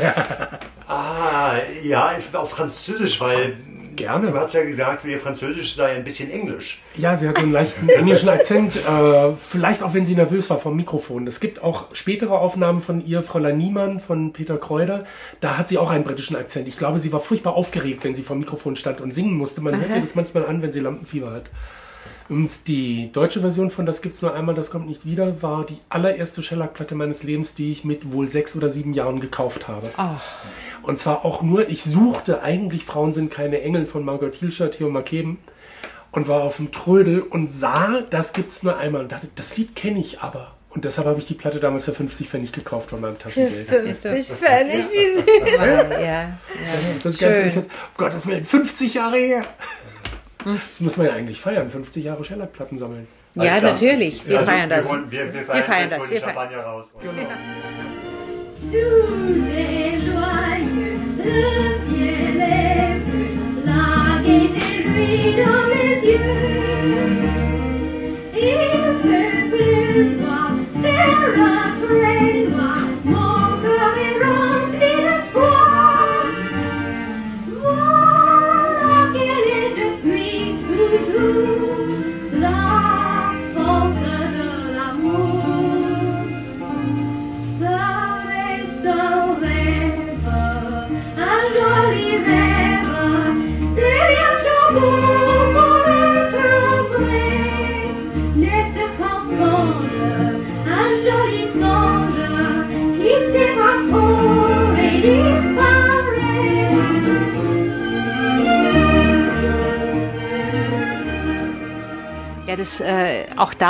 Ah, 0.86 1.56
ja, 1.82 2.12
auf 2.34 2.52
Französisch, 2.52 3.20
weil 3.20 3.56
Gerne. 3.96 4.32
du 4.32 4.38
hast 4.38 4.54
ja 4.54 4.64
gesagt, 4.64 5.06
ihr 5.06 5.18
Französisch 5.18 5.76
sei 5.76 5.92
ein 5.92 6.04
bisschen 6.04 6.30
Englisch. 6.30 6.82
Ja, 6.96 7.16
sie 7.16 7.28
hat 7.28 7.38
so 7.38 7.44
einen 7.44 7.52
leichten 7.52 7.90
englischen 7.90 8.30
Akzent. 8.30 8.76
Äh, 8.76 9.32
vielleicht 9.38 9.82
auch, 9.82 9.94
wenn 9.94 10.06
sie 10.06 10.16
nervös 10.16 10.50
war 10.50 10.60
vom 10.60 10.76
Mikrofon. 10.76 11.26
Es 11.26 11.40
gibt 11.40 11.64
auch 11.64 11.94
spätere 11.94 12.38
Aufnahmen 12.38 12.82
von 12.82 13.04
ihr, 13.06 13.24
Fräulein 13.24 13.58
Niemann 13.58 14.00
von 14.00 14.34
Peter 14.34 14.58
Kreuder. 14.58 15.06
Da 15.42 15.58
hat 15.58 15.70
sie 15.70 15.78
auch 15.78 15.90
einen 15.90 16.04
britischen 16.04 16.36
Akzent. 16.36 16.68
Ich 16.68 16.78
glaube, 16.78 17.00
sie 17.00 17.14
war 17.14 17.20
furchtbar 17.20 17.56
aufgeregt, 17.56 18.04
wenn 18.04 18.14
sie 18.14 18.24
vor 18.24 18.36
dem 18.36 18.42
Mikrofon 18.42 18.76
stand 18.76 19.02
und 19.02 19.14
singen 19.14 19.34
musste. 19.34 19.62
Man 19.62 19.80
hört 19.80 19.90
ihr 19.90 20.02
das 20.02 20.16
manchmal 20.16 20.46
an, 20.46 20.62
wenn 20.62 20.72
sie 20.72 20.80
Lampenfieber 20.80 21.32
hat. 21.32 21.46
Und 22.30 22.68
die 22.68 23.12
deutsche 23.12 23.42
Version 23.42 23.70
von 23.70 23.86
Das 23.86 24.02
gibt's 24.02 24.22
nur 24.22 24.34
einmal, 24.34 24.56
das 24.56 24.70
kommt 24.72 24.88
nicht 24.88 25.06
wieder, 25.06 25.42
war 25.42 25.66
die 25.66 25.78
allererste 25.90 26.42
Shellac-Platte 26.42 26.96
meines 26.96 27.24
Lebens, 27.24 27.54
die 27.54 27.72
ich 27.72 27.84
mit 27.84 28.12
wohl 28.14 28.28
sechs 28.30 28.56
oder 28.56 28.70
sieben 28.70 28.94
Jahren 28.94 29.20
gekauft 29.20 29.68
habe. 29.68 29.90
Und 30.82 31.00
zwar 31.00 31.26
auch 31.26 31.42
nur, 31.42 31.70
ich 31.70 31.84
suchte 31.84 32.42
eigentlich 32.42 32.86
Frauen 32.86 33.14
sind 33.14 33.32
keine 33.32 33.62
Engel 33.62 33.86
von 33.86 34.04
Margot 34.06 34.36
Hilscher, 34.36 34.72
Theo 34.72 34.90
Markeben 34.90 35.40
und 36.12 36.28
war 36.28 36.44
auf 36.44 36.58
dem 36.58 36.72
Trödel 36.72 37.22
und 37.22 37.52
sah, 37.54 38.02
das 38.10 38.34
gibt's 38.34 38.64
nur 38.64 38.78
einmal 38.78 39.02
und 39.02 39.12
dachte, 39.12 39.28
das 39.36 39.58
Lied 39.58 39.76
kenne 39.76 40.00
ich 40.00 40.22
aber. 40.22 40.56
Und 40.70 40.86
deshalb 40.86 41.08
habe 41.08 41.20
ich 41.20 41.28
die 41.28 41.36
Platte 41.36 41.60
damals 41.60 41.86
für 41.86 41.94
50 41.94 42.28
Pfennig 42.28 42.52
gekauft 42.52 42.90
von 42.90 43.00
meinem 43.00 43.16
Für 43.16 43.24
Taschengeld. 43.30 43.68
50 43.68 44.28
Pfennig, 44.32 44.86
wie 44.92 45.18
süß. 45.18 45.60
Ja, 45.60 46.38
Das 47.04 47.18
Ganze 47.18 47.42
ist 47.44 47.56
jetzt, 47.56 47.66
um 47.66 47.72
Gottes 47.96 48.26
Willen, 48.26 48.44
50 48.44 48.94
Jahre 48.96 49.18
her. 49.18 49.42
Das 50.70 50.82
muss 50.82 50.98
man 50.98 51.08
ja 51.08 51.14
eigentlich 51.14 51.40
feiern, 51.40 51.70
50 51.70 52.04
Jahre 52.04 52.24
Shellac-Platten 52.24 52.78
sammeln. 52.78 53.08
ja 53.36 53.44
Alles 53.54 53.64
natürlich. 53.64 54.28
Wir 54.28 54.40
Also, 54.40 54.52
feiern 54.52 54.70
das. 54.70 54.86
Wir, 54.88 54.92
holen- 54.94 55.12
wir, 55.12 55.34
wir 55.34 55.42
feiern, 55.44 55.64
feiern 55.64 55.82
jetzt, 55.82 55.92
das, 55.94 56.10
wir 56.10 56.20
den 56.20 56.24
feiern- 56.24 56.36
Champagner 56.36 56.64
raus. 56.64 56.92
Und 56.94 57.02
Tous 58.72 59.36
les 59.54 59.98
loyeux 60.06 60.98
de 61.24 61.74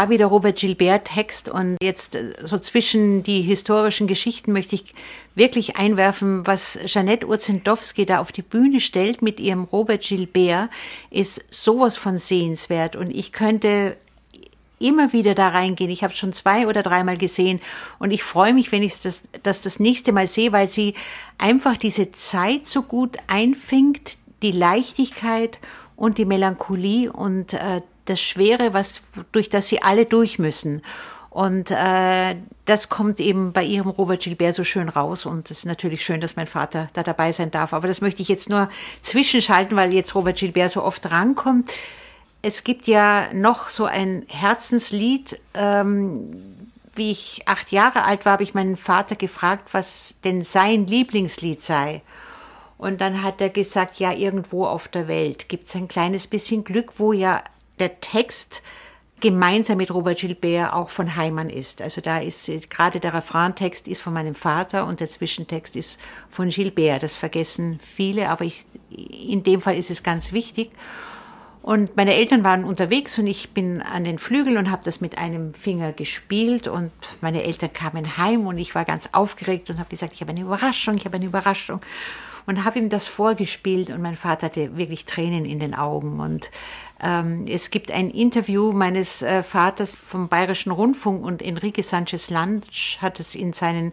wieder 0.10 0.28
Robert 0.28 0.58
Gilbert 0.58 1.06
Text 1.06 1.50
und 1.50 1.78
jetzt 1.82 2.16
äh, 2.16 2.34
so 2.44 2.58
zwischen 2.58 3.24
die 3.24 3.42
historischen 3.42 4.08
Geschichten 4.08 4.54
möchte 4.54 4.76
ich 4.76 4.94
wirklich 5.36 5.78
einwerfen, 5.78 6.46
was 6.46 6.80
Janette 6.86 7.28
Urzendowski 7.28 8.06
da 8.06 8.20
auf 8.20 8.32
die 8.32 8.42
Bühne 8.42 8.80
stellt 8.80 9.22
mit 9.22 9.40
ihrem 9.40 9.64
Robert 9.64 10.04
Gilbert, 10.04 10.70
ist 11.10 11.46
sowas 11.52 11.96
von 11.98 12.18
sehenswert. 12.18 12.96
Und 12.96 13.12
ich 13.12 13.32
könnte 13.32 13.98
immer 14.80 15.14
wieder 15.14 15.34
da 15.34 15.50
reingehen. 15.50 15.90
Ich 15.90 16.04
habe 16.04 16.14
schon 16.14 16.34
zwei 16.34 16.68
oder 16.68 16.84
dreimal 16.84 17.18
gesehen. 17.18 17.62
Und 18.00 18.12
ich 18.12 18.24
freue 18.24 18.54
mich, 18.54 18.72
wenn 18.72 18.84
ich 18.84 19.00
das, 19.02 19.24
das 19.42 19.62
das 19.62 19.80
nächste 19.80 20.12
Mal 20.12 20.28
sehe, 20.28 20.52
weil 20.52 20.68
sie 20.68 20.94
einfach 21.38 21.78
diese 21.78 22.12
Zeit 22.12 22.68
so 22.68 22.84
gut 22.84 23.18
einfängt, 23.28 24.18
die 24.42 24.52
Leichtigkeit 24.52 25.60
und 25.96 26.18
die 26.18 26.26
Melancholie. 26.26 27.12
Und 27.12 27.54
äh, 27.54 27.82
das 28.06 28.22
Schwere, 28.22 28.74
was 28.74 29.02
durch 29.32 29.50
das 29.50 29.68
sie 29.68 29.82
alle 29.82 30.06
durch 30.06 30.40
müssen. 30.40 30.82
Und 31.34 31.72
äh, 31.72 32.36
das 32.66 32.90
kommt 32.90 33.20
eben 33.20 33.54
bei 33.54 33.64
ihrem 33.64 33.90
Robert 33.90 34.22
Gilbert 34.22 34.54
so 34.54 34.64
schön 34.64 34.88
raus. 34.88 35.26
Und 35.26 35.50
es 35.50 35.60
ist 35.60 35.66
natürlich 35.66 36.06
schön, 36.06 36.22
dass 36.22 36.36
mein 36.36 36.46
Vater 36.46 36.88
da 36.94 37.02
dabei 37.02 37.32
sein 37.32 37.50
darf. 37.50 37.74
Aber 37.74 37.88
das 37.88 38.02
möchte 38.02 38.22
ich 38.22 38.28
jetzt 38.28 38.50
nur 38.50 38.70
zwischenschalten, 39.02 39.76
weil 39.76 39.94
jetzt 39.96 40.14
Robert 40.14 40.38
Gilbert 40.38 40.70
so 40.70 40.84
oft 40.84 41.10
rankommt. 41.10 41.72
Es 42.44 42.64
gibt 42.64 42.86
ja 42.86 43.34
noch 43.34 43.70
so 43.70 43.86
ein 43.86 44.26
Herzenslied. 44.28 45.40
Ähm, 45.56 46.70
wie 46.96 47.10
ich 47.10 47.42
acht 47.48 47.72
Jahre 47.72 48.04
alt 48.04 48.26
war, 48.26 48.34
habe 48.34 48.44
ich 48.44 48.54
meinen 48.54 48.78
Vater 48.78 49.16
gefragt, 49.16 49.70
was 49.74 50.20
denn 50.24 50.44
sein 50.44 50.86
Lieblingslied 50.86 51.64
sei. 51.64 52.04
Und 52.78 53.02
dann 53.02 53.24
hat 53.24 53.42
er 53.42 53.50
gesagt, 53.50 53.98
ja, 54.00 54.12
irgendwo 54.12 54.66
auf 54.68 54.88
der 54.88 55.08
Welt 55.08 55.50
gibt 55.50 55.66
es 55.66 55.76
ein 55.76 55.88
kleines 55.88 56.28
bisschen 56.28 56.64
Glück, 56.64 57.00
wo 57.00 57.14
ja 57.14 57.42
der 57.80 58.00
Text 58.02 58.64
gemeinsam 59.24 59.78
mit 59.78 59.90
Robert 59.90 60.20
Gilbert 60.20 60.74
auch 60.74 60.90
von 60.90 61.16
Heimann 61.16 61.50
ist. 61.50 61.82
Also 61.82 62.02
da 62.02 62.20
ist 62.20 62.52
gerade 62.70 63.00
der 63.00 63.14
Refraintext 63.14 63.88
ist 63.88 64.02
von 64.02 64.12
meinem 64.12 64.36
Vater 64.36 64.86
und 64.86 65.00
der 65.00 65.08
Zwischentext 65.08 65.78
ist 65.78 66.02
von 66.30 66.50
Gilbert. 66.50 67.04
Das 67.04 67.16
vergessen 67.16 67.80
viele, 67.82 68.28
aber 68.28 68.44
ich, 68.44 68.66
in 68.90 69.44
dem 69.44 69.62
Fall 69.62 69.78
ist 69.78 69.90
es 69.90 70.04
ganz 70.04 70.34
wichtig. 70.34 70.72
Und 71.62 71.96
meine 71.96 72.16
Eltern 72.16 72.44
waren 72.44 72.66
unterwegs 72.66 73.18
und 73.18 73.26
ich 73.26 73.52
bin 73.54 73.82
an 73.82 74.04
den 74.04 74.20
Flügeln 74.20 74.58
und 74.58 74.70
habe 74.70 74.84
das 74.84 75.00
mit 75.00 75.18
einem 75.18 75.54
Finger 75.54 75.94
gespielt 75.94 76.68
und 76.68 76.92
meine 77.22 77.44
Eltern 77.44 77.72
kamen 77.72 78.18
heim 78.18 78.46
und 78.46 78.58
ich 78.58 78.76
war 78.76 78.84
ganz 78.84 79.12
aufgeregt 79.14 79.70
und 79.70 79.80
habe 79.80 79.90
gesagt, 79.90 80.12
ich 80.12 80.20
habe 80.20 80.32
eine 80.32 80.42
Überraschung, 80.42 80.98
ich 80.98 81.06
habe 81.06 81.16
eine 81.16 81.26
Überraschung 81.26 81.80
und 82.46 82.66
habe 82.66 82.80
ihm 82.80 82.90
das 82.90 83.08
vorgespielt 83.08 83.90
und 83.90 84.02
mein 84.02 84.18
Vater 84.18 84.48
hatte 84.48 84.76
wirklich 84.76 85.06
Tränen 85.06 85.46
in 85.46 85.60
den 85.60 85.74
Augen 85.74 86.20
und 86.20 86.52
es 87.00 87.70
gibt 87.70 87.92
ein 87.92 88.12
Interview 88.12 88.72
meines 88.72 89.22
äh, 89.22 89.44
Vaters 89.44 89.96
vom 89.96 90.30
Bayerischen 90.30 90.72
Rundfunk 90.72 91.26
und 91.26 91.42
Enrique 91.42 91.84
Sanchez 91.84 92.30
Lange 92.30 92.62
hat 93.00 93.20
es 93.20 93.36
in 93.36 93.52
seinen 93.52 93.92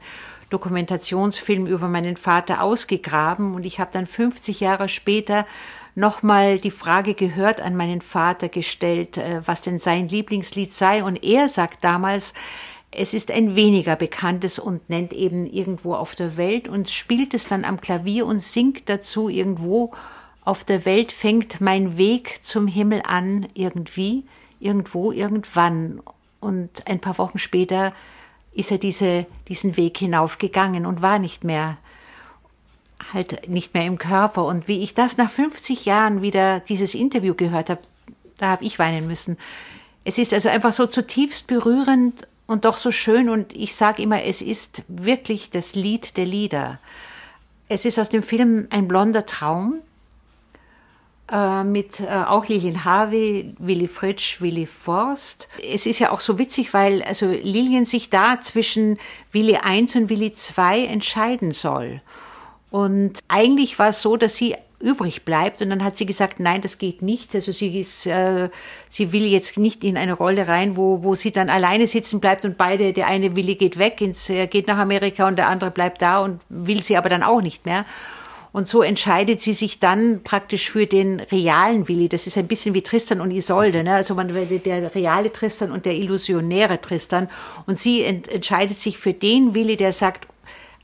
Dokumentationsfilm 0.51 1.66
über 1.66 1.88
meinen 1.88 2.16
Vater 2.16 2.62
ausgegraben 2.62 3.55
und 3.55 3.64
ich 3.64 3.80
habe 3.80 3.90
dann 3.92 4.07
50 4.07 4.61
Jahre 4.61 4.88
später 4.88 5.46
nochmal 5.94 6.59
die 6.59 6.70
Frage 6.70 7.14
gehört 7.14 7.61
an 7.61 7.76
meinen 7.76 8.01
Vater 8.01 8.48
gestellt, 8.48 9.16
äh, 9.16 9.40
was 9.44 9.62
denn 9.62 9.78
sein 9.78 10.09
Lieblingslied 10.09 10.72
sei. 10.72 11.03
Und 11.03 11.24
er 11.24 11.48
sagt 11.48 11.84
damals, 11.84 12.34
es 12.92 13.14
ist 13.14 13.30
ein 13.30 13.55
weniger 13.55 13.94
bekanntes 13.94 14.59
und 14.59 14.90
nennt 14.90 15.12
eben 15.12 15.46
irgendwo 15.46 15.94
auf 15.94 16.14
der 16.14 16.36
Welt 16.36 16.66
und 16.66 16.90
spielt 16.90 17.34
es 17.34 17.46
dann 17.46 17.64
am 17.64 17.80
Klavier 17.80 18.26
und 18.26 18.42
singt 18.42 18.88
dazu 18.88 19.28
irgendwo 19.28 19.92
auf 20.45 20.64
der 20.64 20.84
Welt 20.84 21.12
fängt 21.12 21.61
mein 21.61 21.97
Weg 21.99 22.41
zum 22.43 22.66
Himmel 22.66 23.03
an, 23.05 23.47
irgendwie, 23.55 24.24
irgendwo, 24.59 25.12
irgendwann. 25.12 26.01
Und 26.41 26.86
ein 26.86 27.01
paar 27.01 27.18
Wochen 27.18 27.38
später 27.38 27.93
ist 28.53 28.70
er 28.70 28.78
diese, 28.78 29.26
diesen 29.49 29.76
Weg 29.76 29.99
hinaufgegangen 29.99 30.86
und 30.86 31.03
war 31.03 31.18
nicht 31.18 31.45
mehr, 31.45 31.76
halt 33.12 33.49
nicht 33.49 33.74
mehr 33.74 33.84
im 33.84 33.99
Körper. 33.99 34.45
Und 34.45 34.66
wie 34.66 34.82
ich 34.82 34.95
das 34.95 35.18
nach 35.18 35.30
50 35.30 35.84
Jahren 35.84 36.22
wieder 36.22 36.61
dieses 36.61 36.95
Interview 36.95 37.34
gehört 37.34 37.70
habe, 37.70 37.82
da 38.38 38.49
habe 38.49 38.64
ich 38.64 38.78
weinen 38.78 39.07
müssen. 39.07 39.36
Es 40.05 40.16
ist 40.16 40.32
also 40.32 40.49
einfach 40.49 40.72
so 40.72 40.86
zutiefst 40.86 41.47
berührend 41.47 42.26
und 42.47 42.64
doch 42.64 42.78
so 42.78 42.91
schön. 42.91 43.28
Und 43.28 43.55
ich 43.55 43.74
sage 43.74 44.03
immer, 44.03 44.24
es 44.24 44.41
ist 44.41 44.82
wirklich 44.88 45.51
das 45.51 45.74
Lied 45.74 46.16
der 46.16 46.24
Lieder. 46.24 46.80
Es 47.68 47.84
ist 47.84 47.99
aus 47.99 48.09
dem 48.09 48.22
Film 48.22 48.66
Ein 48.70 48.88
blonder 48.88 49.26
Traum 49.26 49.80
äh, 51.30 51.64
mit 51.64 52.00
äh, 52.00 52.08
auch 52.08 52.48
Lilian 52.48 52.84
Harvey, 52.84 53.54
Willy 53.58 53.88
Fritsch, 53.88 54.40
Willy 54.40 54.66
Forst. 54.66 55.48
Es 55.72 55.86
ist 55.86 55.98
ja 55.98 56.10
auch 56.10 56.20
so 56.20 56.38
witzig, 56.38 56.74
weil 56.74 57.02
also 57.02 57.26
Lilian 57.26 57.86
sich 57.86 58.10
da 58.10 58.40
zwischen 58.40 58.98
Willy 59.32 59.56
1 59.56 59.96
und 59.96 60.10
Willy 60.10 60.32
2 60.32 60.86
entscheiden 60.86 61.52
soll. 61.52 62.00
Und 62.70 63.18
eigentlich 63.28 63.78
war 63.78 63.88
es 63.88 64.02
so, 64.02 64.16
dass 64.16 64.36
sie 64.36 64.56
übrig 64.80 65.24
bleibt. 65.24 65.60
Und 65.60 65.70
dann 65.70 65.84
hat 65.84 65.96
sie 65.96 66.06
gesagt, 66.06 66.40
nein, 66.40 66.62
das 66.62 66.78
geht 66.78 67.02
nicht. 67.02 67.34
Also 67.34 67.52
sie 67.52 67.78
ist, 67.78 68.06
äh, 68.06 68.48
sie 68.88 69.12
will 69.12 69.24
jetzt 69.24 69.58
nicht 69.58 69.84
in 69.84 69.96
eine 69.96 70.14
Rolle 70.14 70.48
rein, 70.48 70.76
wo, 70.76 71.02
wo 71.02 71.14
sie 71.14 71.30
dann 71.30 71.50
alleine 71.50 71.86
sitzen 71.86 72.20
bleibt 72.20 72.44
und 72.44 72.56
beide, 72.56 72.92
der 72.92 73.06
eine 73.06 73.36
Willi 73.36 73.54
geht 73.56 73.78
weg, 73.78 74.00
ins, 74.00 74.26
geht 74.26 74.66
nach 74.66 74.78
Amerika 74.78 75.28
und 75.28 75.36
der 75.36 75.48
andere 75.48 75.70
bleibt 75.70 76.02
da 76.02 76.20
und 76.20 76.40
will 76.48 76.82
sie 76.82 76.96
aber 76.96 77.08
dann 77.08 77.22
auch 77.22 77.42
nicht 77.42 77.66
mehr. 77.66 77.84
Und 78.53 78.66
so 78.66 78.82
entscheidet 78.82 79.40
sie 79.40 79.53
sich 79.53 79.78
dann 79.78 80.22
praktisch 80.24 80.70
für 80.70 80.86
den 80.86 81.20
realen 81.20 81.86
Willi. 81.88 82.09
Das 82.09 82.26
ist 82.26 82.36
ein 82.36 82.48
bisschen 82.48 82.74
wie 82.74 82.82
Tristan 82.82 83.20
und 83.20 83.30
Isolde, 83.30 83.84
ne? 83.84 83.94
also 83.94 84.14
man, 84.14 84.28
der 84.28 84.94
reale 84.94 85.32
Tristan 85.32 85.70
und 85.70 85.86
der 85.86 85.94
illusionäre 85.94 86.80
Tristan. 86.80 87.28
Und 87.66 87.78
sie 87.78 88.03
ent 88.03 88.28
entscheidet 88.28 88.78
sich 88.78 88.98
für 88.98 89.12
den 89.12 89.55
Willi, 89.55 89.76
der 89.76 89.92
sagt, 89.92 90.26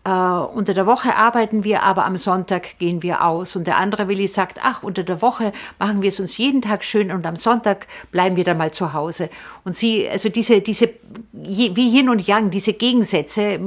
äh, 0.06 0.10
unter 0.10 0.72
der 0.72 0.86
Woche 0.86 1.16
arbeiten 1.16 1.64
wir, 1.64 1.82
aber 1.82 2.06
am 2.06 2.16
Sonntag 2.16 2.78
gehen 2.78 3.02
wir 3.02 3.24
aus. 3.24 3.56
Und 3.56 3.66
der 3.66 3.78
andere 3.78 4.06
Willi 4.06 4.28
sagt, 4.28 4.60
ach, 4.62 4.84
unter 4.84 5.02
der 5.02 5.20
Woche 5.20 5.52
machen 5.80 6.00
wir 6.00 6.10
es 6.10 6.20
uns 6.20 6.36
jeden 6.38 6.62
Tag 6.62 6.84
schön 6.84 7.10
und 7.10 7.26
am 7.26 7.34
Sonntag 7.34 7.88
bleiben 8.12 8.36
wir 8.36 8.44
dann 8.44 8.58
mal 8.58 8.70
zu 8.70 8.92
Hause. 8.92 9.28
Und 9.64 9.76
sie, 9.76 10.08
also 10.08 10.28
diese, 10.28 10.60
diese, 10.60 10.90
wie 11.32 11.96
Yin 11.98 12.08
und 12.08 12.24
Yang, 12.24 12.50
diese 12.50 12.74
Gegensätze, 12.74 13.58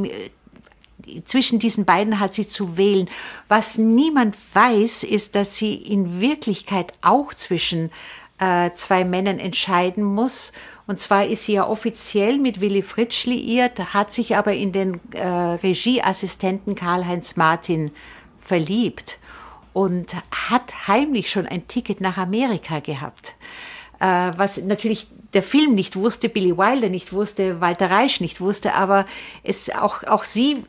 zwischen 1.25 1.59
diesen 1.59 1.85
beiden 1.85 2.19
hat 2.19 2.33
sie 2.33 2.47
zu 2.47 2.77
wählen. 2.77 3.09
Was 3.47 3.77
niemand 3.77 4.35
weiß, 4.53 5.03
ist, 5.03 5.35
dass 5.35 5.57
sie 5.57 5.75
in 5.75 6.21
Wirklichkeit 6.21 6.93
auch 7.01 7.33
zwischen 7.33 7.91
äh, 8.39 8.71
zwei 8.71 9.03
Männern 9.03 9.39
entscheiden 9.39 10.03
muss. 10.03 10.53
Und 10.87 10.99
zwar 10.99 11.25
ist 11.25 11.45
sie 11.45 11.53
ja 11.53 11.67
offiziell 11.67 12.39
mit 12.39 12.61
Willy 12.61 12.81
Fritsch 12.81 13.25
liiert, 13.25 13.93
hat 13.93 14.11
sich 14.11 14.35
aber 14.35 14.53
in 14.53 14.71
den 14.71 14.99
äh, 15.13 15.27
Regieassistenten 15.27 16.73
Karl-Heinz 16.75 17.35
Martin 17.35 17.91
verliebt 18.39 19.19
und 19.73 20.15
hat 20.49 20.87
heimlich 20.87 21.29
schon 21.29 21.45
ein 21.45 21.67
Ticket 21.67 22.01
nach 22.01 22.17
Amerika 22.17 22.79
gehabt. 22.79 23.35
Äh, 23.99 24.31
was 24.35 24.57
natürlich 24.63 25.07
der 25.33 25.43
Film 25.43 25.75
nicht 25.75 25.95
wusste, 25.95 26.29
Billy 26.29 26.57
Wilder 26.57 26.89
nicht 26.89 27.13
wusste, 27.13 27.61
Walter 27.61 27.91
Reisch 27.91 28.19
nicht 28.19 28.41
wusste, 28.41 28.73
aber 28.73 29.05
es 29.43 29.69
auch, 29.69 30.03
auch 30.03 30.23
sie 30.23 30.63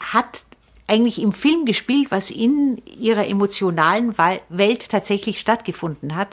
hat 0.00 0.44
eigentlich 0.86 1.20
im 1.20 1.32
Film 1.32 1.66
gespielt, 1.66 2.10
was 2.10 2.30
in 2.30 2.80
ihrer 2.98 3.26
emotionalen 3.26 4.16
Welt 4.48 4.88
tatsächlich 4.88 5.38
stattgefunden 5.38 6.16
hat. 6.16 6.28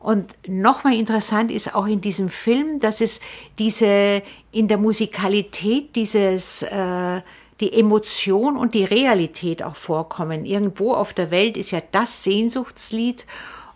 Und 0.00 0.36
nochmal 0.46 0.94
interessant 0.94 1.50
ist 1.50 1.74
auch 1.74 1.86
in 1.86 2.00
diesem 2.00 2.28
Film, 2.28 2.78
dass 2.78 3.00
es 3.00 3.20
diese 3.58 4.22
in 4.52 4.68
der 4.68 4.78
Musikalität 4.78 5.96
dieses 5.96 6.62
äh, 6.62 7.20
die 7.60 7.72
Emotion 7.72 8.56
und 8.56 8.74
die 8.74 8.84
Realität 8.84 9.64
auch 9.64 9.74
vorkommen. 9.74 10.44
Irgendwo 10.44 10.92
auf 10.94 11.12
der 11.12 11.32
Welt 11.32 11.56
ist 11.56 11.72
ja 11.72 11.82
das 11.90 12.22
Sehnsuchtslied 12.22 13.26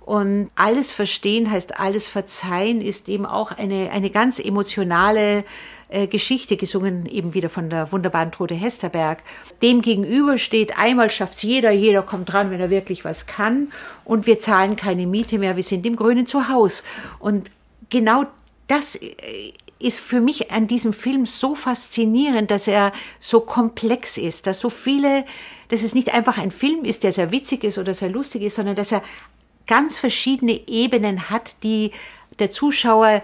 und 0.01 0.51
alles 0.55 0.93
verstehen 0.93 1.51
heißt 1.51 1.79
alles 1.79 2.09
verzeihen 2.09 2.81
ist 2.81 3.09
eben 3.09 3.27
auch 3.27 3.53
eine 3.53 3.91
eine 3.91 4.11
ganz 4.11 4.39
emotionale 4.39 5.45
äh, 5.93 6.07
Geschichte 6.07 6.57
gesungen, 6.57 7.07
eben 7.07 7.35
wieder 7.35 7.51
von 7.51 7.69
der 7.69 7.93
wunderbaren 7.93 8.33
Trude 8.33 8.55
Hesterberg. 8.55 9.23
Dem 9.61 9.83
gegenüber 9.83 10.39
steht, 10.39 10.79
einmal 10.79 11.11
schafft's 11.11 11.43
jeder, 11.43 11.71
jeder 11.71 12.03
kommt 12.03 12.33
dran, 12.33 12.51
wenn 12.51 12.61
er 12.61 12.71
wirklich 12.71 13.05
was 13.05 13.27
kann 13.27 13.71
und 14.05 14.27
wir 14.27 14.41
zahlen 14.41 14.77
keine 14.77 15.07
Miete 15.07 15.39
mehr, 15.39 15.57
wir 15.57 15.63
sind 15.63 15.85
im 15.85 15.97
grünen 15.97 16.27
Zuhause. 16.27 16.83
Und 17.19 17.51
genau 17.91 18.25
das 18.69 18.97
äh, 18.97 19.11
ist 19.79 20.01
für 20.01 20.21
mich 20.21 20.51
an 20.51 20.67
diesem 20.67 20.93
Film 20.93 21.27
so 21.27 21.55
faszinierend, 21.55 22.51
dass 22.51 22.69
er 22.69 22.93
so 23.21 23.41
komplex 23.41 24.17
ist, 24.17 24.47
dass 24.47 24.61
so 24.61 24.71
viele, 24.71 25.27
dass 25.69 25.83
es 25.83 25.95
nicht 25.95 26.15
einfach 26.15 26.39
ein 26.39 26.51
Film 26.51 26.85
ist, 26.85 27.05
der 27.05 27.13
sehr 27.13 27.33
witzig 27.33 27.65
ist 27.65 27.79
oder 27.79 27.93
sehr 27.93 28.09
lustig 28.09 28.43
ist, 28.43 28.55
sondern 28.55 28.77
dass 28.77 28.93
er 28.93 29.03
ganz 29.67 29.99
verschiedene 29.99 30.69
Ebenen 30.69 31.29
hat, 31.29 31.63
die 31.63 31.91
der 32.39 32.51
Zuschauer 32.51 33.23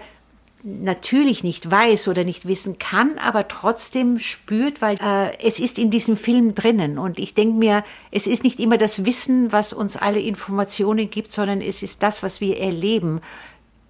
natürlich 0.63 1.43
nicht 1.43 1.69
weiß 1.69 2.07
oder 2.07 2.23
nicht 2.23 2.47
wissen 2.47 2.79
kann, 2.79 3.17
aber 3.17 3.47
trotzdem 3.47 4.19
spürt, 4.19 4.81
weil 4.81 4.95
äh, 4.95 5.37
es 5.41 5.59
ist 5.59 5.79
in 5.79 5.89
diesem 5.89 6.17
Film 6.17 6.53
drinnen. 6.53 6.97
Und 6.97 7.19
ich 7.19 7.33
denke 7.33 7.57
mir, 7.57 7.83
es 8.11 8.27
ist 8.27 8.43
nicht 8.43 8.59
immer 8.59 8.77
das 8.77 9.05
Wissen, 9.05 9.51
was 9.51 9.73
uns 9.73 9.95
alle 9.95 10.19
Informationen 10.19 11.09
gibt, 11.09 11.31
sondern 11.31 11.61
es 11.61 11.81
ist 11.81 12.03
das, 12.03 12.23
was 12.23 12.41
wir 12.41 12.59
erleben. 12.59 13.21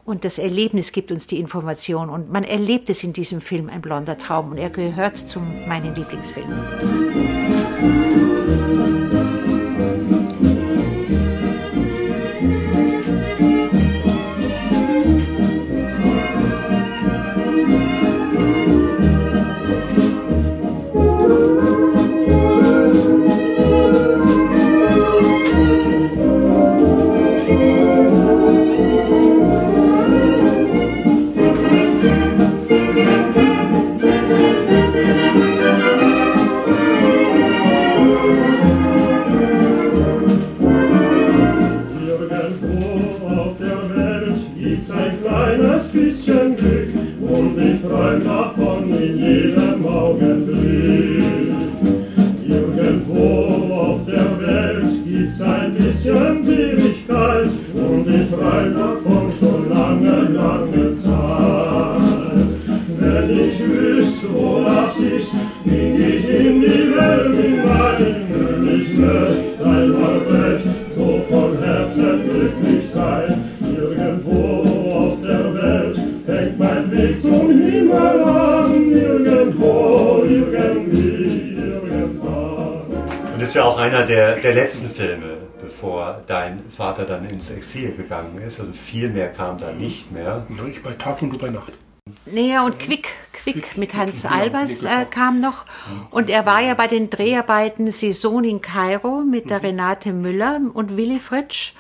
Und 0.06 0.26
das 0.26 0.40
Erlebnis 0.40 0.92
gibt 0.92 1.12
uns 1.12 1.28
die 1.28 1.40
Information. 1.40 2.10
Und 2.10 2.32
man 2.32 2.44
erlebt 2.44 2.90
es 2.90 3.04
in 3.04 3.14
diesem 3.14 3.42
Film, 3.42 3.70
ein 3.70 3.82
blonder 3.82 4.18
Traum. 4.18 4.52
Und 4.52 4.58
er 4.58 4.72
gehört 4.72 5.18
zu 5.18 5.40
meinen 5.40 5.96
Lieblingsfilmen. 5.96 8.39
Ist 83.50 83.56
ja 83.56 83.64
auch 83.64 83.80
einer 83.80 84.06
der, 84.06 84.36
der 84.36 84.54
letzten 84.54 84.88
Filme, 84.88 85.38
bevor 85.60 86.22
dein 86.28 86.70
Vater 86.70 87.04
dann 87.04 87.28
ins 87.28 87.50
Exil 87.50 87.94
gegangen 87.94 88.40
ist. 88.46 88.60
Also 88.60 88.74
viel 88.74 89.10
mehr 89.10 89.30
kam 89.30 89.58
da 89.58 89.72
nicht 89.72 90.12
mehr. 90.12 90.46
Ich 90.70 90.84
bei 90.84 90.92
Tag 90.92 91.20
und 91.24 91.34
du 91.34 91.40
bei 91.40 91.50
Nacht. 91.50 91.74
Näher 92.28 92.64
und 92.64 92.78
Quick, 92.78 93.08
Quick 93.54 93.78
mit 93.78 93.96
Hans 93.96 94.26
Albers 94.26 94.84
äh, 94.84 95.06
kam 95.10 95.40
noch. 95.40 95.66
Und 96.12 96.30
er 96.30 96.46
war 96.46 96.62
ja 96.62 96.74
bei 96.74 96.88
den 96.88 97.10
Dreharbeiten 97.10 97.92
Saison 97.92 98.44
in 98.44 98.62
Kairo 98.62 99.22
mit 99.22 99.50
der 99.50 99.64
Renate 99.64 100.14
Müller 100.14 100.60
und 100.74 100.98
Willy 100.98 101.20
Fritsch. 101.20 101.74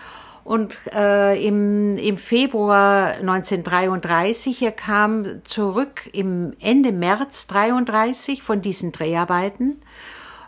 Und 0.44 0.80
äh, 0.96 1.40
im, 1.46 1.98
im 1.98 2.18
Februar 2.18 3.14
1933, 3.18 4.64
er 4.64 4.72
kam 4.72 5.44
zurück 5.44 6.10
im 6.12 6.54
Ende 6.60 6.92
März 6.92 7.46
33 7.48 8.42
von 8.42 8.62
diesen 8.62 8.92
Dreharbeiten 8.92 9.82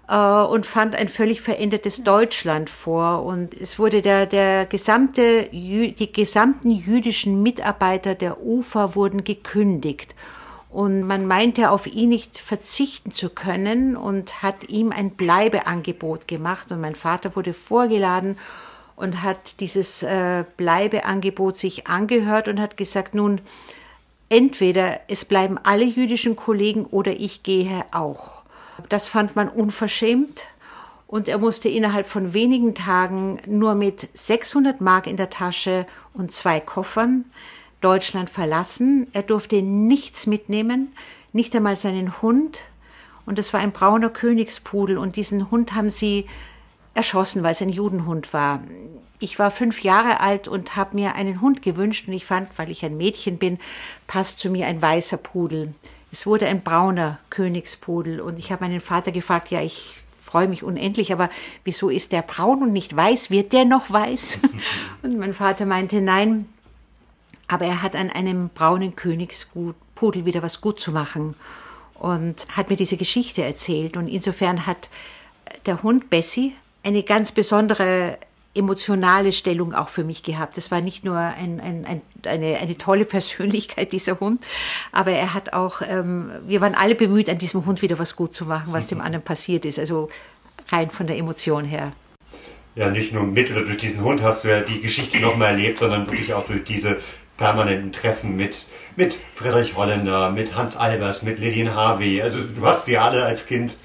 äh, 0.07 0.15
und 0.15 0.65
fand 0.65 0.95
ein 0.95 1.07
völlig 1.07 1.41
verändertes 1.41 2.03
Deutschland 2.03 2.69
vor. 2.69 3.23
Und 3.23 3.53
es 3.53 3.77
wurde 3.79 4.01
der, 4.01 4.25
der 4.25 4.65
gesamte, 4.65 5.49
die 5.51 6.11
gesamten 6.11 6.71
jüdischen 6.71 7.43
Mitarbeiter 7.43 8.15
der 8.15 8.41
UFA 8.43 8.95
wurden 8.95 9.23
gekündigt. 9.23 10.15
Und 10.71 11.03
man 11.03 11.27
meinte, 11.27 11.69
auf 11.69 11.85
ihn 11.85 12.09
nicht 12.09 12.37
verzichten 12.37 13.13
zu 13.13 13.29
können 13.29 13.97
und 13.97 14.41
hat 14.41 14.69
ihm 14.69 14.91
ein 14.91 15.11
Bleibeangebot 15.11 16.29
gemacht. 16.29 16.71
Und 16.71 16.79
mein 16.79 16.95
Vater 16.95 17.35
wurde 17.35 17.53
vorgeladen 17.53 18.37
und 18.95 19.21
hat 19.21 19.59
dieses 19.59 20.01
äh, 20.03 20.45
Bleibeangebot 20.55 21.57
sich 21.57 21.87
angehört 21.87 22.47
und 22.47 22.59
hat 22.59 22.77
gesagt, 22.77 23.15
nun, 23.15 23.41
entweder 24.29 25.01
es 25.09 25.25
bleiben 25.25 25.57
alle 25.61 25.83
jüdischen 25.83 26.37
Kollegen 26.37 26.85
oder 26.85 27.11
ich 27.11 27.43
gehe 27.43 27.83
auch. 27.91 28.43
Das 28.87 29.09
fand 29.09 29.35
man 29.35 29.49
unverschämt 29.49 30.45
und 31.05 31.27
er 31.27 31.37
musste 31.37 31.67
innerhalb 31.67 32.07
von 32.07 32.33
wenigen 32.33 32.73
Tagen 32.73 33.39
nur 33.45 33.75
mit 33.75 34.07
600 34.13 34.79
Mark 34.79 35.05
in 35.05 35.17
der 35.17 35.29
Tasche 35.29 35.85
und 36.13 36.31
zwei 36.31 36.61
Koffern 36.61 37.25
Deutschland 37.81 38.29
verlassen. 38.29 39.07
Er 39.13 39.23
durfte 39.23 39.61
nichts 39.61 40.27
mitnehmen, 40.27 40.93
nicht 41.33 41.55
einmal 41.55 41.75
seinen 41.75 42.21
Hund. 42.21 42.59
Und 43.25 43.39
es 43.39 43.53
war 43.53 43.59
ein 43.59 43.71
brauner 43.71 44.09
Königspudel 44.09 44.97
und 44.97 45.15
diesen 45.15 45.51
Hund 45.51 45.73
haben 45.73 45.89
sie 45.89 46.25
erschossen, 46.93 47.43
weil 47.43 47.51
es 47.51 47.61
ein 47.61 47.69
Judenhund 47.69 48.33
war. 48.33 48.61
Ich 49.19 49.37
war 49.37 49.51
fünf 49.51 49.83
Jahre 49.83 50.19
alt 50.19 50.47
und 50.47 50.75
habe 50.75 50.95
mir 50.95 51.15
einen 51.15 51.41
Hund 51.41 51.61
gewünscht 51.61 52.07
und 52.07 52.13
ich 52.13 52.25
fand, 52.25 52.49
weil 52.57 52.71
ich 52.71 52.83
ein 52.83 52.97
Mädchen 52.97 53.37
bin, 53.37 53.59
passt 54.07 54.39
zu 54.39 54.49
mir 54.49 54.67
ein 54.67 54.81
weißer 54.81 55.17
Pudel. 55.17 55.73
Es 56.11 56.25
wurde 56.25 56.47
ein 56.47 56.63
brauner 56.63 57.19
Königspudel 57.29 58.19
und 58.19 58.39
ich 58.39 58.51
habe 58.51 58.65
meinen 58.65 58.81
Vater 58.81 59.11
gefragt, 59.11 59.51
ja, 59.51 59.61
ich 59.61 59.95
freue 60.21 60.47
mich 60.47 60.63
unendlich, 60.63 61.13
aber 61.13 61.29
wieso 61.63 61.89
ist 61.89 62.11
der 62.11 62.21
braun 62.21 62.63
und 62.63 62.73
nicht 62.73 62.95
weiß? 62.95 63.29
Wird 63.31 63.53
der 63.53 63.65
noch 63.65 63.91
weiß? 63.91 64.39
Und 65.03 65.17
mein 65.17 65.33
Vater 65.33 65.65
meinte, 65.65 65.99
nein, 65.99 66.47
aber 67.51 67.65
er 67.65 67.81
hat 67.81 67.95
an 67.95 68.09
einem 68.09 68.49
braunen 68.49 68.95
Königspudel 68.95 70.25
wieder 70.25 70.41
was 70.41 70.61
gut 70.61 70.79
zu 70.79 70.91
machen 70.91 71.35
und 71.95 72.47
hat 72.55 72.69
mir 72.69 72.77
diese 72.77 72.97
Geschichte 72.97 73.43
erzählt. 73.43 73.97
Und 73.97 74.07
insofern 74.07 74.65
hat 74.65 74.89
der 75.65 75.83
Hund 75.83 76.09
Bessie 76.09 76.55
eine 76.83 77.03
ganz 77.03 77.31
besondere 77.31 78.17
emotionale 78.53 79.31
Stellung 79.31 79.73
auch 79.73 79.89
für 79.89 80.03
mich 80.03 80.23
gehabt. 80.23 80.57
Das 80.57 80.71
war 80.71 80.81
nicht 80.81 81.05
nur 81.05 81.17
ein, 81.17 81.61
ein, 81.61 81.85
ein, 81.85 82.01
eine, 82.25 82.57
eine 82.57 82.77
tolle 82.77 83.05
Persönlichkeit, 83.05 83.93
dieser 83.93 84.19
Hund, 84.19 84.45
aber 84.91 85.11
er 85.11 85.33
hat 85.33 85.53
auch, 85.53 85.81
ähm, 85.87 86.31
wir 86.47 86.59
waren 86.59 86.75
alle 86.75 86.95
bemüht, 86.95 87.29
an 87.29 87.37
diesem 87.37 87.65
Hund 87.65 87.81
wieder 87.81 87.97
was 87.97 88.15
gut 88.15 88.33
zu 88.33 88.45
machen, 88.45 88.73
was 88.73 88.87
dem 88.87 88.99
anderen 88.99 89.23
passiert 89.23 89.63
ist. 89.63 89.79
Also 89.79 90.09
rein 90.67 90.89
von 90.89 91.07
der 91.07 91.17
Emotion 91.17 91.63
her. 91.63 91.93
Ja, 92.75 92.89
nicht 92.89 93.13
nur 93.13 93.23
mit 93.23 93.51
oder 93.51 93.63
durch 93.63 93.77
diesen 93.77 94.01
Hund 94.01 94.21
hast 94.21 94.43
du 94.43 94.49
ja 94.49 94.61
die 94.61 94.81
Geschichte 94.81 95.19
nochmal 95.19 95.49
erlebt, 95.49 95.79
sondern 95.79 96.07
wirklich 96.07 96.33
auch 96.33 96.45
durch 96.45 96.63
diese 96.63 96.99
permanenten 97.41 97.91
Treffen 97.91 98.35
mit, 98.35 98.67
mit 98.95 99.17
Friedrich 99.33 99.75
Holländer, 99.75 100.29
mit 100.29 100.55
Hans 100.55 100.77
Albers, 100.77 101.23
mit 101.23 101.39
Lilian 101.39 101.73
Harvey. 101.73 102.21
Also 102.21 102.39
du 102.39 102.63
hast 102.63 102.85
sie 102.85 102.99
alle 102.99 103.25
als 103.25 103.47
Kind 103.47 103.75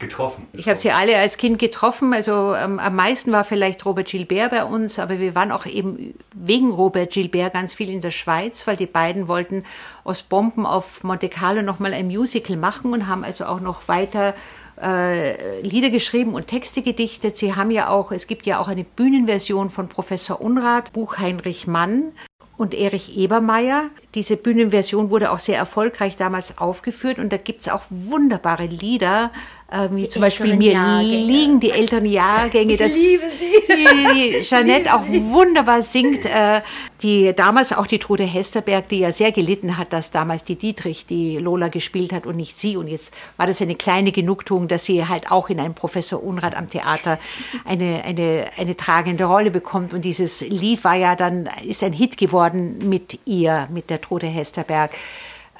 getroffen. 0.00 0.48
Ich 0.52 0.66
habe 0.66 0.76
sie 0.76 0.90
alle 0.90 1.16
als 1.16 1.36
Kind 1.36 1.60
getroffen. 1.60 2.12
Also 2.12 2.56
ähm, 2.56 2.80
am 2.80 2.96
meisten 2.96 3.30
war 3.30 3.44
vielleicht 3.44 3.84
Robert 3.86 4.08
Gilbert 4.08 4.50
bei 4.50 4.64
uns, 4.64 4.98
aber 4.98 5.20
wir 5.20 5.36
waren 5.36 5.52
auch 5.52 5.64
eben 5.64 6.14
wegen 6.34 6.72
Robert 6.72 7.12
Gilbert 7.12 7.52
ganz 7.52 7.72
viel 7.72 7.88
in 7.88 8.00
der 8.00 8.10
Schweiz, 8.10 8.66
weil 8.66 8.76
die 8.76 8.86
beiden 8.86 9.28
wollten 9.28 9.62
aus 10.02 10.22
Bomben 10.22 10.66
auf 10.66 11.04
Monte 11.04 11.28
Carlo 11.28 11.62
nochmal 11.62 11.94
ein 11.94 12.08
Musical 12.08 12.56
machen 12.56 12.92
und 12.92 13.06
haben 13.06 13.22
also 13.22 13.44
auch 13.44 13.60
noch 13.60 13.86
weiter 13.86 14.34
äh, 14.82 15.60
Lieder 15.60 15.90
geschrieben 15.90 16.34
und 16.34 16.48
Texte 16.48 16.82
gedichtet. 16.82 17.36
Sie 17.36 17.54
haben 17.54 17.70
ja 17.70 17.90
auch, 17.90 18.10
es 18.10 18.26
gibt 18.26 18.44
ja 18.44 18.58
auch 18.58 18.66
eine 18.66 18.82
Bühnenversion 18.82 19.70
von 19.70 19.88
Professor 19.88 20.40
Unrat, 20.40 20.92
Buch 20.92 21.18
Heinrich 21.18 21.68
Mann 21.68 22.12
und 22.60 22.74
Erich 22.74 23.16
Ebermeier. 23.16 23.84
Diese 24.14 24.36
Bühnenversion 24.36 25.08
wurde 25.08 25.32
auch 25.32 25.38
sehr 25.38 25.56
erfolgreich 25.56 26.18
damals 26.18 26.58
aufgeführt 26.58 27.18
und 27.18 27.32
da 27.32 27.38
gibt's 27.38 27.70
auch 27.70 27.84
wunderbare 27.88 28.66
Lieder, 28.66 29.32
äh, 29.70 29.88
wie 29.92 30.08
zum 30.08 30.22
Beispiel 30.22 30.56
Mir 30.56 30.72
Jahrgänge. 30.72 31.24
liegen 31.24 31.60
die 31.60 31.70
älteren 31.70 32.04
Jahrgänge. 32.04 32.72
Ich 32.72 32.78
das, 32.78 32.94
liebe 32.94 33.22
sie. 33.30 33.50
Die, 33.68 34.38
die 34.38 34.40
Jeanette 34.42 34.92
auch 34.94 35.04
wunderbar 35.06 35.82
singt, 35.82 36.26
äh, 36.26 36.60
die 37.02 37.32
damals 37.34 37.72
auch 37.72 37.86
die 37.86 37.98
Trude 37.98 38.24
Hesterberg, 38.24 38.88
die 38.88 38.98
ja 38.98 39.12
sehr 39.12 39.32
gelitten 39.32 39.78
hat, 39.78 39.92
dass 39.92 40.10
damals 40.10 40.44
die 40.44 40.56
Dietrich 40.56 41.06
die 41.06 41.38
Lola 41.38 41.68
gespielt 41.68 42.12
hat 42.12 42.26
und 42.26 42.36
nicht 42.36 42.58
sie. 42.58 42.76
Und 42.76 42.88
jetzt 42.88 43.14
war 43.36 43.46
das 43.46 43.62
eine 43.62 43.76
kleine 43.76 44.12
Genugtuung, 44.12 44.66
dass 44.66 44.84
sie 44.84 45.06
halt 45.06 45.30
auch 45.30 45.48
in 45.48 45.60
einem 45.60 45.74
Professor 45.74 46.22
Unrat 46.22 46.56
am 46.56 46.68
Theater 46.68 47.18
eine, 47.64 48.02
eine, 48.04 48.50
eine 48.56 48.76
tragende 48.76 49.24
Rolle 49.24 49.50
bekommt. 49.50 49.94
Und 49.94 50.04
dieses 50.04 50.40
Lied 50.40 50.82
war 50.82 50.96
ja 50.96 51.14
dann, 51.14 51.48
ist 51.64 51.84
ein 51.84 51.92
Hit 51.92 52.16
geworden 52.16 52.78
mit 52.84 53.20
ihr, 53.24 53.68
mit 53.72 53.88
der 53.88 54.00
Trude 54.00 54.26
Hesterberg. 54.26 54.90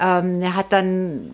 Ähm, 0.00 0.42
er 0.42 0.56
hat 0.56 0.72
dann 0.72 1.30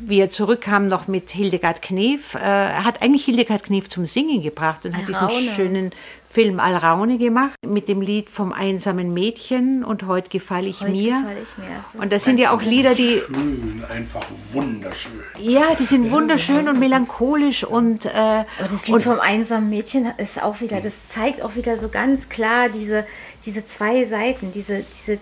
wie 0.00 0.20
er 0.20 0.30
zurückkam, 0.30 0.88
noch 0.88 1.08
mit 1.08 1.30
Hildegard 1.30 1.82
Knef. 1.82 2.34
Äh, 2.34 2.38
er 2.38 2.84
hat 2.84 3.02
eigentlich 3.02 3.24
Hildegard 3.24 3.62
Knef 3.64 3.88
zum 3.88 4.04
Singen 4.04 4.42
gebracht 4.42 4.84
und 4.86 4.96
hat 4.96 5.08
diesen 5.08 5.30
schönen 5.30 5.90
Film 6.28 6.58
Alraune 6.58 7.16
gemacht 7.16 7.54
mit 7.64 7.86
dem 7.86 8.00
Lied 8.00 8.28
vom 8.28 8.52
einsamen 8.52 9.14
Mädchen 9.14 9.84
und 9.84 10.04
heute 10.08 10.30
gefall 10.30 10.66
ich 10.66 10.80
Heute 10.80 10.90
mir. 10.90 11.12
gefall 11.12 11.36
ich 11.40 11.58
mir. 11.58 11.66
So 11.92 12.00
Und 12.00 12.12
das 12.12 12.24
sind 12.24 12.38
ja 12.38 12.50
auch 12.50 12.60
Lieder, 12.60 12.96
die 12.96 13.20
Schön, 13.24 13.84
einfach 13.88 14.26
wunderschön. 14.52 15.12
ja, 15.38 15.76
die 15.78 15.84
sind 15.84 16.10
wunderschön 16.10 16.66
und 16.68 16.80
melancholisch 16.80 17.62
und 17.62 18.06
äh, 18.06 18.10
Aber 18.10 18.44
das 18.58 18.88
Lied 18.88 19.02
vom 19.02 19.20
einsamen 19.20 19.70
Mädchen 19.70 20.06
ist 20.18 20.42
auch 20.42 20.60
wieder, 20.60 20.80
das 20.80 21.08
zeigt 21.08 21.40
auch 21.40 21.54
wieder 21.54 21.76
so 21.78 21.88
ganz 21.88 22.28
klar 22.28 22.68
diese, 22.68 23.06
diese 23.46 23.64
zwei 23.64 24.04
Seiten, 24.04 24.50
diese, 24.50 24.84
diese, 24.92 25.20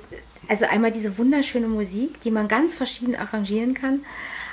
also 0.49 0.65
einmal 0.65 0.93
diese 0.93 1.19
wunderschöne 1.19 1.69
Musik, 1.69 2.23
die 2.23 2.31
man 2.31 2.49
ganz 2.49 2.75
verschieden 2.77 3.17
arrangieren 3.17 3.75
kann, 3.75 4.01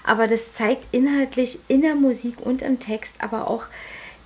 aber 0.09 0.25
das 0.25 0.53
zeigt 0.53 0.87
inhaltlich 0.91 1.59
in 1.67 1.81
der 1.81 1.95
Musik 1.95 2.41
und 2.41 2.63
im 2.63 2.79
Text 2.79 3.15
aber 3.19 3.47
auch 3.47 3.65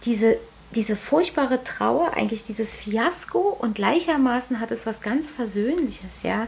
diese, 0.05 0.38
diese 0.72 0.95
furchtbare 0.95 1.64
Trauer, 1.64 2.14
eigentlich 2.15 2.43
dieses 2.43 2.73
Fiasko 2.73 3.39
und 3.60 3.76
gleichermaßen 3.76 4.61
hat 4.61 4.72
es 4.72 4.85
was 4.85 5.01
ganz 5.01 5.31
Versöhnliches, 5.31 6.23
ja, 6.23 6.47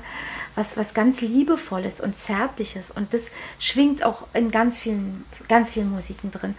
was, 0.55 0.77
was 0.77 0.93
ganz 0.93 1.19
Liebevolles 1.19 1.99
und 1.99 2.15
Zärtliches 2.15 2.91
und 2.91 3.13
das 3.13 3.25
schwingt 3.59 4.05
auch 4.05 4.25
in 4.33 4.51
ganz 4.51 4.79
vielen, 4.79 5.25
ganz 5.49 5.73
vielen 5.73 5.91
Musiken 5.91 6.31
drin. 6.31 6.55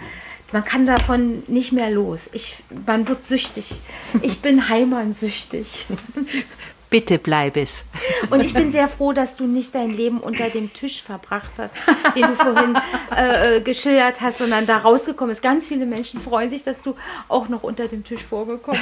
Man 0.52 0.64
kann 0.64 0.86
davon 0.86 1.42
nicht 1.48 1.72
mehr 1.72 1.90
los. 1.90 2.28
Ich, 2.32 2.62
man 2.86 3.08
wird 3.08 3.24
süchtig. 3.24 3.80
Ich 4.22 4.42
bin 4.42 4.68
heimansüchtig. 4.68 5.86
bitte 6.90 7.18
bleib 7.18 7.56
es. 7.56 7.86
Und 8.30 8.42
ich 8.42 8.54
bin 8.54 8.70
sehr 8.72 8.88
froh, 8.88 9.12
dass 9.12 9.36
du 9.36 9.44
nicht 9.46 9.74
dein 9.74 9.90
Leben 9.90 10.20
unter 10.20 10.48
dem 10.50 10.72
Tisch 10.72 11.02
verbracht 11.02 11.50
hast, 11.58 11.74
den 12.14 12.22
du 12.22 12.34
vorhin 12.34 12.78
äh, 13.16 13.56
äh, 13.56 13.60
geschildert 13.60 14.20
hast, 14.20 14.38
sondern 14.38 14.66
da 14.66 14.78
rausgekommen 14.78 15.30
bist. 15.32 15.42
Ganz 15.42 15.66
viele 15.68 15.86
Menschen 15.86 16.20
freuen 16.20 16.50
sich, 16.50 16.62
dass 16.64 16.82
du 16.82 16.94
auch 17.28 17.48
noch 17.48 17.62
unter 17.62 17.88
dem 17.88 18.04
Tisch 18.04 18.22
vorgekommen 18.22 18.80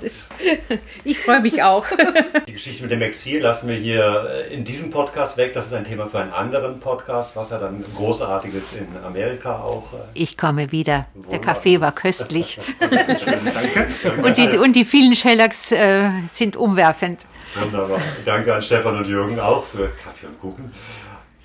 bist. 0.00 0.20
Ich 1.04 1.18
freue 1.18 1.40
mich 1.40 1.62
auch. 1.62 1.86
Die 2.46 2.52
Geschichte 2.52 2.82
mit 2.82 2.92
dem 2.92 3.02
Exil 3.02 3.40
lassen 3.40 3.68
wir 3.68 3.76
hier 3.76 4.26
äh, 4.50 4.54
in 4.54 4.64
diesem 4.64 4.90
Podcast 4.90 5.36
weg. 5.36 5.52
Das 5.54 5.66
ist 5.66 5.72
ein 5.72 5.84
Thema 5.84 6.06
für 6.06 6.18
einen 6.20 6.32
anderen 6.32 6.80
Podcast, 6.80 7.36
was 7.36 7.50
er 7.50 7.58
dann 7.58 7.84
Großartiges 7.96 8.72
in 8.74 8.88
Amerika 9.04 9.60
auch. 9.60 9.92
äh, 9.92 9.96
Ich 10.14 10.36
komme 10.36 10.72
wieder. 10.72 11.06
Der 11.30 11.38
Kaffee 11.40 11.80
war 11.80 11.92
köstlich. 11.92 12.58
Danke. 12.80 13.88
Und 14.22 14.36
die, 14.36 14.58
und 14.58 14.74
die 14.74 14.84
vielen 14.84 15.14
Shellacks 15.14 15.72
äh, 15.72 16.10
sind 16.26 16.56
umwerfend. 16.80 17.26
Wunderbar. 17.54 17.98
Danke 18.24 18.54
an 18.54 18.62
Stefan 18.62 18.96
und 18.96 19.06
Jürgen 19.06 19.38
auch 19.38 19.64
für 19.64 19.88
Kaffee 20.02 20.26
und 20.26 20.40
Kuchen. 20.40 20.72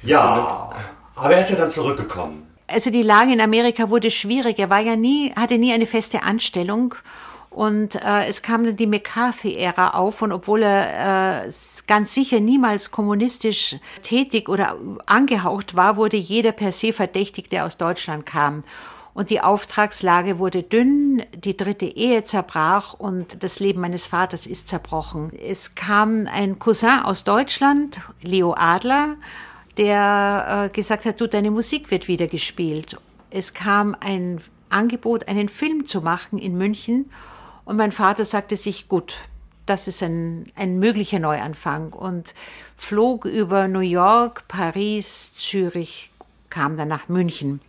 Ja, 0.04 0.70
aber 1.16 1.34
er 1.34 1.40
ist 1.40 1.50
ja 1.50 1.56
dann 1.56 1.70
zurückgekommen. 1.70 2.48
Also 2.68 2.90
die 2.90 3.04
Lage 3.04 3.34
in 3.34 3.42
Amerika 3.42 3.90
wurde 3.90 4.10
schwierig. 4.10 4.60
Er 4.60 4.70
war 4.70 4.80
ja 4.80 4.96
nie, 4.96 5.34
hatte 5.36 5.58
nie 5.58 5.74
eine 5.74 5.86
feste 5.86 6.24
Anstellung. 6.24 6.96
Und 7.50 7.96
äh, 7.96 8.26
es 8.28 8.42
kam 8.42 8.66
dann 8.66 8.76
die 8.76 8.88
McCarthy-Ära 8.88 9.92
auf 9.92 10.22
und 10.22 10.34
obwohl 10.34 10.64
er 10.64 11.46
äh, 11.46 11.52
ganz 11.88 12.14
sicher 12.14 12.42
niemals 12.42 12.92
kommunistisch 12.92 13.78
tätig 14.02 14.50
oder 14.50 14.76
angehaucht 15.06 15.74
war, 15.74 15.96
wurde 15.96 16.18
jeder 16.18 16.52
per 16.52 16.74
se 16.74 16.92
verdächtigt, 16.92 17.54
der 17.54 17.66
aus 17.66 17.78
Deutschland 17.78 18.26
kam. 18.26 18.66
Und 19.16 19.30
die 19.30 19.40
Auftragslage 19.40 20.40
wurde 20.40 20.62
dünn, 20.62 21.24
die 21.34 21.56
dritte 21.56 21.86
Ehe 21.86 22.26
zerbrach 22.26 22.94
und 22.94 23.42
das 23.42 23.62
Leben 23.62 23.80
meines 23.80 24.06
Vaters 24.06 24.46
ist 24.46 24.68
zerbrochen. 24.68 25.32
Es 25.42 25.74
kam 25.74 26.28
ein 26.30 26.60
Cousin 26.60 27.00
aus 27.02 27.24
Deutschland, 27.24 28.02
Leo 28.22 28.54
Adler, 28.58 29.16
der 29.78 30.66
äh, 30.66 30.70
gesagt 30.70 31.06
hat, 31.06 31.22
du, 31.22 31.28
deine 31.28 31.50
Musik 31.50 31.92
wird 31.92 32.10
wieder 32.10 32.28
gespielt. 32.28 32.98
Es 33.30 33.54
kam 33.54 33.96
ein 34.02 34.42
Angebot, 34.68 35.30
einen 35.30 35.48
Film 35.48 35.88
zu 35.88 36.02
machen 36.02 36.38
in 36.38 36.58
München 36.58 37.10
und 37.64 37.78
mein 37.78 37.94
Vater 37.94 38.26
sagte 38.26 38.58
sich, 38.58 38.90
gut, 38.90 39.16
das 39.66 39.88
ist 39.88 40.04
ein, 40.04 40.52
ein 40.58 40.78
möglicher 40.78 41.20
Neuanfang 41.20 41.94
und 41.94 42.36
flog 42.76 43.24
über 43.24 43.70
New 43.70 43.80
York, 43.80 44.46
Paris, 44.50 45.32
Zürich, 45.38 46.12
kam 46.50 46.76
dann 46.76 46.90
nach 46.90 47.08
München 47.08 47.62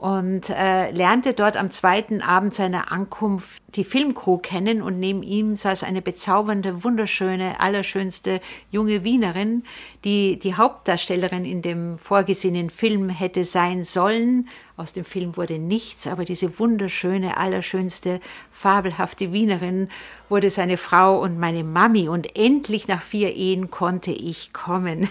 und 0.00 0.48
äh, 0.48 0.90
lernte 0.92 1.34
dort 1.34 1.58
am 1.58 1.70
zweiten 1.70 2.22
Abend 2.22 2.54
seiner 2.54 2.90
Ankunft 2.90 3.62
die 3.74 3.84
Filmcrew 3.84 4.38
kennen 4.38 4.80
und 4.80 4.98
neben 4.98 5.22
ihm 5.22 5.56
saß 5.56 5.82
eine 5.84 6.00
bezaubernde, 6.00 6.82
wunderschöne, 6.82 7.60
allerschönste 7.60 8.40
junge 8.70 9.04
Wienerin, 9.04 9.62
die 10.06 10.38
die 10.38 10.54
Hauptdarstellerin 10.54 11.44
in 11.44 11.60
dem 11.60 11.98
vorgesehenen 11.98 12.70
Film 12.70 13.10
hätte 13.10 13.44
sein 13.44 13.84
sollen. 13.84 14.48
Aus 14.80 14.94
dem 14.94 15.04
Film 15.04 15.36
wurde 15.36 15.58
nichts, 15.58 16.06
aber 16.06 16.24
diese 16.24 16.58
wunderschöne, 16.58 17.36
allerschönste, 17.36 18.18
fabelhafte 18.50 19.30
Wienerin 19.30 19.90
wurde 20.30 20.48
seine 20.48 20.78
Frau 20.78 21.20
und 21.20 21.38
meine 21.38 21.64
Mami 21.64 22.08
und 22.08 22.34
endlich 22.34 22.88
nach 22.88 23.02
vier 23.02 23.36
Ehen 23.36 23.70
konnte 23.70 24.10
ich 24.10 24.54
kommen. 24.54 25.10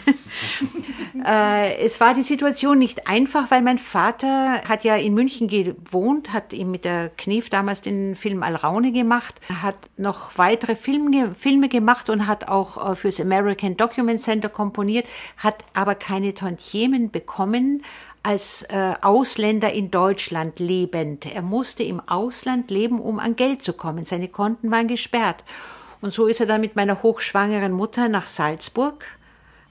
äh, 1.25 1.75
es 1.75 2.01
war 2.01 2.15
die 2.15 2.23
Situation 2.23 2.79
nicht 2.79 3.07
einfach, 3.07 3.51
weil 3.51 3.61
mein 3.61 3.77
Vater 3.77 4.63
hat 4.67 4.83
ja 4.83 4.95
in 4.95 5.13
München 5.13 5.47
gewohnt, 5.47 6.33
hat 6.33 6.51
ihm 6.51 6.71
mit 6.71 6.83
der 6.83 7.09
Knef 7.09 7.51
damals 7.51 7.81
den 7.83 8.15
Film 8.15 8.41
Alraune 8.41 8.91
gemacht, 8.91 9.39
hat 9.61 9.75
noch 9.97 10.35
weitere 10.39 10.75
Filme, 10.75 11.35
Filme 11.35 11.69
gemacht 11.69 12.09
und 12.09 12.25
hat 12.25 12.47
auch 12.47 12.91
äh, 12.91 12.95
fürs 12.95 13.21
American 13.21 13.77
Document 13.77 14.19
Center 14.19 14.49
komponiert, 14.49 15.05
hat 15.37 15.63
aber 15.75 15.93
keine 15.93 16.33
Tantiemen 16.33 17.11
bekommen 17.11 17.83
als 18.23 18.63
äh, 18.63 18.93
Ausländer 19.01 19.71
in 19.71 19.91
Deutschland 19.91 20.59
lebend. 20.59 21.25
Er 21.25 21.41
musste 21.41 21.83
im 21.83 22.01
Ausland 22.07 22.69
leben, 22.71 22.99
um 22.99 23.19
an 23.19 23.35
Geld 23.35 23.63
zu 23.63 23.73
kommen. 23.73 24.05
Seine 24.05 24.27
Konten 24.27 24.71
waren 24.71 24.87
gesperrt. 24.87 25.43
Und 26.01 26.13
so 26.13 26.27
ist 26.27 26.39
er 26.39 26.45
dann 26.45 26.61
mit 26.61 26.75
meiner 26.75 27.03
hochschwangeren 27.03 27.71
Mutter 27.71 28.09
nach 28.09 28.27
Salzburg, 28.27 29.05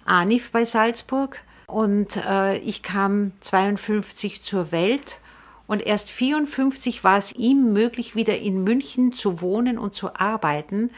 Anif 0.04 0.50
bei 0.50 0.64
Salzburg. 0.64 1.40
Und 1.66 2.16
äh, 2.16 2.58
ich 2.58 2.82
kam 2.82 3.32
52 3.40 4.42
zur 4.42 4.72
Welt. 4.72 5.20
Und 5.66 5.86
erst 5.86 6.10
54 6.10 7.04
war 7.04 7.18
es 7.18 7.32
ihm 7.32 7.74
möglich, 7.74 8.14
wieder 8.14 8.38
in 8.38 8.64
München 8.64 9.12
zu 9.12 9.42
wohnen 9.42 9.78
und 9.78 9.94
zu 9.94 10.14
arbeiten. 10.16 10.90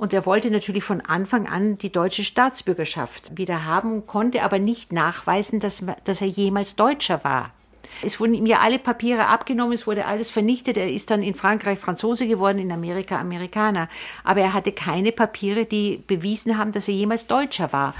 Und 0.00 0.14
er 0.14 0.24
wollte 0.24 0.50
natürlich 0.50 0.82
von 0.82 1.02
Anfang 1.02 1.46
an 1.46 1.76
die 1.76 1.92
deutsche 1.92 2.24
Staatsbürgerschaft 2.24 3.36
wieder 3.36 3.66
haben, 3.66 4.06
konnte 4.06 4.42
aber 4.42 4.58
nicht 4.58 4.94
nachweisen, 4.94 5.60
dass, 5.60 5.84
dass 6.04 6.22
er 6.22 6.26
jemals 6.26 6.74
Deutscher 6.74 7.22
war. 7.22 7.50
Es 8.00 8.18
wurden 8.18 8.32
ihm 8.32 8.46
ja 8.46 8.60
alle 8.60 8.78
Papiere 8.78 9.26
abgenommen, 9.26 9.74
es 9.74 9.86
wurde 9.86 10.06
alles 10.06 10.30
vernichtet. 10.30 10.78
Er 10.78 10.90
ist 10.90 11.10
dann 11.10 11.22
in 11.22 11.34
Frankreich 11.34 11.78
Franzose 11.78 12.26
geworden, 12.26 12.58
in 12.58 12.72
Amerika 12.72 13.20
Amerikaner. 13.20 13.90
Aber 14.24 14.40
er 14.40 14.54
hatte 14.54 14.72
keine 14.72 15.12
Papiere, 15.12 15.66
die 15.66 16.02
bewiesen 16.06 16.56
haben, 16.56 16.72
dass 16.72 16.88
er 16.88 16.94
jemals 16.94 17.26
Deutscher 17.26 17.74
war. 17.74 17.94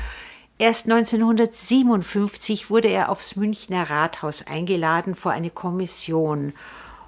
Erst 0.56 0.90
1957 0.90 2.70
wurde 2.70 2.89
er 2.89 3.10
aufs 3.10 3.36
Münchner 3.36 3.90
Rathaus 3.90 4.47
eingeladen 4.47 5.16
vor 5.16 5.32
eine 5.32 5.51
Kommission. 5.51 6.55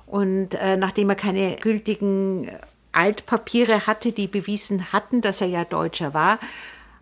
Und 0.05 0.53
äh, 0.53 0.77
nachdem 0.77 1.09
er 1.09 1.17
keine 1.17 1.57
gültigen 1.57 2.51
Altpapiere 2.93 3.87
hatte, 3.87 4.13
die 4.13 4.29
bewiesen 4.29 4.93
hatten, 4.93 5.21
dass 5.21 5.41
er 5.41 5.49
ja 5.49 5.65
Deutscher 5.65 6.15
war, 6.15 6.39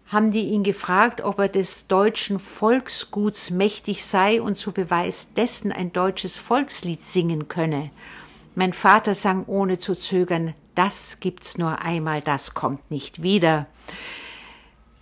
haben 0.06 0.32
die 0.32 0.48
ihn 0.48 0.64
gefragt, 0.64 1.20
ob 1.20 1.38
er 1.38 1.48
des 1.48 1.86
deutschen 1.86 2.40
Volksguts 2.40 3.50
mächtig 3.50 4.04
sei 4.04 4.42
und 4.42 4.58
zu 4.58 4.72
Beweis 4.72 5.34
dessen 5.34 5.70
ein 5.70 5.92
deutsches 5.92 6.36
Volkslied 6.36 7.04
singen 7.04 7.48
könne. 7.48 7.90
Mein 8.56 8.72
Vater 8.72 9.14
sang 9.14 9.44
ohne 9.46 9.78
zu 9.78 9.94
zögern, 9.94 10.54
das 10.74 11.18
gibt's 11.20 11.58
nur 11.58 11.82
einmal, 11.82 12.20
das 12.22 12.54
kommt 12.54 12.90
nicht 12.90 13.22
wieder. 13.22 13.66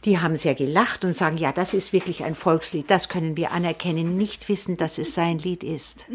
Die 0.05 0.19
haben 0.19 0.36
sehr 0.36 0.55
gelacht 0.55 1.05
und 1.05 1.12
sagen, 1.12 1.39
ja, 1.39 1.52
das 1.52 1.74
ist 1.74 1.93
wirklich 1.93 2.24
ein 2.24 2.35
Volkslied, 2.35 2.90
das 2.90 3.09
können 3.09 3.36
wir 3.36 3.52
anerkennen, 3.52 4.16
nicht 4.16 4.48
wissen, 4.48 4.77
dass 4.77 4.98
es 4.98 5.15
sein 5.15 5.39
Lied 5.39 5.65
ist. 5.65 6.06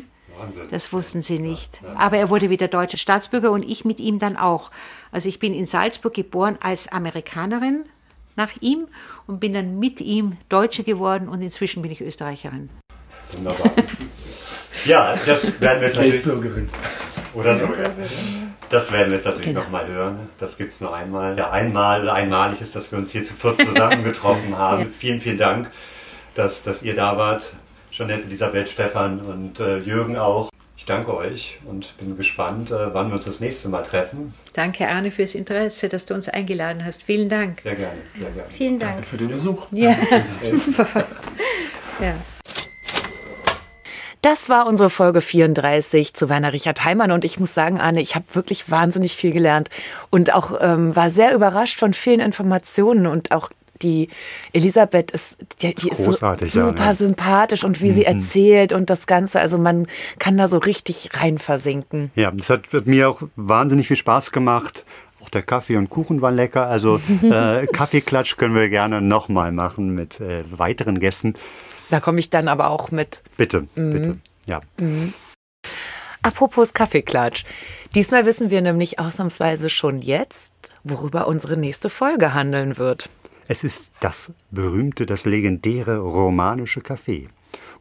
Wahnsinn. 0.44 0.68
Das 0.70 0.94
wussten 0.94 1.22
sie 1.22 1.40
nicht. 1.40 1.82
Aber 1.95 2.18
er 2.18 2.30
wurde 2.30 2.49
wieder 2.49 2.68
deutscher 2.68 2.98
Staatsbürger 2.98 3.52
und 3.52 3.64
ich 3.64 3.86
mit 3.86 3.99
ihm 3.99 4.20
dann 4.20 4.38
auch. 4.38 4.72
Also 5.11 5.30
ich 5.30 5.40
bin 5.40 5.53
in 5.53 5.65
Salzburg 5.65 6.14
geboren 6.14 6.57
als 6.61 6.88
Amerikanerin 6.88 7.86
nach 8.36 8.52
ihm 8.61 8.88
und 9.28 9.40
bin 9.40 9.53
dann 9.53 9.80
mit 9.80 10.02
ihm 10.02 10.38
Deutsche 10.49 10.84
geworden 10.84 11.30
und 11.30 11.41
inzwischen 11.41 11.82
bin 11.82 11.91
ich 11.91 12.02
Österreicherin. 12.02 12.70
Wunderbar. 13.32 13.72
Ja, 14.86 15.18
das 15.26 15.61
werden 15.61 15.80
wir 15.80 15.88
jetzt 15.88 15.95
natürlich. 15.95 16.26
Weltbürgerin. 16.26 16.70
Oder 17.34 17.56
so, 17.56 17.65
ja. 17.65 17.90
Das 18.70 18.91
werden 18.91 19.10
wir 19.10 19.15
jetzt 19.15 19.26
natürlich 19.26 19.53
nochmal 19.53 19.88
hören. 19.88 20.30
Das 20.38 20.57
gibt 20.57 20.72
es 20.72 20.82
nur 20.82 20.94
einmal. 20.94 21.38
Ja, 21.38 21.52
einmal 21.52 22.10
einmalig 22.10 22.60
ist, 22.60 22.76
dass 22.76 22.91
wir 22.91 22.99
uns 22.99 23.11
hier 23.11 23.24
zu 23.24 23.34
viert 23.34 23.60
zusammengetroffen 23.60 24.57
haben. 24.57 24.90
Vielen, 24.90 25.20
vielen 25.20 25.38
Dank, 25.38 25.72
dass, 26.36 26.64
dass 26.64 26.84
ihr 26.84 26.95
da 26.95 27.18
wart. 27.18 27.53
Jeanette, 27.94 28.24
Elisabeth, 28.24 28.70
Stefan 28.70 29.20
und 29.22 29.60
äh, 29.60 29.78
Jürgen 29.78 30.18
auch. 30.18 30.49
Ich 30.76 30.86
danke 30.86 31.15
euch 31.15 31.60
und 31.65 31.95
bin 31.99 32.18
gespannt, 32.18 32.72
äh, 32.72 32.91
wann 32.91 33.10
wir 33.10 33.15
uns 33.15 33.26
das 33.26 33.40
nächste 33.40 33.70
Mal 33.70 33.84
treffen. 33.84 34.34
Danke, 34.53 34.88
Arne, 34.88 35.11
fürs 35.11 35.36
Interesse, 35.36 35.90
dass 35.90 36.07
du 36.07 36.15
uns 36.15 36.28
eingeladen 36.28 36.84
hast. 36.84 37.03
Vielen 37.03 37.30
Dank. 37.30 37.60
Sehr 37.60 37.76
gerne, 37.76 37.99
sehr 38.11 38.32
gerne. 38.32 38.49
Vielen 38.49 38.80
Dank. 38.80 38.94
Danke 38.94 39.07
für 39.07 39.18
den 39.18 39.28
Besuch. 39.28 39.68
Ja. 39.70 39.91
ja. 42.02 42.15
Das 44.22 44.49
war 44.49 44.65
unsere 44.65 44.90
Folge 44.90 45.22
34 45.22 46.15
zu 46.15 46.30
Werner 46.30 46.52
Richard 46.52 46.84
Heimann 46.84 47.11
und 47.11 47.24
ich 47.24 47.40
muss 47.40 47.53
sagen, 47.53 47.80
Anne, 47.80 48.02
ich 48.02 48.15
habe 48.15 48.26
wirklich 48.34 48.72
wahnsinnig 48.72 49.15
viel 49.15 49.34
gelernt 49.34 49.70
und 50.10 50.34
auch 50.34 50.57
ähm, 50.61 50.95
war 50.95 51.11
sehr 51.11 51.36
überrascht 51.36 51.78
von 51.78 51.94
vielen 51.94 52.22
Informationen 52.22 53.06
und 53.06 53.32
auch 53.32 53.52
die 53.81 54.09
Elisabeth 54.53 55.11
ist, 55.11 55.37
die, 55.61 55.73
die 55.75 55.89
ist 55.89 55.97
so 55.97 56.11
ja, 56.11 56.37
super 56.37 56.71
ne? 56.87 56.95
sympathisch 56.95 57.63
und 57.63 57.81
wie 57.81 57.91
sie 57.91 58.01
Mhm. 58.07 58.19
erzählt 58.21 58.73
und 58.73 58.89
das 58.89 59.07
Ganze, 59.07 59.39
also 59.39 59.57
man 59.57 59.87
kann 60.19 60.37
da 60.37 60.47
so 60.47 60.57
richtig 60.57 61.09
rein 61.13 61.37
versinken. 61.39 62.11
Ja, 62.15 62.31
das 62.31 62.49
hat 62.49 62.63
mir 62.85 63.09
auch 63.09 63.21
wahnsinnig 63.35 63.87
viel 63.87 63.97
Spaß 63.97 64.31
gemacht. 64.31 64.85
Auch 65.21 65.29
der 65.29 65.41
Kaffee 65.43 65.77
und 65.77 65.89
Kuchen 65.89 66.21
war 66.21 66.31
lecker. 66.31 66.67
Also 66.67 66.99
äh, 67.23 67.65
Kaffeeklatsch 67.67 68.37
können 68.37 68.55
wir 68.55 68.69
gerne 68.69 69.01
nochmal 69.01 69.51
machen 69.51 69.93
mit 69.95 70.19
äh, 70.21 70.43
weiteren 70.51 70.99
Gästen. 70.99 71.33
Da 71.89 71.99
komme 71.99 72.19
ich 72.19 72.29
dann 72.29 72.47
aber 72.47 72.69
auch 72.69 72.91
mit. 72.91 73.21
Bitte, 73.37 73.67
Mhm. 73.75 73.93
bitte. 73.93 74.17
Ja. 74.45 74.61
Apropos 76.21 76.73
Kaffeeklatsch. 76.73 77.43
Diesmal 77.95 78.25
wissen 78.25 78.49
wir 78.49 78.61
nämlich 78.61 78.97
ausnahmsweise 78.99 79.69
schon 79.69 80.01
jetzt, 80.01 80.51
worüber 80.83 81.27
unsere 81.27 81.57
nächste 81.57 81.89
Folge 81.89 82.33
handeln 82.33 82.77
wird. 82.77 83.09
Es 83.48 83.64
ist 83.64 83.91
das 83.99 84.34
berühmte, 84.52 85.06
das 85.06 85.26
legendäre 85.26 85.98
romanische 85.98 86.80
Café. 86.80 87.28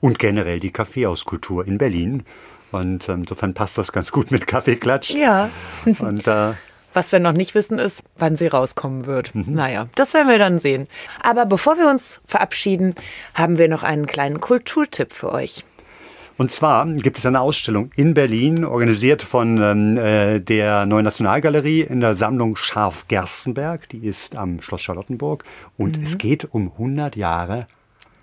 Und 0.00 0.18
generell 0.18 0.58
die 0.58 0.72
Kaffeehauskultur 0.72 1.66
in 1.66 1.78
Berlin. 1.78 2.24
Und 2.72 3.08
ähm, 3.08 3.20
insofern 3.20 3.54
passt 3.54 3.78
das 3.78 3.92
ganz 3.92 4.10
gut 4.10 4.30
mit 4.30 4.46
Kaffeeklatsch. 4.46 5.10
Ja. 5.10 5.50
Und 6.00 6.26
äh, 6.26 6.54
Was 6.92 7.12
wir 7.12 7.20
noch 7.20 7.32
nicht 7.32 7.54
wissen, 7.54 7.78
ist, 7.78 8.02
wann 8.18 8.36
sie 8.36 8.48
rauskommen 8.48 9.06
wird. 9.06 9.30
Naja, 9.34 9.88
das 9.94 10.14
werden 10.14 10.28
wir 10.28 10.38
dann 10.38 10.58
sehen. 10.58 10.88
Aber 11.22 11.46
bevor 11.46 11.76
wir 11.76 11.88
uns 11.88 12.20
verabschieden, 12.26 12.94
haben 13.34 13.58
wir 13.58 13.68
noch 13.68 13.82
einen 13.82 14.06
kleinen 14.06 14.40
Kulturtipp 14.40 15.12
für 15.12 15.30
euch. 15.32 15.64
Und 16.38 16.50
zwar 16.50 16.86
gibt 16.86 17.18
es 17.18 17.26
eine 17.26 17.40
Ausstellung 17.40 17.90
in 17.94 18.14
Berlin, 18.14 18.64
organisiert 18.64 19.22
von 19.22 19.62
ähm, 19.62 19.96
äh, 19.96 20.40
der 20.40 20.86
Neuen 20.86 21.04
Nationalgalerie 21.04 21.82
in 21.82 22.00
der 22.00 22.14
Sammlung 22.14 22.56
Scharf 22.56 23.06
Gerstenberg. 23.08 23.88
Die 23.90 24.06
ist 24.06 24.36
am 24.36 24.60
Schloss 24.62 24.82
Charlottenburg. 24.82 25.44
Und 25.76 25.98
es 26.02 26.18
geht 26.18 26.48
um 26.52 26.72
100 26.72 27.16
Jahre 27.16 27.66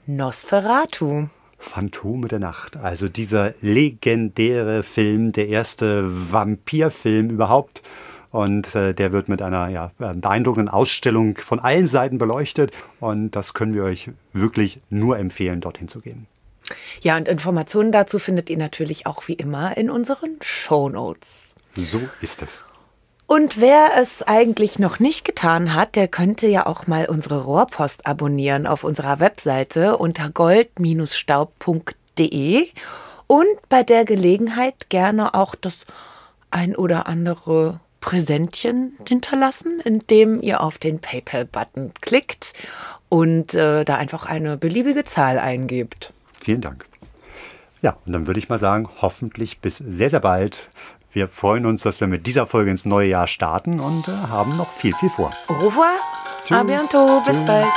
Nosferatu. 0.07 1.27
Phantome 1.59 2.27
der 2.27 2.39
Nacht. 2.39 2.77
Also 2.77 3.09
dieser 3.09 3.53
legendäre 3.61 4.81
Film, 4.81 5.31
der 5.31 5.49
erste 5.49 6.05
Vampirfilm 6.31 7.29
überhaupt. 7.29 7.83
Und 8.31 8.75
äh, 8.75 8.93
der 8.93 9.11
wird 9.11 9.27
mit 9.27 9.41
einer 9.41 9.69
ja, 9.69 9.91
beeindruckenden 9.97 10.69
Ausstellung 10.69 11.37
von 11.37 11.59
allen 11.59 11.87
Seiten 11.87 12.17
beleuchtet. 12.17 12.71
Und 12.99 13.31
das 13.31 13.53
können 13.53 13.73
wir 13.73 13.83
euch 13.83 14.09
wirklich 14.33 14.79
nur 14.89 15.17
empfehlen, 15.17 15.61
dorthin 15.61 15.87
zu 15.87 15.99
gehen. 15.99 16.27
Ja, 17.01 17.17
und 17.17 17.27
Informationen 17.27 17.91
dazu 17.91 18.19
findet 18.19 18.49
ihr 18.49 18.57
natürlich 18.57 19.05
auch 19.05 19.27
wie 19.27 19.33
immer 19.33 19.75
in 19.77 19.89
unseren 19.89 20.37
Shownotes. 20.41 21.53
So 21.75 21.99
ist 22.21 22.41
es. 22.41 22.63
Und 23.27 23.59
wer 23.61 23.91
es 23.95 24.23
eigentlich 24.23 24.79
noch 24.79 24.99
nicht 24.99 25.23
getan 25.23 25.75
hat, 25.75 25.95
der 25.95 26.07
könnte 26.07 26.47
ja 26.47 26.65
auch 26.65 26.87
mal 26.87 27.05
unsere 27.05 27.43
Rohrpost 27.43 28.07
abonnieren 28.07 28.65
auf 28.65 28.83
unserer 28.83 29.19
Webseite 29.19 29.97
unter 29.97 30.31
gold-staub.de 30.31 32.67
und 33.27 33.69
bei 33.69 33.83
der 33.83 34.05
Gelegenheit 34.05 34.89
gerne 34.89 35.35
auch 35.35 35.53
das 35.53 35.85
ein 36.49 36.75
oder 36.75 37.05
andere 37.05 37.79
Präsentchen 38.01 38.97
hinterlassen, 39.07 39.79
indem 39.83 40.41
ihr 40.41 40.61
auf 40.61 40.79
den 40.79 40.99
PayPal-Button 40.99 41.93
klickt 42.01 42.53
und 43.09 43.53
äh, 43.53 43.85
da 43.85 43.97
einfach 43.97 44.25
eine 44.25 44.57
beliebige 44.57 45.03
Zahl 45.03 45.37
eingebt. 45.37 46.13
Vielen 46.41 46.61
Dank. 46.61 46.85
Ja, 47.81 47.97
und 48.05 48.11
dann 48.13 48.27
würde 48.27 48.39
ich 48.39 48.49
mal 48.49 48.59
sagen, 48.59 48.89
hoffentlich 49.01 49.59
bis 49.59 49.77
sehr, 49.77 50.09
sehr 50.09 50.19
bald. 50.19 50.69
Wir 51.11 51.27
freuen 51.27 51.65
uns, 51.65 51.81
dass 51.83 52.01
wir 52.01 52.07
mit 52.07 52.27
dieser 52.27 52.45
Folge 52.45 52.69
ins 52.71 52.85
neue 52.85 53.07
Jahr 53.09 53.27
starten 53.27 53.79
und 53.79 54.07
äh, 54.07 54.11
haben 54.11 54.57
noch 54.57 54.71
viel, 54.71 54.93
viel 54.95 55.09
vor. 55.09 55.31
Au 55.47 55.53
revoir, 55.53 55.87
à 56.49 56.63
Tschüss. 56.63 56.65
bientôt, 56.65 57.23
bis 57.25 57.35
Tschüss. 57.37 57.45
bald. 57.45 57.67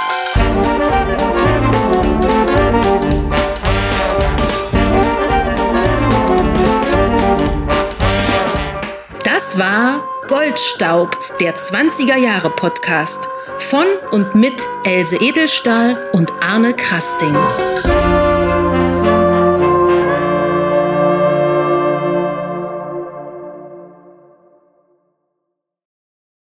Das 9.25 9.59
war 9.59 10.01
Goldstaub, 10.29 11.17
der 11.41 11.57
20er 11.57 12.17
Jahre 12.17 12.51
Podcast 12.51 13.29
von 13.59 13.85
und 14.11 14.35
mit 14.35 14.67
Else 14.85 15.17
Edelstahl 15.17 16.11
und 16.13 16.33
Arne 16.43 16.75
Krasting. 16.75 17.37